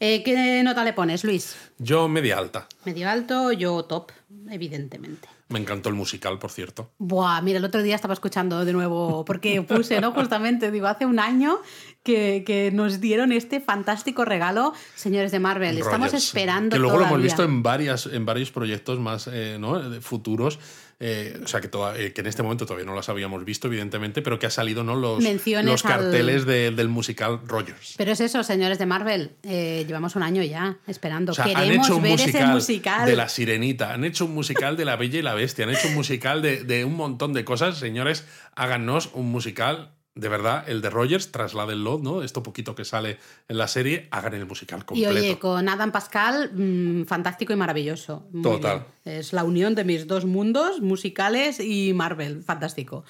Eh, 0.00 0.22
¿Qué 0.24 0.62
nota 0.64 0.82
le 0.82 0.92
pones, 0.94 1.22
Luis? 1.22 1.54
Yo 1.78 2.08
media 2.08 2.38
alta. 2.38 2.66
Medio 2.84 3.08
alto, 3.08 3.52
yo 3.52 3.84
top, 3.84 4.10
evidentemente. 4.50 5.28
Me 5.48 5.58
encantó 5.58 5.90
el 5.90 5.94
musical, 5.94 6.38
por 6.38 6.50
cierto. 6.50 6.90
Buah, 6.98 7.42
mira, 7.42 7.58
el 7.58 7.64
otro 7.66 7.82
día 7.82 7.94
estaba 7.94 8.14
escuchando 8.14 8.64
de 8.64 8.72
nuevo, 8.72 9.22
porque 9.26 9.60
puse, 9.60 10.00
¿no? 10.00 10.12
Justamente, 10.14 10.70
digo, 10.70 10.86
hace 10.86 11.04
un 11.04 11.18
año 11.18 11.58
que, 12.02 12.42
que 12.46 12.70
nos 12.72 13.00
dieron 13.00 13.32
este 13.32 13.60
fantástico 13.60 14.24
regalo, 14.24 14.72
señores 14.94 15.32
de 15.32 15.38
Marvel. 15.40 15.78
Estamos 15.78 16.12
esperando 16.14 16.74
Que 16.74 16.80
luego 16.80 16.98
lo 16.98 17.06
hemos 17.06 17.22
visto 17.22 17.44
en, 17.44 17.62
varias, 17.62 18.06
en 18.06 18.24
varios 18.26 18.50
proyectos 18.50 18.98
más 18.98 19.28
eh, 19.32 19.58
futuros. 20.00 20.58
eh, 21.04 21.40
o 21.42 21.48
sea, 21.48 21.60
que, 21.60 21.66
toda- 21.66 21.98
eh, 21.98 22.12
que 22.12 22.20
en 22.20 22.28
este 22.28 22.44
momento 22.44 22.64
todavía 22.64 22.86
no 22.86 22.94
las 22.94 23.08
habíamos 23.08 23.44
visto, 23.44 23.66
evidentemente, 23.66 24.22
pero 24.22 24.38
que 24.38 24.46
ha 24.46 24.50
salido 24.50 24.84
¿no? 24.84 24.94
los, 24.94 25.22
los 25.24 25.84
al- 25.84 25.90
carteles 25.90 26.46
de- 26.46 26.70
del 26.70 26.88
musical 26.88 27.40
Rogers. 27.44 27.94
Pero 27.96 28.12
es 28.12 28.20
eso, 28.20 28.44
señores 28.44 28.78
de 28.78 28.86
Marvel, 28.86 29.32
eh, 29.42 29.84
llevamos 29.86 30.14
un 30.14 30.22
año 30.22 30.44
ya 30.44 30.76
esperando. 30.86 31.32
O 31.32 31.34
sea, 31.34 31.46
han 31.46 31.54
Queremos 31.54 31.86
hecho 31.88 31.96
un 31.96 32.02
ver 32.04 32.12
musical, 32.12 32.42
ese 32.42 32.52
musical. 32.52 33.06
de 33.06 33.16
La 33.16 33.28
Sirenita, 33.28 33.92
han 33.92 34.04
hecho 34.04 34.26
un 34.26 34.34
musical 34.34 34.76
de 34.76 34.84
La 34.84 34.94
Bella 34.94 35.18
y 35.18 35.22
la 35.22 35.34
Bestia, 35.34 35.64
han 35.64 35.72
hecho 35.72 35.88
un 35.88 35.94
musical 35.94 36.40
de, 36.40 36.62
de 36.62 36.84
un 36.84 36.94
montón 36.94 37.32
de 37.32 37.44
cosas. 37.44 37.78
Señores, 37.78 38.24
háganos 38.54 39.10
un 39.14 39.28
musical, 39.32 39.90
de 40.14 40.28
verdad, 40.28 40.64
el 40.68 40.82
de 40.82 40.90
Rogers, 40.90 41.32
trasládenlo, 41.32 41.98
¿no? 42.02 42.22
Esto 42.22 42.42
poquito 42.42 42.74
que 42.74 42.84
sale 42.84 43.18
en 43.48 43.56
la 43.58 43.66
serie, 43.68 44.08
hagan 44.10 44.34
el 44.34 44.44
musical 44.46 44.80
Y 44.80 44.84
completo. 44.84 45.10
oye, 45.12 45.38
con 45.38 45.68
Adam 45.68 45.90
Pascal, 45.90 46.50
mm, 46.52 47.04
fantástico 47.04 47.52
y 47.52 47.56
maravilloso. 47.56 48.28
Muy 48.32 48.42
Total. 48.42 48.84
bien. 49.04 49.16
Es 49.18 49.32
la 49.32 49.44
unión 49.44 49.74
de 49.74 49.84
mis 49.84 50.06
dos 50.06 50.24
mundos, 50.26 50.80
musicales 50.80 51.60
y 51.60 51.94
Marvel. 51.94 52.42
Fantástico. 52.42 53.04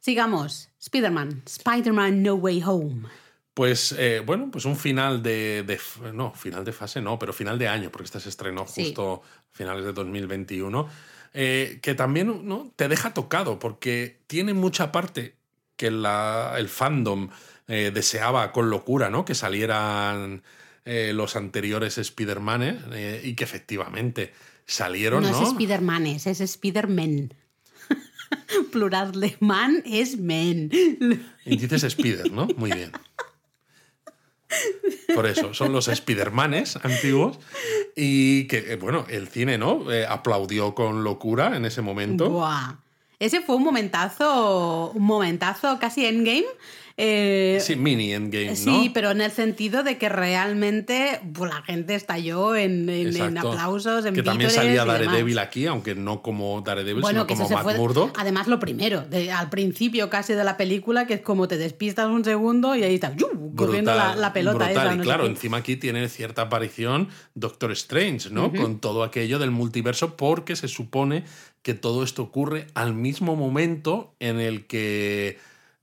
Sigamos. 0.00 0.70
Spider-Man. 0.80 1.42
Spider-Man 1.46 2.22
No 2.22 2.34
Way 2.34 2.62
Home. 2.64 3.08
Pues 3.54 3.92
eh, 3.98 4.22
bueno, 4.24 4.48
pues 4.52 4.64
un 4.64 4.76
final 4.76 5.22
de, 5.22 5.78
No, 6.14 6.32
final 6.32 6.64
de 6.64 6.72
fase 6.72 7.00
no, 7.02 7.18
pero 7.18 7.32
final 7.32 7.58
de 7.58 7.66
año, 7.68 7.90
porque 7.90 8.04
este 8.06 8.20
se 8.20 8.28
estrenó 8.28 8.66
Sí. 8.68 8.84
justo 8.84 9.22
a 9.24 9.56
finales 9.56 9.84
de 9.84 9.92
2021. 9.92 10.88
eh, 11.34 11.78
que 11.82 11.94
también 11.94 12.48
¿no? 12.48 12.72
te 12.74 12.88
deja 12.88 13.12
tocado, 13.12 13.58
porque 13.58 14.22
tiene 14.28 14.54
mucha 14.54 14.90
parte 14.92 15.36
que 15.78 15.90
la- 15.90 16.56
el 16.58 16.68
fandom 16.68 17.30
eh, 17.68 17.90
deseaba 17.94 18.52
con 18.52 18.68
locura, 18.68 19.08
¿no? 19.08 19.24
Que 19.24 19.34
salieran 19.34 20.42
eh, 20.84 21.12
los 21.14 21.36
anteriores 21.36 21.96
Spider-Manes 21.98 22.76
eh, 22.92 23.20
y 23.24 23.34
que 23.34 23.44
efectivamente 23.44 24.32
salieron, 24.66 25.22
No, 25.22 25.30
¿no? 25.30 25.42
es 25.42 25.48
Spider-Manes, 25.48 26.26
es 26.26 26.40
Spider-Man. 26.40 27.32
Plural 28.72 29.12
de 29.20 29.36
man 29.40 29.82
es 29.86 30.18
men. 30.18 30.70
Y 31.44 31.56
dices 31.56 31.84
Spider, 31.84 32.30
¿no? 32.32 32.46
Muy 32.56 32.70
bien. 32.72 32.92
Por 35.14 35.26
eso, 35.26 35.52
son 35.52 35.72
los 35.72 35.86
Spidermanes 35.86 36.76
antiguos 36.76 37.38
y 37.94 38.44
que, 38.46 38.76
bueno, 38.76 39.04
el 39.10 39.28
cine, 39.28 39.58
¿no? 39.58 39.90
Eh, 39.92 40.06
aplaudió 40.06 40.74
con 40.74 41.04
locura 41.04 41.54
en 41.56 41.64
ese 41.66 41.82
momento. 41.82 42.30
Buah. 42.30 42.76
Ese 43.18 43.40
fue 43.40 43.56
un 43.56 43.64
momentazo, 43.64 44.92
un 44.94 45.02
momentazo 45.04 45.78
casi 45.80 46.06
endgame. 46.06 46.44
Eh, 47.00 47.58
Sí, 47.60 47.76
mini 47.76 48.12
endgame, 48.12 48.48
¿no? 48.50 48.54
Sí, 48.56 48.90
pero 48.92 49.12
en 49.12 49.20
el 49.20 49.30
sentido 49.30 49.84
de 49.84 49.98
que 49.98 50.08
realmente 50.08 51.20
pues, 51.32 51.48
la 51.52 51.62
gente 51.62 51.94
estalló 51.94 52.56
en, 52.56 52.88
en- 52.88 53.16
en 53.16 53.38
aplausos, 53.38 54.04
en 54.04 54.14
Que 54.14 54.22
también 54.24 54.50
salía 54.50 54.82
y. 54.82 54.86
Daredevil 54.86 55.38
aquí, 55.38 55.66
aunque 55.66 55.94
no 55.94 56.22
como 56.22 56.60
Daredevil, 56.60 57.00
Bueno, 57.02 57.20
sino 57.20 57.26
que 57.28 57.34
como 57.34 57.48
Matt 57.50 57.62
fue. 57.62 57.76
Murdock. 57.76 58.18
Además, 58.18 58.48
lo 58.48 58.58
primero, 58.58 59.02
de- 59.02 59.30
al 59.30 59.48
principio 59.48 60.10
casi 60.10 60.32
de 60.34 60.42
la 60.42 60.56
película, 60.56 61.06
que 61.06 61.14
es 61.14 61.20
como 61.20 61.46
te 61.46 61.56
despistas 61.56 62.08
un 62.08 62.24
segundo 62.24 62.74
y 62.74 62.82
ahí 62.82 62.96
está, 62.96 63.14
¡yu! 63.14 63.28
corriendo 63.54 63.94
la, 63.94 64.16
la 64.16 64.32
pelota 64.32 64.56
brutal. 64.66 64.72
esa. 64.72 64.94
Y 64.94 64.96
no 64.96 65.02
sé 65.04 65.06
claro, 65.06 65.26
encima 65.26 65.58
aquí 65.58 65.76
tiene 65.76 66.08
cierta 66.08 66.42
aparición 66.42 67.08
Doctor 67.34 67.70
Strange, 67.72 68.30
¿no? 68.30 68.52
Con 68.52 68.80
todo 68.80 69.04
aquello 69.04 69.38
del 69.38 69.52
multiverso, 69.52 70.16
porque 70.16 70.56
se 70.56 70.66
supone 70.68 71.22
que 71.62 71.74
todo 71.74 72.02
esto 72.02 72.22
ocurre 72.22 72.66
al 72.74 72.94
mismo 72.94 73.36
momento 73.36 74.14
en 74.20 74.40
el 74.40 74.66
que 74.66 75.38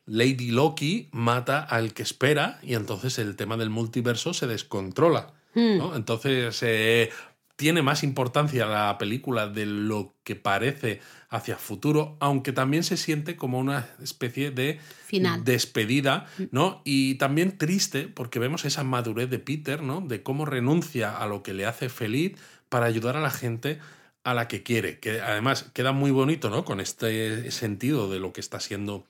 Lady 0.06 0.52
Loki 0.52 1.10
mata 1.12 1.60
al 1.62 1.94
que 1.94 2.04
espera 2.04 2.60
y 2.62 2.76
entonces 2.76 3.18
el 3.20 3.36
tema 3.36 3.58
del 3.58 3.70
multiverso 3.70 4.34
se 4.34 4.48
descontrola. 4.48 5.34
Hmm. 5.54 5.78
¿no? 5.78 5.96
Entonces 5.96 6.62
eh, 6.64 7.10
tiene 7.56 7.82
más 7.82 8.04
importancia 8.04 8.66
la 8.66 8.98
película 8.98 9.48
de 9.48 9.66
lo 9.66 10.14
que 10.24 10.36
parece 10.36 11.00
hacia 11.30 11.58
futuro, 11.58 12.18
aunque 12.20 12.52
también 12.52 12.84
se 12.84 12.98
siente 12.98 13.36
como 13.36 13.60
una 13.60 13.88
especie 14.02 14.52
de 14.52 14.80
Final. 15.06 15.44
despedida, 15.44 16.28
¿no? 16.52 16.82
Y 16.84 17.16
también 17.16 17.58
triste 17.58 18.08
porque 18.08 18.40
vemos 18.40 18.66
esa 18.66 18.84
madurez 18.84 19.30
de 19.30 19.40
Peter, 19.40 19.82
¿no? 19.82 20.02
De 20.02 20.22
cómo 20.22 20.46
renuncia 20.46 21.16
a 21.16 21.28
lo 21.28 21.44
que 21.44 21.54
le 21.54 21.66
hace 21.66 21.90
feliz 21.90 22.38
para 22.70 22.86
ayudar 22.86 23.16
a 23.16 23.22
la 23.22 23.32
gente 23.32 23.80
a 24.24 24.34
la 24.34 24.48
que 24.48 24.64
quiere, 24.64 25.00
que 25.00 25.22
además 25.22 25.68
queda 25.74 25.92
muy 25.92 26.12
bonito, 26.12 26.50
¿no? 26.50 26.66
Con 26.66 26.82
este 26.82 27.52
sentido 27.52 28.10
de 28.10 28.20
lo 28.20 28.34
que 28.34 28.42
está 28.42 28.60
siendo 28.60 29.06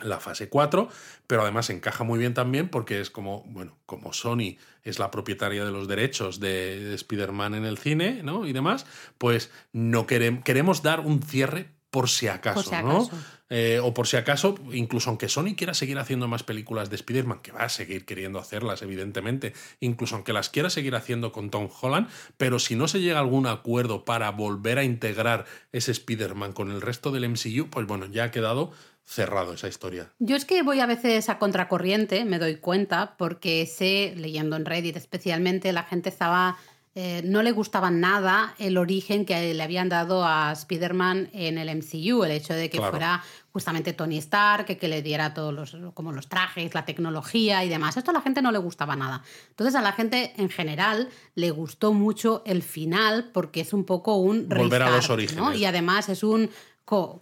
la 0.00 0.20
fase 0.20 0.48
4, 0.48 0.88
pero 1.26 1.42
además 1.42 1.68
encaja 1.70 2.04
muy 2.04 2.18
bien 2.18 2.34
también 2.34 2.68
porque 2.68 3.00
es 3.00 3.10
como, 3.10 3.44
bueno, 3.48 3.76
como 3.86 4.12
Sony 4.12 4.56
es 4.84 4.98
la 4.98 5.10
propietaria 5.10 5.64
de 5.64 5.70
los 5.70 5.86
derechos 5.86 6.40
de, 6.40 6.80
de 6.80 6.94
Spider-Man 6.94 7.54
en 7.54 7.64
el 7.64 7.78
cine, 7.78 8.22
¿no? 8.22 8.46
Y 8.46 8.52
demás, 8.52 8.86
pues 9.18 9.50
no 9.72 10.06
queremos, 10.06 10.44
queremos 10.44 10.82
dar 10.82 11.00
un 11.00 11.22
cierre 11.22 11.68
por 11.90 12.08
si 12.08 12.26
acaso, 12.26 12.70
Por 12.70 12.78
si 12.78 12.84
¿no? 12.84 13.10
Eh, 13.54 13.80
o 13.82 13.92
por 13.92 14.06
si 14.06 14.16
acaso, 14.16 14.54
incluso 14.72 15.10
aunque 15.10 15.28
Sony 15.28 15.54
quiera 15.54 15.74
seguir 15.74 15.98
haciendo 15.98 16.26
más 16.26 16.42
películas 16.42 16.88
de 16.88 16.96
Spider-Man, 16.96 17.40
que 17.42 17.52
va 17.52 17.64
a 17.64 17.68
seguir 17.68 18.06
queriendo 18.06 18.38
hacerlas, 18.38 18.80
evidentemente, 18.80 19.52
incluso 19.78 20.14
aunque 20.14 20.32
las 20.32 20.48
quiera 20.48 20.70
seguir 20.70 20.94
haciendo 20.94 21.32
con 21.32 21.50
Tom 21.50 21.68
Holland, 21.82 22.08
pero 22.38 22.58
si 22.58 22.76
no 22.76 22.88
se 22.88 23.02
llega 23.02 23.18
a 23.18 23.20
algún 23.20 23.46
acuerdo 23.46 24.06
para 24.06 24.30
volver 24.30 24.78
a 24.78 24.84
integrar 24.84 25.44
ese 25.70 25.92
Spider-Man 25.92 26.54
con 26.54 26.70
el 26.70 26.80
resto 26.80 27.10
del 27.10 27.28
MCU, 27.28 27.68
pues 27.68 27.86
bueno, 27.86 28.06
ya 28.06 28.24
ha 28.24 28.30
quedado 28.30 28.72
cerrado 29.04 29.52
esa 29.54 29.68
historia. 29.68 30.10
Yo 30.18 30.36
es 30.36 30.44
que 30.44 30.62
voy 30.62 30.80
a 30.80 30.86
veces 30.86 31.28
a 31.28 31.38
contracorriente, 31.38 32.24
me 32.24 32.38
doy 32.38 32.56
cuenta, 32.56 33.14
porque 33.18 33.66
sé, 33.66 34.14
leyendo 34.16 34.56
en 34.56 34.64
Reddit 34.64 34.96
especialmente, 34.96 35.72
la 35.72 35.82
gente 35.84 36.08
estaba. 36.08 36.56
eh, 36.94 37.22
no 37.24 37.42
le 37.42 37.52
gustaba 37.52 37.90
nada 37.90 38.54
el 38.58 38.76
origen 38.76 39.24
que 39.24 39.54
le 39.54 39.62
habían 39.62 39.88
dado 39.88 40.26
a 40.26 40.52
Spider-Man 40.52 41.30
en 41.32 41.56
el 41.56 41.70
MCU, 41.74 42.22
el 42.22 42.32
hecho 42.32 42.52
de 42.52 42.68
que 42.68 42.76
Claro. 42.76 42.90
fuera 42.92 43.24
justamente 43.50 43.94
Tony 43.94 44.18
Stark, 44.18 44.66
que, 44.66 44.76
que 44.76 44.88
le 44.88 45.00
diera 45.00 45.32
todos 45.32 45.54
los, 45.54 45.74
como 45.94 46.12
los 46.12 46.28
trajes, 46.28 46.74
la 46.74 46.84
tecnología 46.84 47.64
y 47.64 47.70
demás. 47.70 47.96
Esto 47.96 48.10
a 48.10 48.14
la 48.14 48.20
gente 48.20 48.42
no 48.42 48.52
le 48.52 48.58
gustaba 48.58 48.94
nada. 48.94 49.22
Entonces 49.48 49.74
a 49.74 49.80
la 49.80 49.92
gente 49.92 50.34
en 50.36 50.50
general 50.50 51.08
le 51.34 51.50
gustó 51.50 51.94
mucho 51.94 52.42
el 52.44 52.62
final 52.62 53.30
porque 53.32 53.62
es 53.62 53.72
un 53.72 53.84
poco 53.84 54.16
un 54.16 54.46
Volver 54.50 54.82
a 54.82 54.90
los 54.90 55.08
orígenes. 55.08 55.56
Y 55.56 55.64
además 55.64 56.10
es 56.10 56.22
un 56.22 56.50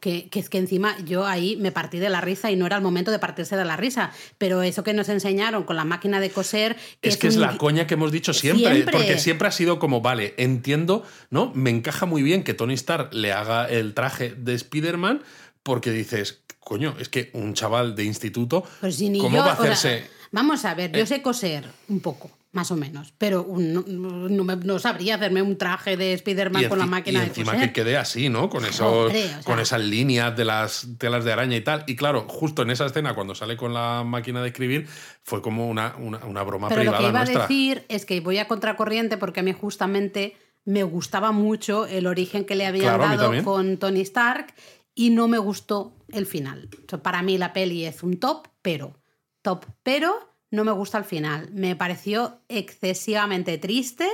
que, 0.00 0.28
que 0.30 0.40
es 0.40 0.48
que 0.48 0.58
encima 0.58 0.96
yo 1.04 1.26
ahí 1.26 1.56
me 1.56 1.70
partí 1.70 1.98
de 1.98 2.08
la 2.08 2.20
risa 2.20 2.50
y 2.50 2.56
no 2.56 2.66
era 2.66 2.76
el 2.76 2.82
momento 2.82 3.10
de 3.10 3.18
partirse 3.18 3.56
de 3.56 3.64
la 3.64 3.76
risa. 3.76 4.10
Pero 4.38 4.62
eso 4.62 4.82
que 4.82 4.92
nos 4.94 5.08
enseñaron 5.08 5.62
con 5.64 5.76
la 5.76 5.84
máquina 5.84 6.18
de 6.18 6.30
coser. 6.30 6.76
es 7.02 7.16
que 7.16 7.28
es 7.28 7.36
un 7.36 7.42
la 7.42 7.56
coña 7.58 7.86
que 7.86 7.94
hemos 7.94 8.10
dicho 8.10 8.32
siempre, 8.32 8.72
Siempre. 8.72 8.92
porque 8.92 9.18
siempre 9.18 9.48
ha 9.48 9.52
sido 9.52 9.78
como, 9.78 10.00
vale, 10.00 10.34
entiendo, 10.38 11.04
¿no? 11.30 11.52
Me 11.54 11.70
encaja 11.70 12.06
muy 12.06 12.22
bien 12.22 12.42
que 12.42 12.54
Tony 12.54 12.74
Stark 12.74 13.12
le 13.14 13.32
haga 13.32 13.68
el 13.68 13.94
traje 13.94 14.30
de 14.36 14.54
Spider-Man, 14.54 15.22
porque 15.62 15.90
dices, 15.92 16.40
coño, 16.58 16.96
es 16.98 17.08
que 17.08 17.30
un 17.34 17.54
chaval 17.54 17.94
de 17.94 18.04
instituto, 18.04 18.64
Pues 18.80 18.96
¿cómo 19.20 19.36
yo, 19.36 19.42
va 19.44 19.52
a 19.52 19.60
o 19.60 19.62
sea, 19.62 19.72
hacerse? 19.72 20.10
vamos 20.32 20.64
a 20.64 20.74
ver, 20.74 20.90
yo 20.92 21.02
Eh. 21.02 21.06
sé 21.06 21.22
coser 21.22 21.64
un 21.88 22.00
poco, 22.00 22.30
más 22.52 22.70
o 22.72 22.76
menos, 22.76 23.14
pero 23.16 23.44
un- 23.44 23.72
no, 23.72 24.44
no 24.56 24.78
sabría 24.80 25.14
hacerme 25.14 25.40
un 25.40 25.56
traje 25.56 25.96
de 25.96 26.14
Spider-Man 26.14 26.68
con 26.68 26.78
la 26.80 26.86
máquina 26.86 27.18
y 27.18 27.22
de 27.22 27.26
encima 27.28 27.52
coser. 27.52 27.68
que 27.68 27.72
quede 27.82 27.96
así, 27.96 28.28
¿no? 28.28 28.50
Con, 28.50 28.64
esos, 28.64 29.06
Hombre, 29.06 29.24
o 29.24 29.28
sea. 29.28 29.42
con 29.42 29.60
esas 29.60 29.80
líneas 29.80 30.36
de 30.36 30.44
las 30.44 30.88
telas 30.98 31.24
de 31.24 31.32
araña 31.32 31.56
y 31.56 31.60
tal. 31.60 31.84
Y 31.86 31.94
claro, 31.94 32.26
justo 32.28 32.62
en 32.62 32.70
esa 32.70 32.86
escena, 32.86 33.14
cuando 33.14 33.36
sale 33.36 33.56
con 33.56 33.72
la 33.72 34.02
máquina 34.04 34.42
de 34.42 34.48
escribir, 34.48 34.88
fue 35.22 35.40
como 35.42 35.68
una, 35.68 35.94
una, 35.98 36.18
una 36.26 36.42
broma 36.42 36.68
Pero 36.68 36.82
lo 36.82 36.90
privada 36.90 36.98
que 37.04 37.08
iba 37.10 37.18
nuestra. 37.20 37.44
a 37.44 37.46
decir 37.48 37.84
es 37.88 38.04
que 38.04 38.20
voy 38.20 38.38
a 38.38 38.48
contracorriente 38.48 39.16
porque 39.16 39.40
a 39.40 39.42
mí 39.44 39.52
justamente 39.52 40.36
me 40.64 40.82
gustaba 40.82 41.30
mucho 41.32 41.86
el 41.86 42.06
origen 42.08 42.44
que 42.44 42.56
le 42.56 42.66
habían 42.66 42.96
Claro, 42.98 43.16
dado 43.16 43.44
con 43.44 43.76
Tony 43.78 44.00
Stark 44.00 44.54
y 44.94 45.10
no 45.10 45.28
me 45.28 45.38
gustó 45.38 45.96
el 46.08 46.26
final. 46.26 46.68
O 46.84 46.88
sea, 46.90 47.00
para 47.00 47.22
mí 47.22 47.38
la 47.38 47.52
peli 47.52 47.86
es 47.86 48.02
un 48.02 48.18
top, 48.18 48.48
pero 48.60 49.00
top, 49.42 49.64
pero 49.84 50.29
no 50.50 50.64
me 50.64 50.72
gusta 50.72 50.98
el 50.98 51.04
final. 51.04 51.50
Me 51.52 51.76
pareció 51.76 52.40
excesivamente 52.48 53.58
triste. 53.58 54.06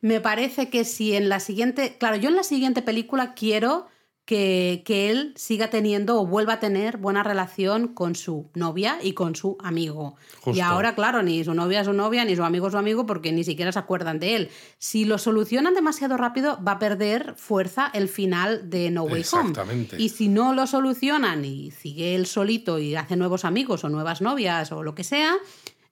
Me 0.00 0.20
parece 0.20 0.70
que 0.70 0.84
si 0.84 1.14
en 1.14 1.28
la 1.28 1.40
siguiente, 1.40 1.96
claro, 1.98 2.16
yo 2.16 2.28
en 2.28 2.36
la 2.36 2.42
siguiente 2.42 2.82
película 2.82 3.34
quiero 3.34 3.86
que, 4.24 4.82
que 4.86 5.10
él 5.10 5.34
siga 5.36 5.68
teniendo 5.68 6.18
o 6.18 6.26
vuelva 6.26 6.54
a 6.54 6.60
tener 6.60 6.96
buena 6.96 7.22
relación 7.22 7.88
con 7.88 8.14
su 8.14 8.50
novia 8.54 8.98
y 9.02 9.12
con 9.12 9.36
su 9.36 9.58
amigo. 9.60 10.16
Y 10.46 10.60
ahora, 10.60 10.94
claro, 10.94 11.22
ni 11.22 11.44
su 11.44 11.52
novia 11.52 11.80
es 11.80 11.86
su 11.86 11.92
novia, 11.92 12.24
ni 12.24 12.34
su 12.34 12.42
amigo 12.42 12.68
es 12.68 12.72
su 12.72 12.78
amigo, 12.78 13.04
porque 13.04 13.32
ni 13.32 13.44
siquiera 13.44 13.70
se 13.70 13.78
acuerdan 13.78 14.18
de 14.20 14.36
él. 14.36 14.50
Si 14.78 15.04
lo 15.04 15.18
solucionan 15.18 15.74
demasiado 15.74 16.16
rápido, 16.16 16.58
va 16.66 16.72
a 16.72 16.78
perder 16.78 17.34
fuerza 17.36 17.90
el 17.92 18.08
final 18.08 18.70
de 18.70 18.90
No 18.90 19.02
Way 19.02 19.24
Home. 19.32 19.50
Exactamente. 19.50 19.96
Y 20.00 20.08
si 20.08 20.28
no 20.28 20.54
lo 20.54 20.66
solucionan 20.66 21.44
y 21.44 21.70
sigue 21.70 22.14
él 22.14 22.26
solito 22.26 22.78
y 22.78 22.94
hace 22.94 23.16
nuevos 23.16 23.44
amigos 23.44 23.84
o 23.84 23.90
nuevas 23.90 24.22
novias 24.22 24.72
o 24.72 24.82
lo 24.82 24.94
que 24.94 25.04
sea, 25.04 25.34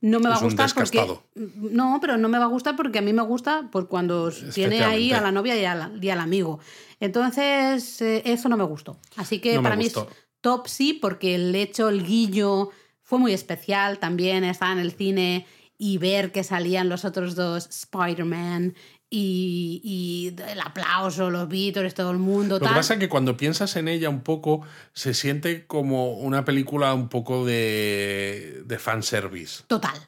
no 0.03 0.21
me 0.21 0.29
va 0.29 0.35
Es 0.35 0.43
a 0.43 0.45
gustar 0.45 0.67
porque 0.75 0.99
no, 1.35 1.99
pero 2.01 2.19
no 2.19 2.29
me 2.29 2.39
va 2.39 2.45
a 2.45 2.49
gustar 2.49 2.77
porque 2.77 2.99
a 2.99 3.03
mí 3.03 3.13
me 3.15 3.23
gusta 3.23 3.69
pues 3.73 3.87
cuando 3.87 4.31
tiene 4.53 4.85
ahí 4.85 5.13
a 5.13 5.21
la 5.23 5.33
novia 5.33 5.57
y, 5.59 5.65
a 5.65 5.75
la- 5.75 5.91
y 6.01 6.11
al 6.11 6.21
amigo. 6.21 6.59
Entonces, 7.01 8.01
eh, 8.03 8.23
eso 8.27 8.49
no 8.49 8.57
me 8.57 8.65
gustó. 8.65 8.99
Así 9.17 9.39
que 9.41 9.55
No 9.57 9.63
para 9.63 9.77
mí 9.77 9.87
es 9.87 9.95
top 10.41 10.67
sí, 10.67 10.93
porque 10.95 11.35
el 11.37 11.55
hecho, 11.55 11.89
el 11.89 12.05
guillo 12.05 12.71
fue 13.03 13.19
muy 13.19 13.33
especial 13.33 13.99
también 13.99 14.45
estar 14.45 14.73
en 14.73 14.79
el 14.81 14.93
cine 14.93 15.47
y 15.79 15.99
ver 15.99 16.33
que 16.33 16.45
salían 16.45 16.89
los 16.89 17.05
otros 17.05 17.35
dos 17.35 17.67
Spider-Man 17.69 18.75
y, 19.15 19.83
y 19.85 20.43
el 20.51 20.61
aplauso, 20.63 21.31
los 21.31 21.47
vítores, 21.47 21.93
todo 21.93 22.11
el 22.13 22.17
mundo. 22.17 22.59
Lo 22.59 22.67
que 22.67 22.73
pasa 22.73 22.95
es 22.95 23.01
que 23.01 23.11
cuando 23.11 23.37
piensas 23.37 23.77
en 23.77 23.89
ella 23.89 24.09
un 24.09 24.23
poco, 24.23 24.63
se 24.95 25.13
siente 25.13 25.67
como 25.67 26.15
una 26.15 26.47
película 26.47 26.95
un 26.95 27.11
poco 27.11 27.45
de, 27.45 28.63
de 28.65 28.79
fanservice. 28.79 29.65
Total. 29.67 29.93
¿sabes? 29.93 30.07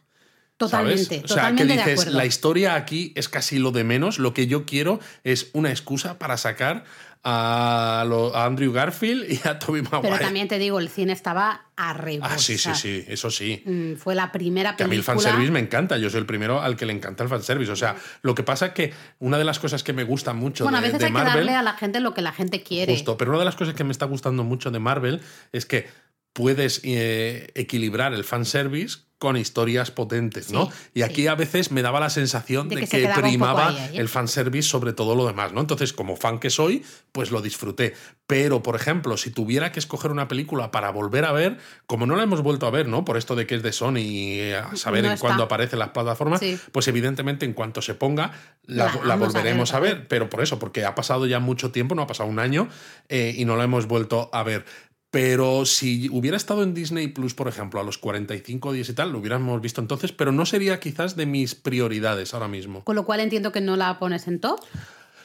Totalmente. 0.57 1.23
O 1.23 1.29
sea, 1.29 1.37
totalmente 1.37 1.85
que 1.85 1.91
dices, 1.91 2.07
la 2.15 2.25
historia 2.25 2.77
aquí 2.77 3.13
es 3.15 3.29
casi 3.29 3.59
lo 3.59 3.73
de 3.73 3.85
menos. 3.85 4.19
Lo 4.19 4.33
que 4.33 4.47
yo 4.47 4.65
quiero 4.65 5.01
es 5.23 5.51
una 5.53 5.69
excusa 5.69 6.19
para 6.19 6.39
sacar 6.39 6.85
a, 7.27 8.05
lo- 8.07 8.35
a 8.37 8.45
Andrew 8.45 8.71
Garfield 8.73 9.25
y 9.33 9.41
a 9.49 9.59
Tobey 9.59 9.83
Maguire. 9.83 10.03
Pero 10.03 10.19
también 10.19 10.47
te 10.47 10.59
digo, 10.59 10.79
el 10.79 10.89
cine 10.91 11.13
estaba 11.15 11.63
a 11.77 11.91
ah, 12.23 12.39
sí, 12.39 12.57
sí, 12.59 12.71
sí, 12.75 13.05
eso 13.09 13.31
sí. 13.31 13.63
Mm, 13.65 13.95
Fue 13.95 14.15
la 14.15 14.31
primera 14.31 14.77
Que 14.77 14.85
a 14.85 14.87
mí 14.87 14.95
el 14.97 15.03
película. 15.03 15.23
fanservice 15.23 15.51
me 15.51 15.59
encanta, 15.61 15.97
yo 15.97 16.11
soy 16.11 16.21
el 16.21 16.27
primero 16.27 16.61
al 16.61 16.77
que 16.77 16.87
le 16.87 16.93
encanta 16.93 17.23
el 17.25 17.31
fanservice. 17.31 17.73
O 17.73 17.77
sea, 17.77 17.97
lo 18.23 18.35
que 18.35 18.43
pasa 18.43 18.67
es 18.67 18.73
que 18.75 18.93
una 19.19 19.39
de 19.39 19.45
las 19.45 19.59
cosas 19.59 19.83
que 19.83 19.93
me 19.93 20.05
gusta 20.05 20.35
mucho 20.35 20.65
Bueno, 20.65 20.79
a 20.79 20.81
de, 20.83 20.87
veces 20.89 21.01
de 21.01 21.07
hay 21.07 21.13
Marvel. 21.13 21.33
que 21.33 21.39
darle 21.39 21.55
a 21.57 21.63
la 21.63 21.73
gente 21.75 22.01
lo 22.01 22.13
que 22.15 22.23
la 22.23 22.33
gente 22.33 22.63
quiere. 22.63 22.93
Justo, 22.93 23.17
pero 23.17 23.31
una 23.31 23.39
de 23.41 23.45
las 23.47 23.57
cosas 23.57 23.75
que 23.75 23.85
me 23.85 23.93
está 23.93 24.05
gustando 24.07 24.45
mucho 24.45 24.71
de 24.71 24.79
Marvel 24.79 25.21
es 25.53 25.67
que 25.67 25.89
puedes 26.35 26.81
eh, 26.85 27.51
equilibrar 27.55 28.13
el 28.13 28.25
fanservice 28.25 28.99
con 29.25 29.39
historias 29.39 29.91
potentes, 29.91 30.51
¿no? 30.53 30.67
Sí, 30.67 30.73
y 30.97 31.03
aquí 31.03 31.23
sí. 31.23 31.29
a 31.29 31.35
veces 31.35 31.71
me 31.71 31.81
daba 31.81 31.99
la 31.99 32.11
sensación 32.11 32.69
De 32.69 32.77
de, 32.77 32.87
que 32.87 33.09
primaba 33.17 33.69
ahí, 33.69 33.77
ahí. 33.79 33.97
el 33.97 34.11
fanservice 34.11 34.69
sobre 34.69 34.93
todo 34.93 35.15
lo 35.15 35.27
demás, 35.27 35.55
¿no? 35.55 35.63
Entonces, 35.63 35.95
como 35.95 36.15
fan 36.17 36.39
que 36.39 36.51
soy, 36.51 36.85
pues 37.13 37.31
lo 37.31 37.41
disfruté. 37.41 37.95
Pero, 38.27 38.63
por 38.63 38.77
ejemplo, 38.77 39.17
si 39.17 39.31
tuviera 39.31 39.73
que 39.73 39.79
escoger 39.79 40.11
una 40.11 40.29
película 40.29 40.71
para 40.71 40.91
volver 40.91 41.25
a 41.25 41.33
ver, 41.33 41.57
como 41.87 42.05
no 42.05 42.17
la 42.17 42.23
hemos 42.25 42.43
vuelto 42.43 42.67
a 42.67 42.71
ver, 42.71 42.87
¿no? 42.87 43.03
Por 43.07 43.17
esto 43.17 43.35
de 43.35 43.47
que 43.47 43.55
es 43.55 43.63
de 43.63 43.73
Sony 43.73 43.97
y 44.01 44.41
eh, 44.41 44.57
a 44.59 44.77
saber 44.77 45.05
No 45.05 45.13
en 45.13 45.19
cuándo 45.19 45.43
aparece 45.43 45.77
en 45.77 45.81
las 45.81 45.89
plataformas, 45.91 46.41
Sí. 46.41 46.59
pues 46.71 46.87
evidentemente 46.89 47.47
en 47.47 47.55
cuanto 47.55 47.81
se 47.81 47.95
ponga, 47.95 48.33
la, 48.65 48.85
La 48.87 48.93
la 48.93 49.01
vamos 49.17 49.35
a 49.35 49.39
volveremos 49.39 49.73
ver 49.73 49.77
a 49.77 49.81
ver, 49.81 50.09
pero 50.09 50.29
por 50.29 50.43
eso, 50.43 50.59
porque 50.59 50.85
ha 50.85 50.95
pasado 50.95 51.27
ya 51.27 51.39
mucho 51.41 51.71
tiempo, 51.71 51.95
no 51.95 52.03
ha 52.03 52.07
pasado 52.07 52.29
un 52.29 52.39
año 52.39 52.69
eh, 53.09 53.35
y 53.37 53.47
no 53.47 53.57
la 53.57 53.65
hemos 53.65 53.87
vuelto 53.87 54.29
a 54.35 54.43
ver. 54.43 54.67
Pero 55.15 55.65
si 55.65 56.09
hubiera 56.11 56.37
estado 56.37 56.65
en 56.65 56.75
Disney 56.75 57.07
Plus, 57.09 57.35
por 57.35 57.47
ejemplo, 57.47 57.79
a 57.81 57.85
los 57.85 57.99
45 57.99 58.73
días 58.73 58.89
y 58.89 58.95
tal, 58.95 59.13
lo 59.13 59.19
hubiéramos 59.21 59.61
visto 59.61 59.81
entonces, 59.81 60.11
pero 60.13 60.33
no 60.33 60.45
sería 60.45 60.81
quizás 60.81 61.15
de 61.15 61.25
mis 61.25 61.55
prioridades 61.55 62.35
ahora 62.35 62.49
mismo. 62.49 62.83
Con 62.83 62.97
lo 62.97 63.05
cual 63.07 63.21
entiendo 63.21 63.53
que 63.53 63.61
no 63.61 63.77
la 63.77 63.99
pones 64.01 64.27
en 64.27 64.41
top. 64.41 64.61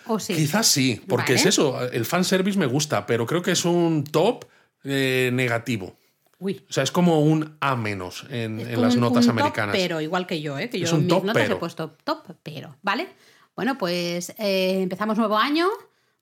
¿O 0.06 0.20
sí? 0.20 0.36
Quizás 0.36 0.68
sí, 0.68 1.02
porque 1.08 1.34
Vale. 1.34 1.42
es 1.42 1.46
eso, 1.48 1.82
el 1.92 2.06
fanservice 2.06 2.58
me 2.60 2.68
gusta, 2.68 3.06
pero 3.08 3.26
creo 3.26 3.42
que 3.42 3.52
es 3.52 3.66
un 3.66 4.04
top 4.04 4.46
eh, 4.84 5.32
negativo. 5.34 5.98
Uy. 6.38 6.64
O 6.70 6.72
sea, 6.72 6.84
es 6.84 6.92
como 6.92 7.22
un 7.22 7.58
A 7.60 7.76
menos 7.76 8.26
en, 8.30 8.58
las 8.82 8.94
un- 8.96 9.02
notas 9.02 9.26
un 9.26 9.32
top 9.34 9.40
americanas. 9.40 9.76
pero, 9.76 10.02
igual 10.02 10.26
que 10.28 10.40
yo, 10.40 10.58
¿eh? 10.60 10.70
que 10.70 10.80
yo 10.80 10.86
Es 10.86 10.92
en 10.92 10.98
un 11.00 11.04
mis 11.06 11.10
top 11.10 11.24
notas 11.26 11.44
pero. 11.44 11.56
he 11.56 11.60
puesto 11.60 11.98
top 12.04 12.28
pero, 12.44 12.76
¿vale? 12.82 13.08
Bueno, 13.56 13.78
pues 13.78 14.30
eh, 14.38 14.82
empezamos 14.82 15.18
nuevo 15.18 15.38
año, 15.38 15.68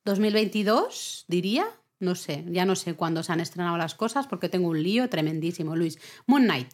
2022, 0.06 1.26
diría. 1.28 1.68
No 2.00 2.16
sé, 2.16 2.46
ya 2.48 2.66
no 2.66 2.76
sé 2.76 2.94
cuándo 2.94 3.24
se 3.24 3.34
han 3.34 3.40
estrenado 3.40 3.78
las 3.78 3.96
cosas 3.96 4.28
porque 4.28 4.50
tengo 4.50 4.70
un 4.70 4.82
lío 4.84 5.10
tremendísimo, 5.10 5.76
Luis. 5.76 6.00
Moon 6.28 6.44
Knight. 6.44 6.70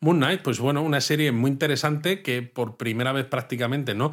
Moon 0.00 0.18
Knight, 0.18 0.42
pues 0.42 0.60
bueno, 0.60 0.82
una 0.82 1.00
serie 1.00 1.32
muy 1.32 1.50
interesante 1.50 2.22
que 2.22 2.42
por 2.42 2.76
primera 2.76 3.12
vez 3.12 3.26
prácticamente, 3.26 3.94
¿no? 3.94 4.12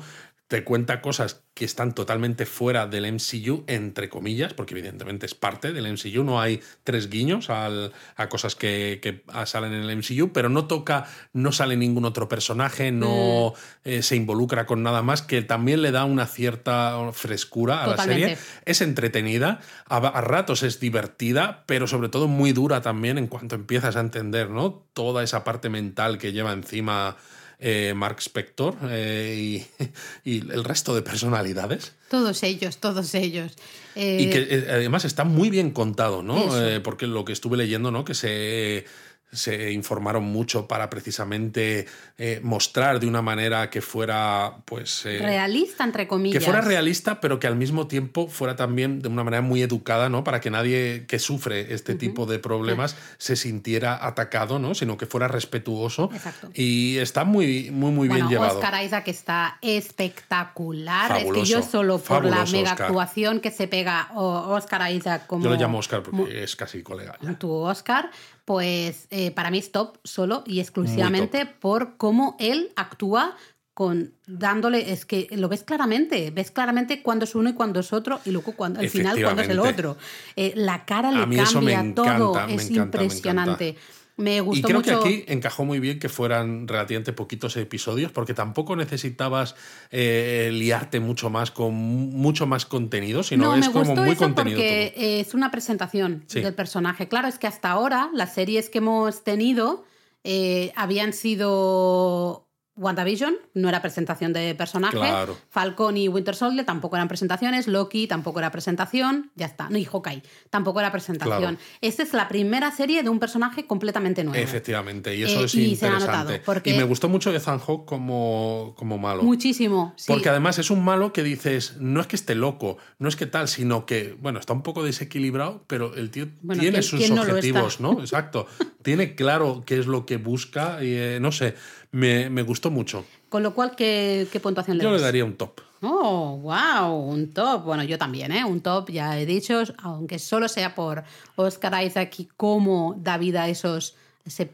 Te 0.52 0.66
cuenta 0.66 1.00
cosas 1.00 1.44
que 1.54 1.64
están 1.64 1.96
totalmente 1.96 2.46
fuera 2.46 2.86
del 2.86 3.06
MCU, 3.06 3.64
entre 3.68 4.10
comillas, 4.10 4.54
porque 4.54 4.74
evidentemente 4.74 5.26
es 5.26 5.34
parte 5.34 5.72
del 5.72 5.86
MCU, 5.88 6.26
no 6.26 6.42
hay 6.42 6.60
tres 6.84 7.10
guiños 7.10 7.50
al- 7.50 7.94
a 8.18 8.28
cosas 8.28 8.56
que, 8.56 9.00
que 9.02 9.24
salen 9.46 9.72
en 9.72 9.84
el 9.90 9.92
MCU, 9.98 10.34
pero 10.34 10.50
no 10.50 10.66
toca, 10.68 11.06
no 11.32 11.54
sale 11.54 11.78
ningún 11.78 12.04
otro 12.04 12.28
personaje, 12.28 12.92
no 12.92 13.54
eh, 13.86 14.02
se 14.04 14.18
involucra 14.18 14.66
con 14.66 14.84
nada 14.84 15.02
más, 15.02 15.22
que 15.22 15.42
también 15.42 15.82
le 15.82 15.92
da 15.92 16.04
una 16.04 16.28
cierta 16.28 16.98
frescura 17.14 17.84
a 17.84 17.88
la 17.88 17.96
serie. 18.04 18.38
Es 18.66 18.82
entretenida, 18.82 19.62
a, 19.88 19.98
a 20.00 20.20
ratos 20.20 20.64
es 20.64 20.82
divertida, 20.82 21.64
pero 21.66 21.88
sobre 21.88 22.10
todo 22.10 22.28
muy 22.28 22.52
dura 22.52 22.82
también 22.82 23.18
en 23.18 23.28
cuanto 23.28 23.56
empiezas 23.56 23.96
a 23.96 24.02
entender, 24.02 24.50
¿no? 24.50 24.84
Toda 24.94 25.24
esa 25.24 25.46
parte 25.46 25.70
mental 25.70 26.18
que 26.18 26.34
lleva 26.34 26.52
encima 26.52 27.16
eh, 27.64 27.94
Mark 27.96 28.18
Spector 28.20 28.76
eh, 28.90 29.64
y, 29.80 29.86
y 30.30 30.40
el 30.52 30.64
resto 30.64 30.96
de 30.96 31.04
personalidades. 31.04 31.94
Todos 32.10 32.42
ellos, 32.44 32.78
todos 32.78 33.14
ellos. 33.14 33.54
Eh, 33.96 34.18
Y 34.22 34.30
que 34.32 34.48
eh, 34.50 34.68
además 34.70 35.06
está 35.06 35.24
muy 35.24 35.50
bien 35.50 35.72
contado, 35.72 36.24
¿no? 36.24 36.50
Porque 36.84 37.06
lo 37.08 37.24
que 37.24 37.34
estuve 37.34 37.58
leyendo, 37.58 37.92
¿no? 37.92 38.04
Que 38.04 38.16
se, 38.16 38.86
se 39.32 39.72
informaron 39.72 40.24
mucho 40.24 40.68
para 40.68 40.90
precisamente 40.90 41.86
eh, 42.18 42.40
mostrar 42.44 43.00
de 43.00 43.08
una 43.08 43.22
manera 43.22 43.70
que 43.70 43.82
fuera, 43.82 44.58
pues... 44.66 45.06
eh, 45.06 45.20
Realista, 45.22 45.84
entre 45.84 46.08
comillas. 46.08 46.40
que 46.40 46.44
fuera 46.46 46.62
realista, 46.62 47.22
pero 47.22 47.40
que 47.40 47.48
al 47.48 47.56
mismo 47.56 47.88
tiempo 47.88 48.28
fuera 48.28 48.56
también 48.56 49.02
de 49.02 49.08
una 49.08 49.24
manera 49.24 49.42
muy 49.42 49.62
educada, 49.62 50.10
¿no? 50.10 50.24
Para 50.24 50.42
que 50.42 50.50
nadie 50.50 51.06
que 51.08 51.20
sufre 51.20 51.74
este 51.74 51.96
tipo 51.96 52.26
de 52.26 52.40
problemas 52.40 52.96
se 53.18 53.36
sintiera 53.36 54.06
atacado, 54.06 54.60
¿no? 54.60 54.76
Sino 54.76 54.98
que 54.98 55.06
fuera 55.06 55.28
respetuoso. 55.28 56.10
Exacto. 56.14 56.50
Y 56.54 56.98
está 56.98 57.24
muy, 57.24 57.72
muy, 57.72 57.92
muy 57.92 58.08
bien 58.08 58.22
bueno, 58.26 58.30
llevado. 58.30 58.60
Oscar 58.60 58.84
Isaac 58.84 59.08
está 59.08 59.58
espectacular. 59.62 61.12
Es 61.12 61.18
que 61.18 61.24
Fabuloso, 61.24 61.52
yo 61.52 61.62
solo 61.62 61.98
por 62.00 62.24
la 62.26 62.32
fabuloso 62.32 62.52
mega 62.58 62.72
Oscar. 62.72 62.88
actuación 62.88 63.40
que 63.40 63.52
se 63.52 63.68
pega 63.68 64.10
Oscar 64.14 64.92
Isaac 64.92 65.26
como 65.28 65.44
Yo 65.44 65.50
lo 65.50 65.56
llamo 65.56 65.78
Oscar 65.80 66.04
porque 66.04 66.44
es 66.44 66.56
casi 66.56 66.84
colega. 66.84 67.18
ya. 67.22 67.38
tu 67.38 67.52
Oscar, 67.52 68.10
pues 68.46 69.08
eh, 69.12 69.32
para 69.32 69.52
mí 69.52 69.60
es 69.60 69.72
top 69.72 69.98
solo 70.04 70.44
y 70.46 70.60
exclusivamente 70.60 71.46
por 71.46 71.98
cómo 71.98 72.36
él 72.40 72.72
actúa 72.76 73.36
con 73.74 74.14
dándole, 74.28 74.92
es 74.92 75.06
que 75.06 75.28
lo 75.32 75.48
ves 75.48 75.64
claramente, 75.64 76.30
ves 76.32 76.52
claramente 76.52 77.02
cuándo 77.02 77.26
es 77.26 77.36
uno 77.36 77.50
y 77.50 77.54
cuándo 77.54 77.80
es 77.80 77.94
otro 77.94 78.20
y 78.26 78.32
luego 78.32 78.54
cuando, 78.54 78.80
al 78.80 78.90
final 78.90 79.22
cuándo 79.22 79.42
es 79.42 79.50
el 79.50 79.60
otro. 79.60 79.98
Eh, 80.36 80.54
la 80.56 80.86
cara 80.86 81.12
le 81.12 81.36
cambia, 81.36 81.94
todo 81.96 82.32
encanta, 82.32 82.54
es 82.54 82.70
encanta, 82.70 83.02
impresionante. 83.02 83.78
Me, 84.22 84.38
Y 84.38 84.40
gustó 84.40 84.68
creo 84.68 84.80
mucho. 84.80 85.02
que 85.04 85.10
aquí 85.10 85.24
encajó 85.28 85.66
muy 85.66 85.80
bien 85.80 86.00
que 86.00 86.10
fueran 86.10 86.68
relativamente 86.68 87.14
poquitos 87.14 87.58
episodios, 87.58 88.12
porque 88.12 88.34
tampoco 88.34 88.76
necesitabas 88.76 89.56
eh, 89.92 90.50
liarte 90.54 91.00
mucho 91.00 91.30
más 91.30 91.52
con 91.52 91.74
mucho 91.74 92.46
más 92.48 92.66
contenido, 92.66 93.24
sino 93.24 93.46
no, 93.46 93.56
es 93.56 93.68
me 93.68 93.74
como 93.74 93.86
gustó 93.88 94.02
muy 94.02 94.12
eso 94.12 94.20
contenido 94.24 94.58
porque 94.58 94.94
todo. 94.96 95.06
es 95.06 95.34
una 95.34 95.52
presentación 95.52 96.24
Sí. 96.28 96.42
del 96.42 96.54
personaje. 96.54 97.08
Claro, 97.08 97.28
es 97.28 97.40
que 97.40 97.48
hasta 97.48 97.72
ahora 97.72 98.10
las 98.14 98.34
series 98.34 98.70
que 98.70 98.78
hemos 98.78 99.24
tenido 99.24 99.84
eh, 100.24 100.72
habían 100.76 101.14
sido 101.14 102.48
WandaVision, 102.82 103.36
no 103.54 103.70
era 103.70 103.82
presentación 103.82 104.34
de 104.34 104.56
personaje. 104.56 104.98
Claro. 104.98 105.38
Falcon 105.50 105.96
y 105.98 106.08
Winter 106.08 106.36
Soldier 106.36 106.66
tampoco 106.66 106.96
eran 106.96 107.08
presentaciones. 107.08 107.68
Loki 107.68 108.08
tampoco 108.08 108.40
era 108.40 108.52
presentación. 108.52 109.32
Ya 109.36 109.46
está. 109.46 109.70
No, 109.70 109.78
y 109.78 109.86
Hawkeye 109.86 110.24
tampoco 110.50 110.80
era 110.80 110.92
presentación. 110.92 111.40
Claro. 111.40 111.58
Esta 111.82 112.04
es 112.04 112.14
la 112.14 112.28
primera 112.28 112.72
serie 112.72 113.04
de 113.04 113.10
un 113.10 113.20
personaje 113.20 113.66
completamente 113.68 114.24
nuevo. 114.24 114.42
Efectivamente, 114.44 115.16
y 115.16 115.24
eso 115.24 115.42
Eh, 115.42 115.46
es 115.46 115.56
y 115.56 115.76
se 115.76 115.86
ha 115.86 115.90
interesante. 115.90 116.18
notado, 116.34 116.40
porque- 116.46 116.72
Y 116.72 116.78
me 116.78 116.84
gustó 116.84 117.08
mucho 117.08 117.34
Ethan 117.34 117.60
Hawke 117.60 117.86
como, 117.86 118.74
como 118.78 118.98
malo. 118.98 119.24
Muchísimo. 119.24 119.94
Sí. 119.96 120.06
Porque 120.12 120.30
además 120.30 120.58
es 120.60 120.72
un 120.72 120.84
malo 120.84 121.14
que 121.14 121.24
dices, 121.24 121.78
no 121.80 122.02
es 122.02 122.08
que 122.08 122.16
esté 122.16 122.36
loco, 122.36 122.78
no 123.00 123.08
es 123.08 123.16
que 123.16 123.26
tal, 123.28 123.48
sino 123.48 123.86
que, 123.86 124.18
bueno, 124.20 124.40
está 124.40 124.54
un 124.54 124.64
poco 124.64 124.84
desequilibrado, 124.84 125.64
pero 125.68 125.94
el 125.96 126.10
tío 126.10 126.28
Bueno, 126.42 126.62
tiene 126.62 126.80
¿quién- 126.80 126.84
sus 126.84 127.10
no 127.12 127.22
objetivos? 127.22 127.80
¿no? 127.80 127.92
Exacto. 128.02 128.48
tiene 128.82 129.14
claro 129.16 129.64
qué 129.66 129.78
es 129.78 129.86
lo 129.86 130.06
que 130.08 130.18
busca 130.18 130.84
y, 130.84 130.94
eh, 130.96 131.20
no 131.22 131.32
sé, 131.32 131.54
me, 131.92 132.30
me 132.30 132.42
gustó 132.42 132.72
mucho. 132.72 133.06
Con 133.30 133.44
lo 133.44 133.54
cual, 133.54 133.76
¿qué, 133.76 134.28
qué 134.32 134.40
puntuación 134.40 134.78
le 134.78 134.84
Yo 134.84 134.92
le 134.92 135.00
daría 135.02 135.26
un 135.26 135.36
top. 135.36 135.62
Oh, 135.82 136.38
wow, 136.42 136.94
un 136.96 137.34
top. 137.34 137.64
Bueno, 137.64 137.84
yo 137.84 137.98
también, 137.98 138.32
¿eh? 138.32 138.46
Un 138.46 138.62
top, 138.62 138.90
ya 138.92 139.20
he 139.20 139.26
dicho, 139.26 139.62
aunque 139.82 140.20
solo 140.20 140.48
sea 140.48 140.76
por 140.76 141.04
Oscar 141.36 141.84
Isaac 141.84 142.14
y 142.20 142.30
cómo 142.38 142.96
da 142.98 143.18
vida 143.18 143.44
a 143.44 143.50
esos, 143.50 143.96
ese- 144.26 144.52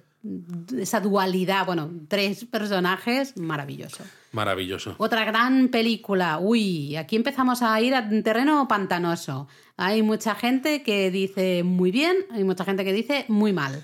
esa 0.77 0.99
dualidad, 0.99 1.65
bueno, 1.65 1.89
tres 2.07 2.45
personajes, 2.45 3.35
maravilloso. 3.37 4.03
Maravilloso. 4.31 4.95
Otra 4.97 5.25
gran 5.25 5.69
película. 5.69 6.37
Uy, 6.39 6.95
aquí 6.95 7.15
empezamos 7.15 7.61
a 7.61 7.79
ir 7.81 7.93
a 7.95 8.07
terreno 8.23 8.67
pantanoso. 8.67 9.47
Hay 9.77 10.01
mucha 10.03 10.35
gente 10.35 10.81
que 10.83 11.11
dice 11.11 11.63
muy 11.63 11.91
bien, 11.91 12.15
hay 12.31 12.43
mucha 12.43 12.63
gente 12.65 12.83
que 12.83 12.93
dice 12.93 13.25
muy 13.27 13.53
mal. 13.53 13.81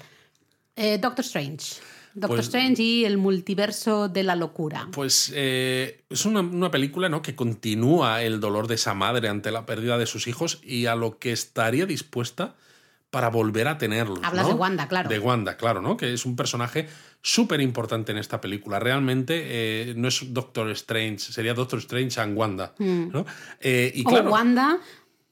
Eh, 0.75 0.97
Doctor 0.97 1.23
Strange. 1.25 1.75
Doctor 2.13 2.37
Pues- 2.37 2.47
Strange 2.47 2.81
y 2.83 3.05
el 3.05 3.17
multiverso 3.17 4.07
de 4.07 4.23
la 4.23 4.35
locura. 4.35 4.87
Pues 4.91 5.31
eh, 5.35 6.03
es 6.09 6.25
una, 6.25 6.41
una 6.41 6.69
película 6.71 7.09
¿no? 7.09 7.21
que 7.21 7.35
continúa 7.35 8.21
el 8.21 8.39
dolor 8.39 8.67
de 8.67 8.75
esa 8.75 8.93
madre 8.93 9.29
ante 9.29 9.51
la 9.51 9.65
pérdida 9.65 9.97
de 9.97 10.05
sus 10.05 10.27
hijos 10.27 10.59
y 10.63 10.85
a 10.85 10.95
lo 10.95 11.17
que 11.17 11.31
estaría 11.31 11.85
dispuesta 11.85 12.55
para 13.09 13.29
volver 13.29 13.67
a 13.67 13.77
tenerlos. 13.77 14.19
Hablas 14.23 14.45
¿no? 14.47 14.53
de 14.53 14.59
Wanda, 14.59 14.87
claro. 14.87 15.09
De 15.09 15.19
Wanda, 15.19 15.57
claro, 15.57 15.81
¿no? 15.81 15.97
Que 15.97 16.13
es 16.13 16.25
un 16.25 16.35
personaje 16.35 16.87
súper 17.21 17.61
importante 17.61 18.11
en 18.11 18.17
esta 18.17 18.41
película. 18.41 18.79
Realmente 18.79 19.43
eh, 19.45 19.93
no 19.95 20.07
es 20.07 20.33
Doctor 20.33 20.69
Strange, 20.71 21.19
sería 21.19 21.53
Doctor 21.53 21.79
Strange 21.79 22.19
and 22.19 22.37
Wanda. 22.37 22.73
¿no? 22.79 23.25
Eh, 23.59 23.91
y 23.95 24.03
claro, 24.03 24.29
O 24.29 24.33
Wanda 24.33 24.79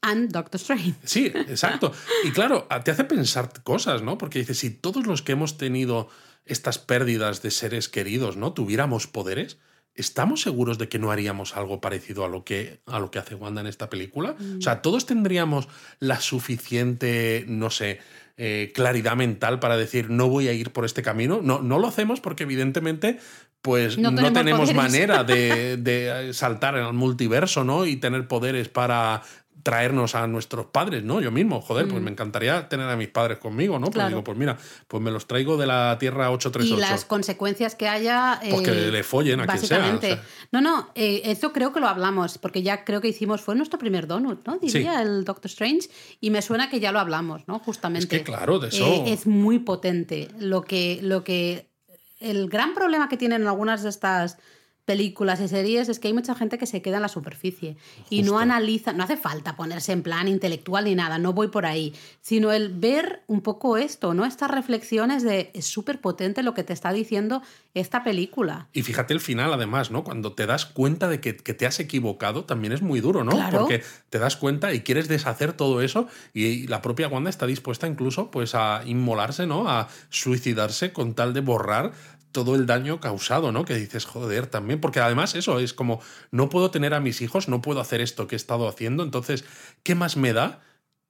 and 0.00 0.32
Doctor 0.32 0.60
Strange. 0.60 0.94
Sí, 1.04 1.26
exacto. 1.26 1.92
Y 2.24 2.30
claro, 2.30 2.66
te 2.84 2.90
hace 2.92 3.04
pensar 3.04 3.52
cosas, 3.62 4.02
¿no? 4.02 4.16
Porque 4.16 4.38
dices, 4.38 4.58
si 4.58 4.70
todos 4.70 5.06
los 5.06 5.22
que 5.22 5.32
hemos 5.32 5.58
tenido 5.58 6.08
estas 6.44 6.78
pérdidas 6.78 7.42
de 7.42 7.50
seres 7.50 7.88
queridos, 7.88 8.36
¿no? 8.36 8.52
Tuviéramos 8.52 9.06
poderes, 9.06 9.58
¿estamos 9.94 10.42
seguros 10.42 10.78
de 10.78 10.88
que 10.88 10.98
no 10.98 11.10
haríamos 11.10 11.56
algo 11.56 11.80
parecido 11.80 12.24
a 12.24 12.28
lo 12.28 12.44
que, 12.44 12.80
a 12.86 12.98
lo 12.98 13.10
que 13.10 13.18
hace 13.18 13.34
Wanda 13.34 13.60
en 13.60 13.66
esta 13.66 13.90
película? 13.90 14.36
O 14.58 14.60
sea, 14.60 14.82
todos 14.82 15.06
tendríamos 15.06 15.68
la 16.00 16.20
suficiente, 16.20 17.44
no 17.48 17.70
sé, 17.70 18.00
eh, 18.36 18.72
claridad 18.74 19.14
mental 19.14 19.60
para 19.60 19.76
decir, 19.76 20.10
no 20.10 20.28
voy 20.28 20.48
a 20.48 20.52
ir 20.52 20.70
por 20.70 20.84
este 20.84 21.02
camino. 21.02 21.40
No, 21.42 21.60
no 21.60 21.78
lo 21.78 21.88
hacemos 21.88 22.20
porque 22.20 22.44
evidentemente... 22.44 23.18
Pues 23.60 23.96
No 23.96 24.10
no, 24.10 24.32
tenemos 24.32 24.74
manera 24.74 25.22
de, 25.22 25.76
de 25.80 26.34
saltar 26.34 26.76
en 26.76 26.84
el 26.84 26.94
multiverso, 26.94 27.62
¿no? 27.62 27.86
Y 27.86 27.94
tener 27.94 28.26
poderes 28.26 28.68
para 28.68 29.22
traernos 29.62 30.14
a 30.14 30.26
nuestros 30.26 30.66
padres, 30.66 31.04
¿no? 31.04 31.20
Yo 31.20 31.30
mismo, 31.30 31.60
joder, 31.60 31.86
pues 31.88 32.02
me 32.02 32.10
encantaría 32.10 32.68
tener 32.68 32.88
a 32.88 32.96
mis 32.96 33.08
padres 33.08 33.38
conmigo, 33.38 33.78
¿no? 33.78 33.86
Pues 33.86 33.90
Mm. 33.90 33.94
Claro. 33.94 34.08
digo, 34.08 34.24
pues 34.24 34.36
mira, 34.38 34.58
pues 34.88 35.02
me 35.02 35.10
los 35.10 35.26
traigo 35.26 35.56
de 35.56 35.66
la 35.66 35.96
Tierra 36.00 36.30
Y 36.30 36.34
838. 36.34 36.80
las 36.80 37.04
consecuencias 37.04 37.74
que 37.74 37.88
haya. 37.88 38.40
Pues 38.50 38.62
que 38.62 38.88
eh, 38.88 38.90
le 38.90 39.02
follen 39.04 39.40
a 39.40 39.46
quien 39.46 39.58
sea, 39.60 39.94
o 39.96 40.00
sea. 40.00 40.22
No, 40.50 40.60
no, 40.60 40.90
eh, 40.94 41.22
eso 41.26 41.52
creo 41.52 41.72
que 41.72 41.80
lo 41.80 41.88
hablamos, 41.88 42.38
porque 42.38 42.62
ya 42.62 42.84
creo 42.84 43.00
que 43.00 43.08
hicimos, 43.08 43.40
fue 43.40 43.54
nuestro 43.54 43.78
primer 43.78 44.06
donut, 44.06 44.46
¿no? 44.46 44.58
Diría 44.58 45.00
el 45.02 45.24
Doctor 45.24 45.46
Strange, 45.50 45.88
y 46.20 46.30
me 46.30 46.42
suena 46.42 46.68
que 46.68 46.80
ya 46.80 46.90
lo 46.92 46.98
hablamos, 46.98 47.42
¿no? 47.46 47.58
Justamente. 47.60 48.16
Es 48.16 48.22
que, 48.22 48.24
claro, 48.24 48.58
de 48.58 48.68
eso- 48.68 48.84
Eh, 48.84 49.12
es 49.12 49.26
muy 49.26 49.58
potente. 49.60 50.28
Lo 50.38 50.62
que, 50.62 50.98
lo 51.02 51.22
que. 51.24 51.70
El 52.18 52.48
gran 52.48 52.74
problema 52.74 53.08
que 53.08 53.16
tienen 53.16 53.46
algunas 53.46 53.82
de 53.82 53.88
estas 53.90 54.38
películas 54.84 55.40
y 55.40 55.48
series 55.48 55.88
es 55.88 55.98
que 55.98 56.08
hay 56.08 56.14
mucha 56.14 56.34
gente 56.34 56.58
que 56.58 56.66
se 56.66 56.82
queda 56.82 56.96
en 56.96 57.02
la 57.02 57.08
superficie 57.08 57.76
y 58.10 58.22
no 58.22 58.38
analiza, 58.38 58.92
no 58.92 59.04
hace 59.04 59.16
falta 59.16 59.56
ponerse 59.56 59.92
en 59.92 60.02
plan 60.02 60.26
intelectual 60.26 60.84
ni 60.84 60.94
nada, 60.94 61.18
no 61.18 61.32
voy 61.32 61.48
por 61.48 61.66
ahí, 61.66 61.94
sino 62.20 62.52
el 62.52 62.70
ver 62.70 63.22
un 63.28 63.42
poco 63.42 63.76
esto, 63.76 64.12
¿no? 64.14 64.24
Estas 64.24 64.50
reflexiones 64.50 65.22
de 65.22 65.50
es 65.54 65.66
súper 65.66 66.00
potente 66.00 66.42
lo 66.42 66.54
que 66.54 66.64
te 66.64 66.72
está 66.72 66.92
diciendo 66.92 67.42
esta 67.74 68.02
película. 68.02 68.68
Y 68.72 68.82
fíjate 68.82 69.14
el 69.14 69.20
final, 69.20 69.52
además, 69.52 69.90
¿no? 69.90 70.04
Cuando 70.04 70.32
te 70.32 70.46
das 70.46 70.66
cuenta 70.66 71.08
de 71.08 71.20
que, 71.20 71.36
que 71.36 71.54
te 71.54 71.66
has 71.66 71.80
equivocado, 71.80 72.44
también 72.44 72.72
es 72.72 72.82
muy 72.82 73.00
duro, 73.00 73.24
¿no? 73.24 73.32
Claro. 73.32 73.60
Porque 73.60 73.82
te 74.10 74.18
das 74.18 74.36
cuenta 74.36 74.74
y 74.74 74.80
quieres 74.80 75.08
deshacer 75.08 75.52
todo 75.52 75.80
eso 75.80 76.08
y 76.34 76.66
la 76.66 76.82
propia 76.82 77.08
Wanda 77.08 77.30
está 77.30 77.46
dispuesta 77.46 77.86
incluso 77.86 78.30
pues 78.30 78.54
a 78.54 78.82
inmolarse, 78.84 79.46
¿no? 79.46 79.68
A 79.68 79.88
suicidarse 80.10 80.92
con 80.92 81.14
tal 81.14 81.32
de 81.32 81.40
borrar 81.40 81.92
todo 82.32 82.54
el 82.56 82.66
daño 82.66 82.98
causado, 83.00 83.52
¿no? 83.52 83.64
Que 83.64 83.74
dices, 83.76 84.04
joder, 84.04 84.46
también, 84.46 84.80
porque 84.80 85.00
además 85.00 85.34
eso 85.34 85.58
es 85.58 85.72
como, 85.74 86.00
no 86.30 86.48
puedo 86.48 86.70
tener 86.70 86.94
a 86.94 87.00
mis 87.00 87.20
hijos, 87.20 87.48
no 87.48 87.60
puedo 87.62 87.80
hacer 87.80 88.00
esto 88.00 88.26
que 88.26 88.34
he 88.34 88.36
estado 88.36 88.66
haciendo, 88.68 89.02
entonces, 89.04 89.44
¿qué 89.82 89.94
más 89.94 90.16
me 90.16 90.32
da 90.32 90.60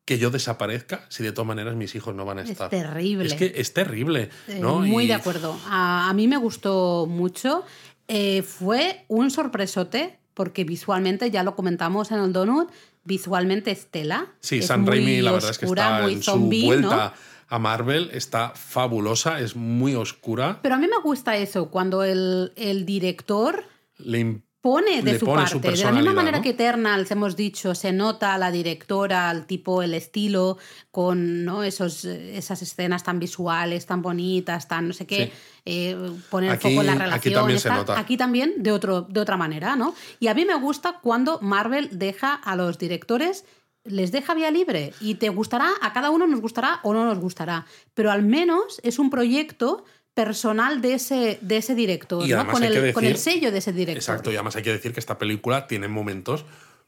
que 0.04 0.18
yo 0.18 0.30
desaparezca 0.30 1.06
si 1.08 1.22
de 1.22 1.30
todas 1.30 1.46
maneras 1.46 1.76
mis 1.76 1.94
hijos 1.94 2.12
no 2.14 2.24
van 2.24 2.38
a 2.38 2.42
Es 2.42 2.50
estar? 2.50 2.68
terrible. 2.70 3.24
Es 3.26 3.34
que 3.34 3.52
es 3.56 3.72
terrible, 3.72 4.30
Eh, 4.48 4.60
muy 4.60 5.04
Y- 5.04 5.06
de 5.06 5.14
acuerdo. 5.14 5.56
A, 5.68 6.10
a 6.10 6.12
mí 6.12 6.26
me 6.26 6.36
gustó 6.36 7.06
mucho. 7.08 7.64
Eh, 8.08 8.42
fue 8.42 9.04
un 9.08 9.30
sorpresote 9.30 10.18
porque 10.34 10.64
visualmente, 10.64 11.30
ya 11.30 11.44
lo 11.44 11.54
comentamos 11.54 12.10
en 12.10 12.18
el 12.18 12.32
Donut, 12.32 12.68
visualmente 13.04 13.70
Estela. 13.70 14.26
Sí, 14.40 14.58
es 14.58 14.66
San 14.66 14.86
Raimi, 14.86 15.20
la 15.20 15.32
verdad 15.32 15.50
es 15.50 15.58
que 15.58 15.66
está 15.66 16.00
muy 16.02 16.14
en 16.14 16.22
zombie, 16.22 16.72
su 16.74 16.80
¿no? 16.80 17.12
A 17.54 17.58
Marvel, 17.58 18.10
está 18.14 18.50
fabulosa, 18.54 19.40
es 19.40 19.56
muy 19.56 19.94
oscura. 19.94 20.58
Pero 20.62 20.74
a 20.74 20.78
mí 20.78 20.86
me 20.88 20.98
gusta 21.02 21.36
eso, 21.36 21.70
cuando 21.70 22.02
el, 22.02 22.52
el 22.56 22.86
director 22.86 23.64
Le 23.98 24.40
pone 24.62 25.02
de 25.02 25.12
Le 25.14 25.18
su 25.18 25.26
pone 25.26 25.42
parte. 25.42 25.50
su 25.52 25.60
de 25.60 25.76
la 25.76 25.92
misma 25.92 26.12
manera 26.14 26.38
¿no? 26.38 26.42
que 26.42 26.50
Eternals 26.50 27.10
hemos 27.10 27.34
dicho, 27.36 27.74
se 27.74 27.92
nota 27.92 28.32
a 28.34 28.38
la 28.38 28.50
directora, 28.52 29.28
al 29.28 29.44
tipo, 29.46 29.82
el 29.82 29.92
estilo, 29.92 30.56
con 30.92 31.44
¿no? 31.44 31.62
Esos, 31.64 32.04
esas 32.04 32.62
escenas 32.62 33.02
tan 33.02 33.18
visuales, 33.18 33.86
tan 33.86 34.02
bonitas, 34.02 34.68
tan 34.68 34.86
no 34.88 34.94
sé 34.94 35.04
qué, 35.06 35.26
Sí. 35.26 35.32
eh, 35.66 35.96
poner 36.30 36.50
el 36.50 36.56
Aquí- 36.56 36.68
foco 36.70 36.80
en 36.80 36.86
la 36.86 36.92
aquí 36.92 37.02
relación. 37.02 37.34
también 37.34 37.58
se 37.60 37.68
nota. 37.70 37.98
Aquí 37.98 38.16
también 38.16 38.54
de, 38.58 38.72
otro, 38.72 39.02
de 39.02 39.20
otra 39.20 39.36
manera, 39.36 39.74
¿no? 39.76 39.94
Y 40.20 40.28
a 40.28 40.34
mí 40.34 40.44
me 40.44 40.54
gusta 40.54 41.00
cuando 41.02 41.38
Marvel 41.42 41.88
deja 41.92 42.32
a 42.34 42.54
los 42.56 42.78
directores 42.78 43.44
les 43.84 44.12
deja 44.12 44.34
vía 44.34 44.50
libre 44.50 44.92
y 45.00 45.16
te 45.16 45.28
gustará, 45.28 45.70
a 45.80 45.92
cada 45.92 46.10
uno 46.10 46.26
nos 46.26 46.40
gustará 46.40 46.80
o 46.82 46.92
no 46.94 47.04
nos 47.04 47.18
gustará, 47.18 47.66
pero 47.94 48.10
al 48.10 48.22
menos 48.22 48.80
es 48.82 48.98
un 48.98 49.10
proyecto 49.10 49.84
personal 50.14 50.82
de 50.82 50.94
ese, 50.94 51.38
de 51.40 51.56
ese 51.56 51.74
director, 51.74 52.28
¿no? 52.28 52.46
con, 52.48 52.62
el, 52.62 52.92
con 52.92 53.04
el 53.04 53.16
sello 53.16 53.50
de 53.50 53.58
ese 53.58 53.72
director. 53.72 53.96
Exacto, 53.96 54.30
y 54.30 54.34
además 54.34 54.56
hay 54.56 54.62
que 54.62 54.72
decir 54.72 54.92
que 54.92 55.00
esta 55.00 55.18
película 55.18 55.66
tiene 55.66 55.88
momentos 55.88 56.44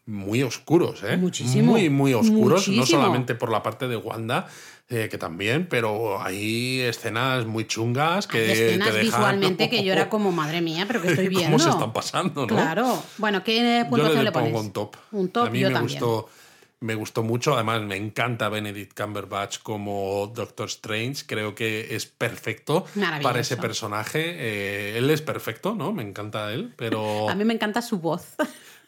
muy 0.07 0.43
oscuros, 0.43 1.03
¿eh? 1.03 1.17
Muchísimo. 1.17 1.73
Muy, 1.73 1.89
muy 1.89 2.13
oscuros, 2.13 2.69
no 2.69 2.85
solamente 2.85 3.35
por 3.35 3.51
la 3.51 3.63
parte 3.63 3.89
de 3.89 3.97
Wanda, 3.97 4.47
eh, 4.91 5.09
que 5.11 5.17
también, 5.17 5.67
pero 5.67 6.23
hay 6.23 6.81
escenas 6.83 7.47
muy 7.47 7.67
chungas 7.67 8.27
que 8.27 8.37
Hay 8.39 8.51
escenas 8.51 8.89
te 8.89 8.99
dejan... 8.99 9.07
visualmente 9.07 9.71
que 9.71 9.83
yo 9.83 9.95
era 9.95 10.09
como, 10.11 10.31
madre 10.31 10.61
mía, 10.61 10.85
pero 10.87 11.01
que 11.01 11.09
estoy 11.09 11.29
viendo. 11.29 11.47
¿Cómo 11.57 11.59
se 11.59 11.71
están 11.71 11.95
pasando, 11.95 12.43
no? 12.43 12.49
Claro. 12.49 13.03
Bueno, 13.17 13.43
¿qué 13.43 13.81
Yo 13.85 13.89
puntuación 13.89 14.19
le, 14.19 14.25
le, 14.25 14.33
pones? 14.33 14.51
pongo 14.51 14.61
un 14.61 14.73
top. 14.73 14.97
Un 15.13 15.29
top, 15.31 15.47
A 15.47 15.51
mí 15.51 15.61
yo 15.61 15.69
me 15.69 15.75
también. 15.75 15.99
gustó, 15.99 16.29
me 16.81 16.95
gustó 16.95 17.23
mucho. 17.23 17.55
Además, 17.55 17.83
me 17.83 17.97
encanta 17.97 18.49
Benedict 18.49 18.99
Cumberbatch 18.99 19.59
como 19.61 20.31
Doctor 20.35 20.69
Strange. 20.69 21.25
Creo 21.27 21.55
que 21.55 21.95
es 21.95 22.07
perfecto 22.07 22.85
para 23.23 23.41
ese 23.41 23.57
personaje. 23.57 24.21
Eh, 24.37 24.99
él 24.99 25.09
es 25.11 25.23
perfecto, 25.23 25.75
¿no? 25.75 25.93
Me 25.93 26.03
encanta 26.03 26.53
él, 26.53 26.75
pero 26.77 27.29
A 27.31 27.35
mí 27.35 27.45
me 27.45 27.55
encanta 27.55 27.81
su 27.83 27.99
voz. 27.99 28.35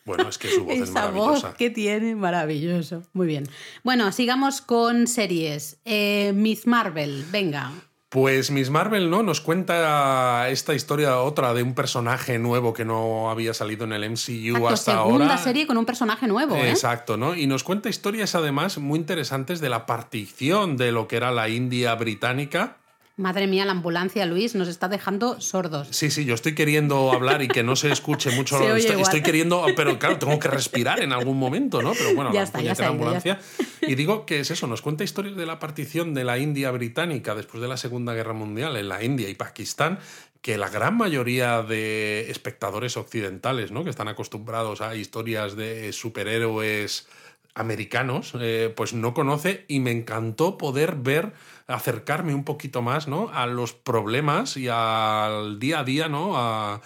bueno, 0.05 0.29
es 0.29 0.39
que 0.39 0.49
su 0.49 0.65
voz 0.65 0.75
es 0.75 0.91
maravillosa. 0.91 1.49
voz 1.49 1.57
que 1.57 1.71
tiene, 1.71 2.15
maravilloso. 2.15 3.03
Muy 3.13 3.27
bien. 3.27 3.49
Bueno, 3.83 4.13
sigamos 4.13 4.61
con 4.61 5.07
series. 5.07 5.79
Eh, 5.85 6.33
Miss 6.35 6.67
Marvel, 6.67 7.25
venga. 7.31 7.73
Pues 8.09 8.53
Miss 8.53 8.71
Marvel, 8.71 9.11
¿no? 9.11 9.25
Nos 9.25 9.41
cuenta 9.41 10.49
esta 10.49 10.75
historia 10.75 11.19
otra 11.21 11.55
de 11.55 11.65
un 11.65 11.75
personaje 11.75 12.39
nuevo 12.39 12.73
que 12.73 12.85
no 12.85 13.31
había 13.31 13.53
salido 13.53 13.85
en 13.85 13.93
el 13.93 14.09
MCU 14.09 14.57
Exacto, 14.57 14.69
hasta 14.69 14.93
segunda 14.93 15.25
ahora. 15.25 15.39
serie 15.39 15.67
con 15.67 15.77
un 15.77 15.85
personaje 15.85 16.29
nuevo, 16.29 16.55
¿eh? 16.55 16.71
Exacto, 16.71 17.17
¿no? 17.17 17.35
Y 17.35 17.49
nos 17.49 17.65
cuenta 17.65 17.89
historias 17.89 18.37
además 18.37 18.79
muy 18.79 19.01
interesantes 19.01 19.61
de 19.61 19.71
la 19.71 19.87
partición 19.87 20.77
de 20.77 20.93
lo 20.93 21.09
que 21.09 21.17
era 21.17 21.33
la 21.33 21.49
India 21.49 21.95
británica. 21.97 22.77
Madre 23.19 23.47
mía, 23.47 23.65
la 23.65 23.73
ambulancia, 23.73 24.27
Luis, 24.27 24.55
nos 24.55 24.69
está 24.69 24.89
dejando 24.89 25.41
sordos. 25.41 25.89
Sí, 25.91 26.11
sí, 26.11 26.27
yo 26.27 26.35
estoy 26.35 26.55
queriendo 26.55 27.13
hablar 27.13 27.41
y 27.41 27.49
que 27.49 27.63
no 27.63 27.75
se 27.75 27.91
escuche 27.91 28.31
mucho. 28.33 28.59
Se 28.59 28.77
estoy, 28.77 29.01
estoy 29.01 29.23
queriendo, 29.23 29.65
pero 29.75 29.99
claro, 29.99 30.19
tengo 30.19 30.39
que 30.39 30.49
respirar 30.49 31.01
en 31.01 31.15
algún 31.15 31.39
momento, 31.39 31.81
¿no? 31.81 31.95
Pero 31.95 32.15
bueno, 32.15 32.31
Ya 32.35 32.41
la 32.41 32.45
está, 32.45 32.61
ya 32.61 32.75
ya 32.75 32.89
ambulancia. 32.89 33.41
Y 33.81 33.95
digo 33.95 34.27
que 34.27 34.41
es 34.41 34.51
eso, 34.51 34.67
nos 34.67 34.83
cuenta 34.83 35.03
historias 35.03 35.35
de 35.35 35.47
la 35.47 35.59
partición 35.59 36.13
de 36.13 36.25
la 36.25 36.37
India 36.37 36.71
británica 36.73 37.35
después 37.35 37.63
de 37.63 37.69
la 37.69 37.79
Segunda 37.79 38.13
Guerra 38.13 38.35
Mundial 38.35 38.77
en 38.77 38.91
la 38.91 39.03
India 39.03 39.31
y 39.31 39.35
Pakistán 39.35 39.99
que 40.43 40.59
la 40.59 40.69
gran 40.69 40.97
mayoría 40.97 41.63
de 41.63 42.31
espectadores 42.31 42.97
occidentales, 42.97 43.73
¿no? 43.73 43.83
que 43.83 43.91
están 43.91 44.07
acostumbrados 44.07 44.81
a 44.81 44.95
historias 44.95 45.57
de 45.57 45.93
superhéroes 45.93 47.09
americanos, 47.57 48.35
eh, 48.39 48.73
pues 48.77 48.93
no 48.93 49.15
conoce 49.15 49.65
y 49.67 49.81
me 49.81 49.91
encantó 49.91 50.59
poder 50.59 50.95
ver, 50.97 51.33
acercarme 51.67 52.35
un 52.35 52.45
poquito 52.45 52.83
más, 52.83 53.09
¿no? 53.09 53.31
A 53.33 53.47
los 53.47 53.73
problemas 53.73 54.59
y 54.59 54.69
al 54.71 55.59
día 55.59 55.81
a 55.81 55.85
día, 55.85 56.09
¿no? 56.09 56.35
A, 56.37 56.81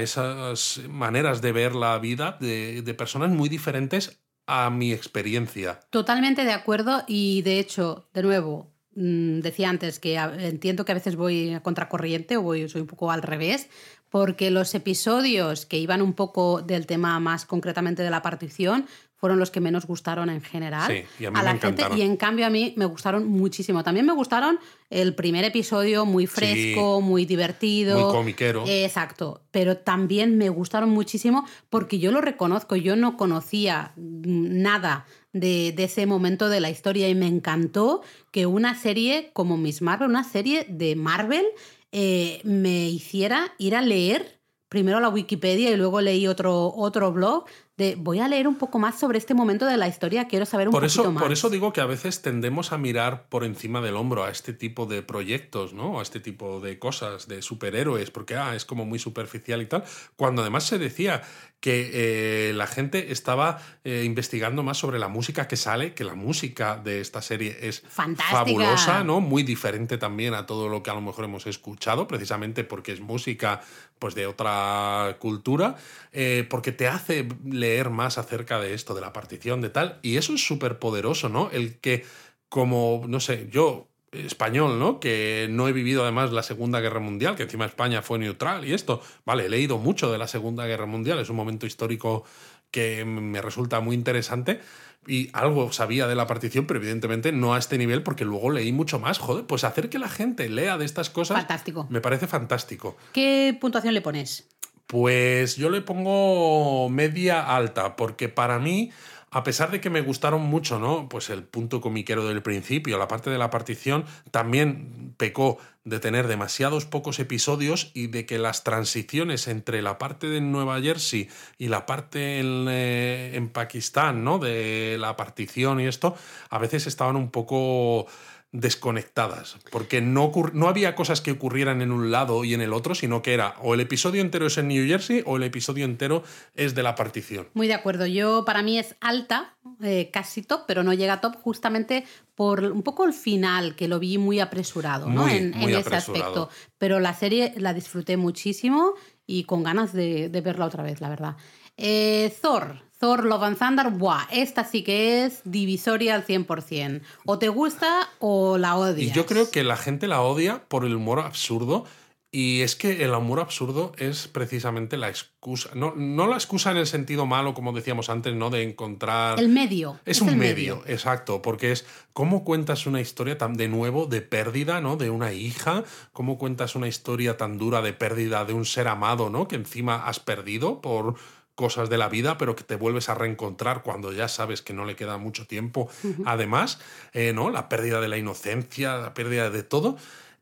esas 0.00 0.82
maneras 0.90 1.40
de 1.40 1.52
ver 1.52 1.74
la 1.74 1.98
vida 1.98 2.36
de, 2.40 2.94
personas 2.98 3.30
muy 3.30 3.48
diferentes 3.48 4.20
a 4.46 4.68
mi 4.68 4.92
experiencia. 4.92 5.80
Totalmente 5.88 6.44
de 6.44 6.52
acuerdo 6.52 7.04
y 7.06 7.40
de 7.42 7.58
hecho, 7.58 8.06
de 8.12 8.22
nuevo, 8.22 8.70
mm, 8.96 9.38
decía 9.38 9.70
antes 9.70 9.98
que 9.98 10.16
entiendo 10.16 10.84
que 10.84 10.92
a 10.92 10.96
veces 10.96 11.16
voy 11.16 11.54
a 11.54 11.62
contracorriente 11.62 12.36
o 12.36 12.42
voy, 12.42 12.68
soy 12.68 12.82
un 12.82 12.86
poco 12.86 13.10
al 13.10 13.22
revés, 13.22 13.70
porque 14.10 14.50
los 14.50 14.74
episodios 14.74 15.66
que 15.66 15.78
iban 15.78 16.02
un 16.02 16.12
poco 16.12 16.60
del 16.62 16.86
tema 16.86 17.18
más 17.20 17.44
concretamente 17.44 18.02
de 18.02 18.10
la 18.10 18.22
partición 18.22 18.86
fueron 19.18 19.38
los 19.38 19.50
que 19.50 19.60
menos 19.60 19.86
gustaron 19.86 20.30
en 20.30 20.40
general 20.40 21.04
Sí, 21.18 21.26
a 21.26 21.42
la 21.42 21.56
gente 21.58 21.84
y 21.96 22.02
en 22.02 22.16
cambio 22.16 22.46
a 22.46 22.50
mí 22.50 22.72
me 22.76 22.84
gustaron 22.86 23.26
muchísimo. 23.26 23.82
También 23.82 24.06
me 24.06 24.12
gustaron 24.12 24.58
el 24.90 25.14
primer 25.14 25.44
episodio 25.44 26.06
muy 26.06 26.26
fresco, 26.26 27.00
muy 27.00 27.26
divertido, 27.26 27.98
Muy 27.98 28.12
comiquero. 28.12 28.64
Exacto, 28.66 29.42
pero 29.50 29.76
también 29.76 30.38
me 30.38 30.48
gustaron 30.48 30.90
muchísimo 30.90 31.46
porque 31.68 31.98
yo 31.98 32.12
lo 32.12 32.20
reconozco, 32.20 32.76
yo 32.76 32.96
no 32.96 33.16
conocía 33.16 33.92
nada 33.96 35.04
de, 35.32 35.72
de 35.72 35.84
ese 35.84 36.06
momento 36.06 36.48
de 36.48 36.60
la 36.60 36.70
historia 36.70 37.08
y 37.08 37.14
me 37.14 37.26
encantó 37.26 38.02
que 38.30 38.46
una 38.46 38.74
serie 38.74 39.30
como 39.32 39.56
Miss 39.56 39.82
Marvel, 39.82 40.08
una 40.08 40.24
serie 40.24 40.64
de 40.68 40.94
Marvel, 40.96 41.44
eh, 41.90 42.40
me 42.44 42.88
hiciera 42.88 43.54
ir 43.58 43.74
a 43.74 43.82
leer 43.82 44.38
primero 44.68 45.00
la 45.00 45.08
Wikipedia 45.08 45.70
y 45.70 45.76
luego 45.76 46.00
leí 46.00 46.26
otro, 46.26 46.72
otro 46.74 47.12
blog 47.12 47.46
de 47.78 47.94
voy 47.94 48.18
a 48.18 48.26
leer 48.28 48.48
un 48.48 48.56
poco 48.56 48.78
más 48.80 48.98
sobre 48.98 49.18
este 49.18 49.34
momento 49.34 49.64
de 49.64 49.76
la 49.76 49.86
historia, 49.86 50.26
quiero 50.26 50.44
saber 50.44 50.66
un 50.68 50.72
Por 50.72 50.82
poquito 50.82 51.02
eso, 51.02 51.12
más. 51.12 51.22
por 51.22 51.32
eso 51.32 51.48
digo 51.48 51.72
que 51.72 51.80
a 51.80 51.86
veces 51.86 52.20
tendemos 52.22 52.72
a 52.72 52.78
mirar 52.78 53.28
por 53.28 53.44
encima 53.44 53.80
del 53.80 53.94
hombro 53.94 54.24
a 54.24 54.30
este 54.30 54.52
tipo 54.52 54.84
de 54.86 55.02
proyectos, 55.02 55.72
¿no? 55.72 56.00
A 56.00 56.02
este 56.02 56.18
tipo 56.18 56.60
de 56.60 56.80
cosas, 56.80 57.28
de 57.28 57.40
superhéroes, 57.40 58.10
porque 58.10 58.34
ah, 58.36 58.56
es 58.56 58.64
como 58.64 58.84
muy 58.84 58.98
superficial 58.98 59.62
y 59.62 59.66
tal. 59.66 59.84
Cuando 60.16 60.42
además 60.42 60.64
se 60.64 60.78
decía 60.78 61.22
que 61.60 62.50
eh, 62.50 62.52
la 62.52 62.68
gente 62.68 63.10
estaba 63.10 63.60
eh, 63.82 64.04
investigando 64.04 64.62
más 64.62 64.78
sobre 64.78 64.98
la 64.98 65.08
música 65.08 65.48
que 65.48 65.56
sale, 65.56 65.92
que 65.92 66.04
la 66.04 66.14
música 66.14 66.76
de 66.76 67.00
esta 67.00 67.20
serie 67.20 67.56
es 67.60 67.82
Fantástica. 67.88 68.44
fabulosa, 68.44 69.02
¿no? 69.02 69.20
Muy 69.20 69.42
diferente 69.42 69.98
también 69.98 70.34
a 70.34 70.46
todo 70.46 70.68
lo 70.68 70.82
que 70.82 70.90
a 70.90 70.94
lo 70.94 71.00
mejor 71.00 71.24
hemos 71.24 71.46
escuchado, 71.46 72.06
precisamente 72.06 72.62
porque 72.62 72.92
es 72.92 73.00
música 73.00 73.60
pues 73.98 74.14
de 74.14 74.26
otra 74.26 75.16
cultura, 75.18 75.76
eh, 76.12 76.46
porque 76.48 76.70
te 76.70 76.86
hace 76.86 77.26
leer 77.44 77.90
más 77.90 78.18
acerca 78.18 78.60
de 78.60 78.74
esto, 78.74 78.94
de 78.94 79.00
la 79.00 79.12
partición, 79.12 79.60
de 79.60 79.70
tal, 79.70 79.98
y 80.02 80.16
eso 80.16 80.34
es 80.34 80.46
súper 80.46 80.78
poderoso, 80.78 81.28
¿no? 81.28 81.50
El 81.50 81.78
que 81.80 82.04
como, 82.48 83.02
no 83.08 83.20
sé, 83.20 83.48
yo 83.50 83.87
español, 84.12 84.78
¿no? 84.78 85.00
Que 85.00 85.48
no 85.50 85.68
he 85.68 85.72
vivido 85.72 86.02
además 86.02 86.32
la 86.32 86.42
Segunda 86.42 86.80
Guerra 86.80 87.00
Mundial, 87.00 87.36
que 87.36 87.42
encima 87.44 87.66
España 87.66 88.02
fue 88.02 88.18
neutral 88.18 88.64
y 88.64 88.72
esto, 88.72 89.02
vale, 89.24 89.46
he 89.46 89.48
leído 89.48 89.78
mucho 89.78 90.10
de 90.10 90.18
la 90.18 90.28
Segunda 90.28 90.66
Guerra 90.66 90.86
Mundial, 90.86 91.18
es 91.18 91.30
un 91.30 91.36
momento 91.36 91.66
histórico 91.66 92.24
que 92.70 93.04
me 93.04 93.40
resulta 93.40 93.80
muy 93.80 93.94
interesante 93.94 94.60
y 95.06 95.30
algo 95.32 95.72
sabía 95.72 96.06
de 96.06 96.14
la 96.14 96.26
partición, 96.26 96.66
pero 96.66 96.80
evidentemente 96.80 97.32
no 97.32 97.54
a 97.54 97.58
este 97.58 97.78
nivel 97.78 98.02
porque 98.02 98.24
luego 98.24 98.50
leí 98.50 98.72
mucho 98.72 98.98
más. 98.98 99.18
Joder, 99.18 99.46
pues 99.46 99.64
hacer 99.64 99.88
que 99.88 99.98
la 99.98 100.08
gente 100.08 100.48
lea 100.50 100.76
de 100.76 100.84
estas 100.84 101.08
cosas 101.08 101.38
Fantástico. 101.38 101.86
me 101.88 102.00
parece 102.00 102.26
fantástico. 102.26 102.96
¿Qué 103.12 103.56
puntuación 103.58 103.94
le 103.94 104.02
pones? 104.02 104.48
Pues 104.86 105.56
yo 105.56 105.70
le 105.70 105.82
pongo 105.82 106.88
media 106.88 107.54
alta, 107.54 107.94
porque 107.96 108.28
para 108.28 108.58
mí, 108.58 108.90
a 109.30 109.44
pesar 109.44 109.70
de 109.70 109.80
que 109.80 109.90
me 109.90 110.00
gustaron 110.00 110.42
mucho, 110.42 110.78
¿no? 110.78 111.08
Pues 111.08 111.30
el 111.30 111.42
punto 111.42 111.80
comiquero 111.80 112.26
del 112.26 112.42
principio, 112.42 112.98
la 112.98 113.08
parte 113.08 113.30
de 113.30 113.38
la 113.38 113.50
partición, 113.50 114.04
también 114.30 115.14
pecó 115.16 115.58
de 115.84 116.00
tener 116.00 116.28
demasiados 116.28 116.86
pocos 116.86 117.18
episodios 117.18 117.90
y 117.94 118.08
de 118.08 118.26
que 118.26 118.38
las 118.38 118.64
transiciones 118.64 119.48
entre 119.48 119.82
la 119.82 119.98
parte 119.98 120.28
de 120.28 120.40
Nueva 120.40 120.80
Jersey 120.80 121.28
y 121.58 121.68
la 121.68 121.86
parte 121.86 122.40
en, 122.40 122.66
eh, 122.68 123.32
en 123.34 123.48
Pakistán, 123.48 124.24
¿no? 124.24 124.38
De 124.38 124.96
la 124.98 125.16
partición 125.16 125.80
y 125.80 125.86
esto, 125.86 126.16
a 126.50 126.58
veces 126.58 126.86
estaban 126.86 127.16
un 127.16 127.30
poco 127.30 128.06
desconectadas, 128.50 129.58
porque 129.70 130.00
no, 130.00 130.32
no 130.54 130.68
había 130.68 130.94
cosas 130.94 131.20
que 131.20 131.32
ocurrieran 131.32 131.82
en 131.82 131.92
un 131.92 132.10
lado 132.10 132.44
y 132.44 132.54
en 132.54 132.62
el 132.62 132.72
otro, 132.72 132.94
sino 132.94 133.20
que 133.20 133.34
era 133.34 133.56
o 133.60 133.74
el 133.74 133.80
episodio 133.80 134.22
entero 134.22 134.46
es 134.46 134.56
en 134.56 134.68
New 134.68 134.86
Jersey 134.86 135.22
o 135.26 135.36
el 135.36 135.42
episodio 135.42 135.84
entero 135.84 136.22
es 136.54 136.74
de 136.74 136.82
la 136.82 136.94
partición. 136.94 137.48
Muy 137.52 137.68
de 137.68 137.74
acuerdo. 137.74 138.06
Yo, 138.06 138.46
para 138.46 138.62
mí 138.62 138.78
es 138.78 138.96
alta, 139.00 139.54
eh, 139.82 140.10
casi 140.10 140.42
top, 140.42 140.62
pero 140.66 140.82
no 140.82 140.94
llega 140.94 141.14
a 141.14 141.20
top 141.20 141.36
justamente 141.36 142.04
por 142.34 142.64
un 142.64 142.82
poco 142.82 143.04
el 143.04 143.12
final, 143.12 143.76
que 143.76 143.86
lo 143.86 143.98
vi 143.98 144.16
muy 144.16 144.40
apresurado 144.40 145.10
¿no? 145.10 145.24
Muy, 145.24 145.32
en, 145.32 145.50
muy 145.50 145.74
en 145.74 145.80
ese 145.80 145.96
aspecto. 145.96 146.48
Pero 146.78 147.00
la 147.00 147.12
serie 147.12 147.52
la 147.58 147.74
disfruté 147.74 148.16
muchísimo 148.16 148.94
y 149.26 149.44
con 149.44 149.62
ganas 149.62 149.92
de, 149.92 150.30
de 150.30 150.40
verla 150.40 150.64
otra 150.64 150.82
vez, 150.82 151.02
la 151.02 151.10
verdad. 151.10 151.36
Eh, 151.76 152.34
Thor. 152.40 152.87
Thor 152.98 153.24
Love 153.24 153.44
and 153.44 153.58
Thunder, 153.58 153.90
¡buah! 153.90 154.26
Esta 154.30 154.64
sí 154.64 154.82
que 154.82 155.24
es 155.24 155.40
divisoria 155.44 156.16
al 156.16 156.26
100%. 156.26 157.00
O 157.24 157.38
te 157.38 157.48
gusta 157.48 158.08
o 158.18 158.58
la 158.58 158.76
odias. 158.76 159.10
Y 159.10 159.12
yo 159.12 159.24
creo 159.24 159.50
que 159.50 159.62
la 159.62 159.76
gente 159.76 160.08
la 160.08 160.20
odia 160.20 160.64
por 160.68 160.84
el 160.84 160.96
humor 160.96 161.20
absurdo. 161.20 161.84
Y 162.30 162.60
es 162.60 162.76
que 162.76 163.04
el 163.04 163.14
humor 163.14 163.40
absurdo 163.40 163.92
es 163.96 164.28
precisamente 164.28 164.98
la 164.98 165.08
excusa. 165.08 165.70
No, 165.74 165.94
no 165.96 166.26
la 166.26 166.34
excusa 166.34 166.70
en 166.70 166.76
el 166.76 166.86
sentido 166.86 167.24
malo, 167.24 167.54
como 167.54 167.72
decíamos 167.72 168.10
antes, 168.10 168.34
¿no? 168.34 168.50
De 168.50 168.62
encontrar. 168.62 169.40
El 169.40 169.48
medio. 169.48 169.98
Es, 170.04 170.20
un 170.20 170.28
el 170.28 170.36
medio, 170.36 170.82
exacto, 170.86 171.40
porque 171.40 171.72
es 171.72 171.86
cómo 172.12 172.44
cuentas 172.44 172.86
una 172.86 173.00
historia 173.00 173.38
tan 173.38 173.54
de 173.54 173.68
nuevo 173.68 174.04
de 174.04 174.20
pérdida, 174.20 174.82
¿no? 174.82 174.96
De 174.96 175.08
una 175.08 175.32
hija, 175.32 175.84
cómo 176.12 176.36
cuentas 176.36 176.74
una 176.74 176.86
historia 176.86 177.38
tan 177.38 177.56
dura 177.56 177.80
de 177.80 177.94
pérdida 177.94 178.44
de 178.44 178.52
un 178.52 178.66
ser 178.66 178.88
amado, 178.88 179.30
¿no? 179.30 179.48
Que 179.48 179.56
encima 179.56 180.06
has 180.06 180.20
perdido 180.20 180.82
por 180.82 181.14
cosas 181.58 181.90
de 181.90 181.98
la 181.98 182.08
vida, 182.08 182.38
pero 182.38 182.54
que 182.54 182.62
te 182.62 182.76
vuelves 182.76 183.08
a 183.08 183.16
reencontrar 183.16 183.82
cuando 183.82 184.12
ya 184.12 184.28
sabes 184.28 184.62
que 184.62 184.72
no 184.72 184.84
le 184.84 184.94
queda 184.94 185.18
mucho 185.18 185.44
tiempo. 185.44 185.90
Además, 186.24 186.78
eh, 187.12 187.32
¿no? 187.34 187.50
La 187.50 187.68
pérdida 187.68 188.00
de 188.00 188.06
la 188.06 188.16
inocencia, 188.16 188.96
la 188.96 189.12
pérdida 189.12 189.50
de 189.50 189.64
todo. 189.64 189.96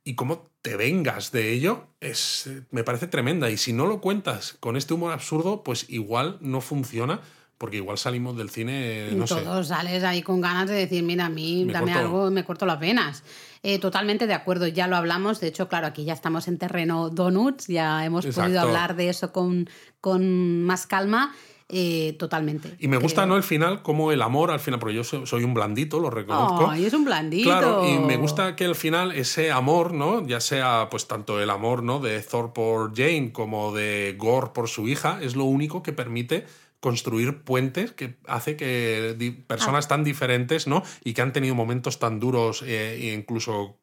Y 0.04 0.14
cómo 0.14 0.50
te 0.60 0.76
vengas 0.76 1.32
de 1.32 1.52
ello 1.52 1.86
es, 2.00 2.48
eh, 2.48 2.64
me 2.70 2.84
parece 2.84 3.06
tremenda. 3.06 3.48
Y 3.48 3.56
si 3.56 3.72
no 3.72 3.86
lo 3.86 4.02
cuentas 4.02 4.58
con 4.60 4.76
este 4.76 4.92
humor 4.92 5.10
absurdo, 5.10 5.62
pues 5.64 5.88
igual 5.88 6.36
no 6.42 6.60
funciona, 6.60 7.22
porque 7.58 7.78
igual 7.78 7.96
salimos 7.98 8.36
del 8.36 8.50
cine, 8.50 9.08
no 9.12 9.26
sé, 9.26 9.36
Todos 9.36 9.68
sales 9.68 10.04
ahí 10.04 10.22
con 10.22 10.40
ganas 10.40 10.68
de 10.68 10.74
decir, 10.74 11.02
mira, 11.02 11.26
a 11.26 11.30
mí 11.30 11.64
Me 11.64 11.72
dame 11.72 11.92
corto- 11.92 11.98
algo, 12.00 12.30
me 12.30 12.44
corto 12.44 12.66
las 12.66 12.78
venas. 12.80 13.22
Eh, 13.62 13.78
totalmente 13.78 14.26
de 14.26 14.34
acuerdo, 14.34 14.66
ya 14.68 14.86
lo 14.86 14.96
hablamos. 14.96 15.40
De 15.40 15.48
hecho, 15.48 15.68
claro, 15.68 15.86
aquí 15.86 16.04
ya 16.04 16.12
estamos 16.12 16.46
en 16.48 16.58
terreno 16.58 17.08
donuts, 17.10 17.66
ya 17.66 18.04
hemos 18.04 18.24
podido 18.26 18.60
hablar 18.60 18.94
de 18.96 19.08
eso 19.08 19.32
con, 19.32 19.68
con 20.00 20.62
más 20.64 20.86
calma. 20.86 21.34
eh, 21.68 22.14
totalmente. 22.20 22.76
Y 22.78 22.86
me 22.86 22.96
gusta, 22.96 23.22
creo. 23.22 23.26
¿no? 23.30 23.36
El 23.36 23.42
final, 23.42 23.82
como 23.82 24.12
el 24.12 24.22
amor 24.22 24.52
al 24.52 24.60
final, 24.60 24.78
porque 24.78 24.94
yo 24.94 25.02
so- 25.02 25.26
soy 25.26 25.42
un 25.42 25.52
blandito, 25.52 25.98
lo 25.98 26.10
reconozco. 26.10 26.70
Ay, 26.70 26.84
es 26.84 26.92
un 26.92 27.04
blandito. 27.04 27.48
Claro, 27.50 27.84
y 27.88 27.98
me 27.98 28.16
gusta 28.16 28.54
que 28.54 28.66
al 28.66 28.76
final 28.76 29.10
ese 29.10 29.50
amor, 29.50 29.92
¿no? 29.92 30.24
Ya 30.24 30.38
sea 30.38 30.86
pues 30.92 31.08
tanto 31.08 31.40
el 31.40 31.50
amor, 31.50 31.82
¿no? 31.82 31.98
De 31.98 32.20
Thor 32.22 32.52
por 32.52 32.94
Jane 32.96 33.32
como 33.32 33.74
de 33.74 34.14
Gore 34.16 34.50
por 34.54 34.68
su 34.68 34.86
hija, 34.86 35.18
es 35.20 35.34
lo 35.34 35.42
único 35.42 35.82
que 35.82 35.92
permite 35.92 36.46
construir 36.80 37.42
puentes 37.42 37.92
que 37.92 38.16
hace 38.26 38.56
que 38.56 39.34
personas 39.46 39.88
tan 39.88 40.04
diferentes, 40.04 40.66
¿no? 40.66 40.82
Y 41.02 41.14
que 41.14 41.22
han 41.22 41.32
tenido 41.32 41.54
momentos 41.54 41.98
tan 41.98 42.20
duros 42.20 42.62
eh, 42.62 42.98
e 43.00 43.14
incluso 43.14 43.78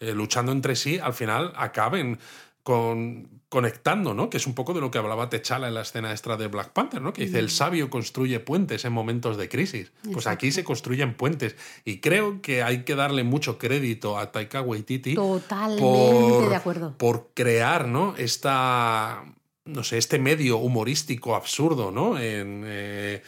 eh, 0.00 0.14
luchando 0.14 0.52
entre 0.52 0.76
sí, 0.76 0.98
al 0.98 1.14
final 1.14 1.52
acaben 1.56 2.18
con, 2.62 3.28
conectando, 3.48 4.14
¿no? 4.14 4.30
Que 4.30 4.36
es 4.36 4.46
un 4.46 4.54
poco 4.54 4.74
de 4.74 4.80
lo 4.80 4.90
que 4.90 4.98
hablaba 4.98 5.28
Techala 5.28 5.68
en 5.68 5.74
la 5.74 5.82
escena 5.82 6.12
extra 6.12 6.36
de 6.36 6.46
Black 6.46 6.70
Panther, 6.70 7.02
¿no? 7.02 7.12
Que 7.12 7.26
dice, 7.26 7.38
el 7.38 7.50
sabio 7.50 7.90
construye 7.90 8.40
puentes 8.40 8.84
en 8.84 8.92
momentos 8.92 9.36
de 9.36 9.48
crisis. 9.48 9.92
Pues 10.12 10.26
aquí 10.26 10.52
se 10.52 10.62
construyen 10.62 11.14
puentes. 11.14 11.56
Y 11.84 11.98
creo 11.98 12.40
que 12.42 12.62
hay 12.62 12.84
que 12.84 12.94
darle 12.94 13.24
mucho 13.24 13.58
crédito 13.58 14.18
a 14.18 14.30
Taika 14.30 14.62
Waititi 14.62 15.14
Totalmente 15.14 16.48
de 16.48 16.56
acuerdo. 16.56 16.96
por 16.96 17.30
crear, 17.34 17.88
¿no? 17.88 18.14
Esta, 18.16 19.24
no 19.64 19.84
sé, 19.84 19.98
este 19.98 20.18
medio 20.18 20.58
humorístico 20.58 21.34
absurdo, 21.34 21.90
¿no? 21.90 22.18
En, 22.18 22.62
eh, 22.66 23.22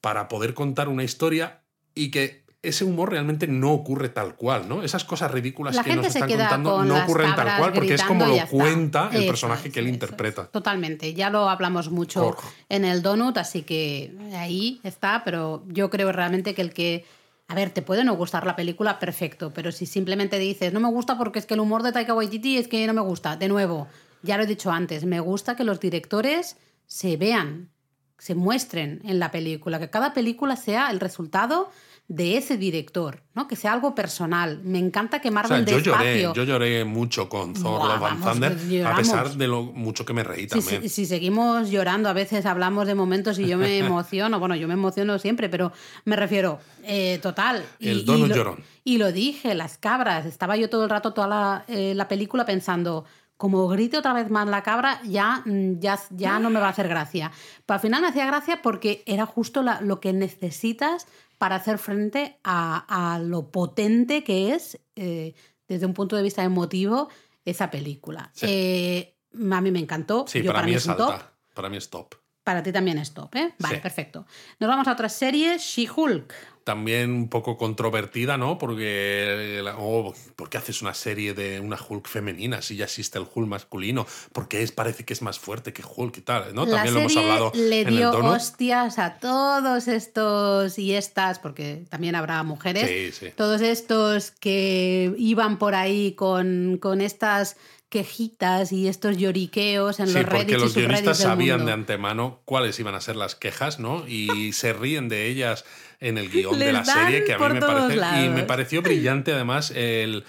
para 0.00 0.28
poder 0.28 0.54
contar 0.54 0.88
una 0.88 1.04
historia 1.04 1.60
y 1.94 2.10
que 2.10 2.42
ese 2.62 2.84
humor 2.84 3.10
realmente 3.10 3.48
no 3.48 3.72
ocurre 3.72 4.08
tal 4.08 4.36
cual, 4.36 4.68
¿no? 4.68 4.84
Esas 4.84 5.04
cosas 5.04 5.32
ridículas 5.32 5.74
La 5.74 5.82
que 5.82 5.96
nos 5.96 6.06
están 6.06 6.28
contando 6.28 6.76
con 6.76 6.88
no 6.88 7.02
ocurren 7.02 7.34
tal 7.34 7.58
cual 7.58 7.72
porque 7.72 7.94
es 7.94 8.04
como 8.04 8.24
lo 8.24 8.36
cuenta 8.46 9.10
el 9.12 9.22
Eso 9.22 9.26
personaje 9.26 9.70
que 9.70 9.80
él 9.80 9.86
eso 9.86 9.94
interpreta. 9.94 10.42
es. 10.42 10.50
Totalmente, 10.52 11.12
ya 11.12 11.28
lo 11.28 11.48
hablamos 11.48 11.90
mucho 11.90 12.36
en 12.68 12.84
el 12.84 13.02
Donut, 13.02 13.36
así 13.36 13.62
que 13.62 14.14
ahí 14.36 14.80
está, 14.84 15.22
pero 15.24 15.64
yo 15.68 15.90
creo 15.90 16.12
realmente 16.12 16.54
que 16.54 16.62
el 16.62 16.72
que... 16.72 17.04
A 17.48 17.54
ver, 17.54 17.70
te 17.70 17.82
puede 17.82 18.02
no 18.04 18.14
gustar 18.14 18.46
la 18.46 18.56
película, 18.56 18.98
perfecto, 18.98 19.52
pero 19.52 19.72
si 19.72 19.84
simplemente 19.84 20.38
dices, 20.38 20.72
no 20.72 20.80
me 20.80 20.88
gusta 20.88 21.18
porque 21.18 21.38
es 21.38 21.44
que 21.44 21.54
el 21.54 21.60
humor 21.60 21.82
de 21.82 21.92
Taika 21.92 22.14
Waititi 22.14 22.56
es 22.56 22.66
que 22.66 22.86
no 22.86 22.94
me 22.94 23.02
gusta, 23.02 23.36
de 23.36 23.48
nuevo, 23.48 23.88
ya 24.22 24.36
lo 24.36 24.44
he 24.44 24.46
dicho 24.46 24.70
antes, 24.70 25.04
me 25.04 25.20
gusta 25.20 25.56
que 25.56 25.64
los 25.64 25.80
directores 25.80 26.56
se 26.86 27.16
vean, 27.16 27.70
se 28.18 28.34
muestren 28.34 29.00
en 29.04 29.18
la 29.18 29.30
película, 29.30 29.78
que 29.80 29.90
cada 29.90 30.12
película 30.14 30.56
sea 30.56 30.90
el 30.90 31.00
resultado 31.00 31.70
de 32.08 32.36
ese 32.36 32.56
director, 32.58 33.22
¿no? 33.34 33.48
Que 33.48 33.56
sea 33.56 33.72
algo 33.72 33.94
personal. 33.94 34.60
Me 34.64 34.78
encanta 34.78 35.20
que 35.20 35.30
O 35.30 35.32
Marvel 35.32 35.64
sea, 35.64 35.78
yo 35.78 35.82
lloré, 35.82 36.20
yo 36.34 36.44
lloré 36.44 36.84
mucho 36.84 37.28
con 37.28 37.54
Thor 37.54 37.78
Buah, 37.78 37.96
Love 37.96 38.04
and 38.04 38.24
Thunder, 38.58 38.86
a 38.86 38.96
pesar 38.96 39.30
de 39.30 39.46
lo 39.48 39.62
mucho 39.62 40.04
que 40.04 40.12
me 40.12 40.22
reí 40.22 40.42
Si, 40.42 40.48
también. 40.48 40.82
si- 40.82 40.88
si 40.90 41.06
seguimos 41.06 41.70
llorando, 41.70 42.08
a 42.08 42.12
veces 42.12 42.44
hablamos 42.44 42.86
de 42.86 42.94
momentos 42.94 43.38
y 43.38 43.46
yo 43.46 43.56
me 43.56 43.78
emociono. 44.02 44.38
Bueno, 44.40 44.56
yo 44.56 44.68
me 44.68 44.74
emociono 44.74 45.18
siempre, 45.18 45.48
pero 45.48 45.72
me 46.04 46.16
refiero, 46.16 46.58
eh, 46.84 47.18
total. 47.22 47.64
Y, 47.78 47.88
El 47.88 47.98
y 48.00 48.04
donut 48.04 48.28
lo, 48.28 48.34
llorón. 48.36 48.64
y 48.84 48.98
lo 48.98 49.10
dije, 49.10 49.54
las 49.54 49.78
cabras. 49.78 50.26
Estaba 50.26 50.56
yo 50.56 50.68
todo 50.68 50.84
el 50.84 50.90
rato, 50.90 51.14
toda 51.14 51.28
la, 51.28 51.64
eh, 51.68 51.94
la 51.94 52.08
película 52.08 52.44
pensando, 52.44 53.04
como 53.36 53.66
grite 53.68 53.98
otra 53.98 54.12
vez 54.12 54.30
más 54.30 54.46
la 54.48 54.62
cabra, 54.62 55.00
ya, 55.04 55.42
mm, 55.44 55.80
ya, 55.80 55.98
ya 56.10 56.38
no 56.38 56.48
me 56.50 56.60
va 56.60 56.66
a 56.66 56.70
hacer 56.70 56.88
gracia. 56.88 57.32
Pero 57.66 57.74
al 57.74 57.80
final 57.80 58.02
me 58.02 58.08
hacía 58.08 58.26
gracia 58.26 58.62
porque 58.62 59.02
era 59.06 59.26
justo 59.26 59.62
la- 59.62 59.80
lo 59.80 60.00
que 60.00 60.12
necesitas 60.12 61.06
para 61.38 61.56
hacer 61.56 61.78
frente 61.78 62.38
a, 62.44 63.14
a 63.14 63.18
lo 63.18 63.50
potente 63.50 64.22
que 64.22 64.54
es, 64.54 64.78
eh, 64.94 65.34
desde 65.66 65.86
un 65.86 65.94
punto 65.94 66.14
de 66.16 66.22
vista 66.22 66.44
emotivo, 66.44 67.08
esa 67.44 67.70
película. 67.70 68.30
Sí. 68.34 68.46
Eh, 68.48 69.16
a 69.50 69.60
mí 69.60 69.70
me 69.72 69.80
encantó. 69.80 70.24
Sí, 70.28 70.42
Yo, 70.42 70.52
para, 70.52 70.64
mí 70.64 70.74
es 70.74 70.86
un 70.86 70.96
top. 70.96 71.10
alta. 71.10 71.32
Para 71.54 71.68
mí 71.68 71.76
es 71.78 71.90
top. 71.90 72.14
Para 72.44 72.62
ti 72.62 72.72
también 72.72 72.98
es 72.98 73.14
top, 73.14 73.34
¿eh? 73.36 73.54
Vale, 73.58 73.76
Sí. 73.76 73.80
perfecto. 73.82 74.26
Nos 74.58 74.68
vamos 74.68 74.88
a 74.88 74.92
otra 74.92 75.08
serie, 75.08 75.58
She-Hulk. 75.58 76.32
También 76.64 77.10
un 77.12 77.28
poco 77.28 77.56
controvertida, 77.56 78.36
¿no? 78.36 78.56
Porque, 78.58 79.60
la- 79.64 79.76
oh, 79.78 80.14
¿por 80.36 80.48
qué 80.48 80.58
haces 80.58 80.80
una 80.82 80.94
serie 80.94 81.34
de 81.34 81.58
una 81.60 81.76
Hulk 81.76 82.06
femenina 82.08 82.62
si 82.62 82.76
ya 82.76 82.84
existe 82.84 83.18
el 83.18 83.26
Hulk 83.32 83.48
masculino? 83.48 84.06
Porque 84.32 84.62
es, 84.62 84.70
parece 84.72 85.04
que 85.04 85.12
es 85.12 85.22
más 85.22 85.38
fuerte 85.40 85.72
que 85.72 85.82
Hulk 85.84 86.18
y 86.18 86.20
tal, 86.20 86.54
¿no? 86.54 86.64
la 86.66 86.76
También 86.76 86.94
lo 86.94 87.00
hemos 87.00 87.16
hablado 87.16 87.52
le 87.54 87.80
en 87.82 87.88
el 87.88 87.96
dio 87.96 88.10
hostias 88.12 88.98
a 89.00 89.18
todos 89.18 89.88
estos 89.88 90.78
y 90.78 90.94
estas, 90.94 91.38
porque 91.40 91.84
también 91.90 92.14
habrá 92.14 92.42
mujeres, 92.44 92.88
Sí, 92.88 93.26
sí. 93.26 93.32
todos 93.36 93.60
estos 93.60 94.30
que 94.30 95.12
iban 95.18 95.58
por 95.58 95.74
ahí 95.74 96.12
con, 96.12 96.78
con 96.80 97.00
estas 97.00 97.56
quejitas 97.92 98.72
y 98.72 98.88
estos 98.88 99.18
lloriqueos 99.18 100.00
en 100.00 100.06
Sí, 100.06 100.14
los 100.14 100.22
porque 100.24 100.38
Reddit 100.38 100.56
y 100.56 100.60
los 100.60 100.74
guionistas 100.74 101.18
sabían 101.18 101.66
de 101.66 101.72
antemano 101.72 102.40
cuáles 102.46 102.80
iban 102.80 102.94
a 102.94 103.02
ser 103.02 103.16
las 103.16 103.34
quejas, 103.34 103.78
¿no? 103.78 104.08
Y 104.08 104.52
se 104.54 104.72
ríen 104.72 105.10
de 105.10 105.26
ellas 105.26 105.66
en 106.00 106.16
el 106.16 106.30
guion 106.30 106.58
de 106.58 106.72
la 106.72 106.86
serie, 106.86 107.24
que 107.24 107.34
a 107.34 107.38
mí 107.38 107.52
me 107.52 107.60
parece. 107.60 108.24
Y 108.24 108.28
me 108.30 108.44
pareció 108.44 108.80
brillante 108.80 109.32
además 109.32 109.70
el, 109.76 110.24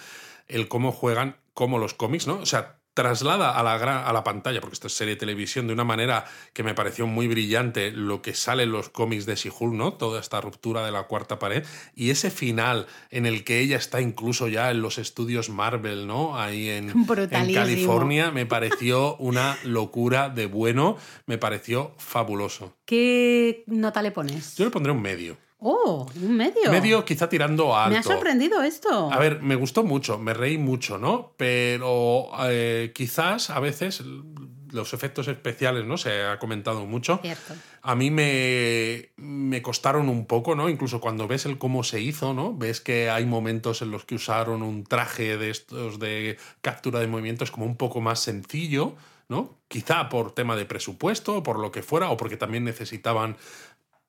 el 0.50 0.68
cómo 0.68 0.92
juegan, 0.92 1.38
como 1.54 1.80
los 1.80 1.94
cómics, 1.94 2.28
¿no? 2.28 2.40
O 2.40 2.46
sea, 2.46 2.80
traslada 2.94 3.58
a 3.58 3.64
la, 3.64 3.78
gran- 3.78 4.06
a 4.06 4.14
la 4.14 4.24
pantalla, 4.24 4.62
porque 4.62 4.76
esto 4.76 4.88
es 4.88 4.94
serie 4.94 5.16
de 5.16 5.20
televisión, 5.20 5.68
de 5.68 5.74
una 5.74 5.84
manera 5.84 6.26
que 6.54 6.64
me 6.64 6.74
pareció 6.74 7.08
muy 7.08 7.28
brillante 7.28 7.92
lo 7.92 8.22
que 8.22 8.34
sale 8.34 8.64
en 8.64 8.72
los 8.72 8.90
cómics 8.90 9.26
de 9.26 9.36
She-Hulk, 9.36 9.74
¿no? 9.74 9.94
Toda 9.94 10.20
esta 10.20 10.42
ruptura 10.42 10.86
de 10.86 10.92
la 10.92 11.04
cuarta 11.04 11.40
pared 11.40 11.66
y 11.96 12.12
ese 12.12 12.30
final 12.30 12.86
en 13.10 13.26
el 13.26 13.44
que 13.44 13.60
ella 13.60 13.78
está 13.78 14.00
incluso 14.02 14.48
ya 14.48 14.70
en 14.72 14.82
los 14.82 14.98
estudios 14.98 15.50
Marvel, 15.50 16.06
¿no? 16.08 16.40
Ahí 16.40 16.70
en, 16.70 16.92
en. 17.26 17.32
California, 17.62 18.32
me 18.32 18.46
pareció 18.46 19.16
una 19.18 19.58
locura 19.64 20.30
de 20.30 20.46
bueno, 20.46 20.98
me 21.26 21.38
pareció 21.38 21.94
fabuloso. 21.98 22.76
¿Qué 22.86 23.64
nota 23.68 24.02
le 24.02 24.12
pones? 24.12 24.56
Yo 24.56 24.66
le 24.66 24.72
pondré 24.72 24.92
un 24.92 25.02
medio. 25.02 25.38
Oh, 25.66 26.06
un 26.22 26.36
medio. 26.36 26.70
Medio 26.72 27.06
quizá 27.06 27.30
tirando 27.30 27.74
a 27.74 27.86
alto. 27.86 27.94
Me 27.94 27.98
ha 28.00 28.04
sorprendido 28.04 28.62
esto. 28.62 29.10
A 29.12 29.18
ver, 29.18 29.42
me 29.42 29.56
gustó 29.56 29.84
mucho, 29.84 30.20
me 30.20 30.34
reí 30.34 30.58
mucho, 30.58 30.98
¿no? 30.98 31.34
Pero 31.38 32.30
eh, 32.50 32.92
quizás 32.94 33.50
a 33.50 33.62
veces 33.62 34.04
los 34.74 34.94
efectos 34.94 35.28
especiales, 35.30 35.86
¿no? 35.86 35.98
Se 35.98 36.24
ha 36.24 36.38
comentado 36.40 36.86
mucho. 36.86 37.20
Cierto. 37.22 37.54
A 37.82 37.96
mí 37.96 38.12
me, 38.12 39.12
me 39.16 39.62
costaron 39.62 40.10
un 40.10 40.26
poco, 40.26 40.56
¿no? 40.56 40.68
Incluso 40.68 41.00
cuando 41.00 41.28
ves 41.28 41.46
el 41.46 41.58
cómo 41.58 41.84
se 41.84 42.02
hizo, 42.02 42.34
¿no? 42.34 42.54
Ves 42.54 42.82
que 42.82 43.10
hay 43.10 43.26
momentos 43.26 43.82
en 43.82 43.92
los 43.92 44.04
que 44.04 44.16
usaron 44.16 44.64
un 44.64 44.84
traje 44.84 45.38
de 45.38 45.50
estos 45.50 46.00
de 46.00 46.38
captura 46.62 47.00
de 47.00 47.08
movimientos 47.08 47.52
como 47.52 47.66
un 47.66 47.78
poco 47.78 48.02
más 48.02 48.20
sencillo, 48.20 48.96
¿no? 49.30 49.58
Quizá 49.68 50.10
por 50.10 50.34
tema 50.34 50.56
de 50.56 50.66
presupuesto, 50.66 51.44
por 51.44 51.60
lo 51.60 51.72
que 51.72 51.84
fuera, 51.84 52.10
o 52.10 52.18
porque 52.18 52.38
también 52.38 52.64
necesitaban 52.64 53.38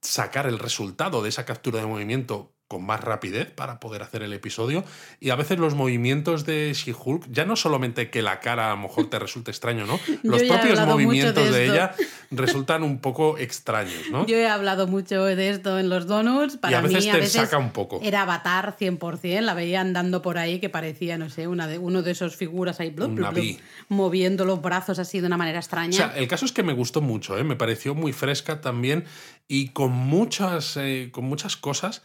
sacar 0.05 0.47
el 0.47 0.59
resultado 0.59 1.23
de 1.23 1.31
esa 1.31 1.45
captura 1.45 1.81
de 1.81 1.87
movimiento 1.87 2.54
con 2.69 2.85
más 2.85 3.01
rapidez 3.01 3.51
para 3.51 3.79
poder 3.79 4.03
hacer 4.03 4.23
el 4.23 4.33
episodio. 4.33 4.85
Y 5.21 5.31
a 5.31 5.37
veces 5.37 5.59
los 5.59 5.75
movimientos 5.75 6.47
de 6.47 6.73
She-Hulk, 6.75 7.27
ya 7.31 7.45
no 7.45 7.57
solamente 7.57 8.11
que 8.11 8.23
la 8.23 8.41
cara 8.41 8.73
a 8.73 8.75
lo 8.75 8.83
mejor 8.83 9.11
te 9.11 9.19
resulte 9.19 9.51
extraño, 9.51 9.87
¿no? 9.87 10.01
Los 10.23 10.43
propios 10.43 10.81
movimientos 10.87 11.53
de 11.53 11.67
ella 11.67 11.95
resultan 12.31 12.83
un 12.83 12.99
poco 12.99 13.39
extraños, 13.39 14.11
¿no? 14.11 14.27
Yo 14.27 14.37
he 14.37 14.49
hablado 14.49 14.87
mucho 14.87 15.25
de 15.25 15.51
esto 15.51 15.79
en 15.79 15.89
los 15.89 16.07
donuts. 16.07 16.57
Para 16.57 16.79
a 16.79 16.81
veces 16.81 17.05
mí, 17.05 17.11
te 17.11 17.17
a 17.17 17.21
veces 17.21 17.33
saca 17.33 17.59
un 17.59 17.71
poco. 17.71 18.01
Era 18.03 18.23
Avatar 18.23 18.77
100%. 18.79 19.41
La 19.41 19.55
veía 19.55 19.81
andando 19.81 20.23
por 20.23 20.39
ahí 20.39 20.59
que 20.59 20.71
parecía, 20.71 21.19
no 21.19 21.29
sé, 21.29 21.47
una 21.47 21.67
de, 21.67 21.79
uno 21.79 22.03
de 22.03 22.13
esos 22.13 22.37
figuras 22.37 22.81
ahí, 22.81 22.91
blup, 22.91 23.15
blup, 23.15 23.33
blup, 23.33 23.35
vi. 23.35 23.59
moviendo 23.89 24.45
los 24.45 24.63
brazos 24.63 24.99
así 24.99 25.21
de 25.21 25.27
una 25.27 25.37
manera 25.37 25.59
O 25.59 25.61
extraña. 25.61 25.93
sea, 25.93 26.17
el 26.17 26.29
caso 26.29 26.47
es 26.47 26.53
que 26.53 26.63
me 26.63 26.73
gustó 26.73 27.01
mucho, 27.01 27.39
¿eh? 27.39 27.45
me 27.45 27.57
pareció 27.57 27.95
muy 27.95 28.13
fresca 28.13 28.61
también 28.61 29.05
y 29.49 29.69
con 29.69 29.93
muchas, 29.93 30.77
eh, 30.77 31.11
con 31.13 31.25
muchas 31.25 31.57
cosas 31.57 32.03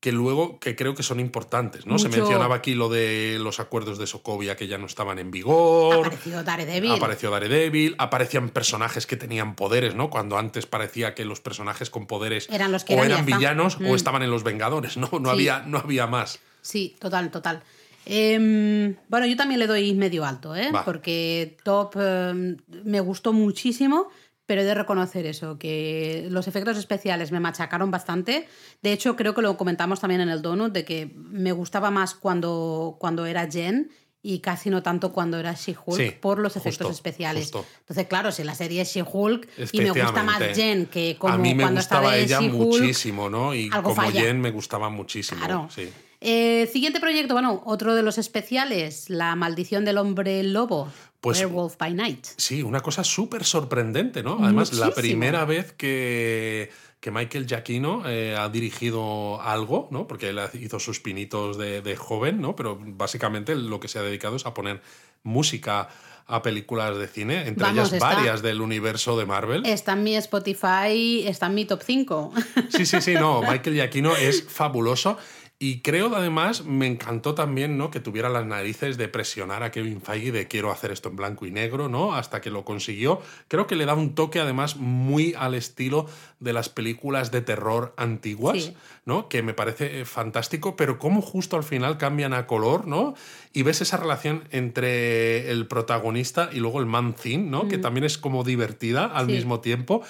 que 0.00 0.12
luego 0.12 0.60
que 0.60 0.76
creo 0.76 0.94
que 0.94 1.02
son 1.02 1.20
importantes, 1.20 1.86
¿no? 1.86 1.98
Se 1.98 2.08
mencionaba 2.08 2.56
aquí 2.56 2.74
lo 2.74 2.88
de 2.88 3.38
los 3.40 3.60
acuerdos 3.60 3.98
de 3.98 4.06
Sokovia 4.06 4.54
que 4.54 4.68
ya 4.68 4.78
no 4.78 4.86
estaban 4.86 5.18
en 5.18 5.30
vigor. 5.30 6.06
Apareció 6.06 6.42
Daredevil. 6.44 6.92
Apareció 6.92 7.30
Daredevil, 7.30 7.94
aparecían 7.98 8.50
personajes 8.50 9.06
que 9.06 9.16
tenían 9.16 9.56
poderes, 9.56 9.94
¿no? 9.94 10.10
Cuando 10.10 10.36
antes 10.38 10.66
parecía 10.66 11.14
que 11.14 11.24
los 11.24 11.40
personajes 11.40 11.90
con 11.90 12.06
poderes 12.06 12.46
Eran 12.50 12.72
los 12.72 12.84
que 12.84 12.94
o 12.94 13.02
eran 13.02 13.24
villanos 13.26 13.80
Mm. 13.80 13.86
o 13.86 13.96
estaban 13.96 14.22
en 14.22 14.30
los 14.30 14.44
Vengadores, 14.44 14.96
¿no? 14.96 15.08
No, 15.12 15.30
Sí. 15.30 15.34
había, 15.34 15.60
no 15.66 15.78
había 15.78 16.06
más. 16.06 16.40
Sí, 16.60 16.94
total, 17.00 17.30
total. 17.30 17.62
Em, 18.08 18.94
bueno, 19.08 19.26
yo 19.26 19.36
también 19.36 19.58
le 19.58 19.66
doy 19.66 19.92
medio 19.94 20.24
alto, 20.24 20.54
¿eh? 20.54 20.70
Va. 20.70 20.84
Porque 20.84 21.56
Top 21.64 21.96
em, 21.96 22.56
me 22.84 23.00
gustó 23.00 23.32
muchísimo, 23.32 24.08
pero 24.46 24.62
he 24.62 24.64
de 24.64 24.74
reconocer 24.74 25.26
eso, 25.26 25.58
que 25.58 26.26
los 26.30 26.46
efectos 26.48 26.78
especiales 26.78 27.32
me 27.32 27.40
machacaron 27.40 27.90
bastante. 27.90 28.48
De 28.82 28.92
hecho, 28.92 29.16
creo 29.16 29.34
que 29.34 29.42
lo 29.42 29.56
comentamos 29.56 30.00
también 30.00 30.20
en 30.20 30.28
el 30.28 30.40
Donut, 30.40 30.72
de 30.72 30.84
que 30.84 31.12
me 31.16 31.52
gustaba 31.52 31.90
más 31.90 32.14
cuando, 32.14 32.96
cuando 33.00 33.26
era 33.26 33.50
Jen 33.50 33.90
y 34.22 34.40
casi 34.40 34.70
no 34.70 34.82
tanto 34.82 35.12
cuando 35.12 35.38
era 35.38 35.52
She-Hulk 35.52 35.96
Sí, 35.96 36.10
por 36.20 36.38
los 36.40 36.56
efectos 36.56 36.88
justo, 36.88 36.92
especiales. 36.92 37.44
justo. 37.44 37.64
Entonces, 37.80 38.06
claro, 38.06 38.32
si 38.32 38.42
la 38.42 38.54
serie 38.54 38.82
es 38.82 38.92
She-Hulk 38.92 39.48
y 39.72 39.80
me 39.80 39.90
gusta 39.90 40.22
más. 40.22 40.40
Jen 40.54 40.86
que 40.86 41.16
como 41.18 41.34
a 41.34 41.38
mí 41.38 41.54
me 41.54 41.62
cuando 41.62 41.80
gustaba 41.80 42.16
ella 42.16 42.40
muchísimo, 42.40 43.30
¿no? 43.30 43.54
Y 43.54 43.68
como 43.70 43.94
falla. 43.94 44.20
Jen 44.22 44.40
me 44.40 44.50
gustaba 44.50 44.88
muchísimo. 44.90 45.38
Claro. 45.40 45.68
Sí. 45.72 45.88
Eh, 46.20 46.68
siguiente 46.72 46.98
proyecto, 46.98 47.34
bueno, 47.34 47.62
otro 47.66 47.94
de 47.94 48.02
los 48.02 48.18
especiales, 48.18 49.10
La 49.10 49.36
maldición 49.36 49.84
del 49.84 49.98
hombre 49.98 50.42
lobo. 50.42 50.88
Pues, 51.26 51.40
Werewolf 51.40 51.76
by 51.76 51.92
Night. 51.92 52.24
Sí, 52.36 52.62
una 52.62 52.80
cosa 52.80 53.02
súper 53.02 53.42
sorprendente, 53.44 54.22
¿no? 54.22 54.38
Además, 54.40 54.72
la 54.74 54.92
primera 54.94 55.44
vez 55.44 55.72
que, 55.72 56.70
que 57.00 57.10
Michael 57.10 57.46
Giacchino 57.48 58.08
eh, 58.08 58.36
ha 58.38 58.48
dirigido 58.48 59.40
algo, 59.42 59.88
¿no? 59.90 60.06
Porque 60.06 60.28
él 60.28 60.38
hizo 60.60 60.78
sus 60.78 61.00
pinitos 61.00 61.58
de, 61.58 61.82
de 61.82 61.96
joven, 61.96 62.40
¿no? 62.40 62.54
Pero 62.54 62.78
básicamente 62.80 63.56
lo 63.56 63.80
que 63.80 63.88
se 63.88 63.98
ha 63.98 64.02
dedicado 64.02 64.36
es 64.36 64.46
a 64.46 64.54
poner 64.54 64.80
música 65.24 65.88
a 66.28 66.42
películas 66.42 66.96
de 66.96 67.06
cine, 67.06 67.46
entre 67.46 67.64
Vamos, 67.64 67.78
ellas 67.78 67.92
está- 67.92 68.14
varias 68.14 68.42
del 68.42 68.60
universo 68.60 69.16
de 69.18 69.26
Marvel. 69.26 69.64
Está 69.66 69.92
en 69.92 70.02
mi 70.04 70.16
Spotify, 70.16 71.24
está 71.26 71.46
en 71.46 71.54
mi 71.54 71.64
top 71.64 71.82
5. 71.84 72.32
Sí, 72.70 72.86
sí, 72.86 73.00
sí, 73.00 73.14
no, 73.14 73.42
Michael 73.48 73.74
Giacchino 73.76 74.14
es 74.16 74.44
fabuloso. 74.44 75.18
Y 75.58 75.80
creo 75.80 76.14
además, 76.14 76.64
me 76.66 76.86
encantó 76.86 77.34
también, 77.34 77.78
¿no? 77.78 77.90
Que 77.90 77.98
tuviera 77.98 78.28
las 78.28 78.44
narices 78.44 78.98
de 78.98 79.08
presionar 79.08 79.62
a 79.62 79.70
Kevin 79.70 80.02
Feige 80.02 80.30
de 80.30 80.46
quiero 80.48 80.70
hacer 80.70 80.92
esto 80.92 81.08
en 81.08 81.16
blanco 81.16 81.46
y 81.46 81.50
negro, 81.50 81.88
¿no? 81.88 82.14
Hasta 82.14 82.42
que 82.42 82.50
lo 82.50 82.66
consiguió. 82.66 83.22
Creo 83.48 83.66
que 83.66 83.74
le 83.74 83.86
da 83.86 83.94
un 83.94 84.14
toque 84.14 84.38
además 84.38 84.76
muy 84.76 85.32
al 85.32 85.54
estilo 85.54 86.06
de 86.40 86.52
las 86.52 86.68
películas 86.68 87.30
de 87.30 87.40
terror 87.40 87.94
antiguas, 87.96 88.64
Sí. 88.64 88.76
¿no? 89.06 89.30
Que 89.30 89.42
me 89.42 89.54
parece 89.54 90.00
eh, 90.00 90.04
fantástico, 90.04 90.76
pero 90.76 90.98
cómo 90.98 91.22
justo 91.22 91.56
al 91.56 91.64
final 91.64 91.96
cambian 91.96 92.34
a 92.34 92.46
color, 92.46 92.86
¿no? 92.86 93.14
Y 93.54 93.62
ves 93.62 93.80
esa 93.80 93.96
relación 93.96 94.44
entre 94.50 95.50
el 95.50 95.66
protagonista 95.66 96.50
y 96.52 96.58
luego 96.58 96.80
el 96.80 96.86
man 96.86 97.14
¿no? 97.50 97.66
Que 97.66 97.78
también 97.78 98.04
es 98.04 98.18
como 98.18 98.44
divertida 98.44 99.06
al 99.06 99.26
Sí. 99.26 99.32
mismo 99.32 99.60
tiempo. 99.60 100.02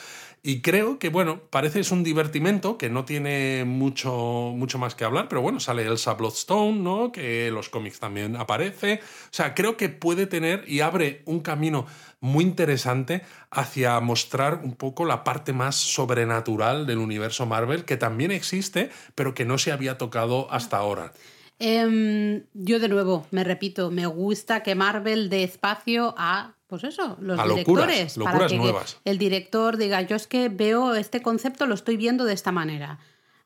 Y 0.48 0.60
creo 0.60 1.01
que, 1.01 1.09
bueno, 1.09 1.40
parece 1.51 1.81
es 1.81 1.90
un 1.90 2.05
divertimento 2.05 2.78
que 2.78 2.89
no 2.89 3.05
tiene 3.05 3.64
mucho, 3.64 4.52
mucho 4.55 4.78
más 4.78 4.94
que 4.94 5.02
hablar, 5.02 5.27
pero 5.28 5.43
bueno, 5.43 5.59
sale 5.59 5.82
Elsa 5.82 6.14
Bloodstone, 6.14 6.78
¿no? 6.78 7.10
Que 7.10 7.51
los 7.51 7.68
cómics 7.68 7.98
también 7.98 8.36
aparece. 8.36 9.01
O 9.02 9.32
sea, 9.32 9.56
creo 9.56 9.77
que 9.77 9.89
puede 9.89 10.28
tener 10.28 10.62
y 10.68 10.82
abre 10.82 11.23
un 11.24 11.40
camino 11.40 11.86
muy 12.20 12.44
interesante 12.44 13.23
hacia 13.51 13.98
mostrar 13.98 14.60
un 14.62 14.77
poco 14.77 15.05
la 15.05 15.24
parte 15.24 15.52
más 15.52 15.74
sobrenatural 15.74 16.86
del 16.86 16.98
universo 16.98 17.44
Marvel, 17.44 17.85
que 17.85 17.97
también 17.97 18.31
existe, 18.31 18.90
pero 19.16 19.35
que 19.35 19.44
no 19.44 19.59
se 19.59 19.73
había 19.73 19.98
tocado 19.98 20.47
hasta 20.52 20.77
ahora. 20.77 21.12
Em, 21.59 22.43
yo 22.55 22.78
de 22.78 22.89
nuevo, 22.89 23.27
me 23.31 23.45
repito, 23.45 23.91
me 23.91 24.07
gusta 24.07 24.62
que 24.62 24.74
Marvel 24.74 25.31
dé 25.31 25.43
espacio 25.43 26.15
a, 26.19 26.55
pues 26.66 26.85
eso, 26.85 27.16
los 27.20 27.39
A 27.39 27.47
locuras, 27.47 27.87
directores. 27.87 28.16
locuras 28.16 28.53
que 28.53 28.59
nuevas. 28.59 29.01
el 29.05 29.19
director 29.19 29.77
diga, 29.77 30.03
yo 30.03 30.16
es 30.16 30.27
que 30.27 30.49
veo 30.49 30.95
este 30.95 31.23
concepto, 31.23 31.66
lo 31.66 31.74
estoy 31.74 31.97
viendo 31.97 32.24
de 32.24 32.35
esta 32.35 32.53
manera. 32.53 32.99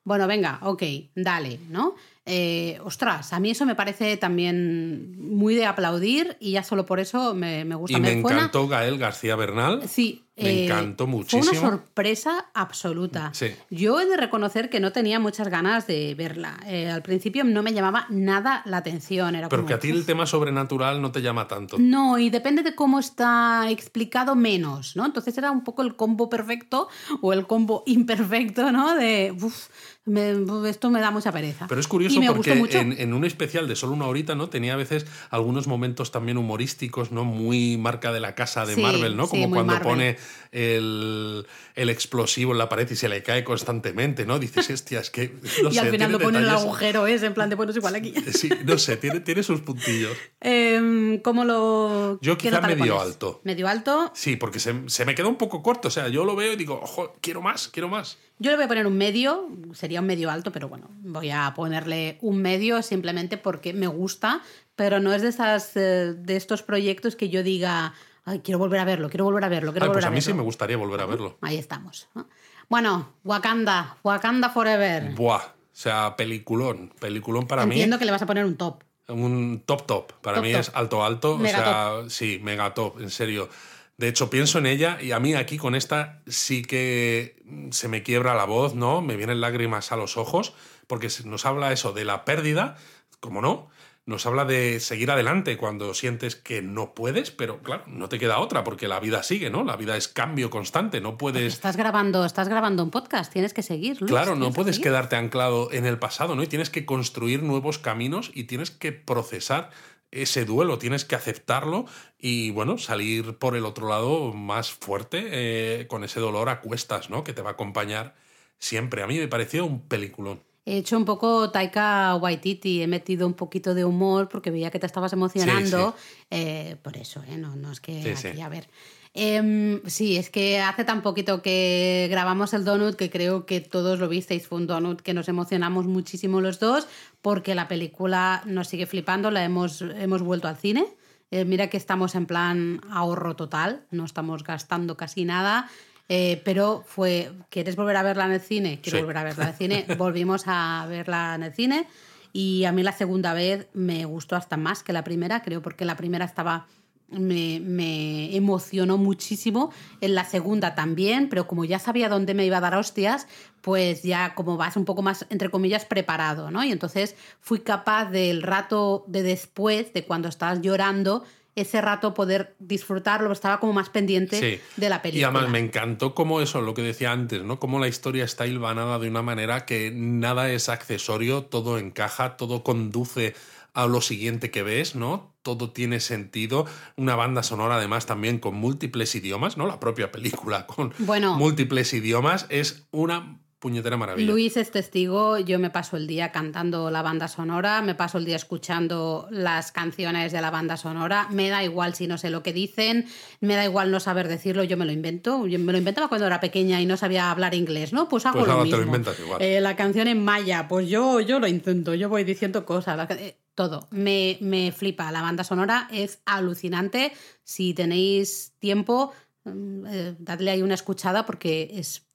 Bueno, 0.03 0.27
venga, 0.27 0.59
ok, 0.63 0.83
dale, 1.15 1.61
¿no? 1.69 1.95
Eh, 2.27 2.79
ostras, 2.85 3.33
a 3.33 3.41
mí 3.41 3.51
eso 3.51 3.67
me 3.67 3.75
parece 3.75 4.17
también 4.17 5.15
muy 5.19 5.55
de 5.55 5.67
aplaudir 5.67 6.37
y 6.41 6.53
ya 6.53 6.63
solo 6.63 6.87
por 6.87 7.01
eso 7.01 7.35
me, 7.35 7.65
me 7.65 7.75
gusta. 7.75 7.99
Y 7.99 8.01
me 8.01 8.13
encantó 8.13 8.67
Gael 8.67 8.99
García 8.99 9.37
Bernal. 9.37 9.89
Sí. 9.89 10.25
Me 10.43 10.51
eh, 10.51 10.65
encantó 10.65 11.05
Fue 11.07 11.13
muchísimo. 11.17 11.61
una 11.61 11.71
sorpresa 11.71 12.47
absoluta. 12.55 13.31
Sí. 13.35 13.49
Yo 13.71 14.01
he 14.01 14.07
de 14.07 14.17
reconocer 14.17 14.71
que 14.71 14.81
no 14.81 14.93
tenía 14.93 15.19
muchas 15.21 15.49
ganas 15.49 15.87
de 15.87 16.15
verla. 16.15 16.59
Eh, 16.67 16.89
al 16.91 17.03
principio 17.03 17.45
no 17.45 17.63
me 17.63 17.73
llamaba 17.73 18.07
nada 18.11 18.63
la 18.65 18.79
atención. 18.79 19.35
Era 19.35 19.49
Pero 19.49 19.63
como, 19.63 19.69
que 19.69 19.75
a 19.75 19.79
ti 19.79 19.91
el 19.91 20.07
tema 20.07 20.27
sobrenatural 20.27 21.01
no 21.03 21.13
te 21.13 21.23
llama 21.23 21.47
tanto. 21.49 21.77
no, 21.79 22.19
y 22.19 22.31
depende 22.31 22.63
de 22.63 22.75
cómo 22.75 22.99
está 22.99 23.69
explicado 23.71 24.35
menos, 24.35 24.97
¿no? 24.97 25.07
Entonces 25.07 25.37
era 25.39 25.51
un 25.51 25.65
poco 25.65 25.83
el 25.83 25.97
combo 25.97 26.29
perfecto 26.29 26.89
o 27.21 27.33
el 27.33 27.47
combo 27.47 27.83
imperfecto, 27.87 28.73
¿no? 28.73 28.95
De, 28.95 29.35
"Uf, 29.41 29.69
me- 30.07 30.69
esto 30.69 30.91
me 30.91 31.01
da 31.01 31.11
mucha 31.11 31.31
pereza. 31.33 31.67
Pero 31.69 31.81
es 31.81 31.87
curioso 31.87 32.17
y 32.17 32.21
me 32.21 32.33
porque 32.33 32.55
mucho. 32.55 32.79
en, 32.79 32.93
en 32.99 33.13
un 33.15 33.25
especial 33.25 33.69
de 33.69 33.77
solo 33.77 33.93
una 33.93 34.07
horita, 34.07 34.35
¿no? 34.35 34.49
Tenía 34.49 34.73
a 34.75 34.77
veces 34.77 35.07
algunos 35.31 35.67
momentos 35.67 36.11
también 36.11 36.39
humorísticos, 36.39 37.13
¿no? 37.13 37.25
Muy 37.25 37.77
marca 37.77 38.13
de 38.13 38.21
la 38.21 38.35
casa 38.35 38.65
de 38.67 38.75
Sí, 38.75 38.81
Marvel, 38.83 39.17
¿no? 39.17 39.29
Como 39.29 39.49
cuando 39.51 39.73
Marvel. 39.75 39.89
pone 39.89 40.17
el, 40.53 41.47
el 41.75 41.91
explosivo 41.91 42.53
en 42.53 42.59
la 42.59 42.69
pared 42.69 42.91
y 42.91 42.97
se 42.97 43.09
le 43.09 43.23
cae 43.23 43.45
constantemente, 43.45 44.27
¿no? 44.27 44.39
Dices, 44.39 44.71
hostia, 44.75 45.01
es 45.01 45.11
que. 45.11 45.35
No 45.63 45.71
y 45.71 45.75
sé, 45.75 45.81
al 45.81 45.91
final 45.91 46.13
lo 46.13 46.19
pone 46.19 46.39
en 46.39 46.45
el 46.45 46.51
agujero 46.51 47.07
ese, 47.07 47.27
en 47.27 47.35
plan 47.35 47.51
de, 47.51 47.57
bueno, 47.57 47.71
es 47.71 47.77
igual 47.77 47.95
aquí. 47.95 48.15
Sí, 48.33 48.49
no 48.65 48.79
sé, 48.79 48.97
tiene, 48.97 49.21
tiene 49.21 49.43
sus 49.43 49.61
puntillos. 49.61 50.17
Em, 50.41 51.21
¿Cómo 51.21 51.45
lo...? 51.45 52.19
Yo 52.23 52.39
quizá 52.39 52.61
medio 52.61 52.95
pones? 52.95 53.03
alto. 53.03 53.41
Medio 53.45 53.69
alto. 53.69 54.11
Sí, 54.15 54.37
porque 54.37 54.61
se, 54.61 54.75
se 54.87 55.05
me 55.05 55.15
queda 55.15 55.29
un 55.29 55.37
poco 55.37 55.63
corto. 55.63 55.89
O 55.89 55.91
sea, 55.91 56.09
yo 56.09 56.25
lo 56.25 56.37
veo 56.37 56.53
y 56.53 56.57
digo, 56.57 56.81
ojo, 56.83 57.17
quiero 57.21 57.43
más, 57.43 57.69
quiero 57.69 57.89
más. 57.89 58.19
Yo 58.43 58.51
le 58.51 58.57
voy 58.57 58.65
a 58.65 58.69
poner 58.69 58.87
un 58.87 58.97
medio, 58.97 59.51
sería 59.75 60.01
un 60.01 60.07
medio 60.07 60.31
alto, 60.31 60.51
pero 60.51 60.67
bueno, 60.67 60.89
voy 61.03 61.31
a 61.31 61.53
ponerle 61.55 62.17
un 62.23 62.41
medio 62.41 62.83
simplemente 62.83 63.37
porque 63.37 63.75
me 63.75 63.87
gusta, 63.87 64.41
pero 64.77 64.99
no 64.99 65.13
es 65.13 65.21
de 65.21 65.29
esas 65.29 65.77
eh, 65.77 66.15
de 66.17 66.37
estos 66.37 66.63
proyectos 66.63 67.17
que 67.17 67.29
yo 67.29 67.43
diga, 67.43 67.93
Ay, 68.31 68.41
quiero 68.41 68.59
volver 68.59 68.79
a 68.79 68.85
verlo, 68.85 69.09
quiero 69.11 69.25
volver 69.25 69.45
a 69.45 69.49
verlo, 69.49 69.73
quiero 69.73 69.85
Ay, 69.85 69.89
volver 69.89 69.97
pues 70.03 70.05
a 70.05 70.09
a 70.09 70.11
mí 70.11 70.17
verlo. 70.17 70.27
sí 70.27 70.35
me 70.35 70.43
gustaría 70.43 70.77
volver 70.77 71.01
a 71.01 71.07
verlo. 71.07 71.37
Ahí 71.41 71.57
estamos. 71.59 72.09
¿no? 72.15 72.29
Bueno, 72.69 73.15
Wakanda, 73.25 73.97
Wakanda 74.05 74.51
Forever. 74.51 75.13
Buah, 75.15 75.39
o 75.45 75.53
sea, 75.73 76.15
peliculón. 76.17 76.93
Peliculón 77.01 77.49
para 77.49 77.67
mí. 77.67 77.73
Entiendo 77.75 77.99
que 77.99 78.05
le 78.05 78.13
vas 78.13 78.23
a 78.23 78.27
poner 78.27 78.45
un 78.45 78.57
top. 78.57 78.85
Un 79.09 79.65
top 79.67 79.87
top. 79.87 80.13
Para 80.23 80.37
Top 80.37 80.45
mí 80.45 80.53
top. 80.53 80.61
es 80.61 80.71
alto 80.75 81.05
alto. 81.05 81.39
Mega 81.39 81.59
o 81.95 82.01
sea, 82.03 82.11
sí, 82.11 82.39
mega 82.43 82.73
top, 82.75 83.01
en 83.01 83.11
serio. 83.11 83.49
De 83.97 84.07
hecho, 84.07 84.31
pienso 84.31 84.59
en 84.61 84.67
ella 84.67 84.99
y 85.03 85.11
a 85.11 85.19
mí 85.19 85.35
aquí 85.35 85.59
con 85.59 85.75
esta 85.75 86.23
sí 86.29 86.63
que 86.63 87.43
se 87.71 87.89
me 87.89 88.03
quiebra 88.05 88.35
la 88.35 88.45
voz, 88.45 88.75
¿no? 88.77 89.03
Me 89.03 89.17
vienen 89.17 89.41
lágrimas 89.41 89.91
a 89.93 89.97
los 89.97 90.17
ojos, 90.17 90.55
porque 90.87 91.09
nos 91.25 91.45
habla 91.45 91.73
eso 91.73 91.93
de 91.93 92.05
la 92.05 92.25
pérdida, 92.25 92.77
como 93.19 93.43
no, 93.43 93.69
nos 94.07 94.27
habla 94.27 94.45
de 94.45 94.81
seguir 94.81 95.11
adelante 95.11 95.57
cuando 95.57 95.95
sientes 95.95 96.35
que 96.35 96.63
no 96.63 96.95
puedes, 96.95 97.31
pero 97.31 97.63
claro, 97.63 97.85
no 97.87 98.09
te 98.09 98.19
queda 98.19 98.39
otra, 98.39 98.65
porque 98.65 98.89
la 98.89 98.99
vida 98.99 99.23
sigue, 99.23 99.51
¿no? 99.51 99.63
La 99.63 99.77
vida 99.77 99.97
es 99.97 100.09
cambio 100.09 100.51
constante, 100.51 101.01
no 101.01 101.17
puedes 101.17 101.55
Estás 101.55 101.77
grabando, 101.77 102.25
estás 102.25 102.49
grabando 102.49 102.83
un 102.83 102.91
podcast, 102.91 103.33
tienes 103.33 103.55
que 103.55 103.63
seguir. 103.63 104.01
Luis, 104.01 104.11
Claro, 104.11 104.35
no 104.35 104.49
que 104.49 104.55
puedes 104.55 104.81
quedarte 104.81 105.17
anclado 105.17 105.71
en 105.73 105.87
el 105.87 105.99
pasado, 105.99 106.35
¿no? 106.35 106.43
Y 106.43 106.47
tienes 106.47 106.71
que 106.71 106.85
construir 106.85 107.43
nuevos 107.43 107.79
caminos 107.79 108.31
y 108.35 108.45
tienes 108.45 108.71
que 108.71 108.93
procesar 108.93 109.71
ese 110.11 110.45
duelo, 110.45 110.79
tienes 110.79 111.05
que 111.05 111.15
aceptarlo 111.15 111.87
y, 112.19 112.51
bueno, 112.51 112.79
salir 112.79 113.37
por 113.39 113.57
el 113.57 113.65
otro 113.65 113.89
lado 113.89 114.33
más 114.33 114.73
fuerte 114.73 115.29
eh, 115.31 115.87
con 115.87 116.03
ese 116.03 116.21
dolor 116.21 116.49
a 116.49 116.61
cuestas, 116.61 117.11
¿no? 117.11 117.23
Que 117.23 117.33
te 117.33 117.43
va 117.43 117.51
a 117.51 117.53
acompañar 117.53 118.15
siempre. 118.59 119.03
A 119.03 119.07
mí 119.07 119.19
me 119.19 119.29
pareció 119.29 119.65
un 119.65 119.81
peliculón. 119.81 120.41
He 120.67 120.79
hecho 120.79 120.97
un 120.97 121.05
poco 121.05 121.51
Taika 121.51 122.15
Waititi, 122.17 122.83
he 122.83 122.87
metido 122.87 123.27
un 123.27 123.35
poquito 123.35 123.75
de 123.75 123.85
humor 123.85 124.29
porque 124.29 124.51
veía 124.51 124.71
que 124.71 124.79
te 124.79 124.87
estabas 124.87 125.13
emocionando. 125.13 125.95
Eh, 126.31 126.77
por 126.83 126.97
eso, 126.97 127.23
¿eh? 127.29 127.39
no, 127.39 127.57
no 127.57 127.73
es 127.73 127.81
que 127.81 128.15
Sí, 128.15 128.29
aquí, 128.29 128.41
a 128.41 128.49
ver. 128.49 128.69
Em, 129.13 129.81
sí, 129.87 130.17
es 130.17 130.31
que 130.31 130.61
hace 130.61 130.85
tan 130.85 131.03
poquito 131.03 131.43
que 131.43 132.07
grabamos 132.11 132.55
el 132.55 132.65
donut 132.65 132.95
que 132.95 133.11
creo 133.11 133.45
que 133.45 133.61
todos 133.61 133.99
lo 133.99 134.09
visteis. 134.09 134.47
Fue 134.47 134.59
un 134.59 134.67
donut 134.67 135.01
que 135.01 135.15
nos 135.15 135.29
emocionamos 135.29 135.87
muchísimo 135.87 136.41
los 136.41 136.61
dos 136.61 136.87
porque 137.21 137.55
la 137.55 137.67
película 137.67 138.43
nos 138.47 138.69
sigue 138.69 138.87
flipando, 138.87 139.31
la 139.31 139.43
hemos, 139.43 139.83
hemos 139.83 140.23
vuelto 140.23 140.47
al 140.47 140.57
cine. 140.57 140.87
Eh, 141.33 141.45
mira 141.45 141.69
que 141.69 141.77
estamos 141.77 142.15
en 142.15 142.27
plan 142.27 142.81
ahorro 142.91 143.37
total, 143.37 143.85
no 143.91 144.05
estamos 144.05 144.45
gastando 144.45 144.97
casi 144.97 145.25
nada. 145.25 145.69
Eh, 146.13 146.43
pero 146.45 146.83
fue, 146.85 147.31
¿quieres 147.51 147.77
volver 147.77 147.97
a 147.97 148.03
verla 148.03 148.27
en 148.27 148.33
el 148.33 148.41
cine? 148.41 148.81
Quiero 148.83 148.99
Sí. 148.99 149.03
volver 149.03 149.17
a 149.19 149.23
verla 149.25 149.45
en 149.45 149.51
el 149.51 149.55
cine. 149.87 149.87
Volvimos 149.97 150.43
a 150.47 150.85
verla 150.89 151.37
en 151.37 151.45
el 151.45 151.55
cine 151.55 151.87
y 152.33 152.65
a 152.65 152.73
mí 152.73 152.83
la 152.83 152.91
segunda 152.93 153.33
vez 153.33 153.69
me 153.75 154.05
gustó 154.07 154.35
hasta 154.35 154.57
más 154.57 154.83
que 154.83 154.93
la 154.93 155.05
primera, 155.05 155.41
creo, 155.43 155.63
porque 155.63 155.85
la 155.85 155.97
primera 155.97 156.25
estaba 156.25 156.67
me, 157.13 157.59
me 157.61 158.37
emocionó 158.37 158.97
muchísimo. 158.97 159.73
En 160.01 160.15
la 160.15 160.25
segunda 160.25 160.75
también, 160.77 161.29
pero 161.29 161.47
como 161.49 161.65
ya 161.65 161.79
sabía 161.81 162.09
dónde 162.09 162.35
me 162.35 162.45
iba 162.47 162.59
a 162.59 162.61
dar 162.61 162.77
hostias, 162.77 163.27
pues 163.63 164.03
ya 164.05 164.35
como 164.37 164.57
vas 164.57 164.77
un 164.77 164.85
poco 164.85 165.03
más, 165.03 165.27
entre 165.29 165.51
comillas, 165.51 165.85
preparado, 165.85 166.51
¿no? 166.53 166.63
Y 166.65 166.71
entonces 166.71 167.17
fui 167.41 167.61
capaz 167.61 168.11
del 168.11 168.43
rato 168.43 169.05
de 169.09 169.23
después, 169.25 169.93
de 169.93 170.05
cuando 170.05 170.29
estabas 170.29 170.61
llorando, 170.61 171.25
ese 171.61 171.81
rato 171.81 172.15
poder 172.15 172.55
disfrutarlo, 172.59 173.31
estaba 173.33 173.61
como 173.61 173.73
más 173.73 173.89
pendiente 173.91 174.39
Sí. 174.39 174.61
de 174.77 174.89
la 174.89 174.97
Y 174.97 175.01
película. 175.01 175.29
además 175.29 175.49
me 175.51 175.59
encantó 175.59 176.15
como 176.15 176.41
eso, 176.41 176.61
lo 176.61 176.75
que 176.75 176.83
decía 176.83 177.13
antes, 177.13 177.43
¿no? 177.43 177.59
Cómo 177.61 177.79
la 177.79 177.89
historia 177.89 178.25
está 178.25 178.47
hilvanada 178.47 178.99
de 178.99 179.09
una 179.09 179.23
manera 179.23 179.65
que 179.67 179.91
nada 179.95 180.51
es 180.51 180.69
accesorio, 180.69 181.43
todo 181.45 181.79
encaja, 181.79 182.37
todo 182.37 182.63
conduce 182.65 183.35
a 183.73 183.87
lo 183.87 184.01
siguiente 184.01 184.51
que 184.51 184.63
ves, 184.65 184.97
¿no? 184.97 185.33
Todo 185.43 185.71
tiene 185.71 186.01
sentido. 186.01 186.67
Una 186.97 187.15
banda 187.15 187.43
sonora, 187.45 187.77
además, 187.77 188.05
también 188.05 188.39
con 188.41 188.55
múltiples 188.57 189.15
idiomas, 189.15 189.57
¿no? 189.57 189.67
La 189.69 189.79
propia 189.79 190.11
película 190.11 190.67
con 190.67 190.93
Bueno. 190.99 191.37
múltiples 191.37 191.93
idiomas. 191.95 192.47
Es 192.49 192.89
una 192.91 193.39
puñetera 193.61 193.97
maravilla. 193.97 194.29
Luis 194.33 194.57
es 194.57 194.71
testigo, 194.71 195.39
yo 195.39 195.59
me 195.59 195.71
paso 195.71 195.97
el 195.97 196.07
día 196.07 196.33
cantando 196.33 196.91
la 196.91 197.03
banda 197.03 197.29
sonora, 197.29 197.83
me 197.83 197.95
paso 197.95 198.19
el 198.19 198.25
día 198.25 198.37
escuchando 198.37 199.29
las 199.31 199.71
canciones 199.71 200.33
de 200.33 200.41
la 200.41 200.51
banda 200.51 200.77
sonora, 200.79 201.29
me 201.31 201.51
da 201.51 201.63
igual 201.63 201.95
si 201.95 202.07
no 202.07 202.17
sé 202.19 202.31
lo 202.31 202.43
que 202.43 202.53
dicen, 202.55 203.07
me 203.41 203.55
da 203.55 203.65
igual 203.65 203.91
no 203.91 204.01
saber 204.01 204.29
decirlo, 204.29 204.65
yo 204.65 204.77
me 204.79 204.87
lo 204.87 204.93
invento, 204.93 205.47
yo 205.47 205.59
me 205.59 205.73
lo 205.73 205.79
inventaba 205.79 206.09
cuando 206.09 206.27
era 206.27 206.41
pequeña 206.41 206.81
y 206.81 206.87
no 206.87 206.97
sabía 206.97 207.31
hablar 207.31 207.55
inglés, 207.55 207.93
¿no? 207.93 208.09
Pues 208.09 208.25
hago 208.27 208.39
Pues 208.39 208.47
lo 208.47 208.53
ahora 208.55 208.65
mismo. 208.65 208.79
te 208.79 208.83
lo 208.83 208.87
inventas 208.87 209.21
igual. 209.21 209.43
Eh, 209.43 209.61
la 209.61 209.77
canción 209.77 210.09
en 210.09 210.25
maya, 210.25 210.67
pues 210.67 210.89
yo, 210.89 211.21
yo 211.21 211.39
lo 211.39 211.47
intento, 211.47 211.95
yo 211.95 212.09
voy 212.09 212.25
diciendo 212.25 212.65
cosas, 212.65 213.11
eh, 213.11 213.37
todo, 213.55 213.89
me, 213.91 214.39
me 214.41 214.73
flipa, 214.73 215.13
la 215.13 215.21
banda 215.21 215.45
sonora 215.45 215.87
es 215.93 216.21
alucinante, 216.25 217.13
si 217.45 217.75
tenéis 217.75 218.55
tiempo, 218.59 219.13
mm, 219.45 219.87
eh, 219.87 220.15
dadle 220.19 220.51
ahí 220.51 220.63
una 220.63 220.75
escuchada 220.75 221.27
porque 221.27 221.73
es... 221.75 222.07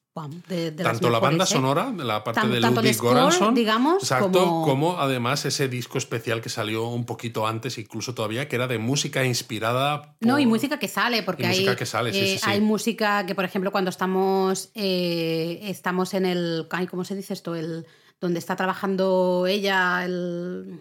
de- 0.47 0.71
de 0.71 0.83
Tanto 0.83 1.09
la 1.09 1.19
mejores, 1.19 1.21
banda 1.21 1.43
¿eh? 1.43 1.47
sonora, 1.47 1.91
la 1.91 2.23
parte 2.23 2.39
Tan- 2.41 2.51
de 2.51 2.61
Ludwig 2.61 2.97
Göransson, 2.97 3.53
digamos, 3.53 4.01
exacto, 4.01 4.31
como- 4.31 4.63
como... 4.65 4.99
además 4.99 5.43
ese 5.45 5.67
disco 5.67 5.97
especial 5.97 6.39
que 6.41 6.47
salió 6.47 6.87
un 6.87 7.05
poquito 7.05 7.45
antes, 7.45 7.77
incluso 7.77 8.15
todavía, 8.15 8.47
que 8.47 8.55
era 8.55 8.67
de 8.67 8.77
música 8.79 9.25
inspirada. 9.25 10.15
No, 10.21 10.39
y 10.39 10.45
música 10.45 10.79
que 10.79 10.87
sale, 10.87 11.21
porque 11.23 11.43
Y 11.43 11.45
hay, 11.47 11.51
música 11.51 11.75
que 11.75 11.85
sale, 11.85 12.13
sí, 12.13 12.19
eh, 12.19 12.27
sí, 12.27 12.37
sí. 12.37 12.43
hay 12.49 12.61
música 12.61 13.25
que, 13.25 13.35
por 13.35 13.43
ejemplo, 13.43 13.71
cuando 13.73 13.89
estamos, 13.89 14.71
eh, 14.73 15.59
estamos 15.63 16.13
en 16.13 16.25
el, 16.25 16.67
ay, 16.71 16.87
¿cómo 16.87 17.03
se 17.03 17.13
dice 17.15 17.33
esto? 17.33 17.53
El, 17.55 17.85
donde 18.21 18.39
está 18.39 18.55
trabajando 18.55 19.45
ella, 19.47 20.05
el... 20.05 20.79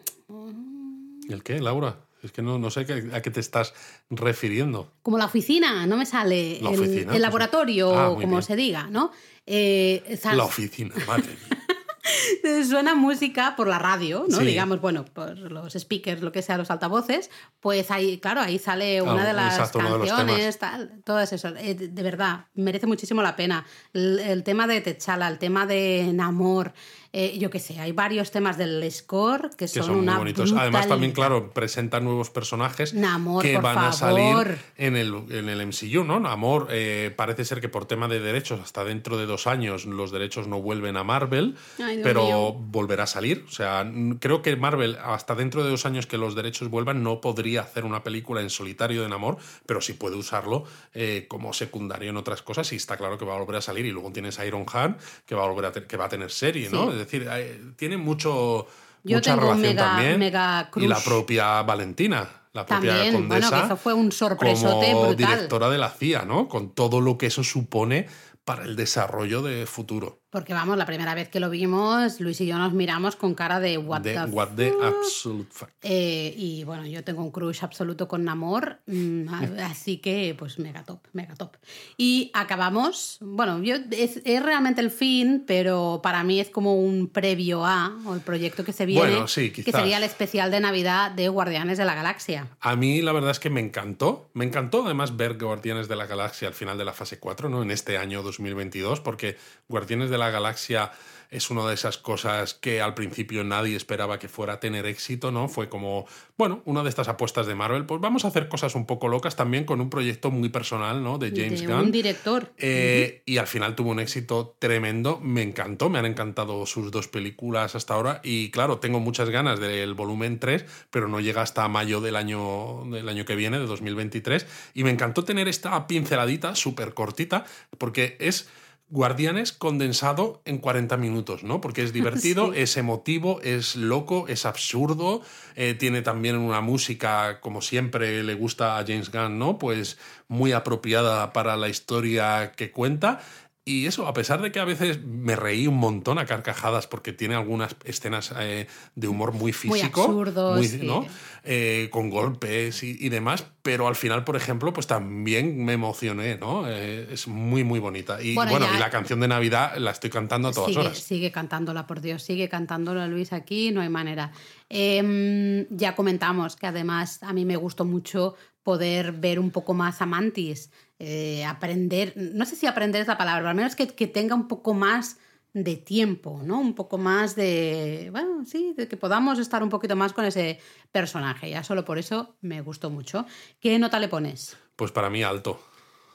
¿El 1.28 1.42
qué, 1.42 1.58
Laura? 1.60 1.96
Es 2.24 2.32
que 2.32 2.42
no, 2.42 2.58
no 2.58 2.70
sé 2.70 2.80
a 3.12 3.22
qué 3.22 3.30
te 3.30 3.40
estás 3.40 3.74
refiriendo. 4.10 4.90
Como 5.02 5.18
la 5.18 5.26
oficina, 5.26 5.86
no 5.86 5.96
me 5.96 6.06
sale. 6.06 6.58
La 6.62 6.70
el, 6.70 6.80
oficina, 6.80 7.14
el 7.14 7.22
laboratorio, 7.22 7.94
Ah, 7.94 8.08
o 8.10 8.14
como 8.14 8.28
bien. 8.28 8.42
se 8.42 8.56
diga, 8.56 8.88
¿no? 8.90 9.12
Eh, 9.46 10.18
La 10.32 10.44
oficina, 10.44 10.94
madre 11.06 11.28
mía. 11.28 11.60
suena 12.68 12.94
música 12.94 13.54
por 13.56 13.66
la 13.66 13.78
radio, 13.78 14.26
¿no? 14.28 14.38
Sí. 14.38 14.44
Digamos, 14.44 14.80
bueno, 14.80 15.04
por 15.06 15.36
los 15.38 15.72
speakers, 15.72 16.20
lo 16.22 16.32
que 16.32 16.42
sea, 16.42 16.58
los 16.58 16.70
altavoces, 16.70 17.30
pues 17.60 17.90
ahí, 17.90 18.18
claro, 18.18 18.40
ahí 18.40 18.58
sale 18.58 19.00
una 19.02 19.22
Ah, 19.22 19.26
de 19.26 19.32
las 19.32 19.54
exacto, 19.58 19.78
de 19.78 19.84
canciones, 20.08 20.58
tal, 20.58 21.02
todas 21.04 21.32
esas. 21.32 21.54
Eh, 21.58 21.74
de 21.74 21.88
de 21.88 22.02
verdad, 22.02 22.46
merece 22.54 22.86
muchísimo 22.86 23.22
la 23.22 23.36
pena. 23.36 23.64
El, 23.92 24.18
el 24.18 24.42
tema 24.44 24.66
de 24.66 24.80
Techala, 24.80 25.28
el 25.28 25.38
tema 25.38 25.66
de 25.66 26.10
Namor, 26.12 26.72
eh, 27.16 27.38
yo 27.38 27.48
qué 27.48 27.60
sé, 27.60 27.78
hay 27.78 27.92
varios 27.92 28.32
temas 28.32 28.58
del 28.58 28.90
score 28.90 29.50
que 29.56 29.64
que 29.64 29.68
son, 29.68 29.84
son, 29.84 29.96
una 29.96 30.12
muy 30.12 30.32
bonitos. 30.32 30.52
Además, 30.52 30.88
también, 30.88 31.12
claro, 31.12 31.50
presentan 31.50 32.02
nuevos 32.02 32.30
personajes 32.30 32.92
Namor, 32.92 33.40
que 33.40 33.56
van 33.58 33.78
a 33.78 33.92
favor. 33.92 34.46
salir 34.46 34.58
en 34.76 34.96
el, 34.96 35.14
en 35.30 35.48
el 35.48 35.64
MCU, 35.64 36.02
¿no? 36.02 36.18
Namor 36.18 36.68
eh, 36.70 37.12
parece 37.16 37.44
ser 37.44 37.60
que 37.60 37.68
por 37.68 37.86
tema 37.86 38.08
de 38.08 38.18
derechos, 38.18 38.58
hasta 38.60 38.84
dentro 38.84 39.16
de 39.16 39.26
dos 39.26 39.46
años, 39.46 39.86
los 39.86 40.10
derechos 40.10 40.48
no 40.48 40.60
vuelven 40.60 40.96
a 40.96 41.04
Marvel, 41.04 41.56
Ay, 41.78 42.00
pero 42.02 42.24
mío. 42.24 42.52
volverá 42.52 43.04
a 43.04 43.06
salir. 43.06 43.44
O 43.48 43.52
sea, 43.52 43.88
creo 44.18 44.42
que 44.42 44.56
Marvel, 44.56 44.98
hasta 45.04 45.36
dentro 45.36 45.62
de 45.62 45.70
dos 45.70 45.86
años 45.86 46.08
que 46.08 46.18
los 46.18 46.34
derechos 46.34 46.68
vuelvan, 46.68 47.04
no 47.04 47.20
podría 47.20 47.60
hacer 47.60 47.84
una 47.84 48.02
película 48.02 48.40
en 48.40 48.50
solitario 48.50 49.02
de 49.02 49.08
Namor, 49.08 49.36
pero 49.66 49.80
sí 49.80 49.92
puede 49.92 50.16
usarlo 50.16 50.64
eh, 50.94 51.26
como 51.28 51.52
secundario 51.52 52.10
en 52.10 52.16
otras 52.16 52.42
cosas 52.42 52.72
y 52.72 52.76
está 52.76 52.96
claro 52.96 53.18
que 53.18 53.24
va 53.24 53.36
a 53.36 53.38
volver 53.38 53.56
a 53.56 53.62
salir. 53.62 53.86
Y 53.86 53.92
luego 53.92 54.12
tienes 54.12 54.40
a 54.40 54.46
Iron 54.46 54.66
Han, 54.72 54.98
que 55.26 55.34
va 55.36 55.44
a 55.44 55.48
volver 55.48 55.66
a 55.66 55.72
que 55.72 55.96
va 55.96 56.06
a 56.06 56.08
tener 56.08 56.30
serie, 56.32 56.68
¿no? 56.70 56.90
Sí. 56.90 57.03
Decir, 57.04 57.26
eh, 57.30 57.60
tiene 57.76 57.96
mucho 57.96 58.66
Yo 59.02 59.16
mucha 59.16 59.32
tengo 59.34 59.42
relación 59.52 59.60
mega- 59.74 59.84
también. 59.84 60.18
mega 60.18 60.70
y 60.76 60.86
la 60.86 60.98
propia 61.00 61.62
Valentina, 61.62 62.28
la 62.52 62.64
propia 62.66 62.90
También, 62.94 63.12
bueno, 63.14 63.28
condesa. 63.28 63.60
que 63.60 63.66
eso 63.66 63.76
fue 63.76 63.94
un 63.94 64.12
sorpresote 64.12 64.92
como 64.92 65.06
brutal. 65.08 65.16
directora 65.16 65.68
de 65.70 65.78
la 65.78 65.90
CIA, 65.90 66.24
¿no? 66.24 66.48
Con 66.48 66.74
todo 66.74 67.00
lo 67.00 67.18
que 67.18 67.26
eso 67.26 67.42
supone 67.44 68.06
para 68.44 68.64
el 68.64 68.76
desarrollo 68.76 69.42
de 69.42 69.66
futuro. 69.66 70.20
Porque 70.34 70.52
vamos, 70.52 70.76
la 70.76 70.84
primera 70.84 71.14
vez 71.14 71.28
que 71.28 71.38
lo 71.38 71.48
vimos, 71.48 72.18
Luis 72.18 72.40
y 72.40 72.46
yo 72.46 72.58
nos 72.58 72.72
miramos 72.72 73.14
con 73.14 73.36
cara 73.36 73.60
de 73.60 73.78
what 73.78 74.00
de 74.00 74.14
the 74.14 74.24
what 74.24 74.48
the 74.56 74.72
absolute 74.82 75.48
fuck. 75.48 75.68
Eh, 75.80 76.34
y 76.36 76.64
bueno, 76.64 76.84
yo 76.86 77.04
tengo 77.04 77.22
un 77.22 77.30
crush 77.30 77.62
absoluto 77.62 78.08
con 78.08 78.24
Namor, 78.24 78.80
mm, 78.86 79.28
así 79.62 79.98
que 79.98 80.34
pues 80.36 80.58
mega 80.58 80.82
top, 80.82 80.98
mega 81.12 81.36
top. 81.36 81.52
Y 81.96 82.32
acabamos, 82.34 83.18
bueno, 83.20 83.62
yo, 83.62 83.76
es, 83.92 84.22
es 84.24 84.42
realmente 84.42 84.80
el 84.80 84.90
fin, 84.90 85.44
pero 85.46 86.00
para 86.02 86.24
mí 86.24 86.40
es 86.40 86.50
como 86.50 86.80
un 86.80 87.06
previo 87.06 87.64
a, 87.64 87.96
o 88.04 88.12
el 88.12 88.20
proyecto 88.20 88.64
que 88.64 88.72
se 88.72 88.86
viene, 88.86 89.10
Bueno, 89.10 89.28
sí, 89.28 89.52
que 89.52 89.62
sería 89.62 89.98
el 89.98 90.02
especial 90.02 90.50
de 90.50 90.58
Navidad 90.58 91.12
de 91.12 91.28
Guardianes 91.28 91.78
de 91.78 91.84
la 91.84 91.94
Galaxia. 91.94 92.48
A 92.58 92.74
mí 92.74 93.02
la 93.02 93.12
verdad 93.12 93.30
es 93.30 93.38
que 93.38 93.50
me 93.50 93.60
encantó. 93.60 94.30
Me 94.34 94.44
encantó 94.44 94.84
además 94.84 95.16
ver 95.16 95.38
Guardianes 95.38 95.86
de 95.86 95.94
la 95.94 96.06
Galaxia 96.06 96.48
al 96.48 96.54
final 96.54 96.76
de 96.76 96.84
la 96.84 96.92
fase 96.92 97.20
4, 97.20 97.48
¿no? 97.48 97.62
En 97.62 97.70
este 97.70 97.98
año 97.98 98.24
2022, 98.24 98.98
porque 98.98 99.36
Guardianes 99.68 100.10
de 100.10 100.18
la 100.18 100.23
Galaxia 100.30 100.92
es 101.34 101.50
una 101.50 101.66
de 101.66 101.74
esas 101.74 101.98
cosas 101.98 102.54
que 102.54 102.80
al 102.80 102.94
principio 102.94 103.42
nadie 103.42 103.74
esperaba 103.74 104.20
que 104.20 104.28
fuera 104.28 104.52
a 104.52 104.60
tener 104.60 104.86
éxito, 104.86 105.32
¿no? 105.32 105.48
Fue 105.48 105.68
como, 105.68 106.06
bueno, 106.38 106.62
una 106.64 106.84
de 106.84 106.88
estas 106.88 107.08
apuestas 107.08 107.46
de 107.48 107.56
Marvel, 107.56 107.86
pues 107.86 108.00
vamos 108.00 108.24
a 108.24 108.28
hacer 108.28 108.48
cosas 108.48 108.76
un 108.76 108.86
poco 108.86 109.08
locas 109.08 109.34
también 109.34 109.64
con 109.64 109.80
un 109.80 109.90
proyecto 109.90 110.30
muy 110.30 110.48
personal, 110.48 111.02
¿no? 111.02 111.18
De 111.18 111.32
James 111.34 111.62
de 111.62 111.66
Gunn. 111.66 111.86
un 111.86 111.90
director. 111.90 112.52
Eh, 112.56 113.22
Y 113.26 113.38
al 113.38 113.48
final 113.48 113.74
tuvo 113.74 113.90
un 113.90 113.98
éxito 113.98 114.54
tremendo. 114.60 115.18
Me 115.20 115.42
encantó, 115.42 115.90
me 115.90 115.98
han 115.98 116.06
encantado 116.06 116.66
sus 116.66 116.92
dos 116.92 117.08
películas 117.08 117.74
hasta 117.74 117.94
ahora. 117.94 118.20
Y 118.22 118.52
claro, 118.52 118.78
tengo 118.78 119.00
muchas 119.00 119.28
ganas 119.28 119.58
del 119.58 119.94
volumen 119.94 120.38
3, 120.38 120.64
pero 120.90 121.08
no 121.08 121.18
llega 121.18 121.42
hasta 121.42 121.66
mayo 121.66 122.00
del 122.00 122.14
año, 122.14 122.84
del 122.92 123.08
año 123.08 123.24
que 123.24 123.34
viene, 123.34 123.58
de 123.58 123.66
2023. 123.66 124.46
Y 124.74 124.84
me 124.84 124.90
encantó 124.90 125.24
tener 125.24 125.48
esta 125.48 125.88
pinceladita 125.88 126.54
súper 126.54 126.94
cortita, 126.94 127.44
porque 127.76 128.16
es. 128.20 128.48
Guardianes 128.88 129.52
condensado 129.52 130.42
en 130.44 130.58
40 130.58 130.96
minutos, 130.96 131.42
¿no? 131.42 131.60
Porque 131.60 131.82
es 131.82 131.92
divertido, 131.94 132.52
Sí. 132.52 132.60
es 132.60 132.76
emotivo, 132.76 133.40
es 133.42 133.76
loco, 133.76 134.26
es 134.28 134.46
absurdo, 134.46 135.22
eh, 135.56 135.74
tiene 135.74 136.02
también 136.02 136.36
una 136.36 136.60
música, 136.60 137.40
como 137.40 137.60
siempre 137.62 138.22
le 138.22 138.34
gusta 138.34 138.78
a 138.78 138.84
James 138.86 139.10
Gunn, 139.10 139.38
¿no? 139.38 139.58
Pues 139.58 139.98
muy 140.28 140.52
apropiada 140.52 141.32
para 141.32 141.56
la 141.56 141.68
historia 141.68 142.52
que 142.56 142.70
cuenta. 142.70 143.20
Y 143.66 143.86
eso, 143.86 144.06
a 144.06 144.12
pesar 144.12 144.42
de 144.42 144.52
que 144.52 144.60
a 144.60 144.66
veces 144.66 145.02
me 145.02 145.36
reí 145.36 145.66
un 145.66 145.76
montón 145.78 146.18
a 146.18 146.26
carcajadas 146.26 146.86
porque 146.86 147.14
tiene 147.14 147.34
algunas 147.34 147.74
escenas 147.84 148.30
eh, 148.38 148.66
de 148.94 149.08
humor 149.08 149.32
muy 149.32 149.54
físico, 149.54 150.02
absurdos, 150.02 150.58
muy, 150.58 150.68
sí. 150.68 150.80
¿no? 150.86 151.06
Eh, 151.44 151.88
con 151.90 152.10
golpes 152.10 152.82
y, 152.82 152.98
y 153.00 153.08
demás, 153.08 153.46
pero 153.62 153.88
al 153.88 153.96
final, 153.96 154.22
por 154.24 154.36
ejemplo, 154.36 154.74
pues 154.74 154.86
también 154.86 155.64
me 155.64 155.72
emocioné, 155.72 156.36
¿no? 156.36 156.68
Eh, 156.68 157.08
es 157.10 157.26
muy, 157.26 157.64
muy 157.64 157.80
bonita. 157.80 158.20
Y 158.20 158.34
Bueno, 158.34 158.50
bueno, 158.50 158.66
ya- 158.66 158.76
y 158.76 158.78
la 158.78 158.90
canción 158.90 159.18
de 159.20 159.28
Navidad 159.28 159.74
la 159.78 159.92
estoy 159.92 160.10
cantando 160.10 160.48
a 160.48 160.52
todas 160.52 160.68
sigue, 160.68 160.80
horas. 160.80 160.98
sigue 160.98 161.32
cantándola, 161.32 161.86
por 161.86 162.02
Dios, 162.02 162.22
sigue 162.22 162.50
cantándola 162.50 163.06
Luis 163.08 163.32
aquí, 163.32 163.70
no 163.72 163.80
hay 163.80 163.88
manera. 163.88 164.30
Em, 164.68 165.66
ya 165.70 165.94
comentamos 165.96 166.56
que 166.56 166.66
además 166.66 167.22
a 167.22 167.32
mí 167.32 167.44
me 167.46 167.56
gustó 167.56 167.84
mucho 167.86 168.34
poder 168.62 169.12
ver 169.12 169.38
un 169.38 169.50
poco 169.50 169.72
más 169.72 170.02
a 170.02 170.06
Mantis, 170.06 170.70
eh, 171.06 171.44
aprender, 171.44 172.12
no 172.16 172.44
sé 172.46 172.56
si 172.56 172.66
aprender 172.66 173.00
es 173.02 173.08
la 173.08 173.18
palabra, 173.18 173.40
pero 173.40 173.50
al 173.50 173.56
menos 173.56 173.76
que, 173.76 173.86
que 173.88 174.06
tenga 174.06 174.34
un 174.34 174.48
poco 174.48 174.74
más 174.74 175.18
de 175.52 175.76
tiempo, 175.76 176.40
¿no? 176.42 176.58
Un 176.58 176.74
poco 176.74 176.98
más 176.98 177.36
de, 177.36 178.08
bueno, 178.10 178.44
sí, 178.44 178.74
de 178.76 178.88
que 178.88 178.96
podamos 178.96 179.38
estar 179.38 179.62
un 179.62 179.68
poquito 179.68 179.94
más 179.94 180.12
con 180.12 180.24
ese 180.24 180.58
personaje. 180.90 181.48
Ya 181.50 181.62
solo 181.62 181.84
por 181.84 181.98
eso 181.98 182.34
me 182.40 182.60
gustó 182.60 182.90
mucho. 182.90 183.24
¿Qué 183.60 183.78
nota 183.78 184.00
le 184.00 184.08
pones? 184.08 184.56
Pues 184.74 184.90
para 184.90 185.10
mí 185.10 185.22
alto. 185.22 185.60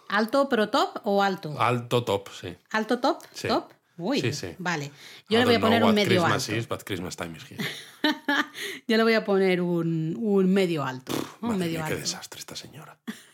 ¿Alto 0.09 0.49
pero 0.49 0.69
top 0.69 0.99
o 1.05 1.23
alto? 1.23 1.55
Alto 1.61 2.03
top, 2.03 2.29
sí. 2.41 2.55
¿Alto 2.71 2.99
top? 2.99 3.19
Sí. 3.33 3.47
¿Top? 3.47 3.71
Uy, 3.97 4.21
Sí, 4.21 4.31
sí. 4.33 4.47
vale. 4.57 4.91
Yo 5.29 5.39
le 5.39 5.45
voy 5.45 5.55
a 5.55 5.59
poner 5.59 5.83
un 5.83 5.93
medio 5.93 6.21
Christmas 6.21 6.49
alto. 6.49 6.55
is, 6.59 6.67
but 6.67 6.83
Christmas 6.83 7.15
time 7.15 7.37
is 7.37 7.43
here. 7.49 7.63
Yo 8.87 8.97
le 8.97 9.03
voy 9.03 9.13
a 9.13 9.23
poner 9.25 9.61
un, 9.61 10.15
un 10.19 10.53
medio 10.53 10.83
alto. 10.83 11.13
un 11.41 11.49
Madre 11.49 11.59
medio 11.65 11.79
mía, 11.79 11.87
qué 11.87 11.93
alto. 11.93 12.01
desastre 12.01 12.39
esta 12.39 12.55
señora. 12.55 12.97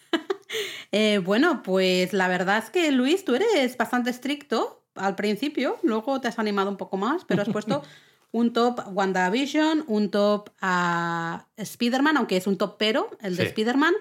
Eh, 0.92 1.20
bueno, 1.20 1.62
pues 1.64 2.14
la 2.14 2.28
verdad 2.28 2.60
es 2.64 2.70
que 2.70 2.92
Luis, 2.92 3.26
tú 3.26 3.36
eres 3.36 3.76
bastante 3.78 4.10
estricto 4.10 4.84
al 4.96 5.16
principio, 5.16 5.78
luego 5.84 6.22
te 6.22 6.28
has 6.28 6.40
animado 6.40 6.70
un 6.70 6.78
poco 6.78 6.98
más, 6.98 7.26
pero 7.26 7.42
has 7.42 7.50
puesto 7.50 7.84
un 8.32 8.54
top 8.54 8.80
WandaVision, 8.94 9.84
un 9.88 10.10
top 10.12 10.50
a 10.62 11.48
Spider-Man, 11.58 12.18
aunque 12.18 12.38
es 12.38 12.48
un 12.48 12.58
top 12.58 12.76
pero, 12.78 13.10
el 13.22 13.36
de 13.36 13.44
Sí. 13.44 13.48
Spider-Man. 13.50 13.94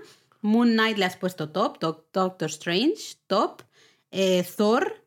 Moon 0.42 0.72
Knight 0.72 0.98
le 0.98 1.06
has 1.06 1.16
puesto 1.16 1.48
top, 1.50 1.78
Doc- 1.80 2.04
Doctor 2.12 2.50
Strange, 2.50 3.16
top. 3.26 3.62
Eh, 4.10 4.46
Thor, 4.56 5.02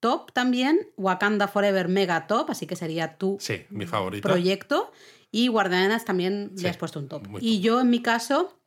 top 0.00 0.32
también. 0.32 0.88
Wakanda 0.96 1.46
Forever, 1.46 1.88
mega 1.88 2.26
top, 2.26 2.50
así 2.50 2.66
que 2.66 2.74
sería 2.74 3.18
tu 3.18 3.36
Sí, 3.38 3.66
mi 3.70 3.84
favorita. 3.86 4.26
proyecto. 4.28 4.90
Y 5.30 5.48
Guardianas 5.48 6.04
también 6.04 6.52
Sí, 6.56 6.62
le 6.64 6.70
has 6.70 6.76
puesto 6.78 6.98
un 7.00 7.08
top. 7.08 7.26
Y 7.40 7.60
yo, 7.60 7.80
en 7.80 7.90
mi 7.90 8.00
caso, 8.00 8.58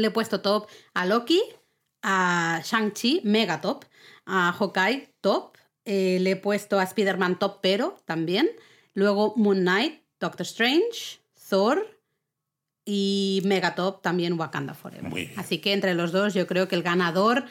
le 0.00 0.08
he 0.08 0.10
puesto 0.10 0.40
top 0.40 0.68
a 0.94 1.06
Loki, 1.06 1.42
a 2.02 2.60
Shang-Chi, 2.64 3.22
mega 3.24 3.60
top, 3.60 3.84
a 4.26 4.52
Hawkeye, 4.52 5.08
top. 5.20 5.56
eh, 5.86 6.18
le 6.20 6.32
he 6.32 6.36
puesto 6.36 6.78
a 6.78 6.82
Spider-Man 6.82 7.38
top, 7.38 7.60
pero 7.62 7.96
también. 8.04 8.50
Luego 8.92 9.34
Moon 9.36 9.60
Knight, 9.60 10.02
Doctor 10.20 10.44
Strange, 10.44 11.20
Thor 11.48 11.86
y 12.84 13.40
mega 13.44 13.74
top 13.74 14.02
también 14.02 14.38
Wakanda 14.38 14.74
Forever. 14.74 15.30
Así 15.36 15.58
que 15.58 15.72
entre 15.72 15.94
los 15.94 16.12
dos 16.12 16.34
yo 16.34 16.46
creo 16.46 16.68
que 16.68 16.76
el 16.76 16.82
ganador 16.82 17.44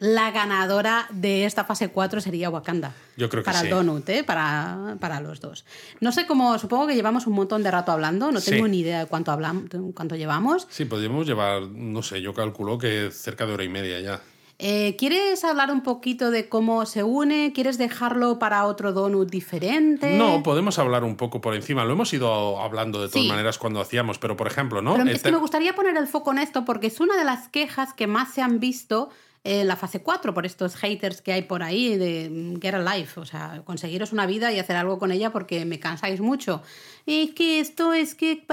la 0.00 0.30
ganadora 0.30 1.06
de 1.10 1.44
esta 1.44 1.64
fase 1.64 1.88
4 1.88 2.20
sería 2.20 2.50
Wakanda. 2.50 2.92
Yo 3.16 3.28
creo 3.28 3.42
que 3.42 3.46
para 3.46 3.60
sí. 3.60 3.66
el 3.66 3.70
Donut, 3.72 4.08
¿eh? 4.08 4.22
para, 4.24 4.96
para 5.00 5.20
los 5.20 5.40
dos. 5.40 5.64
No 6.00 6.12
sé 6.12 6.26
cómo, 6.26 6.56
supongo 6.58 6.86
que 6.86 6.94
llevamos 6.94 7.26
un 7.26 7.32
montón 7.34 7.62
de 7.64 7.70
rato 7.70 7.90
hablando, 7.92 8.30
no 8.30 8.40
tengo 8.40 8.66
Sí. 8.66 8.70
ni 8.70 8.78
idea 8.80 9.00
de 9.00 9.06
cuánto, 9.06 9.32
hablamos, 9.32 9.64
cuánto 9.94 10.14
llevamos. 10.14 10.66
Sí, 10.70 10.84
podríamos 10.84 11.26
llevar, 11.26 11.62
no 11.62 12.02
sé, 12.02 12.22
yo 12.22 12.32
calculo 12.32 12.78
que 12.78 13.10
cerca 13.12 13.44
de 13.46 13.54
hora 13.54 13.64
y 13.64 13.68
media 13.68 14.00
ya. 14.00 14.20
Eh, 14.60 14.96
¿Quieres 14.98 15.44
hablar 15.44 15.70
un 15.70 15.82
poquito 15.84 16.32
de 16.32 16.48
cómo 16.48 16.84
se 16.84 17.04
une? 17.04 17.52
¿Quieres 17.52 17.78
dejarlo 17.78 18.40
para 18.40 18.64
otro 18.64 18.92
donut 18.92 19.30
diferente? 19.30 20.16
No, 20.18 20.42
podemos 20.42 20.80
hablar 20.80 21.04
un 21.04 21.16
poco 21.16 21.40
por 21.40 21.54
encima. 21.54 21.84
Lo 21.84 21.92
hemos 21.92 22.12
ido 22.12 22.60
hablando 22.60 23.00
de 23.00 23.06
todas 23.08 23.22
Sí. 23.22 23.28
maneras 23.28 23.56
cuando 23.56 23.80
hacíamos, 23.80 24.18
pero 24.18 24.36
por 24.36 24.48
ejemplo, 24.48 24.82
¿no? 24.82 24.94
Pero 24.96 25.10
es 25.10 25.22
que 25.22 25.28
Eter- 25.28 25.32
me 25.32 25.38
gustaría 25.38 25.74
poner 25.76 25.96
el 25.96 26.08
foco 26.08 26.32
en 26.32 26.38
esto 26.38 26.64
porque 26.64 26.88
es 26.88 26.98
una 26.98 27.16
de 27.16 27.24
las 27.24 27.46
quejas 27.48 27.94
que 27.94 28.08
más 28.08 28.32
se 28.34 28.42
han 28.42 28.58
visto 28.58 29.10
en 29.44 29.66
la 29.68 29.76
fase 29.76 30.00
4 30.02 30.34
por 30.34 30.44
estos 30.46 30.76
haters 30.76 31.22
que 31.22 31.32
hay 31.32 31.42
por 31.42 31.62
ahí 31.62 31.96
de 31.96 32.28
mm, 32.30 32.60
get 32.60 32.74
a 32.74 32.96
life, 32.96 33.18
o 33.20 33.24
sea, 33.24 33.62
conseguiros 33.64 34.12
una 34.12 34.26
vida 34.26 34.52
y 34.52 34.58
hacer 34.58 34.76
algo 34.76 34.98
con 34.98 35.12
ella 35.12 35.30
porque 35.32 35.64
me 35.64 35.78
cansáis 35.78 36.20
mucho. 36.20 36.62
Es 37.06 37.30
que 37.34 37.60
esto 37.60 37.92
es 37.94 38.14
que... 38.14 38.44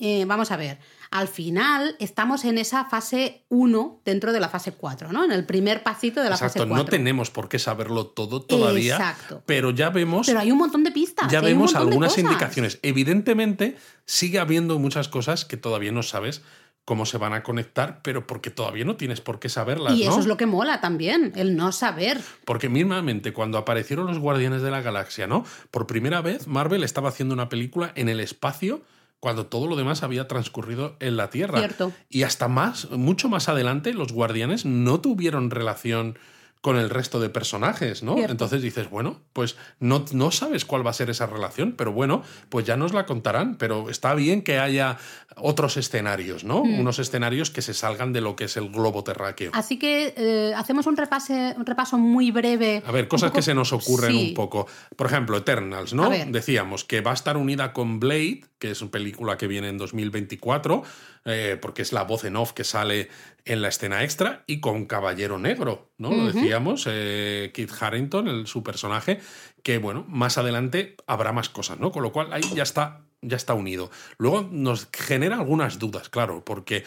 eh, 0.00 0.24
vamos 0.26 0.50
a 0.50 0.56
ver, 0.56 0.78
al 1.10 1.28
final 1.28 1.96
estamos 2.00 2.44
en 2.44 2.58
esa 2.58 2.86
fase 2.86 3.44
1 3.48 4.00
dentro 4.04 4.32
de 4.32 4.40
la 4.40 4.48
fase 4.48 4.72
4, 4.72 5.12
¿no? 5.12 5.24
En 5.24 5.32
el 5.32 5.44
primer 5.44 5.82
pasito 5.82 6.22
de 6.22 6.28
la 6.30 6.36
Exacto, 6.36 6.60
fase 6.60 6.68
4. 6.68 6.76
no 6.76 6.90
tenemos 6.90 7.30
por 7.30 7.48
qué 7.48 7.58
saberlo 7.58 8.06
todo 8.06 8.42
todavía, 8.42 8.94
Exacto. 8.96 9.42
pero 9.46 9.70
ya 9.70 9.90
vemos 9.90 10.26
Pero 10.26 10.40
hay 10.40 10.50
un 10.50 10.58
montón 10.58 10.82
de 10.84 10.90
pistas. 10.92 11.30
ya 11.30 11.40
vemos 11.40 11.74
algunas 11.74 12.16
indicaciones. 12.18 12.78
Evidentemente, 12.82 13.76
sigue 14.06 14.38
habiendo 14.38 14.78
muchas 14.78 15.08
cosas 15.08 15.44
que 15.44 15.56
todavía 15.56 15.92
no 15.92 16.02
sabes 16.02 16.42
cómo 16.84 17.06
se 17.06 17.18
van 17.18 17.32
a 17.32 17.42
conectar, 17.42 18.00
pero 18.02 18.26
porque 18.26 18.50
todavía 18.50 18.84
no 18.84 18.96
tienes 18.96 19.20
por 19.20 19.38
qué 19.38 19.48
saberlas, 19.48 19.94
Y 19.94 20.02
eso 20.02 20.12
¿no? 20.12 20.20
es 20.20 20.26
lo 20.26 20.36
que 20.36 20.46
mola 20.46 20.80
también, 20.80 21.32
el 21.34 21.56
no 21.56 21.72
saber. 21.72 22.20
Porque 22.44 22.68
mismamente 22.68 23.32
cuando 23.32 23.58
aparecieron 23.58 24.06
los 24.06 24.18
Guardianes 24.18 24.62
de 24.62 24.70
la 24.70 24.82
Galaxia, 24.82 25.26
¿no? 25.26 25.44
Por 25.70 25.86
primera 25.86 26.20
vez 26.20 26.46
Marvel 26.46 26.84
estaba 26.84 27.08
haciendo 27.08 27.34
una 27.34 27.48
película 27.48 27.92
en 27.94 28.08
el 28.08 28.20
espacio 28.20 28.82
cuando 29.18 29.46
todo 29.46 29.66
lo 29.66 29.76
demás 29.76 30.02
había 30.02 30.28
transcurrido 30.28 30.96
en 31.00 31.16
la 31.16 31.30
Tierra. 31.30 31.58
Cierto. 31.58 31.92
Y 32.10 32.24
hasta 32.24 32.46
más, 32.48 32.90
mucho 32.90 33.30
más 33.30 33.48
adelante, 33.48 33.94
los 33.94 34.12
Guardianes 34.12 34.66
no 34.66 35.00
tuvieron 35.00 35.50
relación 35.50 36.18
con 36.64 36.78
el 36.78 36.88
resto 36.88 37.20
de 37.20 37.28
personajes, 37.28 38.02
¿no? 38.02 38.14
Cierto. 38.14 38.32
Entonces 38.32 38.62
dices, 38.62 38.88
bueno, 38.88 39.20
pues 39.34 39.56
no, 39.80 40.04
no 40.12 40.30
sabes 40.30 40.64
cuál 40.64 40.84
va 40.84 40.90
a 40.90 40.94
ser 40.94 41.10
esa 41.10 41.26
relación, 41.26 41.72
pero 41.72 41.92
bueno, 41.92 42.22
pues 42.48 42.64
ya 42.64 42.78
nos 42.78 42.94
la 42.94 43.04
contarán, 43.04 43.56
pero 43.56 43.90
está 43.90 44.14
bien 44.14 44.40
que 44.40 44.58
haya 44.58 44.96
otros 45.36 45.76
escenarios, 45.76 46.44
¿no? 46.44 46.64
Mm. 46.64 46.80
Unos 46.80 46.98
escenarios 46.98 47.50
que 47.50 47.62
se 47.62 47.74
salgan 47.74 48.12
de 48.12 48.20
lo 48.20 48.36
que 48.36 48.44
es 48.44 48.56
el 48.56 48.70
globo 48.70 49.02
terráqueo. 49.04 49.50
Así 49.54 49.78
que 49.78 50.14
eh, 50.16 50.52
hacemos 50.56 50.86
un, 50.86 50.96
repase, 50.96 51.54
un 51.56 51.66
repaso 51.66 51.98
muy 51.98 52.30
breve. 52.30 52.82
A 52.86 52.92
ver, 52.92 53.08
cosas 53.08 53.30
poco- 53.30 53.36
que 53.38 53.42
se 53.42 53.54
nos 53.54 53.72
ocurren 53.72 54.12
Sí. 54.12 54.28
un 54.28 54.34
poco. 54.34 54.66
Por 54.96 55.06
ejemplo, 55.06 55.36
Eternals, 55.36 55.94
¿no? 55.94 56.10
Decíamos 56.10 56.84
que 56.84 57.00
va 57.00 57.10
a 57.10 57.14
estar 57.14 57.36
unida 57.36 57.72
con 57.72 58.00
Blade, 58.00 58.42
que 58.58 58.70
es 58.70 58.80
una 58.82 58.90
película 58.90 59.36
que 59.36 59.46
viene 59.46 59.68
en 59.68 59.78
2024, 59.78 60.82
eh, 61.26 61.58
porque 61.60 61.82
es 61.82 61.92
la 61.92 62.04
voz 62.04 62.24
en 62.24 62.36
off 62.36 62.52
que 62.52 62.64
sale 62.64 63.08
en 63.44 63.60
la 63.60 63.68
escena 63.68 64.02
extra, 64.04 64.42
y 64.46 64.60
con 64.60 64.86
Caballero 64.86 65.38
Negro, 65.38 65.90
¿no? 65.98 66.10
Lo 66.12 66.32
decíamos, 66.32 66.86
eh, 66.88 67.50
Kit 67.54 67.70
Harrington, 67.78 68.28
el, 68.28 68.46
su 68.46 68.62
personaje, 68.62 69.20
que 69.62 69.76
bueno, 69.78 70.04
más 70.08 70.38
adelante 70.38 70.96
habrá 71.06 71.32
más 71.32 71.48
cosas, 71.50 71.78
¿no? 71.78 71.92
Con 71.92 72.02
lo 72.02 72.12
cual 72.12 72.32
ahí 72.32 72.42
ya 72.54 72.62
está, 72.62 73.02
ya 73.24 73.36
está 73.36 73.54
unido. 73.54 73.90
Luego 74.18 74.48
nos 74.50 74.88
genera 74.92 75.36
algunas 75.36 75.78
dudas, 75.78 76.08
claro, 76.08 76.44
porque 76.44 76.84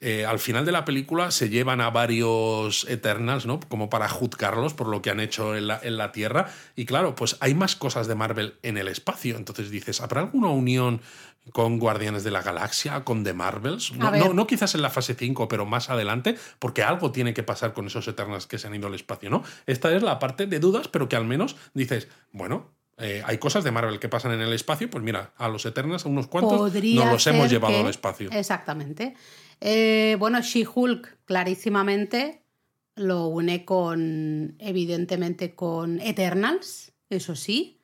eh, 0.00 0.26
al 0.26 0.38
final 0.38 0.64
de 0.64 0.72
la 0.72 0.84
película 0.84 1.30
se 1.30 1.48
llevan 1.48 1.80
a 1.80 1.90
varios 1.90 2.86
Eternals, 2.88 3.46
¿no? 3.46 3.60
Como 3.60 3.88
para 3.90 4.08
juzgarlos 4.08 4.74
por 4.74 4.88
lo 4.88 5.02
que 5.02 5.10
han 5.10 5.20
hecho 5.20 5.56
en 5.56 5.68
la, 5.68 5.80
en 5.82 5.96
la 5.96 6.12
Tierra. 6.12 6.50
Y 6.74 6.84
claro, 6.84 7.14
pues 7.14 7.36
hay 7.40 7.54
más 7.54 7.76
cosas 7.76 8.06
de 8.06 8.14
Marvel 8.14 8.54
en 8.62 8.76
el 8.76 8.88
espacio. 8.88 9.36
Entonces 9.36 9.70
dices, 9.70 10.00
¿habrá 10.00 10.22
alguna 10.22 10.48
unión 10.48 11.00
con 11.52 11.78
Guardianes 11.78 12.24
de 12.24 12.30
la 12.30 12.42
Galaxia, 12.42 13.04
con 13.04 13.22
The 13.22 13.34
Marvels? 13.34 13.92
No, 13.92 14.10
no, 14.10 14.32
no 14.32 14.46
quizás 14.46 14.74
en 14.74 14.82
la 14.82 14.90
fase 14.90 15.14
5, 15.14 15.46
pero 15.48 15.66
más 15.66 15.90
adelante, 15.90 16.36
porque 16.58 16.82
algo 16.82 17.12
tiene 17.12 17.34
que 17.34 17.42
pasar 17.42 17.72
con 17.72 17.86
esos 17.86 18.08
Eternals 18.08 18.46
que 18.46 18.58
se 18.58 18.66
han 18.66 18.74
ido 18.74 18.88
al 18.88 18.94
espacio, 18.94 19.30
¿no? 19.30 19.44
Esta 19.66 19.94
es 19.94 20.02
la 20.02 20.18
parte 20.18 20.46
de 20.46 20.58
dudas, 20.58 20.88
pero 20.88 21.08
que 21.08 21.16
al 21.16 21.24
menos 21.24 21.56
dices, 21.74 22.08
bueno. 22.32 22.72
Eh, 22.98 23.22
hay 23.24 23.38
cosas 23.38 23.64
de 23.64 23.70
Marvel 23.70 23.98
que 23.98 24.08
pasan 24.08 24.32
en 24.32 24.40
el 24.40 24.52
espacio, 24.52 24.88
pues 24.90 25.02
mira, 25.02 25.32
a 25.36 25.48
los 25.48 25.64
Eternals, 25.66 26.06
a 26.06 26.08
unos 26.08 26.26
cuantos, 26.28 26.58
Podría 26.58 27.04
nos 27.04 27.12
los 27.14 27.26
hemos 27.26 27.50
llevado 27.50 27.74
que- 27.74 27.80
al 27.80 27.88
espacio. 27.88 28.30
Exactamente. 28.32 29.14
Eh, 29.60 30.16
bueno, 30.18 30.40
She-Hulk 30.40 31.18
clarísimamente 31.24 32.42
lo 32.96 33.26
une 33.26 33.64
con, 33.64 34.54
evidentemente, 34.58 35.54
con 35.54 36.00
Eternals, 36.00 36.92
eso 37.10 37.34
sí. 37.34 37.80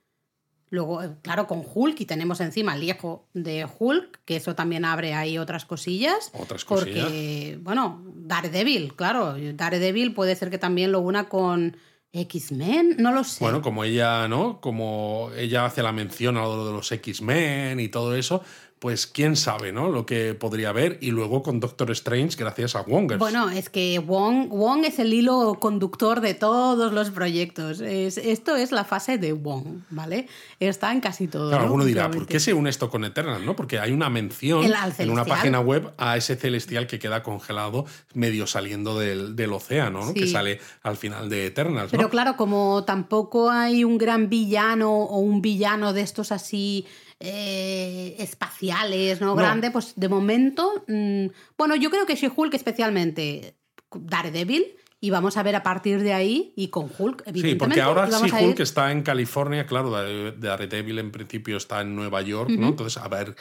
Luego, 0.73 1.03
eh, 1.03 1.11
claro, 1.23 1.49
con 1.49 1.65
Hulk 1.65 2.01
y 2.01 2.07
tenemos 2.07 2.41
encima 2.41 2.77
el 2.77 2.85
hijo 2.85 3.27
de 3.35 3.67
Hulk, 3.79 4.21
que 4.25 4.37
eso 4.37 4.55
también 4.55 4.85
abre 4.85 5.15
ahí 5.15 5.37
otras 5.37 5.65
cosillas. 5.65 6.31
Otras 6.33 6.65
cosillas. 6.65 7.03
Porque, 7.07 7.59
bueno, 7.61 8.05
Daredevil, 8.15 8.95
claro, 8.95 9.35
Daredevil 9.55 10.15
puede 10.15 10.37
ser 10.37 10.49
que 10.49 10.59
también 10.59 10.93
lo 10.93 11.01
una 11.01 11.29
con 11.29 11.77
X-Men, 12.13 12.97
no 12.99 13.13
lo 13.13 13.23
sé. 13.23 13.45
Bueno, 13.45 13.63
como 13.63 13.85
ella, 13.85 14.27
¿no? 14.27 14.61
Como 14.61 15.31
ella 15.37 15.65
hace 15.65 15.83
la 15.83 15.93
mención 15.93 16.37
a 16.37 16.43
lo 16.43 16.67
de 16.67 16.73
los 16.73 16.91
X-Men 16.91 17.79
y 17.79 17.89
todo 17.89 18.17
eso, 18.17 18.43
pues 18.81 19.07
quién 19.07 19.37
sabe, 19.37 19.73
¿no? 19.73 19.91
Lo 19.91 20.07
que 20.07 20.33
podría 20.35 20.71
haber. 20.71 20.97
Y 21.03 21.11
luego 21.11 21.43
con 21.43 21.61
Doctor 21.61 21.91
Strange, 21.91 22.35
gracias 22.37 22.75
a 22.75 22.81
Wongers. 22.81 23.19
Bueno, 23.19 23.51
es 23.51 23.69
que 23.69 23.99
Wong, 23.99 24.49
Wong 24.49 24.85
es 24.87 24.99
el 24.99 25.13
hilo 25.13 25.59
conductor 25.61 26.23
de 26.23 26.33
todos 26.33 26.91
los 26.93 27.11
proyectos. 27.11 27.81
Es- 27.83 28.17
esto 28.17 28.57
es 28.57 28.73
la 28.73 28.85
fase 28.85 29.19
de 29.19 29.35
Wong, 29.35 29.83
¿vale? 29.91 30.27
Está 30.59 30.93
en 30.93 31.01
casi 31.03 31.29
todo. 31.29 31.49
Claro, 31.51 31.65
¿no? 31.65 31.67
alguno 31.67 31.85
dirá, 31.85 32.11
¿por 32.11 32.27
qué 32.27 32.41
se 32.41 32.55
une 32.55 32.71
esto 32.71 32.89
con 32.89 33.05
Eternal? 33.05 33.45
¿no? 33.45 33.55
Porque 33.55 33.79
hay 33.79 33.93
una 33.93 34.09
mención 34.09 34.65
en 34.99 35.11
una 35.11 35.27
página 35.27 35.61
web 35.61 35.93
a 35.99 36.17
ese 36.17 36.37
celestial 36.37 36.87
que 36.87 36.99
queda 36.99 37.23
congelado 37.23 37.85
medio 38.15 38.47
saliendo 38.47 38.99
del, 38.99 39.37
del 39.37 39.53
océano, 39.53 40.01
¿no? 40.07 40.13
Sí. 40.15 40.21
Que 40.21 40.27
sale 40.27 40.59
al 40.83 40.97
final 40.97 41.29
de 41.29 41.45
Eternals. 41.47 41.93
¿no? 41.93 41.99
Pero 41.99 42.09
claro, 42.09 42.37
como 42.39 42.83
tampoco 42.85 43.51
hay 43.51 43.85
un 43.85 43.99
gran 43.99 44.31
villano 44.31 44.91
o 44.91 45.19
un 45.19 45.43
villano 45.43 45.93
de 45.93 46.01
estos 46.01 46.33
así 46.33 46.87
eh, 47.21 48.17
espaciales, 48.19 49.21
¿no? 49.21 49.29
No. 49.29 49.37
Grande, 49.37 49.71
pues 49.71 49.93
de 49.97 50.09
momento, 50.09 50.85
mm, 50.89 51.27
bueno, 51.59 51.77
yo 51.77 51.91
creo 51.91 52.07
que 52.07 52.15
She-Hulk 52.17 52.55
especialmente 52.55 53.55
Daredevil 53.93 54.65
y 55.03 55.11
vamos 55.11 55.37
a 55.37 55.43
ver 55.43 55.57
a 55.57 55.63
partir 55.63 56.03
de 56.03 56.13
ahí 56.13 56.53
y 56.57 56.69
con 56.69 56.85
Hulk, 56.97 57.23
Sí, 57.25 57.31
evidentemente. 57.31 57.65
porque 57.65 57.81
ahora 57.81 58.11
sí 58.11 58.25
a 58.33 58.41
ir- 58.41 58.47
Hulk 58.49 58.61
está 58.61 58.91
en 58.93 59.03
California, 59.03 59.67
claro, 59.67 59.91
Dare- 59.91 60.33
Daredevil 60.33 60.99
en 60.99 61.11
principio 61.11 61.57
está 61.57 61.81
en 61.83 61.95
Nueva 61.95 62.21
York, 62.23 62.51
¿no? 62.51 62.69
Entonces, 62.69 63.03
a 63.03 63.09
ver 63.09 63.35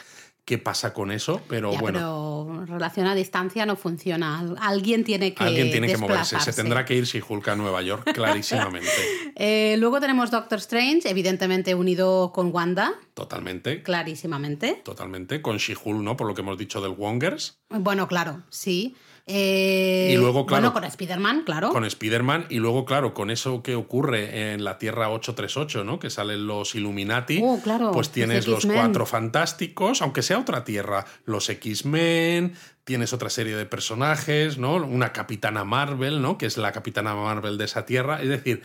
qué 0.50 0.58
pasa 0.58 0.96
con 0.96 1.12
eso, 1.12 1.42
pero 1.48 1.72
Ya, 1.72 1.80
bueno. 1.80 2.00
pero 2.00 2.66
relación 2.66 3.06
a 3.06 3.14
distancia 3.14 3.68
no 3.68 3.76
funciona. 3.76 4.40
Al- 4.40 4.56
Alguien 4.60 5.04
tiene 5.04 5.36
que 5.36 5.44
Alguien 5.44 5.70
tiene 5.70 5.86
que 5.86 5.98
moverse, 5.98 6.40
se 6.40 6.54
tendrá 6.54 6.86
que 6.86 6.96
ir 6.96 7.06
si 7.06 7.22
Hulk 7.22 7.48
a 7.50 7.56
Nueva 7.56 7.84
York, 7.84 8.12
clarísimamente. 8.16 8.90
Eh, 9.36 9.76
luego 9.78 10.00
tenemos 10.00 10.32
Doctor 10.32 10.58
Strange, 10.58 11.08
evidentemente 11.08 11.76
unido 11.76 12.32
con 12.34 12.50
Wanda, 12.52 12.94
Totalmente, 13.14 13.84
clarísimamente. 13.84 14.82
totalmente. 14.84 15.44
Con 15.44 15.58
She-Hulk, 15.58 16.02
¿no? 16.02 16.18
Por 16.18 16.26
lo 16.26 16.34
que 16.34 16.42
hemos 16.42 16.58
dicho 16.58 16.82
del 16.82 16.94
Wongers. 16.94 17.60
Bueno, 17.70 18.08
claro, 18.08 18.42
sí. 18.50 18.96
Eh, 19.26 20.10
Y 20.14 20.18
luego, 20.18 20.46
claro, 20.46 20.62
Bueno, 20.62 20.74
con 20.74 20.84
Spider-Man, 20.84 21.44
claro. 21.46 21.70
Con 21.70 21.86
Spider-Man 21.86 22.48
y 22.50 22.58
luego, 22.60 22.86
claro, 22.86 23.14
con 23.14 23.30
eso 23.30 23.62
que 23.62 23.76
ocurre 23.76 24.54
en 24.54 24.64
la 24.64 24.78
Tierra 24.78 25.10
838, 25.10 25.84
¿no? 25.84 26.00
Que 26.00 26.10
salen 26.10 26.48
los 26.48 26.76
Illuminati. 26.76 27.42
Oh, 27.44 27.60
claro, 27.64 27.92
Pues 27.92 28.08
los 28.08 28.12
tienes 28.14 28.48
los 28.48 28.66
X-Men. 28.66 28.78
cuatro 28.78 29.06
fantásticos, 29.06 30.02
aunque 30.02 30.22
sea 30.24 30.40
otra 30.40 30.64
Tierra. 30.64 31.06
Los 31.26 31.50
X-Men, 31.50 32.54
tienes 32.84 33.14
otra 33.14 33.30
serie 33.30 33.56
de 33.56 33.66
personajes, 33.66 34.58
¿no? 34.58 34.76
Una 34.76 35.14
Capitana 35.14 35.64
Marvel, 35.64 36.22
¿no? 36.22 36.38
Que 36.38 36.46
es 36.48 36.58
la 36.58 36.72
Capitana 36.72 37.14
Marvel 37.16 37.58
de 37.58 37.66
esa 37.66 37.86
Tierra. 37.86 38.22
Es 38.22 38.30
decir, 38.30 38.64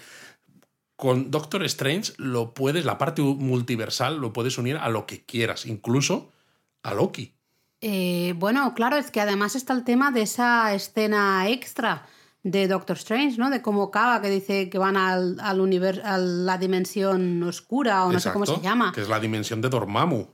con 0.96 1.30
Doctor 1.30 1.64
Strange 1.64 2.12
lo 2.16 2.54
puedes, 2.54 2.84
la 2.84 2.98
parte 2.98 3.20
multiversal, 3.20 4.18
lo 4.18 4.32
puedes 4.32 4.56
unir 4.58 4.76
a 4.76 4.88
lo 4.88 5.06
que 5.06 5.24
quieras, 5.24 5.66
incluso 5.66 6.32
a 6.82 6.94
Loki. 6.94 7.34
Eh, 7.80 8.34
bueno, 8.36 8.74
claro, 8.74 8.96
es 8.96 9.10
que 9.10 9.20
además 9.20 9.54
está 9.56 9.72
el 9.74 9.84
tema 9.84 10.10
de 10.10 10.22
esa 10.22 10.72
escena 10.74 11.48
extra 11.48 12.06
de 12.42 12.68
Doctor 12.68 12.96
Strange, 12.96 13.38
¿no? 13.38 13.50
De 13.50 13.62
cómo 13.62 13.84
acaba, 13.84 14.20
que 14.20 14.28
dice 14.30 14.68
que 14.70 14.78
van 14.78 14.96
al, 14.96 15.38
al 15.40 15.60
univer- 15.60 16.02
a 16.04 16.18
la 16.18 16.58
dimensión 16.58 17.42
oscura 17.42 18.04
o 18.04 18.12
no 18.12 18.20
sé 18.20 18.32
cómo 18.32 18.44
se 18.46 18.52
Exacto, 18.52 18.68
llama. 18.68 18.92
Que 18.92 19.00
es 19.02 19.08
la 19.08 19.18
dimensión 19.20 19.60
de 19.62 19.68
Dormammu. 19.70 20.26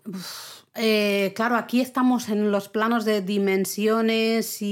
Eh, 0.75 1.33
claro, 1.35 1.57
aquí 1.57 1.81
estamos 1.81 2.29
en 2.29 2.51
los 2.53 2.69
planos 2.69 3.05
de 3.05 3.23
dimensiones 3.23 4.63
y, 4.63 4.67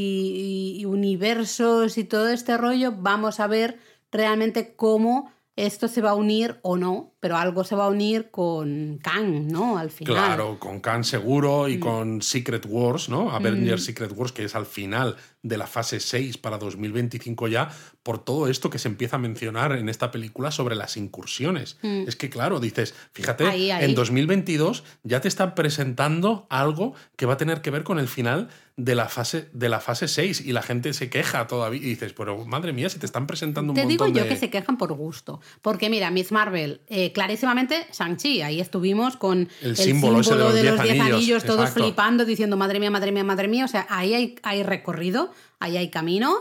y- 0.77 0.81
y 0.81 0.85
universos 0.85 1.99
y 1.99 2.05
todo 2.05 2.29
este 2.29 2.57
rollo. 2.57 2.93
Vamos 2.97 3.41
a 3.41 3.47
ver 3.49 3.79
realmente 4.13 4.75
cómo 4.77 5.33
esto 5.67 5.89
se 5.89 6.01
va 6.01 6.11
a 6.11 6.15
unir 6.15 6.59
o 6.63 6.77
no 6.77 7.15
pero 7.21 7.37
algo 7.37 7.65
se 7.65 7.75
va 7.75 7.87
a 7.87 7.89
unir 7.89 8.31
con 8.31 8.99
Kang, 9.03 9.51
¿no? 9.51 9.77
Al 9.77 9.91
final. 9.91 10.15
Claro, 10.15 10.59
con 10.61 10.79
Kang 10.79 11.03
seguro 11.03 11.69
y 11.69 11.79
Mm. 11.79 11.81
con 11.81 12.23
Secret 12.23 12.65
Wars, 12.69 13.09
¿no? 13.09 13.33
Avengers 13.33 13.83
Secret 13.85 14.13
Wars, 14.15 14.31
que 14.31 14.45
es 14.45 14.55
al 14.55 14.67
final 14.67 15.17
de 15.43 15.59
la 15.59 15.67
fase 15.67 15.99
6 15.99 16.39
para 16.39 16.59
2025 16.59 17.49
ya, 17.49 17.71
por 18.05 18.23
todo 18.25 18.47
esto 18.47 18.71
que 18.71 18.79
se 18.79 18.87
empieza 18.87 19.17
a 19.17 19.19
mencionar 19.19 19.73
en 19.73 19.89
esta 19.89 20.13
película 20.13 20.53
sobre 20.53 20.77
las 20.77 20.97
incursiones. 20.97 21.77
Es 21.83 22.15
que, 22.15 22.31
claro, 22.31 22.61
dices, 22.61 22.95
fíjate, 23.13 23.43
Mm. 23.45 23.49
Ahí, 23.49 23.71
ahí. 23.73 23.85
en 23.87 23.95
2022 23.97 24.85
ya 25.03 25.21
te 25.21 25.27
están 25.27 25.57
presentando 25.57 26.47
algo 26.51 26.95
que 27.17 27.27
va 27.27 27.33
a 27.33 27.37
tener 27.37 27.63
que 27.63 27.71
ver 27.73 27.83
con 27.83 27.99
el 27.99 28.07
final 28.07 28.49
de 28.79 28.95
la 28.95 29.09
fase, 29.09 29.49
de 29.53 29.69
la 29.69 29.81
fase 29.81 30.07
6 30.07 30.43
y 30.47 30.53
la 30.53 30.63
gente 30.63 30.95
se 30.95 31.11
queja 31.11 31.49
todavía 31.49 31.81
y 31.81 31.91
dices, 31.91 32.13
pero 32.13 32.47
madre 32.47 32.73
mía, 32.73 32.89
si 32.89 33.01
te 33.01 33.07
están 33.07 33.27
presentando 33.27 33.73
un 33.73 33.75
Te 33.75 33.87
digo 33.87 34.05
montón 34.05 34.17
yo 34.17 34.23
de... 34.23 34.29
que 34.29 34.37
se 34.37 34.51
quejan 34.51 34.79
por 34.79 34.93
gusto. 34.93 35.41
Porque 35.63 35.91
mira, 35.91 36.13
Miss 36.13 36.31
Marvel, 36.31 36.81
eh, 36.87 37.13
clarísimamente, 37.13 37.89
Shang-Chi, 37.93 38.41
ahí 38.43 38.61
estuvimos 38.61 39.17
con 39.17 39.49
El 39.63 39.77
símbolo 39.77 40.21
ese 40.21 40.37
de 40.37 40.39
los 40.39 40.55
de 40.55 40.63
diez 40.63 40.75
los 40.75 40.83
10 40.83 41.01
anillos, 41.01 41.17
anillos, 41.17 41.45
todos 41.45 41.61
exacto. 41.63 41.83
flipando, 41.83 42.25
diciendo, 42.25 42.57
madre 42.57 42.79
mía, 42.79 42.93
madre 42.93 43.11
mía, 43.11 43.25
madre 43.25 43.49
mía. 43.49 43.65
O 43.65 43.69
sea, 43.69 43.85
ahí 43.91 44.15
hay, 44.15 44.37
hay 44.45 44.63
recorrido, 44.63 45.33
ahí 45.59 45.77
hay 45.77 45.91
camino. 45.91 46.37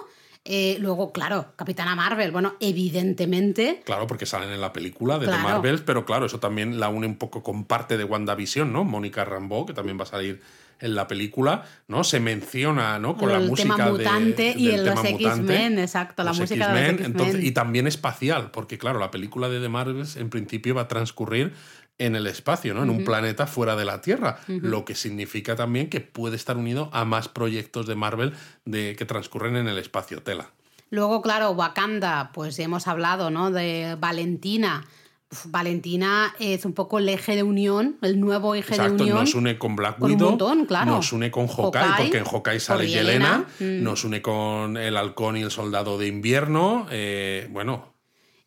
Eh, 0.49 0.78
luego, 0.80 1.11
claro, 1.11 1.48
Capitana 1.57 1.94
Marvel, 1.94 2.32
bueno, 2.32 2.56
evidentemente. 2.61 3.82
Claro, 3.86 4.07
porque 4.07 4.26
salen 4.26 4.49
en 4.49 4.61
la 4.61 4.72
película 4.72 5.19
de 5.19 5.28
The. 5.28 5.44
Marvels, 5.44 5.82
pero 5.82 6.06
claro, 6.06 6.26
eso 6.26 6.40
también 6.40 6.80
la 6.80 6.88
une 6.90 7.06
un 7.06 7.18
poco 7.18 7.44
con 7.44 7.65
parte 7.65 7.98
de 7.98 8.03
WandaVision, 8.06 8.72
¿no? 8.72 8.84
Mónica 8.86 9.26
Rambeau, 9.26 9.65
que 9.65 9.74
también 9.74 9.99
va 9.99 10.03
a 10.03 10.07
salir 10.07 10.41
en 10.80 10.94
la 10.95 11.07
película, 11.07 11.64
¿no? 11.88 12.03
Se 12.03 12.19
menciona, 12.19 12.99
¿no? 12.99 13.18
Con 13.18 13.30
la 13.30 13.40
el 13.40 13.49
música 13.49 13.74
tema 13.76 13.86
de- 13.86 13.91
mutante 13.91 14.53
y 14.56 14.69
en 14.72 14.86
los 14.86 14.95
mutante, 14.95 15.24
X-Men, 15.26 15.80
exacto, 15.80 16.24
la 16.24 16.30
los 16.32 16.40
música 16.40 16.72
de 16.72 16.91
los 16.94 17.02
entonces, 17.02 17.44
y 17.44 17.52
también 17.52 17.88
espacial, 17.88 18.52
porque 18.52 18.78
claro, 18.78 18.99
la 18.99 19.10
película 19.11 19.49
de 19.49 19.60
The 19.60 19.69
Marvels 19.69 20.15
en 20.18 20.30
principio 20.30 20.76
va 20.76 20.84
a 20.84 20.88
transcurrir 20.88 21.53
en 21.99 22.15
el 22.15 22.28
espacio, 22.28 22.74
¿no? 22.74 22.84
En 22.84 22.90
un 22.90 23.03
planeta 23.03 23.48
fuera 23.48 23.76
de 23.76 23.86
la 23.86 24.02
Tierra, 24.02 24.40
lo 24.48 24.86
que 24.86 24.95
significa 24.95 25.56
también 25.56 25.90
que 25.90 26.02
puede 26.02 26.36
estar 26.36 26.57
unido 26.57 26.90
a 26.94 27.06
más 27.06 27.28
proyectos 27.28 27.88
de 27.88 27.95
Marvel 27.95 28.34
de, 28.65 28.95
que 28.95 29.06
transcurren 29.06 29.56
en 29.56 29.68
el 29.68 29.78
espacio 29.78 30.22
tela. 30.22 30.52
Luego, 30.90 31.22
claro, 31.22 31.52
Wakanda, 31.52 32.32
pues 32.34 32.57
hemos 32.60 32.88
hablado, 32.88 33.30
¿no? 33.30 33.52
De 33.52 33.98
Valentina. 33.99 34.86
Uf, 35.30 35.48
Valentina 35.48 36.34
es 36.40 36.64
un 36.64 36.72
poco 36.72 36.99
el 36.99 37.10
eje 37.10 37.36
de 37.36 37.44
unión, 37.44 37.98
el 38.02 38.22
nuevo 38.22 38.56
eje 38.56 38.76
Exacto, 38.76 38.95
de 38.95 39.03
unión. 39.03 39.18
nos 39.19 39.36
une 39.36 39.57
con 39.57 39.76
Black 39.76 39.99
con 39.99 40.10
un 40.10 40.15
Widow, 40.15 40.30
montón, 40.30 40.65
claro. 40.65 40.91
nos 40.91 41.11
une 41.11 41.30
con 41.30 41.48
Hawkeye, 41.48 41.82
Hawkeye, 41.82 42.03
porque 42.06 42.18
en 42.19 42.24
Hawkeye 42.24 42.60
sale 42.61 42.88
Yelena, 42.88 43.45
Yelena, 43.60 43.80
mm. 43.80 43.84
nos 43.84 44.06
une 44.06 44.22
con 44.22 44.78
el 44.78 44.95
Halcón 44.95 45.36
y 45.36 45.41
el 45.41 45.52
Soldado 45.52 45.98
de 45.98 46.07
Invierno, 46.07 46.88
eh, 46.91 47.49
bueno, 47.52 47.97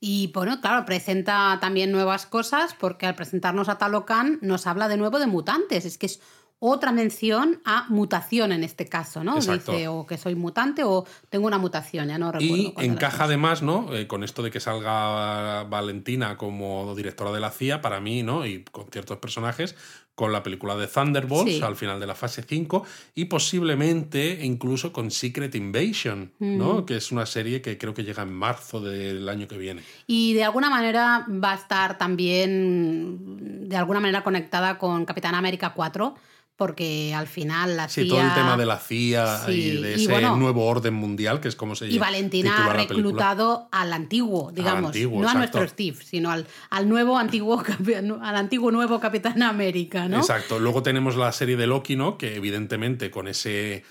Y 0.02 0.32
bueno, 0.32 0.62
claro, 0.62 0.86
presenta 0.86 1.58
también 1.60 1.92
nuevas 1.92 2.24
cosas 2.24 2.74
porque 2.78 3.04
al 3.04 3.14
presentarnos 3.14 3.68
a 3.68 3.76
Talocan 3.76 4.38
nos 4.40 4.66
habla 4.66 4.88
de 4.88 4.96
nuevo 4.96 5.18
de 5.18 5.26
mutantes. 5.26 5.84
Es 5.84 5.98
que 5.98 6.06
es 6.06 6.20
otra 6.62 6.92
mención 6.92 7.60
a 7.64 7.86
mutación 7.88 8.52
en 8.52 8.62
este 8.64 8.86
caso, 8.86 9.24
¿no? 9.24 9.36
Exacto. 9.36 9.72
Dice 9.72 9.88
o 9.88 10.06
que 10.06 10.18
soy 10.18 10.34
mutante 10.34 10.84
o 10.84 11.06
tengo 11.30 11.46
una 11.46 11.56
mutación, 11.58 12.08
ya 12.08 12.18
no 12.18 12.30
recuerdo. 12.30 12.54
y 12.54 12.74
encaja 12.84 13.24
además, 13.24 13.62
¿no? 13.62 13.94
Eh, 13.96 14.06
con 14.06 14.22
esto 14.24 14.42
de 14.42 14.50
que 14.50 14.60
salga 14.60 15.64
Valentina 15.64 16.36
como 16.36 16.94
directora 16.94 17.32
de 17.32 17.40
la 17.40 17.50
CIA, 17.50 17.80
para 17.80 18.00
mí, 18.00 18.22
¿no? 18.22 18.44
Y 18.46 18.62
con 18.64 18.86
ciertos 18.92 19.16
personajes, 19.18 19.74
con 20.14 20.32
la 20.32 20.42
película 20.42 20.76
de 20.76 20.86
Thunderbolts 20.86 21.50
Sí. 21.56 21.62
al 21.62 21.76
final 21.76 21.98
de 21.98 22.06
la 22.06 22.14
fase 22.14 22.42
5 22.46 22.84
y 23.14 23.24
posiblemente 23.24 24.40
incluso 24.44 24.92
con 24.92 25.10
Secret 25.10 25.54
Invasion, 25.54 26.32
Mm. 26.38 26.58
¿no? 26.58 26.84
Que 26.84 26.96
es 26.96 27.10
una 27.10 27.24
serie 27.24 27.62
que 27.62 27.78
creo 27.78 27.94
que 27.94 28.04
llega 28.04 28.22
en 28.22 28.34
marzo 28.34 28.82
del 28.82 29.26
año 29.30 29.48
que 29.48 29.56
viene. 29.56 29.82
Y 30.06 30.34
de 30.34 30.44
alguna 30.44 30.68
manera 30.68 31.26
va 31.42 31.52
a 31.52 31.54
estar 31.54 31.96
también, 31.96 33.68
de 33.68 33.76
alguna 33.76 34.00
manera 34.00 34.22
conectada 34.22 34.78
con 34.78 35.04
Capitán 35.06 35.34
América 35.34 35.72
4, 35.74 36.14
porque 36.60 37.14
al 37.14 37.26
final 37.26 37.74
la 37.74 37.88
Sí, 37.88 38.02
CIA... 38.02 38.10
todo 38.10 38.20
el 38.20 38.34
tema 38.34 38.56
de 38.58 38.66
la 38.66 38.76
CIA 38.78 39.46
Sí, 39.46 39.52
y 39.52 39.70
de 39.80 39.92
y 39.92 39.94
ese 39.94 40.12
bueno, 40.12 40.36
nuevo 40.36 40.66
orden 40.66 40.92
mundial, 40.92 41.40
que 41.40 41.48
es 41.48 41.56
como 41.56 41.74
se 41.74 41.86
Y 41.88 41.98
Valentina 41.98 42.66
ha 42.66 42.74
reclutado 42.74 43.66
al 43.72 43.94
antiguo, 43.94 44.52
digamos. 44.52 44.88
antiguo, 44.88 45.22
no 45.22 45.30
a 45.30 45.32
nuestro 45.32 45.66
Steve, 45.66 45.96
sino 46.04 46.30
al, 46.30 46.46
al 46.68 46.86
nuevo 46.86 47.16
antiguo 47.16 47.62
al 48.20 48.36
antiguo 48.36 48.70
nuevo 48.70 49.00
Capitán 49.00 49.42
América, 49.42 50.06
¿no? 50.06 50.18
Exacto. 50.18 50.58
Luego 50.58 50.82
tenemos 50.82 51.16
la 51.16 51.32
serie 51.32 51.56
de 51.56 51.66
Loki, 51.66 51.96
¿no? 51.96 52.18
Que 52.18 52.34
evidentemente 52.36 53.10
con 53.10 53.26
ese 53.26 53.82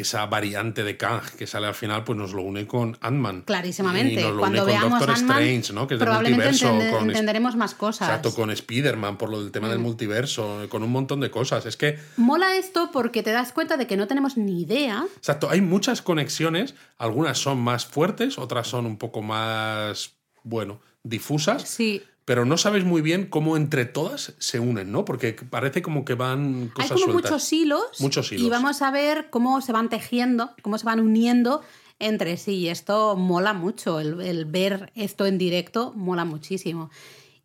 esa 0.00 0.26
variante 0.26 0.84
de 0.84 0.96
Kang 0.96 1.22
que 1.38 1.46
sale 1.46 1.66
al 1.66 1.74
final, 1.74 2.04
pues 2.04 2.16
nos 2.18 2.32
lo 2.32 2.42
une 2.42 2.66
con 2.66 2.96
Ant-Man. 3.00 3.42
Clarísimamente. 3.46 4.12
Y 4.12 4.16
nos 4.16 4.32
lo 4.34 4.38
Cuando 4.40 4.62
une 4.64 4.72
con 4.72 4.80
veamos 4.80 4.98
Doctor 5.00 5.16
Strange, 5.16 5.72
¿no? 5.72 5.86
Que 5.86 5.94
es 5.94 6.00
de 6.00 6.04
probablemente 6.06 6.44
multiverso. 6.50 6.72
entende- 6.74 6.90
con 6.98 7.10
entenderemos 7.10 7.56
más 7.56 7.74
cosas. 7.74 8.08
Mm. 8.08 8.10
Exacto, 8.10 8.34
con 8.34 8.50
Spider-Man, 8.50 9.16
por 9.18 9.30
lo 9.30 9.42
del 9.42 9.50
tema 9.52 9.68
del 9.68 9.78
multiverso, 9.78 10.66
con 10.68 10.82
un 10.82 10.90
montón 10.92 11.20
de 11.20 11.30
cosas. 11.30 11.66
Es 11.66 11.76
que, 11.76 11.98
Mola 12.16 12.56
esto 12.56 12.90
porque 12.92 13.22
te 13.22 13.32
das 13.32 13.52
cuenta 13.52 13.76
de 13.76 13.86
que 13.86 13.96
no 13.96 14.06
tenemos 14.06 14.36
ni 14.36 14.62
idea. 14.62 15.04
exacto, 15.16 15.48
hay 15.50 15.60
muchas 15.60 16.02
conexiones. 16.02 16.74
Algunas 16.98 17.38
son 17.38 17.58
más 17.58 17.86
fuertes, 17.86 18.38
otras 18.38 18.66
son 18.68 18.86
un 18.86 18.96
poco 18.98 19.22
más, 19.22 20.12
bueno, 20.42 20.80
difusas. 21.02 21.62
Sí. 21.68 22.02
Pero 22.26 22.44
no 22.44 22.58
sabes 22.58 22.84
muy 22.84 23.00
bien 23.02 23.24
cómo 23.26 23.56
entre 23.56 23.86
todas 23.86 24.34
se 24.38 24.60
unen, 24.60 24.92
¿no? 24.92 25.04
Porque 25.06 25.32
parece 25.32 25.80
como 25.80 26.04
que 26.04 26.14
van 26.14 26.70
Hay 26.76 26.88
como 26.88 26.98
sueltas. 27.00 27.30
muchos 27.30 27.52
hilos. 27.52 27.82
Muchos 28.00 28.30
hilos. 28.32 28.44
Y 28.46 28.50
vamos 28.50 28.82
a 28.82 28.90
ver 28.90 29.30
cómo 29.30 29.60
se 29.62 29.72
van 29.72 29.88
tejiendo, 29.88 30.50
cómo 30.60 30.76
se 30.76 30.84
van 30.84 31.00
uniendo 31.00 31.62
entre 31.98 32.36
sí. 32.36 32.56
Y 32.56 32.68
esto 32.68 33.16
mola 33.16 33.54
mucho. 33.54 34.00
El, 34.00 34.20
el 34.20 34.44
ver 34.44 34.90
esto 34.96 35.24
en 35.24 35.38
directo 35.38 35.92
mola 35.94 36.24
muchísimo. 36.24 36.90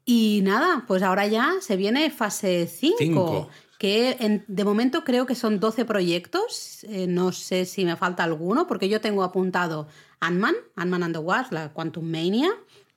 Y 0.04 0.42
nada, 0.44 0.84
pues 0.88 1.04
ahora 1.04 1.28
ya 1.28 1.54
se 1.62 1.76
viene 1.78 2.10
fase 2.10 2.66
5. 2.68 2.96
Cinco. 2.98 3.50
Que 3.78 4.18
en- 4.20 4.44
de 4.48 4.64
momento 4.64 5.04
creo 5.04 5.26
que 5.28 5.36
son 5.36 5.60
12 5.60 5.86
proyectos. 5.86 6.84
Eh, 6.86 7.06
no 7.08 7.32
sé 7.32 7.66
si 7.66 7.86
me 7.86 7.96
falta 7.96 8.24
alguno, 8.24 8.66
porque 8.68 8.90
yo 8.90 9.00
tengo 9.00 9.24
apuntado 9.24 9.88
Ant-Man, 10.20 10.56
Ant-Man 10.76 11.04
and 11.04 11.14
the 11.16 11.20
Wasp, 11.20 11.52
la 11.54 11.70
Quantum 11.72 12.06
Mania, 12.06 12.50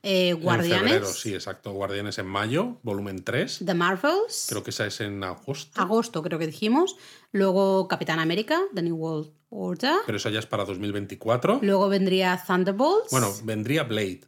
eh, 0.04 0.28
En 0.30 0.40
Guardianes, 0.40 0.92
febrero, 0.92 1.06
sí, 1.06 1.34
exacto. 1.34 1.72
Guardianes 1.72 2.18
en 2.18 2.26
mayo, 2.26 2.78
volumen 2.82 3.24
3. 3.24 3.62
The 3.64 3.74
Marvels. 3.74 4.46
Creo 4.48 4.62
que 4.62 4.70
esa 4.70 4.86
es 4.86 5.00
en 5.00 5.24
agosto. 5.24 5.80
agosto 5.80 6.22
creo 6.22 6.38
que 6.38 6.46
dijimos, 6.46 6.96
luego 7.32 7.88
Capitán 7.88 8.18
América, 8.20 8.60
The 8.74 8.82
New 8.82 8.96
World 8.96 9.32
Order, 9.48 9.96
Pero 10.06 10.18
esa 10.18 10.30
ya 10.30 10.38
es 10.40 10.46
para 10.46 10.64
2024. 10.64 11.60
luego 11.62 11.88
vendría 11.88 12.42
Thunderbolts. 12.46 13.10
Bueno, 13.10 13.32
vendría 13.44 13.84
Blade. 13.84 14.22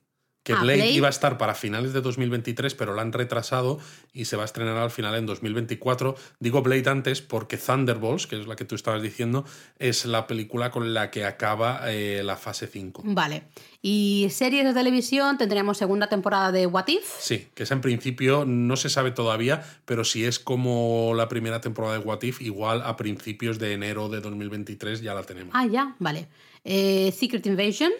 Que 0.46 0.52
Ah, 0.52 0.60
Blade, 0.62 0.76
Blade. 0.76 0.92
iba 0.92 1.08
a 1.08 1.10
estar 1.10 1.38
para 1.38 1.56
finales 1.56 1.92
de 1.92 2.00
2023, 2.00 2.72
pero 2.76 2.94
la 2.94 3.02
han 3.02 3.12
retrasado 3.12 3.80
y 4.12 4.26
se 4.26 4.36
va 4.36 4.42
a 4.42 4.44
estrenar 4.44 4.76
al 4.76 4.92
final 4.92 5.16
en 5.16 5.26
2024. 5.26 6.14
Digo 6.38 6.62
Blade 6.62 6.88
antes 6.88 7.20
porque 7.20 7.56
Thunderbolts, 7.56 8.28
que 8.28 8.38
es 8.40 8.46
la 8.46 8.54
que 8.54 8.64
tú 8.64 8.76
estabas 8.76 9.02
diciendo, 9.02 9.44
es 9.80 10.04
la 10.04 10.28
película 10.28 10.70
con 10.70 10.94
la 10.94 11.10
que 11.10 11.24
acaba 11.24 11.80
eh, 11.90 12.22
la 12.22 12.36
fase 12.36 12.68
5. 12.68 13.02
Vale. 13.06 13.42
Y 13.82 14.28
series 14.30 14.64
de 14.64 14.72
televisión, 14.72 15.36
tendríamos 15.36 15.78
segunda 15.78 16.08
temporada 16.08 16.52
de 16.52 16.66
What 16.68 16.86
If. 16.86 17.02
Sí, 17.18 17.48
que 17.52 17.64
esa 17.64 17.74
en 17.74 17.80
principio 17.80 18.44
no 18.46 18.76
se 18.76 18.88
sabe 18.88 19.10
todavía, 19.10 19.64
pero 19.84 20.04
si 20.04 20.24
es 20.24 20.38
como 20.38 21.12
la 21.16 21.26
primera 21.26 21.60
temporada 21.60 21.98
de 21.98 22.04
What 22.04 22.22
If, 22.22 22.40
igual 22.40 22.82
a 22.84 22.96
principios 22.96 23.58
de 23.58 23.72
enero 23.72 24.08
de 24.08 24.20
2023 24.20 25.00
ya 25.02 25.12
la 25.12 25.24
tenemos. 25.24 25.52
Ah, 25.56 25.66
ya, 25.66 25.96
vale. 25.98 26.28
Eh, 26.62 27.12
Secret 27.18 27.44
Invasion. 27.46 27.90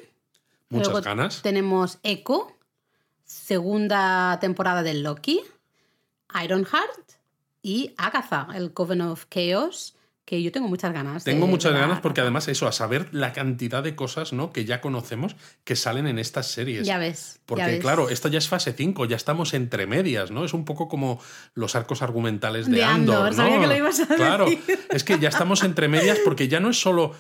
Muchas 0.69 0.89
Luego 0.89 1.05
ganas. 1.05 1.43
Tenemos 1.43 1.99
Echo, 2.03 2.53
segunda 3.25 4.39
temporada 4.41 4.83
de 4.83 4.95
Loki, 4.95 5.43
Ironheart 6.43 7.13
y 7.63 7.93
Agatha, 7.97 8.49
el 8.55 8.73
Coven 8.73 9.01
of 9.01 9.27
Chaos, 9.31 9.95
que 10.25 10.43
yo 10.43 10.51
tengo 10.51 10.67
muchas 10.67 10.93
ganas. 10.93 11.25
de 11.25 11.33
Tengo 11.33 11.47
muchas 11.47 11.73
ganas 11.73 12.01
porque 12.01 12.21
además 12.21 12.49
eso, 12.49 12.67
a 12.67 12.73
saber 12.73 13.09
la 13.13 13.33
cantidad 13.33 13.85
de 13.85 13.95
cosas 13.95 14.33
¿no? 14.33 14.53
que 14.53 14.65
ya 14.65 14.81
conocemos 14.81 15.37
que 15.63 15.77
salen 15.77 16.09
en 16.09 16.19
estas 16.19 16.49
series. 16.49 16.85
Ya 16.85 16.99
ves. 16.99 17.35
ya 17.35 17.41
Porque 17.47 17.65
ves. 17.65 17.81
claro, 17.81 18.09
esto 18.09 18.27
ya 18.27 18.39
es 18.39 18.49
fase 18.49 18.73
5, 18.73 19.05
ya 19.05 19.15
estamos 19.15 19.55
entre 19.55 19.87
medias, 19.87 20.33
¿no? 20.33 20.45
Es 20.45 20.53
un 20.53 20.65
poco 20.65 20.89
como 20.89 21.21
los 21.55 21.77
arcos 21.77 22.03
argumentales 22.03 22.67
de, 22.67 22.79
De 22.79 22.85
Andor, 22.85 23.29
Andor, 23.29 23.31
¿no? 23.31 23.37
sabía 23.37 23.61
que 23.61 23.67
lo 23.69 23.77
ibas 23.77 24.01
a 24.01 24.07
claro, 24.09 24.47
decir. 24.47 24.81
es 24.91 25.05
que 25.05 25.21
ya 25.21 25.29
estamos 25.29 25.63
entre 25.63 25.87
medias 25.87 26.19
porque 26.25 26.49
ya 26.49 26.59
no 26.59 26.71
es 26.71 26.81
solo 26.81 27.15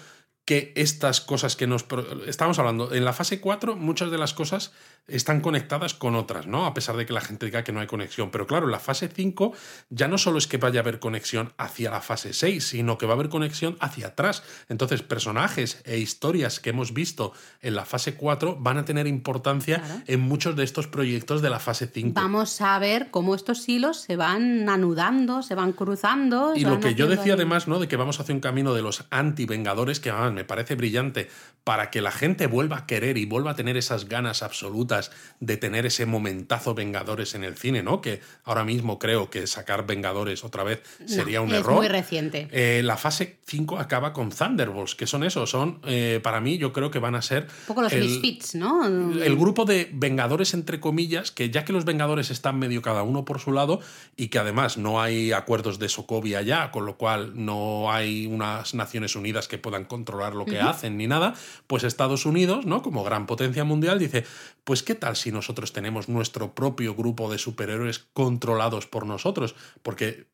que 0.46 0.72
estas 0.76 1.20
cosas 1.20 1.56
que 1.56 1.66
nos... 1.66 1.84
Estamos 2.26 2.58
hablando, 2.60 2.94
en 2.94 3.04
la 3.04 3.12
fase 3.12 3.40
4 3.40 3.76
muchas 3.76 4.10
de 4.12 4.16
las 4.16 4.32
cosas 4.32 4.72
están 5.08 5.40
conectadas 5.40 5.92
con 5.94 6.14
otras, 6.16 6.46
¿no? 6.46 6.66
A 6.66 6.72
pesar 6.74 6.96
de 6.96 7.04
que 7.04 7.12
la 7.12 7.20
gente 7.20 7.46
diga 7.46 7.62
que 7.64 7.72
no 7.72 7.80
hay 7.80 7.86
conexión. 7.88 8.30
Pero 8.30 8.46
claro, 8.46 8.66
en 8.66 8.72
la 8.72 8.78
fase 8.78 9.08
5 9.08 9.52
ya 9.90 10.06
no 10.08 10.18
solo 10.18 10.38
es 10.38 10.46
que 10.46 10.56
vaya 10.58 10.80
a 10.80 10.82
haber 10.82 11.00
conexión 11.00 11.52
hacia 11.58 11.90
la 11.90 12.00
fase 12.00 12.32
6, 12.32 12.64
sino 12.64 12.96
que 12.96 13.06
va 13.06 13.12
a 13.12 13.16
haber 13.16 13.28
conexión 13.28 13.76
hacia 13.80 14.08
atrás. 14.08 14.44
Entonces, 14.68 15.02
personajes 15.02 15.80
e 15.84 15.98
historias 15.98 16.60
que 16.60 16.70
hemos 16.70 16.94
visto 16.94 17.32
en 17.60 17.74
la 17.74 17.84
fase 17.84 18.14
4 18.14 18.56
van 18.60 18.78
a 18.78 18.84
tener 18.84 19.06
importancia 19.08 19.80
Claro. 19.80 20.02
en 20.06 20.20
muchos 20.20 20.54
de 20.54 20.62
estos 20.62 20.86
proyectos 20.86 21.42
de 21.42 21.50
la 21.50 21.58
fase 21.58 21.90
5. 21.92 22.12
Vamos 22.14 22.60
a 22.60 22.78
ver 22.78 23.08
cómo 23.10 23.34
estos 23.34 23.68
hilos 23.68 23.98
se 24.00 24.14
van 24.14 24.68
anudando, 24.68 25.42
se 25.42 25.56
van 25.56 25.72
cruzando. 25.72 26.54
Y 26.54 26.60
lo 26.60 26.70
van 26.70 26.80
que 26.80 26.94
yo 26.94 27.08
decía 27.08 27.24
ahí- 27.24 27.30
además, 27.32 27.66
¿no? 27.66 27.80
De 27.80 27.88
que 27.88 27.96
vamos 27.96 28.20
hacia 28.20 28.32
un 28.34 28.40
camino 28.40 28.74
de 28.74 28.82
los 28.82 29.04
anti-vengadores, 29.10 29.98
que 30.00 30.10
además 30.10 30.35
me 30.36 30.44
parece 30.44 30.76
brillante, 30.76 31.28
para 31.64 31.90
que 31.90 32.00
la 32.00 32.12
gente 32.12 32.46
vuelva 32.46 32.76
a 32.78 32.86
querer 32.86 33.18
y 33.18 33.26
vuelva 33.26 33.50
a 33.50 33.56
tener 33.56 33.76
esas 33.76 34.08
ganas 34.08 34.44
absolutas 34.44 35.10
de 35.40 35.56
tener 35.56 35.84
ese 35.84 36.06
momentazo 36.06 36.74
Vengadores 36.74 37.34
en 37.34 37.42
el 37.42 37.56
cine, 37.56 37.82
¿no? 37.82 38.00
Que 38.00 38.20
ahora 38.44 38.62
mismo 38.64 39.00
creo 39.00 39.30
que 39.30 39.48
sacar 39.48 39.84
Vengadores 39.84 40.44
otra 40.44 40.62
vez 40.62 40.80
sería 41.06 41.40
un 41.40 41.48
es 41.48 41.60
error. 41.60 41.74
muy 41.74 41.88
reciente. 41.88 42.46
Eh, 42.52 42.82
la 42.84 42.96
fase 42.96 43.38
5 43.46 43.78
acaba 43.78 44.12
con 44.12 44.30
Thunderbolts, 44.30 44.94
que 44.94 45.08
son 45.08 45.24
esos, 45.24 45.50
son, 45.50 45.80
eh, 45.86 46.20
para 46.22 46.40
mí, 46.40 46.56
yo 46.58 46.72
creo 46.72 46.92
que 46.92 47.00
van 47.00 47.16
a 47.16 47.22
ser... 47.22 47.44
Un 47.44 47.66
poco 47.66 47.82
los 47.82 47.92
el- 47.92 48.04
misfits, 48.04 48.54
¿no? 48.54 48.86
el 48.86 49.36
grupo 49.36 49.64
de 49.64 49.90
Vengadores, 49.92 50.54
entre 50.54 50.78
comillas, 50.78 51.32
que 51.32 51.50
ya 51.50 51.64
que 51.64 51.72
los 51.72 51.84
Vengadores 51.84 52.30
están 52.30 52.58
medio 52.60 52.82
cada 52.82 53.02
uno 53.02 53.24
por 53.24 53.40
su 53.40 53.50
lado 53.52 53.80
y 54.16 54.28
que 54.28 54.38
además 54.38 54.76
no 54.78 55.00
hay 55.00 55.32
acuerdos 55.32 55.78
de 55.78 55.88
Sokovia 55.88 56.42
ya, 56.42 56.70
con 56.70 56.86
lo 56.86 56.96
cual 56.96 57.32
no 57.34 57.90
hay 57.90 58.26
unas 58.26 58.74
Naciones 58.74 59.16
Unidas 59.16 59.48
que 59.48 59.58
puedan 59.58 59.84
controlar 59.84 60.25
lo 60.34 60.44
que 60.44 60.60
hacen 60.60 60.96
ni 60.96 61.06
nada, 61.06 61.34
pues 61.66 61.84
Estados 61.84 62.26
Unidos, 62.26 62.66
¿no? 62.66 62.82
Como 62.82 63.04
gran 63.04 63.26
potencia 63.26 63.64
mundial, 63.64 63.98
dice, 63.98 64.24
pues 64.64 64.82
qué 64.82 64.94
tal 64.94 65.16
si 65.16 65.32
nosotros 65.32 65.72
tenemos 65.72 66.08
nuestro 66.08 66.54
propio 66.54 66.94
grupo 66.94 67.30
de 67.30 67.38
superhéroes 67.38 68.06
controlados 68.12 68.86
por 68.86 69.06
nosotros, 69.06 69.54
porque 69.82 70.26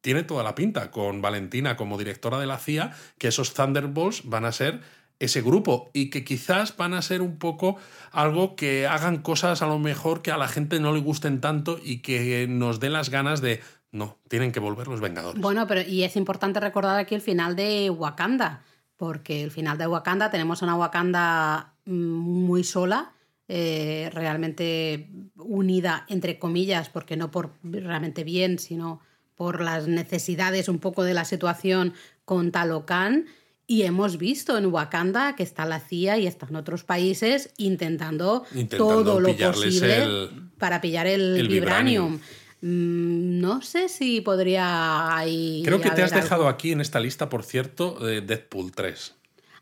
tiene 0.00 0.22
toda 0.22 0.44
la 0.44 0.54
pinta 0.54 0.90
con 0.90 1.20
Valentina 1.20 1.76
como 1.76 1.98
directora 1.98 2.38
de 2.38 2.46
la 2.46 2.58
CIA 2.58 2.94
que 3.18 3.28
esos 3.28 3.54
Thunderbolts 3.54 4.22
van 4.24 4.44
a 4.44 4.52
ser 4.52 4.80
ese 5.18 5.40
grupo 5.40 5.90
y 5.94 6.10
que 6.10 6.24
quizás 6.24 6.76
van 6.76 6.94
a 6.94 7.02
ser 7.02 7.22
un 7.22 7.38
poco 7.38 7.76
algo 8.12 8.54
que 8.54 8.86
hagan 8.86 9.18
cosas 9.18 9.62
a 9.62 9.66
lo 9.66 9.78
mejor 9.78 10.22
que 10.22 10.30
a 10.30 10.36
la 10.36 10.48
gente 10.48 10.78
no 10.78 10.92
le 10.92 11.00
gusten 11.00 11.40
tanto 11.40 11.80
y 11.82 12.02
que 12.02 12.46
nos 12.48 12.80
dé 12.80 12.90
las 12.90 13.08
ganas 13.10 13.40
de 13.40 13.60
no, 13.92 14.18
tienen 14.28 14.52
que 14.52 14.60
volver 14.60 14.88
los 14.88 15.00
Vengadores. 15.00 15.40
Bueno, 15.40 15.66
pero 15.66 15.80
y 15.80 16.02
es 16.04 16.16
importante 16.16 16.60
recordar 16.60 16.98
aquí 16.98 17.14
el 17.14 17.22
final 17.22 17.56
de 17.56 17.88
Wakanda, 17.90 18.62
porque 18.96 19.42
el 19.42 19.50
final 19.50 19.78
de 19.78 19.86
Wakanda 19.86 20.30
tenemos 20.30 20.62
una 20.62 20.74
Wakanda 20.76 21.74
mm, 21.84 21.92
muy 21.92 22.64
sola, 22.64 23.12
eh, 23.48 24.10
realmente 24.12 25.08
unida 25.36 26.04
entre 26.08 26.38
comillas, 26.38 26.88
porque 26.88 27.16
no 27.16 27.30
por 27.30 27.52
realmente 27.62 28.24
bien, 28.24 28.58
sino 28.58 29.00
por 29.36 29.60
las 29.60 29.86
necesidades 29.86 30.68
un 30.68 30.78
poco 30.78 31.04
de 31.04 31.14
la 31.14 31.24
situación 31.24 31.92
con 32.24 32.50
Talocan. 32.52 33.26
Y 33.68 33.82
hemos 33.82 34.16
visto 34.16 34.56
en 34.56 34.66
Wakanda 34.66 35.34
que 35.36 35.42
está 35.42 35.66
la 35.66 35.80
CIA 35.80 36.18
y 36.18 36.26
están 36.26 36.54
otros 36.56 36.84
países 36.84 37.52
intentando, 37.56 38.44
Intentando 38.54 39.02
todo 39.04 39.20
lo 39.20 39.36
posible 39.36 40.02
el- 40.04 40.50
para 40.58 40.80
pillar 40.80 41.06
el, 41.06 41.36
el 41.36 41.48
vibranium. 41.48 42.12
vibranium. 42.12 42.20
Mm, 42.60 43.40
No 43.40 43.62
sé 43.62 43.88
si 43.88 44.20
podría 44.20 45.16
ahí. 45.16 45.62
Creo 45.64 45.80
que 45.80 45.90
te 45.90 46.02
has 46.02 46.12
dejado 46.12 46.48
aquí 46.48 46.72
en 46.72 46.80
esta 46.80 47.00
lista, 47.00 47.28
por 47.28 47.42
cierto, 47.44 47.92
de 48.00 48.20
Deadpool 48.20 48.72
3. 48.72 49.14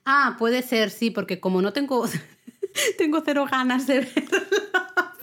Ah, 0.05 0.37
puede 0.39 0.63
ser, 0.63 0.91
sí, 0.91 1.11
porque 1.11 1.41
como 1.41 1.63
no 1.63 1.73
tengo. 1.73 2.07
tengo 2.99 3.23
cero 3.25 3.47
ganas 3.51 3.87
de 3.87 4.01
verla. 4.01 4.49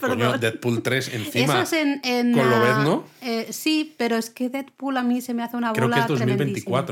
Coño. 0.00 0.36
Deadpool 0.38 0.82
3 0.82 1.14
encima. 1.14 1.62
Eso 1.62 1.62
es 1.62 1.72
en. 1.74 2.00
en, 2.04 2.32
con 2.32 2.40
ah, 2.40 2.50
Lobezno. 2.58 3.04
eh, 3.20 3.46
sí, 3.52 3.94
pero 3.96 4.16
es 4.16 4.30
que 4.30 4.48
Deadpool 4.48 4.96
a 4.96 5.02
mí 5.04 5.20
se 5.20 5.32
me 5.32 5.44
hace 5.44 5.56
una 5.56 5.72
Creo 5.72 5.86
bola 5.88 6.06
que 6.06 6.12
es 6.12 6.18
tremendísima. 6.18 6.84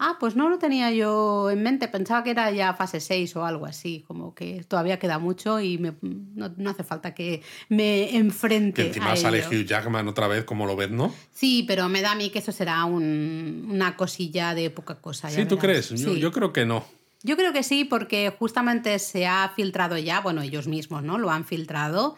2024. 0.00 0.02
Ah, 0.02 0.16
pues 0.18 0.34
no 0.34 0.48
lo 0.48 0.58
tenía 0.58 0.90
yo 0.92 1.50
en 1.50 1.62
mente. 1.62 1.86
Pensaba 1.88 2.24
que 2.24 2.30
era 2.30 2.50
ya 2.50 2.72
fase 2.74 3.00
6 3.00 3.36
o 3.36 3.44
algo 3.44 3.66
así. 3.66 4.02
Como 4.08 4.34
que 4.34 4.64
todavía 4.64 4.98
queda 4.98 5.18
mucho 5.18 5.60
y 5.60 5.76
me- 5.78 5.94
no, 6.02 6.52
no 6.56 6.70
hace 6.70 6.84
falta 6.84 7.14
que 7.14 7.42
me 7.68 8.16
enfrente. 8.16 8.82
Que 8.82 8.88
encima 8.88 9.12
a 9.12 9.16
sale. 9.16 9.46
Hugh 9.46 9.64
Jackman 9.66 10.08
otra 10.08 10.26
vez 10.26 10.44
como 10.44 10.66
lo 10.66 10.74
ves, 10.76 10.90
¿no? 10.90 11.14
Sí, 11.32 11.64
pero 11.68 11.88
me 11.88 12.00
da 12.02 12.12
a 12.12 12.14
mí 12.14 12.30
que 12.30 12.38
eso 12.40 12.52
será 12.52 12.84
un- 12.84 13.66
una 13.70 13.96
cosilla 13.96 14.54
de 14.54 14.70
poca 14.70 14.94
cosa. 14.96 15.28
ya 15.28 15.36
Sí, 15.36 15.44
¿tú 15.46 15.58
crees? 15.58 15.90
Yo, 15.90 16.14
yo 16.16 16.32
creo 16.32 16.52
que 16.52 16.64
no. 16.64 16.84
Yo 17.22 17.36
creo 17.36 17.52
que 17.52 17.62
sí, 17.62 17.84
porque 17.84 18.34
justamente 18.38 18.98
se 18.98 19.26
ha 19.26 19.52
filtrado 19.54 19.98
ya, 19.98 20.20
bueno, 20.22 20.40
ellos 20.40 20.66
mismos, 20.66 21.02
¿no? 21.02 21.18
Lo 21.18 21.30
han 21.30 21.44
filtrado. 21.44 22.16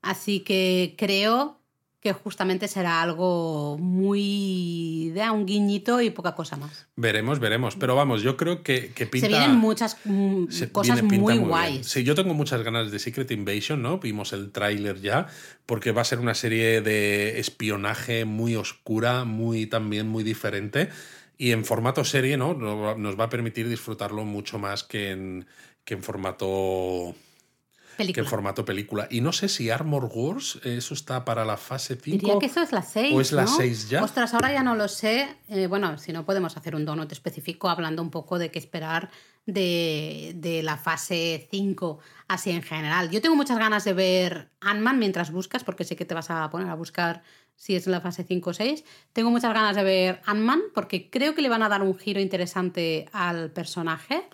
Así 0.00 0.40
que 0.40 0.94
creo 0.96 1.58
que 2.04 2.12
justamente 2.12 2.68
será 2.68 3.00
algo 3.00 3.78
muy 3.78 5.10
de 5.14 5.30
un 5.30 5.46
guiñito 5.46 6.02
y 6.02 6.10
poca 6.10 6.34
cosa 6.34 6.54
más. 6.58 6.86
Veremos, 6.96 7.38
veremos. 7.40 7.76
Pero 7.76 7.96
vamos, 7.96 8.20
yo 8.20 8.36
creo 8.36 8.62
que, 8.62 8.92
que 8.92 9.06
pinta. 9.06 9.26
Se 9.26 9.32
vienen 9.32 9.56
muchas 9.56 9.96
mm, 10.04 10.48
se 10.50 10.70
cosas 10.70 11.00
viene- 11.00 11.18
muy 11.18 11.32
bien. 11.38 11.48
guays. 11.48 11.86
Sí, 11.86 12.04
yo 12.04 12.14
tengo 12.14 12.34
muchas 12.34 12.62
ganas 12.62 12.90
de 12.90 12.98
Secret 12.98 13.30
Invasion, 13.30 13.80
¿no? 13.80 14.00
Vimos 14.00 14.34
el 14.34 14.52
tráiler 14.52 15.00
ya, 15.00 15.28
porque 15.64 15.92
va 15.92 16.02
a 16.02 16.04
ser 16.04 16.18
una 16.18 16.34
serie 16.34 16.82
de 16.82 17.40
espionaje 17.40 18.26
muy 18.26 18.54
oscura, 18.54 19.24
muy 19.24 19.66
también 19.66 20.06
muy 20.06 20.24
diferente. 20.24 20.90
Y 21.38 21.52
en 21.52 21.64
formato 21.64 22.04
serie, 22.04 22.36
¿no? 22.36 22.52
Nos 22.52 22.76
va- 22.78 22.94
Nos 22.98 23.18
va 23.18 23.24
a 23.24 23.28
permitir 23.30 23.66
disfrutarlo 23.66 24.26
mucho 24.26 24.58
más 24.58 24.84
que 24.84 25.10
en, 25.10 25.46
que 25.86 25.94
en 25.94 26.02
formato. 26.02 27.14
Que 27.96 28.20
en 28.20 28.26
formato 28.26 28.64
película. 28.64 29.06
Y 29.10 29.20
no 29.20 29.32
sé 29.32 29.48
si 29.48 29.70
Armor 29.70 30.10
Wars, 30.12 30.58
eso 30.64 30.94
está 30.94 31.24
para 31.24 31.44
la 31.44 31.56
fase 31.56 31.96
5. 31.96 32.18
Diría 32.18 32.38
que 32.38 32.46
eso 32.46 32.60
es 32.62 32.72
la 32.72 32.82
6. 32.82 33.14
¿O 33.14 33.20
es 33.20 33.32
la 33.32 33.46
6 33.46 33.88
ya? 33.88 34.02
Ostras, 34.02 34.34
ahora 34.34 34.52
ya 34.52 34.62
no 34.62 34.74
lo 34.74 34.88
sé. 34.88 35.28
Eh, 35.48 35.66
bueno, 35.66 35.98
si 35.98 36.12
no 36.12 36.24
podemos 36.24 36.56
hacer 36.56 36.74
un 36.74 36.84
donut 36.84 37.10
específico 37.12 37.68
hablando 37.68 38.02
un 38.02 38.10
poco 38.10 38.38
de 38.38 38.50
qué 38.50 38.58
esperar 38.58 39.10
de, 39.46 40.32
de 40.36 40.62
la 40.62 40.76
fase 40.76 41.46
5, 41.50 41.98
así 42.28 42.50
en 42.50 42.62
general. 42.62 43.10
Yo 43.10 43.20
tengo 43.20 43.36
muchas 43.36 43.58
ganas 43.58 43.84
de 43.84 43.92
ver 43.92 44.50
Ant-Man 44.60 44.98
mientras 44.98 45.30
buscas, 45.30 45.64
porque 45.64 45.84
sé 45.84 45.96
que 45.96 46.04
te 46.04 46.14
vas 46.14 46.30
a 46.30 46.48
poner 46.50 46.68
a 46.68 46.74
buscar 46.74 47.22
si 47.56 47.76
es 47.76 47.86
la 47.86 48.00
fase 48.00 48.24
5 48.24 48.50
o 48.50 48.52
6. 48.52 48.84
Tengo 49.12 49.30
muchas 49.30 49.52
ganas 49.52 49.76
de 49.76 49.84
ver 49.84 50.20
Ant-Man, 50.26 50.62
porque 50.74 51.10
creo 51.10 51.34
que 51.34 51.42
le 51.42 51.48
van 51.48 51.62
a 51.62 51.68
dar 51.68 51.82
un 51.82 51.96
giro 51.96 52.20
interesante 52.20 53.06
al 53.12 53.50
personaje. 53.50 54.24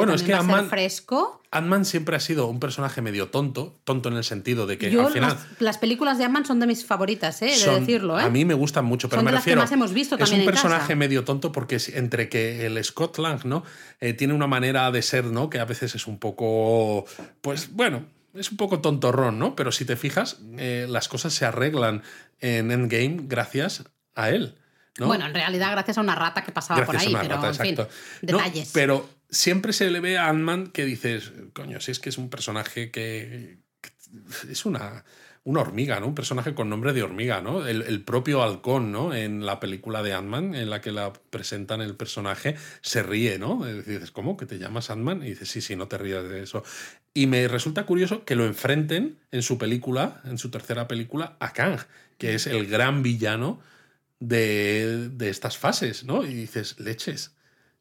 Bueno, 0.00 0.14
es 0.14 0.22
que 0.22 0.34
Ant-Man 0.34 0.68
fresco. 0.68 1.42
Ant-Man 1.52 1.84
siempre 1.84 2.14
ha 2.16 2.20
sido 2.20 2.46
un 2.46 2.60
personaje 2.60 3.02
medio 3.02 3.28
tonto, 3.28 3.80
tonto 3.84 4.08
en 4.08 4.16
el 4.16 4.24
sentido 4.24 4.66
de 4.66 4.78
que 4.78 4.90
Yo, 4.90 5.06
al 5.06 5.12
final. 5.12 5.30
las, 5.30 5.60
las 5.60 5.78
películas 5.78 6.18
de 6.18 6.24
Ant-Man 6.24 6.44
son 6.46 6.60
de 6.60 6.66
mis 6.66 6.84
favoritas, 6.84 7.42
¿eh? 7.42 7.54
son- 7.56 7.74
de 7.74 7.80
decirlo. 7.80 8.18
¿eh? 8.20 8.22
A 8.22 8.30
mí 8.30 8.44
me 8.44 8.54
gustan 8.54 8.84
mucho, 8.84 9.08
pero 9.08 9.18
Son 9.20 9.24
me 9.24 9.30
de 9.30 9.34
las 9.34 9.44
que 9.44 9.50
refiero. 9.50 9.62
más 9.62 9.72
hemos 9.72 9.92
visto 9.92 10.14
es 10.14 10.20
también 10.20 10.40
un 10.42 10.48
en 10.48 10.52
personaje 10.54 10.80
casa. 10.82 10.94
medio 10.94 11.24
tonto 11.24 11.50
porque 11.52 11.76
es- 11.76 11.88
entre 11.88 12.28
que 12.28 12.66
el 12.66 12.82
Scott 12.84 13.18
Lang, 13.18 13.44
¿no? 13.44 13.64
Eh, 14.00 14.12
tiene 14.12 14.34
una 14.34 14.46
manera 14.46 14.90
de 14.90 15.02
ser, 15.02 15.24
¿no? 15.26 15.50
Que 15.50 15.58
a 15.58 15.64
veces 15.64 15.94
es 15.94 16.06
un 16.06 16.18
poco. 16.18 17.04
Pues 17.40 17.72
bueno. 17.74 18.04
Es 18.32 18.52
un 18.52 18.56
poco 18.58 18.78
tontorrón, 18.80 19.40
¿no? 19.40 19.56
Pero 19.56 19.72
si 19.72 19.84
te 19.84 19.96
fijas, 19.96 20.38
eh, 20.56 20.86
las 20.88 21.08
cosas 21.08 21.32
se 21.34 21.44
arreglan 21.44 22.04
en 22.38 22.70
Endgame 22.70 23.22
gracias 23.24 23.82
a 24.14 24.30
él. 24.30 24.54
¿no? 25.00 25.08
Bueno, 25.08 25.26
en 25.26 25.34
realidad 25.34 25.72
gracias 25.72 25.98
a 25.98 26.00
una 26.00 26.14
rata 26.14 26.44
que 26.44 26.52
pasaba 26.52 26.84
por 26.86 26.96
ahí, 26.96 27.06
a 27.08 27.10
una 27.10 27.20
pero 27.22 27.34
rata, 27.36 27.48
en 27.48 27.54
fin, 27.56 27.70
exacto. 27.72 27.92
No, 28.22 28.38
detalles. 28.38 28.70
pero 28.72 29.08
siempre 29.30 29.72
se 29.72 29.90
le 29.90 30.00
ve 30.00 30.18
a 30.18 30.28
Ant-Man 30.28 30.68
que 30.68 30.84
dices, 30.84 31.32
coño, 31.52 31.80
si 31.80 31.92
es 31.92 32.00
que 32.00 32.08
es 32.08 32.18
un 32.18 32.30
personaje 32.30 32.90
que, 32.90 33.58
es 34.48 34.66
una, 34.66 35.04
una 35.44 35.60
hormiga, 35.60 36.00
¿no? 36.00 36.08
Un 36.08 36.14
personaje 36.14 36.54
con 36.54 36.68
nombre 36.68 36.92
de 36.92 37.02
hormiga, 37.02 37.40
¿no? 37.40 37.66
El, 37.66 38.02
propio 38.02 38.42
halcón, 38.42 38.92
¿no? 38.92 39.14
En 39.14 39.46
la 39.46 39.60
película 39.60 40.02
de 40.02 40.14
Ant-Man, 40.14 40.54
en 40.54 40.70
la 40.70 40.80
que 40.80 40.92
la 40.92 41.12
presentan 41.12 41.80
el 41.80 41.96
personaje, 41.96 42.56
se 42.82 43.02
ríe, 43.02 43.38
¿no? 43.38 43.68
Y 43.68 43.82
dices, 43.82 44.10
¿cómo? 44.10 44.36
¿Que 44.36 44.46
te 44.46 44.58
llamas 44.58 44.90
Ant-Man? 44.90 45.22
Y 45.22 45.30
dices, 45.30 45.48
sí, 45.48 45.60
sí, 45.60 45.76
no 45.76 45.88
te 45.88 45.98
rías 45.98 46.28
de 46.28 46.42
eso. 46.42 46.62
Y 47.14 47.26
me 47.26 47.46
resulta 47.48 47.86
curioso 47.86 48.24
que 48.24 48.36
lo 48.36 48.44
enfrenten 48.46 49.18
en 49.30 49.42
su 49.42 49.58
película, 49.58 50.20
en 50.24 50.38
su 50.38 50.50
tercera 50.50 50.86
película, 50.88 51.36
a 51.40 51.52
Kang, 51.52 51.78
que 52.18 52.34
es 52.34 52.46
el 52.46 52.66
gran 52.66 53.02
villano 53.02 53.60
de, 54.20 55.08
de 55.08 55.30
estas 55.30 55.56
fases, 55.56 56.04
¿no? 56.04 56.24
Y 56.24 56.34
dices, 56.34 56.78
leches, 56.78 57.34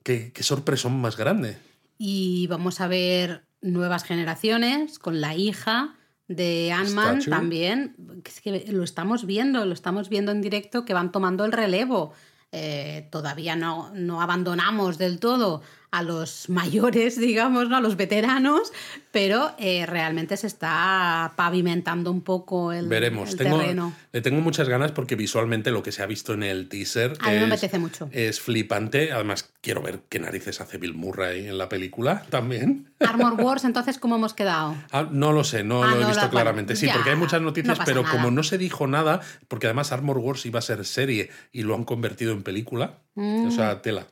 qué, 0.04 0.32
qué 0.34 0.44
sorpresón 0.44 1.00
más 1.00 1.18
grande. 1.18 1.58
Y 1.98 2.48
vamos 2.48 2.82
a 2.82 2.88
ver 2.88 3.44
nuevas 3.62 4.04
generaciones 4.04 5.00
con 5.00 5.22
la 5.22 5.36
hija 5.36 5.96
de 6.30 6.72
Ant-Man 6.72 7.24
también. 7.26 7.96
Es 8.24 8.40
que 8.40 8.66
lo 8.72 8.84
estamos 8.84 9.26
viendo, 9.26 9.66
lo 9.66 9.74
estamos 9.74 10.10
viendo 10.10 10.32
en 10.32 10.42
directo 10.42 10.86
que 10.86 10.94
van 10.94 11.12
tomando 11.12 11.44
el 11.44 11.52
relevo. 11.52 12.14
Eh, 12.52 13.08
todavía 13.12 13.56
no, 13.56 13.92
no 13.94 14.22
abandonamos 14.22 14.98
del 14.98 15.20
todo 15.20 15.62
a 15.92 16.04
los 16.04 16.50
mayores, 16.50 17.18
digamos, 17.20 17.70
¿no? 17.70 17.78
a 17.78 17.82
los 17.82 17.96
veteranos, 17.98 18.72
pero 19.12 19.52
eh, 19.58 19.86
realmente 19.88 20.38
se 20.38 20.48
está 20.48 21.34
pavimentando 21.36 22.12
un 22.12 22.22
poco 22.22 22.72
el, 22.74 22.88
Veremos. 22.88 23.32
el 23.32 23.38
Tengo, 23.38 23.58
terreno. 23.58 23.94
le 24.12 24.22
tengo 24.22 24.40
muchas 24.42 24.70
ganas 24.70 24.92
porque 24.92 25.16
visualmente 25.16 25.72
lo 25.72 25.82
que 25.82 25.92
se 25.92 26.04
ha 26.04 26.06
visto 26.06 26.34
en 26.34 26.44
el 26.44 26.70
teaser 26.70 27.14
A 27.22 27.32
mí 27.32 27.38
me 27.38 27.46
es, 27.46 27.52
apetece 27.52 27.80
mucho. 27.80 28.08
es 28.12 28.40
flipante. 28.40 29.12
Además, 29.12 29.52
quiero 29.62 29.82
ver 29.82 30.02
qué 30.10 30.20
narices 30.20 30.62
hace 30.62 30.78
Bill 30.78 30.94
Murray 30.94 31.48
en 31.48 31.58
la 31.58 31.70
película 31.70 32.24
también. 32.30 32.94
Armor 33.00 33.34
Wars, 33.42 33.64
entonces, 33.64 33.98
¿cómo 33.98 34.16
hemos 34.16 34.34
quedado? 34.34 34.76
Ah, 34.92 35.08
no 35.12 35.32
lo 35.32 35.44
sé, 35.44 35.64
no 35.64 35.84
Ah, 35.84 35.88
lo 35.88 35.98
he 35.98 36.02
no, 36.02 36.08
visto 36.08 36.24
la- 36.24 36.30
claramente. 36.30 36.76
Sí, 36.76 36.86
ya, 36.86 36.94
porque 36.94 37.10
hay 37.12 37.16
muchas 37.16 37.42
noticias, 37.42 37.80
no 37.80 37.86
pero 37.86 38.04
nada. 38.04 38.14
como 38.16 38.30
no 38.32 38.44
se 38.44 38.58
dijo 38.60 38.86
nada, 38.86 39.22
porque 39.48 39.66
además 39.68 39.92
Armor 39.92 40.20
Wars 40.20 40.46
iba 40.46 40.60
a 40.60 40.62
ser 40.62 40.86
serie 40.86 41.32
y 41.52 41.64
lo 41.64 41.74
han 41.76 41.84
convertido 41.84 42.32
en 42.34 42.44
película, 42.44 43.00
Mm. 43.16 43.48
o 43.48 43.52
sea, 43.52 43.82
tela. 43.82 44.06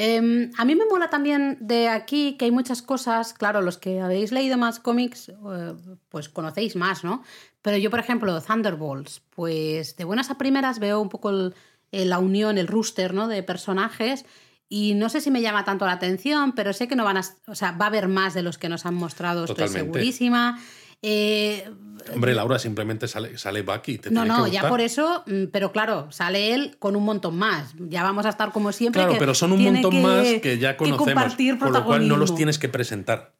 Eh, 0.00 0.50
a 0.56 0.64
mí 0.64 0.76
me 0.76 0.86
mola 0.86 1.10
también 1.10 1.58
de 1.60 1.88
aquí 1.88 2.36
que 2.38 2.44
hay 2.44 2.52
muchas 2.52 2.82
cosas, 2.82 3.34
claro, 3.34 3.62
los 3.62 3.78
que 3.78 4.00
habéis 4.00 4.30
leído 4.30 4.56
más 4.56 4.78
cómics, 4.78 5.28
eh, 5.30 5.74
pues 6.08 6.28
conocéis 6.28 6.76
más, 6.76 7.02
¿no? 7.02 7.24
Pero 7.62 7.78
yo, 7.78 7.90
por 7.90 7.98
ejemplo, 7.98 8.40
Thunderbolts, 8.40 9.22
pues 9.30 9.96
de 9.96 10.04
buenas 10.04 10.30
a 10.30 10.38
primeras 10.38 10.78
veo 10.78 11.00
un 11.00 11.08
poco 11.08 11.30
el- 11.30 11.54
eh, 11.90 12.04
la 12.04 12.20
unión, 12.20 12.58
el 12.58 12.68
rooster, 12.68 13.12
¿no? 13.12 13.26
De 13.26 13.42
personajes. 13.42 14.24
Y 14.68 14.94
no 14.94 15.08
sé 15.08 15.20
si 15.20 15.30
me 15.32 15.40
llama 15.40 15.64
tanto 15.64 15.84
la 15.86 15.92
atención, 15.92 16.52
pero 16.52 16.72
sé 16.72 16.86
que 16.86 16.94
no 16.94 17.02
van 17.04 17.16
a. 17.16 17.22
O 17.46 17.54
sea, 17.54 17.72
va 17.72 17.86
a 17.86 17.88
haber 17.88 18.06
más 18.06 18.34
de 18.34 18.42
los 18.42 18.56
que 18.58 18.68
nos 18.68 18.86
han 18.86 18.94
mostrado, 18.94 19.44
estoy 19.44 19.64
Totalmente. 19.64 19.98
segurísima. 19.98 20.60
Eh, 21.02 21.68
Hombre, 22.14 22.34
Laura, 22.34 22.58
simplemente 22.58 23.06
sale, 23.06 23.36
sale 23.38 23.62
Bucky. 23.62 23.98
Te 23.98 24.10
no, 24.10 24.24
no, 24.24 24.44
que 24.46 24.50
ya 24.50 24.68
por 24.68 24.80
eso, 24.80 25.24
mm, 25.26 25.44
pero 25.52 25.72
claro, 25.72 26.10
sale 26.10 26.54
él 26.54 26.76
con 26.78 26.96
un 26.96 27.04
montón 27.04 27.36
más. 27.36 27.74
Ya 27.78 28.02
vamos 28.02 28.24
a 28.26 28.30
estar 28.30 28.52
como 28.52 28.72
siempre. 28.72 29.00
Claro, 29.00 29.12
que 29.12 29.18
pero 29.18 29.34
son 29.34 29.52
un 29.52 29.62
montón 29.62 29.90
que- 29.90 30.00
más 30.00 30.26
que 30.40 30.58
ya 30.58 30.76
conocemos. 30.76 31.34
Con 31.58 31.72
lo 31.72 31.84
cual 31.84 32.08
no 32.08 32.16
los 32.16 32.34
tienes 32.34 32.58
que 32.58 32.68
presentar. 32.68 33.34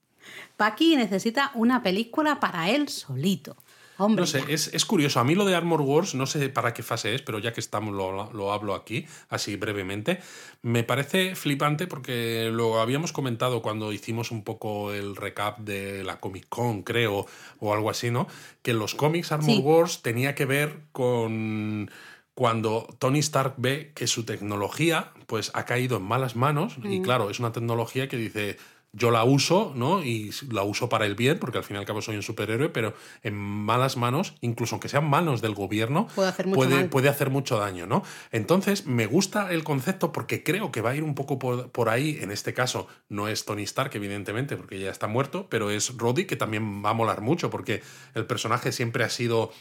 Bucky 0.58 0.96
necesita 0.96 1.52
una 1.54 1.82
película 1.82 2.40
para 2.40 2.68
él 2.68 2.88
solito. 2.88 3.56
Hombre, 3.98 4.22
No 4.22 4.26
sé, 4.26 4.42
es, 4.48 4.72
es 4.72 4.84
curioso. 4.84 5.20
A 5.20 5.24
mí 5.24 5.34
lo 5.34 5.44
de 5.44 5.54
Armor 5.54 5.80
Wars, 5.82 6.14
no 6.14 6.26
sé 6.26 6.48
para 6.48 6.72
qué 6.72 6.82
fase 6.82 7.14
es, 7.14 7.22
pero 7.22 7.38
ya 7.40 7.52
que 7.52 7.60
estamos 7.60 7.94
lo, 7.94 8.32
lo 8.32 8.52
hablo 8.52 8.74
aquí, 8.74 9.06
así 9.28 9.56
brevemente. 9.56 10.20
Me 10.62 10.84
parece 10.84 11.34
flipante 11.34 11.86
porque 11.86 12.50
lo 12.52 12.80
habíamos 12.80 13.12
comentado 13.12 13.60
cuando 13.60 13.92
hicimos 13.92 14.30
un 14.30 14.44
poco 14.44 14.92
el 14.92 15.16
recap 15.16 15.58
de 15.58 16.04
la 16.04 16.20
Comic 16.20 16.46
Con, 16.48 16.82
creo, 16.82 17.26
o 17.58 17.74
algo 17.74 17.90
así, 17.90 18.10
¿no? 18.10 18.26
Que 18.62 18.72
los 18.72 18.94
cómics 18.94 19.32
Armor 19.32 19.50
Sí. 19.56 19.58
Wars 19.62 20.02
tenía 20.02 20.34
que 20.34 20.46
ver 20.46 20.80
con 20.92 21.90
cuando 22.34 22.86
Tony 23.00 23.18
Stark 23.18 23.54
ve 23.56 23.90
que 23.96 24.06
su 24.06 24.24
tecnología 24.24 25.10
pues 25.26 25.50
ha 25.54 25.64
caído 25.64 25.96
en 25.96 26.04
malas 26.04 26.36
manos 26.36 26.78
Mm. 26.78 26.92
y 26.92 27.02
claro, 27.02 27.30
es 27.30 27.40
una 27.40 27.50
tecnología 27.50 28.06
que 28.08 28.16
dice 28.16 28.56
yo 28.98 29.10
la 29.10 29.24
uso, 29.24 29.72
¿no? 29.74 30.02
Y 30.02 30.30
la 30.50 30.62
uso 30.62 30.88
para 30.88 31.06
el 31.06 31.14
bien, 31.14 31.38
porque 31.38 31.58
al 31.58 31.64
fin 31.64 31.76
y 31.76 31.78
al 31.78 31.86
cabo 31.86 32.02
soy 32.02 32.16
un 32.16 32.22
superhéroe, 32.22 32.68
pero 32.68 32.94
en 33.22 33.34
malas 33.34 33.96
manos, 33.96 34.34
incluso 34.40 34.74
aunque 34.74 34.88
sean 34.88 35.08
manos 35.08 35.40
del 35.40 35.54
gobierno, 35.54 36.08
Puede 36.14 36.28
hacer 36.28 36.46
mucho 36.46 36.56
puede, 36.56 36.84
puede 36.86 37.08
hacer 37.08 37.30
mucho 37.30 37.58
daño, 37.58 37.86
¿no? 37.86 38.02
Entonces, 38.32 38.86
me 38.86 39.06
gusta 39.06 39.52
el 39.52 39.64
concepto 39.64 40.12
porque 40.12 40.42
creo 40.42 40.72
que 40.72 40.80
va 40.80 40.90
a 40.90 40.96
ir 40.96 41.02
un 41.02 41.14
poco 41.14 41.38
por, 41.38 41.70
por 41.70 41.88
ahí. 41.88 42.18
En 42.20 42.30
este 42.30 42.54
caso, 42.54 42.88
no 43.08 43.28
es 43.28 43.44
Tony 43.44 43.62
Stark, 43.62 43.90
evidentemente, 43.94 44.56
porque 44.56 44.78
ya 44.78 44.90
está 44.90 45.06
muerto, 45.06 45.46
pero 45.48 45.70
es 45.70 45.96
Roddy, 45.96 46.24
que 46.26 46.36
también 46.36 46.84
va 46.84 46.90
a 46.90 46.94
molar 46.94 47.20
mucho, 47.20 47.50
porque 47.50 47.82
el 48.14 48.26
personaje 48.26 48.72
siempre 48.72 49.04
ha 49.04 49.10
sido. 49.10 49.52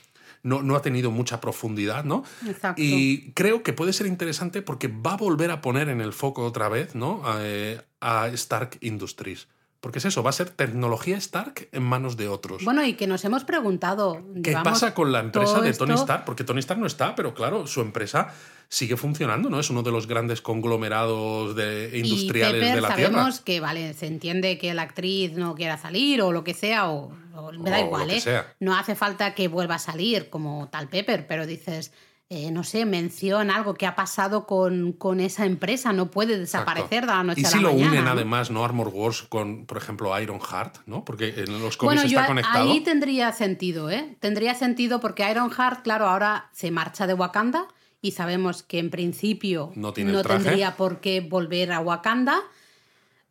No, 0.43 0.61
no 0.61 0.75
ha 0.75 0.81
tenido 0.81 1.11
mucha 1.11 1.41
profundidad, 1.41 2.03
¿no? 2.05 2.23
Exacto. 2.47 2.81
Y 2.81 3.31
creo 3.33 3.63
que 3.63 3.73
puede 3.73 3.91
ser 3.93 4.07
interesante 4.07 4.61
porque 4.61 4.87
va 4.87 5.13
a 5.13 5.17
volver 5.17 5.51
a 5.51 5.61
poner 5.61 5.89
en 5.89 5.99
el 6.01 6.13
foco 6.13 6.45
otra 6.45 6.69
vez, 6.69 6.95
¿no? 6.95 7.21
A, 7.25 7.39
eh, 7.41 7.81
a 7.99 8.27
Stark 8.29 8.77
Industries. 8.81 9.47
Porque 9.79 9.99
es 9.99 10.05
eso, 10.05 10.23
va 10.23 10.31
a 10.31 10.33
ser 10.33 10.49
tecnología 10.49 11.17
Stark 11.17 11.69
en 11.71 11.83
manos 11.83 12.17
de 12.17 12.27
otros. 12.27 12.63
Bueno, 12.65 12.83
y 12.83 12.93
que 12.93 13.05
nos 13.05 13.23
hemos 13.25 13.43
preguntado. 13.43 14.23
¿Qué 14.43 14.53
pasa 14.63 14.93
con 14.95 15.11
la 15.11 15.19
empresa 15.19 15.61
de 15.61 15.71
Tony 15.73 15.91
esto- 15.91 16.01
Stark? 16.03 16.25
Porque 16.25 16.43
Tony 16.43 16.59
Stark 16.59 16.79
no 16.79 16.87
está, 16.87 17.15
pero 17.15 17.35
claro, 17.35 17.67
su 17.67 17.81
empresa 17.81 18.33
sigue 18.69 18.97
funcionando, 18.97 19.49
¿no? 19.51 19.59
Es 19.59 19.69
uno 19.69 19.83
de 19.83 19.91
los 19.91 20.07
grandes 20.07 20.41
conglomerados 20.41 21.55
de, 21.55 21.91
industriales 21.93 22.57
y 22.57 22.59
Pepper 22.59 22.75
de 22.75 22.81
la 22.81 22.87
sabemos 22.87 23.43
Tierra. 23.43 23.45
que, 23.45 23.59
vale, 23.59 23.93
se 23.93 24.07
entiende 24.07 24.57
que 24.57 24.73
la 24.73 24.81
actriz 24.81 25.33
no 25.33 25.53
quiera 25.55 25.77
salir 25.77 26.21
o 26.23 26.31
lo 26.31 26.43
que 26.43 26.53
sea, 26.55 26.89
o, 26.89 27.11
o 27.37 27.51
me 27.53 27.69
da 27.69 27.79
O 27.79 27.85
igual, 27.85 28.09
¿eh? 28.11 28.19
sea. 28.21 28.53
No 28.59 28.75
hace 28.75 28.95
falta 28.95 29.33
que 29.35 29.47
vuelva 29.47 29.75
a 29.75 29.79
salir 29.79 30.29
como 30.29 30.67
tal 30.69 30.87
Pepper, 30.89 31.27
pero 31.27 31.45
dices, 31.45 31.91
eh, 32.29 32.51
no 32.51 32.63
sé, 32.65 32.85
menciona 32.85 33.55
algo 33.55 33.73
que 33.75 33.85
ha 33.85 33.95
pasado 33.95 34.45
con, 34.45 34.91
con 34.91 35.21
esa 35.21 35.45
empresa, 35.45 35.93
no 35.93 36.11
puede 36.11 36.37
desaparecer 36.37 37.01
de 37.05 37.07
la 37.13 37.23
noche 37.23 37.41
y 37.41 37.45
a 37.45 37.49
si 37.49 37.55
la 37.55 37.61
lo 37.63 37.69
mañana. 37.73 37.91
unen 37.91 38.03
¿no? 38.05 38.11
además, 38.11 38.51
¿no? 38.51 38.65
Armor 38.65 38.89
Wars 38.89 39.23
con, 39.23 39.65
por 39.65 39.77
ejemplo, 39.77 40.19
Iron 40.19 40.41
Heart, 40.41 40.79
¿no? 40.87 41.05
Porque 41.05 41.29
en 41.37 41.51
los 41.61 41.77
cómics 41.77 42.01
Bueno, 42.01 42.01
está 42.01 42.23
a- 42.23 42.27
conectado. 42.27 42.69
ahí 42.69 42.81
tendría 42.81 43.31
sentido, 43.31 43.89
¿eh? 43.89 44.17
Tendría 44.19 44.55
sentido 44.55 44.99
porque 44.99 45.29
Ironheart, 45.31 45.83
claro, 45.83 46.07
ahora 46.09 46.49
se 46.51 46.69
marcha 46.69 47.07
de 47.07 47.13
Wakanda 47.13 47.65
y 48.01 48.11
sabemos 48.11 48.61
que 48.61 48.79
en 48.79 48.89
principio 48.89 49.71
No 49.75 49.93
tendría 49.93 50.75
por 50.75 50.99
qué 50.99 51.21
volver 51.21 51.71
a 51.71 51.79
Wakanda. 51.79 52.39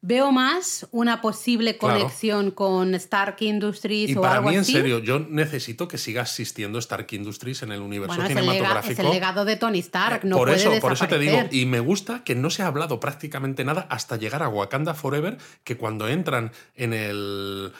Veo 0.08 0.30
más 0.30 0.86
una 0.92 1.20
posible 1.20 1.78
Claro. 1.78 1.98
conexión 1.98 2.52
con 2.52 2.94
Stark 2.94 3.38
Industries 3.40 4.10
Y 4.10 4.16
o 4.16 4.20
para 4.20 4.36
algo 4.36 4.50
mí, 4.50 4.54
en 4.54 4.64
serio, 4.64 5.00
yo 5.00 5.18
necesito 5.18 5.88
que 5.88 5.98
siga 5.98 6.22
existiendo 6.22 6.78
Stark 6.78 7.08
Industries 7.10 7.64
en 7.64 7.72
el 7.72 7.80
universo 7.80 8.14
bueno, 8.14 8.22
es 8.22 8.30
el, 8.30 8.38
cinematográfico. 8.38 8.92
es 8.92 8.98
el 9.00 9.10
legado 9.10 9.44
de 9.44 9.56
Tony 9.56 9.80
Stark, 9.80 10.24
no 10.24 10.36
por 10.36 10.46
puede 10.46 10.60
eso, 10.60 10.80
por 10.80 10.92
eso 10.92 11.08
te 11.08 11.18
digo, 11.18 11.40
y 11.50 11.66
me 11.66 11.80
gusta 11.80 12.22
que 12.22 12.36
no 12.36 12.50
se 12.50 12.62
ha 12.62 12.68
hablado 12.68 13.00
prácticamente 13.00 13.64
nada 13.64 13.88
hasta 13.90 14.16
llegar 14.16 14.44
a 14.44 14.48
Wakanda 14.48 14.94
Forever, 14.94 15.38
que 15.64 15.76
cuando 15.76 16.06
entran 16.06 16.52
en 16.76 16.92
el 16.92 17.72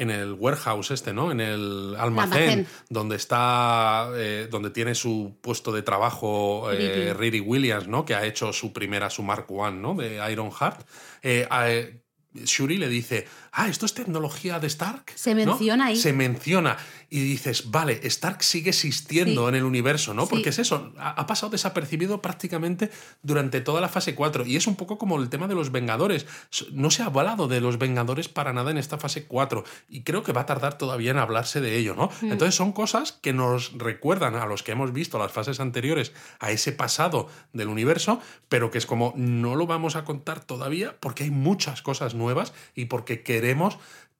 en 0.00 0.10
el 0.10 0.32
warehouse 0.32 0.90
este, 0.92 1.12
¿no? 1.12 1.30
En 1.30 1.40
el 1.40 1.94
almacén, 1.98 2.42
Almacén. 2.50 2.66
donde 2.88 3.16
está, 3.16 4.08
eh, 4.16 4.48
donde 4.50 4.70
tiene 4.70 4.94
su 4.94 5.36
puesto 5.40 5.70
de 5.72 5.82
trabajo 5.82 6.70
eh, 6.72 7.12
Riri. 7.14 7.40
Williams, 7.40 7.86
¿no? 7.86 8.04
Que 8.04 8.14
ha 8.14 8.24
hecho 8.24 8.52
su 8.52 8.72
primera, 8.72 9.10
su 9.10 9.22
Mark 9.22 9.46
One, 9.50 9.78
¿no? 9.78 9.94
De 9.94 10.20
Iron 10.32 10.50
Heart. 10.50 10.86
Eh, 11.22 11.46
a- 11.50 11.70
eh, 11.70 12.00
Shuri 12.32 12.78
le 12.78 12.88
dice, 12.88 13.26
ah, 13.52 13.68
esto 13.68 13.86
es 13.86 13.94
tecnología 13.94 14.58
de 14.60 14.66
Stark. 14.66 15.12
Se 15.14 15.34
¿no? 15.34 15.52
menciona 15.52 15.86
ahí. 15.86 15.96
Se 15.96 16.12
menciona. 16.12 16.76
Y 17.08 17.20
dices, 17.20 17.70
vale, 17.70 18.00
Stark 18.04 18.42
sigue 18.42 18.70
existiendo 18.70 19.42
Sí. 19.44 19.48
en 19.48 19.54
el 19.56 19.64
universo, 19.64 20.14
¿no? 20.14 20.22
Sí. 20.24 20.28
Porque 20.30 20.50
es 20.50 20.58
eso, 20.58 20.92
ha, 20.98 21.10
ha 21.10 21.26
pasado 21.26 21.50
desapercibido 21.50 22.22
prácticamente 22.22 22.90
durante 23.22 23.60
toda 23.60 23.80
la 23.80 23.88
fase 23.88 24.14
4. 24.14 24.46
Y 24.46 24.56
es 24.56 24.66
un 24.66 24.76
poco 24.76 24.98
como 24.98 25.20
el 25.20 25.28
tema 25.28 25.48
de 25.48 25.54
los 25.54 25.72
Vengadores. 25.72 26.26
No 26.72 26.90
se 26.90 27.02
ha 27.02 27.06
hablado 27.06 27.48
de 27.48 27.60
los 27.60 27.78
Vengadores 27.78 28.28
para 28.28 28.52
nada 28.52 28.70
en 28.70 28.78
esta 28.78 28.98
fase 28.98 29.24
4. 29.26 29.64
Y 29.88 30.02
creo 30.02 30.22
que 30.22 30.32
va 30.32 30.42
a 30.42 30.46
tardar 30.46 30.78
todavía 30.78 31.10
en 31.10 31.18
hablarse 31.18 31.60
de 31.60 31.76
ello, 31.76 31.94
¿no? 31.96 32.10
Mm. 32.20 32.32
Entonces 32.32 32.54
son 32.54 32.72
cosas 32.72 33.12
que 33.12 33.32
nos 33.32 33.72
recuerdan 33.76 34.36
a 34.36 34.46
los 34.46 34.62
que 34.62 34.72
hemos 34.72 34.92
visto 34.92 35.18
las 35.18 35.32
fases 35.32 35.60
anteriores 35.60 36.12
a 36.38 36.50
ese 36.52 36.72
pasado 36.72 37.28
del 37.52 37.68
universo, 37.68 38.20
pero 38.48 38.70
que 38.70 38.78
es 38.78 38.86
como 38.86 39.12
no 39.16 39.56
lo 39.56 39.66
vamos 39.66 39.96
a 39.96 40.04
contar 40.04 40.44
todavía 40.44 40.96
porque 41.00 41.24
hay 41.24 41.30
muchas 41.30 41.82
cosas 41.82 42.14
nuevas 42.14 42.52
y 42.74 42.86
porque 42.86 43.22
queremos 43.40 43.78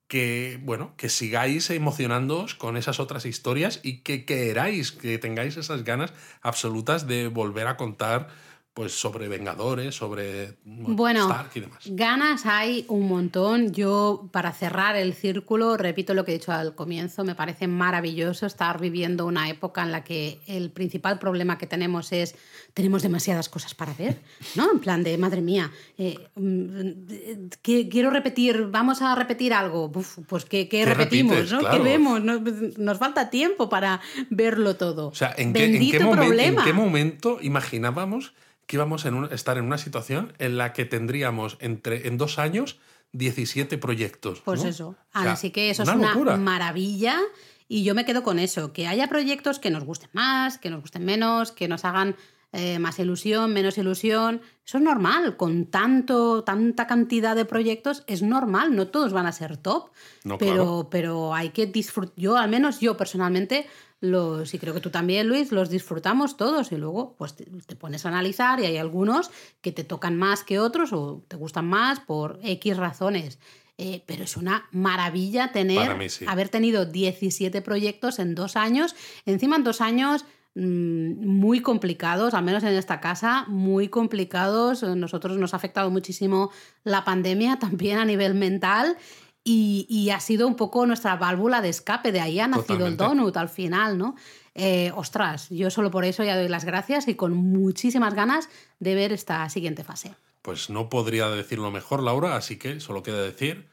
que, 0.08 0.58
bueno, 0.62 0.94
que 0.96 1.10
sigáis 1.10 1.68
emocionándoos 1.68 2.54
con 2.54 2.78
esas 2.78 3.00
otras 3.00 3.26
historias 3.26 3.80
y 3.82 3.98
que 3.98 4.24
queráis, 4.24 4.92
que 4.92 5.18
tengáis 5.18 5.58
esas 5.58 5.84
ganas 5.84 6.14
absolutas 6.40 7.06
de 7.06 7.28
volver 7.28 7.66
a 7.66 7.76
contar 7.76 8.28
pues 8.72 8.92
sobre 8.92 9.26
Vengadores, 9.28 9.96
sobre 9.96 10.56
Bueno, 10.64 11.22
Stark 11.22 11.50
y 11.56 11.60
demás. 11.60 11.82
ganas 11.86 12.46
hay 12.46 12.84
un 12.88 13.08
montón. 13.08 13.72
Yo, 13.72 14.28
para 14.32 14.52
cerrar 14.52 14.94
el 14.96 15.12
círculo, 15.14 15.76
repito 15.76 16.14
lo 16.14 16.24
que 16.24 16.30
he 16.32 16.38
dicho 16.38 16.52
al 16.52 16.74
comienzo, 16.76 17.24
me 17.24 17.34
parece 17.34 17.66
maravilloso 17.66 18.46
estar 18.46 18.80
viviendo 18.80 19.26
una 19.26 19.48
época 19.50 19.82
en 19.82 19.90
la 19.90 20.04
que 20.04 20.38
el 20.46 20.70
principal 20.70 21.18
problema 21.18 21.58
que 21.58 21.66
tenemos 21.66 22.12
es 22.12 22.36
tenemos 22.72 23.02
demasiadas 23.02 23.48
cosas 23.48 23.74
para 23.74 23.92
ver, 23.94 24.20
¿no? 24.54 24.70
En 24.70 24.78
plan 24.78 25.02
de, 25.02 25.18
madre 25.18 25.40
mía, 25.40 25.72
eh, 25.98 26.16
mm, 26.36 27.48
que- 27.62 27.88
quiero 27.88 28.10
repetir, 28.10 28.68
vamos 28.70 29.02
a 29.02 29.14
repetir 29.16 29.52
algo. 29.52 29.90
Uf, 29.92 30.18
pues 30.28 30.44
¿qué, 30.44 30.68
qué 30.68 30.84
¿Qué 30.84 30.94
repetimos? 30.94 31.34
repites? 31.36 31.52
¿no? 31.60 31.68
¿Qué 31.70 31.78
vemos? 31.80 32.22
No, 32.22 32.40
nos 32.78 32.98
falta 32.98 33.30
tiempo 33.30 33.68
para 33.68 34.00
verlo 34.30 34.76
todo. 34.76 35.08
O 35.08 35.14
sea, 35.14 35.34
¿en 35.36 35.52
qué, 35.52 35.64
en 35.64 35.72
Bendito 35.72 35.98
qué 35.98 36.04
momen- 36.04 36.14
problema. 36.26 36.60
en 36.62 36.66
qué 36.66 36.72
momento 36.72 37.38
imaginábamos 37.42 38.32
que 38.70 38.76
íbamos 38.76 39.04
a 39.04 39.34
estar 39.34 39.58
en 39.58 39.64
una 39.64 39.78
situación 39.78 40.32
en 40.38 40.56
la 40.56 40.72
que 40.72 40.84
tendríamos 40.84 41.56
entre, 41.58 42.06
en 42.06 42.16
dos 42.16 42.38
años 42.38 42.78
17 43.10 43.78
proyectos? 43.78 44.42
Pues 44.44 44.62
¿no? 44.62 44.68
eso. 44.68 44.88
O 45.12 45.20
sea, 45.20 45.32
Así 45.32 45.50
que 45.50 45.70
eso 45.70 45.82
una 45.82 45.92
es 45.92 45.98
una 45.98 46.12
locura. 46.12 46.36
maravilla. 46.36 47.18
Y 47.66 47.82
yo 47.82 47.96
me 47.96 48.04
quedo 48.04 48.22
con 48.22 48.38
eso, 48.38 48.72
que 48.72 48.86
haya 48.86 49.08
proyectos 49.08 49.58
que 49.58 49.70
nos 49.70 49.82
gusten 49.82 50.10
más, 50.12 50.58
que 50.58 50.70
nos 50.70 50.82
gusten 50.82 51.04
menos, 51.04 51.50
que 51.50 51.66
nos 51.66 51.84
hagan 51.84 52.14
eh, 52.52 52.78
más 52.78 53.00
ilusión, 53.00 53.52
menos 53.52 53.76
ilusión. 53.76 54.40
Eso 54.64 54.78
es 54.78 54.84
normal. 54.84 55.36
Con 55.36 55.66
tanto, 55.66 56.44
tanta 56.44 56.86
cantidad 56.86 57.34
de 57.34 57.46
proyectos 57.46 58.04
es 58.06 58.22
normal. 58.22 58.76
No 58.76 58.86
todos 58.86 59.12
van 59.12 59.26
a 59.26 59.32
ser 59.32 59.56
top. 59.56 59.90
No, 60.22 60.38
pero, 60.38 60.54
claro. 60.54 60.88
pero 60.92 61.34
hay 61.34 61.50
que 61.50 61.66
disfrutar. 61.66 62.14
Yo, 62.16 62.36
al 62.36 62.50
menos 62.50 62.78
yo 62.78 62.96
personalmente, 62.96 63.66
los, 64.00 64.54
y 64.54 64.58
creo 64.58 64.72
que 64.72 64.80
tú 64.80 64.90
también, 64.90 65.28
Luis, 65.28 65.52
los 65.52 65.68
disfrutamos 65.68 66.36
todos. 66.36 66.72
Y 66.72 66.76
luego, 66.76 67.14
pues 67.18 67.36
te, 67.36 67.44
te 67.44 67.76
pones 67.76 68.06
a 68.06 68.08
analizar 68.08 68.58
y 68.60 68.66
hay 68.66 68.78
algunos 68.78 69.30
que 69.60 69.72
te 69.72 69.84
tocan 69.84 70.16
más 70.16 70.42
que 70.42 70.58
otros 70.58 70.92
o 70.92 71.22
te 71.28 71.36
gustan 71.36 71.66
más 71.66 72.00
por 72.00 72.38
X 72.42 72.76
razones. 72.76 73.38
Eh, 73.82 74.02
pero 74.04 74.24
es 74.24 74.36
una 74.36 74.68
maravilla 74.72 75.52
tener, 75.52 75.96
mí 75.96 76.10
sí. 76.10 76.26
haber 76.28 76.50
tenido 76.50 76.84
17 76.84 77.62
proyectos 77.62 78.18
en 78.18 78.34
dos 78.34 78.56
años. 78.56 78.94
Encima 79.24 79.56
en 79.56 79.64
dos 79.64 79.80
años 79.80 80.26
mm, 80.54 81.26
muy 81.26 81.60
complicados, 81.60 82.34
al 82.34 82.44
menos 82.44 82.62
en 82.62 82.74
esta 82.74 83.00
casa, 83.00 83.46
muy 83.48 83.88
complicados. 83.88 84.82
Nosotros 84.82 85.38
nos 85.38 85.54
ha 85.54 85.56
afectado 85.56 85.90
muchísimo 85.90 86.50
la 86.84 87.04
pandemia, 87.04 87.58
también 87.60 87.98
a 87.98 88.04
nivel 88.04 88.34
mental. 88.34 88.98
Y, 89.42 89.86
y 89.88 90.10
ha 90.10 90.20
sido 90.20 90.46
un 90.46 90.54
poco 90.54 90.84
nuestra 90.84 91.16
válvula 91.16 91.62
de 91.62 91.70
escape, 91.70 92.12
de 92.12 92.20
ahí 92.20 92.40
ha 92.40 92.46
nacido 92.46 92.86
el 92.86 92.96
donut 92.96 93.36
al 93.38 93.48
final, 93.48 93.96
¿no? 93.96 94.14
Eh, 94.54 94.92
ostras, 94.94 95.48
yo 95.48 95.70
solo 95.70 95.90
por 95.90 96.04
eso 96.04 96.24
ya 96.24 96.36
doy 96.36 96.48
las 96.48 96.64
gracias 96.64 97.08
y 97.08 97.14
con 97.14 97.34
muchísimas 97.34 98.14
ganas 98.14 98.48
de 98.78 98.94
ver 98.94 99.12
esta 99.12 99.48
siguiente 99.48 99.84
fase. 99.84 100.14
Pues 100.42 100.70
no 100.70 100.88
podría 100.88 101.28
decirlo 101.28 101.70
mejor, 101.70 102.02
Laura, 102.02 102.36
así 102.36 102.58
que 102.58 102.80
solo 102.80 103.02
queda 103.02 103.22
decir. 103.22 103.68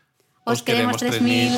Os, 0.46 0.64
queremos 0.64 0.98
3000. 0.98 1.52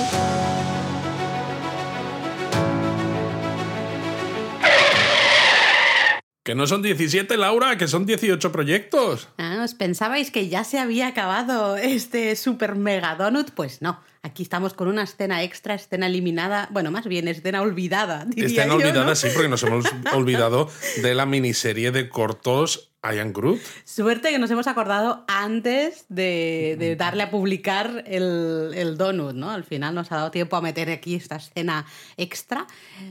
Que 6.50 6.56
no 6.56 6.66
son 6.66 6.82
17, 6.82 7.38
Laura, 7.38 7.78
que 7.78 7.88
son 7.88 8.08
18 8.08 8.52
proyectos. 8.52 9.28
Ah, 9.38 9.62
¿Os 9.64 9.76
pensabais 9.76 10.32
que 10.32 10.50
ya 10.50 10.64
se 10.64 10.80
había 10.80 11.06
acabado 11.06 11.78
este 11.78 12.36
super 12.36 12.74
mega 12.74 13.14
donut? 13.14 13.52
Pues 13.52 13.84
no. 13.84 14.00
Aquí 14.24 14.42
estamos 14.42 14.74
con 14.74 14.88
una 14.88 15.04
escena 15.04 15.44
extra, 15.44 15.76
escena 15.76 16.08
eliminada, 16.08 16.68
bueno, 16.72 16.90
más 16.90 17.06
bien 17.06 17.28
escena 17.28 17.62
olvidada. 17.62 18.26
Diría 18.26 18.48
Escena 18.48 18.66
yo, 18.66 18.76
olvidada, 18.78 19.06
¿no? 19.06 19.16
sí, 19.16 19.28
porque 19.32 19.48
nos 19.48 19.62
hemos 19.62 19.86
olvidado 20.12 20.72
de 21.04 21.14
la 21.14 21.28
miniserie 21.28 21.92
de 21.92 22.10
cortos 22.10 22.90
I 23.04 23.20
Am 23.20 23.32
Groot. 23.32 23.62
Suerte 23.86 24.32
que 24.32 24.40
nos 24.40 24.50
hemos 24.50 24.66
acordado 24.66 25.26
antes 25.28 26.06
de, 26.10 26.78
de 26.80 26.96
darle 26.96 27.22
a 27.22 27.30
publicar 27.30 28.04
el, 28.08 28.72
el 28.74 28.98
donut, 28.98 29.36
¿no? 29.36 29.52
Al 29.52 29.64
final 29.64 29.94
nos 29.94 30.12
ha 30.12 30.16
dado 30.16 30.32
tiempo 30.32 30.56
a 30.58 30.62
meter 30.62 30.90
aquí 30.90 31.14
esta 31.14 31.36
escena 31.36 31.86
extra. 32.18 32.66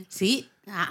Sí, 0.09 0.49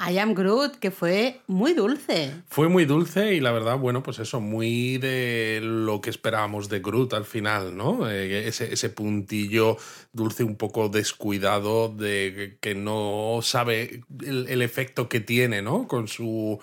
I 0.09 0.18
Am 0.18 0.34
Groot, 0.34 0.76
que 0.76 0.90
fue 0.90 1.40
muy 1.46 1.74
dulce. 1.74 2.32
Fue 2.48 2.68
muy 2.68 2.84
dulce 2.84 3.34
y 3.34 3.40
la 3.40 3.52
verdad, 3.52 3.78
bueno, 3.78 4.02
pues 4.02 4.18
eso, 4.18 4.40
muy 4.40 4.98
de 4.98 5.60
lo 5.62 6.00
que 6.00 6.10
esperábamos 6.10 6.68
de 6.68 6.80
Groot 6.80 7.14
al 7.14 7.24
final, 7.24 7.76
¿no? 7.76 8.10
Eh, 8.10 8.48
ese, 8.48 8.72
ese 8.72 8.90
puntillo 8.90 9.76
dulce 10.12 10.44
un 10.44 10.56
pogo 10.56 10.88
descuidado 10.88 11.88
de 11.88 12.59
que 12.60 12.74
no 12.74 13.40
sabe 13.42 14.02
el 14.24 14.62
efecto 14.62 15.09
que 15.09 15.20
tiene, 15.20 15.62
¿no? 15.62 15.86
Con 15.86 16.09
su 16.09 16.60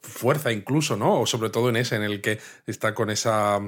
fuerza 0.00 0.52
incluso, 0.52 0.96
¿no? 0.96 1.20
O 1.20 1.26
sobre 1.26 1.50
todo 1.50 1.68
en 1.68 1.76
ese, 1.76 1.96
en 1.96 2.02
el 2.02 2.20
que 2.20 2.38
está 2.66 2.94
con 2.94 3.10
esa... 3.10 3.60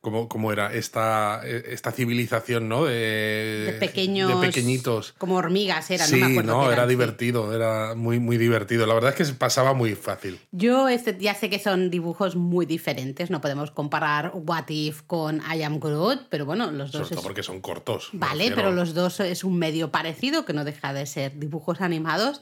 ¿Cómo, 0.00 0.30
cómo 0.30 0.50
era? 0.50 0.72
Esta, 0.72 1.42
esta 1.46 1.92
civilización, 1.92 2.70
¿no? 2.70 2.86
De, 2.86 3.64
De 3.66 3.72
pequeños. 3.78 4.40
De 4.40 4.46
pequeñitos. 4.46 5.12
Como 5.18 5.36
hormigas 5.36 5.90
era, 5.90 6.06
sí, 6.06 6.18
no 6.18 6.26
me 6.26 6.32
acuerdo. 6.32 6.52
no, 6.52 6.64
era 6.64 6.72
eran, 6.74 6.88
divertido, 6.88 7.54
era 7.54 7.94
muy, 7.94 8.18
muy 8.18 8.38
divertido. 8.38 8.86
La 8.86 8.94
verdad 8.94 9.10
es 9.10 9.16
que 9.16 9.24
se 9.26 9.34
pasaba 9.34 9.74
muy 9.74 9.94
fácil. 9.94 10.40
Yo 10.52 10.88
este, 10.88 11.18
ya 11.20 11.34
sé 11.34 11.50
que 11.50 11.58
son 11.58 11.90
dibujos 11.90 12.34
muy 12.34 12.64
diferentes, 12.64 13.28
no 13.30 13.42
podemos 13.42 13.70
comparar 13.72 14.32
What 14.34 14.68
If 14.70 15.02
con 15.02 15.42
I 15.54 15.62
Am 15.64 15.78
Groot, 15.80 16.28
pero 16.30 16.46
bueno, 16.46 16.70
los 16.70 16.92
dos 16.92 17.02
Sobre 17.02 17.08
todo 17.10 17.18
es- 17.20 17.24
porque 17.26 17.42
son 17.42 17.60
cortos. 17.60 18.08
Vale, 18.14 18.52
pero 18.54 18.72
los 18.72 18.94
dos 18.94 19.20
es 19.20 19.44
un 19.44 19.58
medio 19.58 19.90
parecido 19.90 20.46
que 20.46 20.54
no 20.54 20.64
deja 20.64 20.94
de 20.94 21.04
ser 21.04 21.38
dibujos 21.38 21.82
animados. 21.82 22.40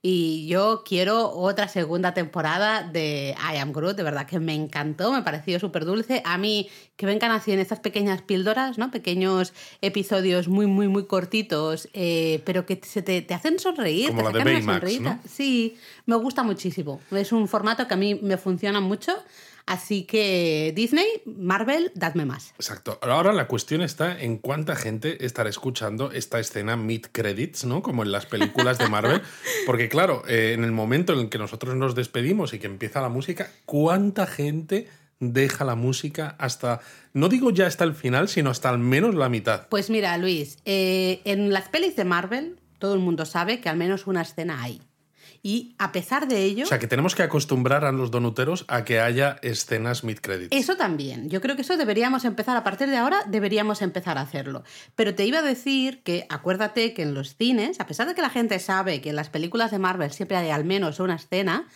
Y 0.00 0.46
yo 0.46 0.84
quiero 0.86 1.30
otra 1.32 1.66
segunda 1.66 2.14
temporada 2.14 2.84
de 2.84 3.34
I 3.52 3.56
Am 3.56 3.72
Groot, 3.72 3.96
de 3.96 4.04
verdad 4.04 4.26
que 4.26 4.38
me 4.38 4.54
encantó, 4.54 5.12
me 5.12 5.22
pareció 5.22 5.58
súper 5.58 5.84
dulce. 5.84 6.22
A 6.24 6.38
mí 6.38 6.68
que 6.96 7.04
vengan 7.04 7.32
así 7.32 7.50
en 7.50 7.58
estas 7.58 7.80
pequeñas 7.80 8.22
píldoras, 8.22 8.78
¿no? 8.78 8.92
Pequeños 8.92 9.52
episodios 9.80 10.46
muy, 10.46 10.66
muy, 10.66 10.86
muy 10.86 11.06
cortitos, 11.06 11.88
eh, 11.94 12.42
pero 12.44 12.64
que 12.64 12.80
se 12.84 13.02
te, 13.02 13.22
te 13.22 13.34
hacen 13.34 13.58
sonreír. 13.58 14.08
Como 14.08 14.18
te 14.18 14.24
la 14.24 14.30
de 14.30 14.38
sacan 14.38 14.62
una 14.64 14.78
Baymax. 14.78 15.00
¿no? 15.00 15.20
Sí, 15.28 15.76
me 16.06 16.14
gusta 16.14 16.44
muchísimo. 16.44 17.00
Es 17.10 17.32
un 17.32 17.48
formato 17.48 17.88
que 17.88 17.94
a 17.94 17.96
mí 17.96 18.14
me 18.14 18.36
funciona 18.36 18.80
mucho. 18.80 19.12
Así 19.68 20.04
que 20.04 20.72
Disney, 20.74 21.06
Marvel, 21.26 21.92
dadme 21.94 22.24
más. 22.24 22.54
Exacto. 22.54 22.98
Ahora 23.02 23.34
la 23.34 23.48
cuestión 23.48 23.82
está 23.82 24.18
en 24.18 24.38
cuánta 24.38 24.74
gente 24.76 25.26
estará 25.26 25.50
escuchando 25.50 26.10
esta 26.10 26.40
escena 26.40 26.78
mid 26.78 27.04
credits, 27.12 27.66
¿no? 27.66 27.82
Como 27.82 28.02
en 28.02 28.10
las 28.10 28.24
películas 28.24 28.78
de 28.78 28.88
Marvel. 28.88 29.20
Porque 29.66 29.90
claro, 29.90 30.22
eh, 30.26 30.54
en 30.54 30.64
el 30.64 30.72
momento 30.72 31.12
en 31.12 31.18
el 31.18 31.28
que 31.28 31.36
nosotros 31.36 31.76
nos 31.76 31.94
despedimos 31.94 32.54
y 32.54 32.58
que 32.58 32.66
empieza 32.66 33.02
la 33.02 33.10
música, 33.10 33.50
¿cuánta 33.66 34.26
gente 34.26 34.88
deja 35.20 35.66
la 35.66 35.74
música 35.74 36.34
hasta, 36.38 36.80
no 37.12 37.28
digo 37.28 37.50
ya 37.50 37.66
hasta 37.66 37.84
el 37.84 37.94
final, 37.94 38.30
sino 38.30 38.48
hasta 38.48 38.70
al 38.70 38.78
menos 38.78 39.14
la 39.14 39.28
mitad? 39.28 39.68
Pues 39.68 39.90
mira, 39.90 40.16
Luis, 40.16 40.56
eh, 40.64 41.20
en 41.26 41.52
las 41.52 41.68
pelis 41.68 41.94
de 41.94 42.06
Marvel 42.06 42.58
todo 42.78 42.94
el 42.94 43.00
mundo 43.00 43.26
sabe 43.26 43.60
que 43.60 43.68
al 43.68 43.76
menos 43.76 44.06
una 44.06 44.22
escena 44.22 44.62
hay. 44.62 44.80
Y 45.50 45.74
a 45.78 45.92
pesar 45.92 46.28
de 46.28 46.42
ello, 46.44 46.64
O 46.64 46.66
sea, 46.66 46.78
que 46.78 46.86
tenemos 46.86 47.14
que 47.14 47.22
acostumbrar 47.22 47.82
a 47.86 47.90
los 47.92 48.10
donuteros 48.10 48.66
a 48.68 48.84
que 48.84 49.00
haya 49.00 49.38
escenas 49.40 50.04
mid 50.04 50.18
credits. 50.18 50.54
eso 50.54 50.76
también. 50.76 51.30
Yo 51.30 51.40
creo 51.40 51.56
que 51.56 51.62
eso 51.62 51.78
deberíamos 51.78 52.26
empezar, 52.26 52.54
a 52.54 52.64
partir 52.64 52.88
de 52.90 52.98
ahora 52.98 53.22
deberíamos 53.26 53.80
empezar 53.80 54.18
a 54.18 54.20
hacerlo. 54.20 54.62
Pero 54.94 55.14
te 55.14 55.24
iba 55.24 55.38
a 55.38 55.42
decir 55.42 56.02
que 56.02 56.26
acuérdate 56.28 56.92
que 56.92 57.00
en 57.00 57.14
los 57.14 57.34
cines, 57.36 57.80
a 57.80 57.86
pesar 57.86 58.06
de 58.06 58.14
que 58.14 58.20
la 58.20 58.28
gente 58.28 58.58
sabe 58.58 59.00
que 59.00 59.08
en 59.08 59.16
las 59.16 59.30
películas 59.30 59.70
de 59.70 59.78
Marvel 59.78 60.10
siempre 60.12 60.36
hay 60.36 60.50
al 60.50 60.66
menos 60.66 61.00
una 61.00 61.14
escena, 61.14 61.66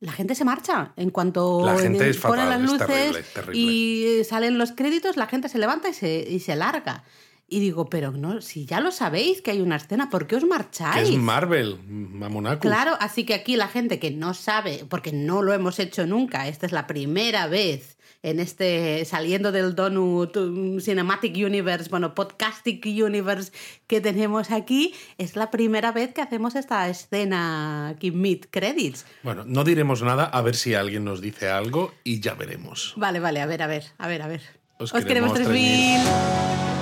la 0.00 0.10
gente 0.10 0.34
se 0.34 0.44
marcha. 0.44 0.92
En 0.96 1.10
cuanto 1.10 1.64
La 1.64 1.78
gente 1.78 2.08
es 2.10 2.16
ponen 2.18 2.46
fatal, 2.46 2.62
las 2.62 2.64
es 2.64 2.72
luces 2.72 2.86
terrible, 2.88 3.22
terrible. 3.32 3.60
y 3.60 4.24
salen 4.24 4.58
los 4.58 4.72
créditos, 4.72 5.16
la 5.16 5.28
gente 5.28 5.48
se 5.48 5.58
levanta 5.58 5.88
y 5.88 5.94
se, 5.94 6.26
y 6.28 6.40
se 6.40 6.56
larga. 6.56 7.04
Y 7.46 7.60
digo, 7.60 7.90
pero 7.90 8.10
no, 8.12 8.40
si 8.40 8.64
ya 8.64 8.80
lo 8.80 8.90
sabéis 8.90 9.42
que 9.42 9.50
hay 9.50 9.60
una 9.60 9.76
escena, 9.76 10.08
¿por 10.08 10.26
qué 10.26 10.36
os 10.36 10.42
Que 10.42 10.48
marcháis? 10.48 11.10
es 11.10 11.16
Marvel, 11.16 11.78
Mamonacus. 11.86 12.60
Claro, 12.60 12.96
así 13.00 13.24
que 13.24 13.34
aquí 13.34 13.56
la 13.56 13.68
gente 13.68 13.98
que 13.98 14.10
no 14.10 14.34
sabe, 14.34 14.86
porque 14.88 15.12
no 15.12 15.42
lo 15.42 15.52
hemos 15.52 15.78
hecho 15.78 16.06
nunca, 16.06 16.48
esta 16.48 16.66
es 16.66 16.72
la 16.72 16.86
primera 16.86 17.46
vez 17.46 17.94
en 18.24 18.40
este 18.40 19.04
saliendo 19.04 19.52
del 19.52 19.74
Donut 19.74 20.34
um, 20.38 20.80
Cinematic 20.80 21.36
Universe, 21.36 21.90
bueno, 21.90 22.14
Podcastic 22.14 22.84
Universe 22.86 23.52
que 23.86 24.00
tenemos 24.00 24.50
aquí, 24.50 24.94
es 25.18 25.36
la 25.36 25.50
primera 25.50 25.92
vez 25.92 26.14
que 26.14 26.22
hacemos 26.22 26.54
esta 26.54 26.88
escena 26.88 27.88
aquí 27.88 28.10
mid 28.10 28.46
credits. 28.50 29.04
Bueno, 29.22 29.44
no 29.46 29.62
diremos 29.62 30.02
nada, 30.02 30.24
a 30.24 30.40
ver 30.40 30.56
si 30.56 30.74
alguien 30.74 31.04
nos 31.04 31.20
dice 31.20 31.50
algo 31.50 31.92
y 32.02 32.20
ya 32.20 32.32
veremos. 32.34 32.94
Vale, 32.96 33.20
vale, 33.20 33.42
a 33.42 33.46
ver, 33.46 33.62
a 33.62 33.66
ver, 33.66 33.84
a 33.98 34.08
ver, 34.08 34.22
a 34.22 34.26
ver. 34.26 34.40
Os 34.78 34.92
Os 34.94 35.04
queremos 35.04 35.34
queremos 35.34 35.52
3000. 35.52 36.73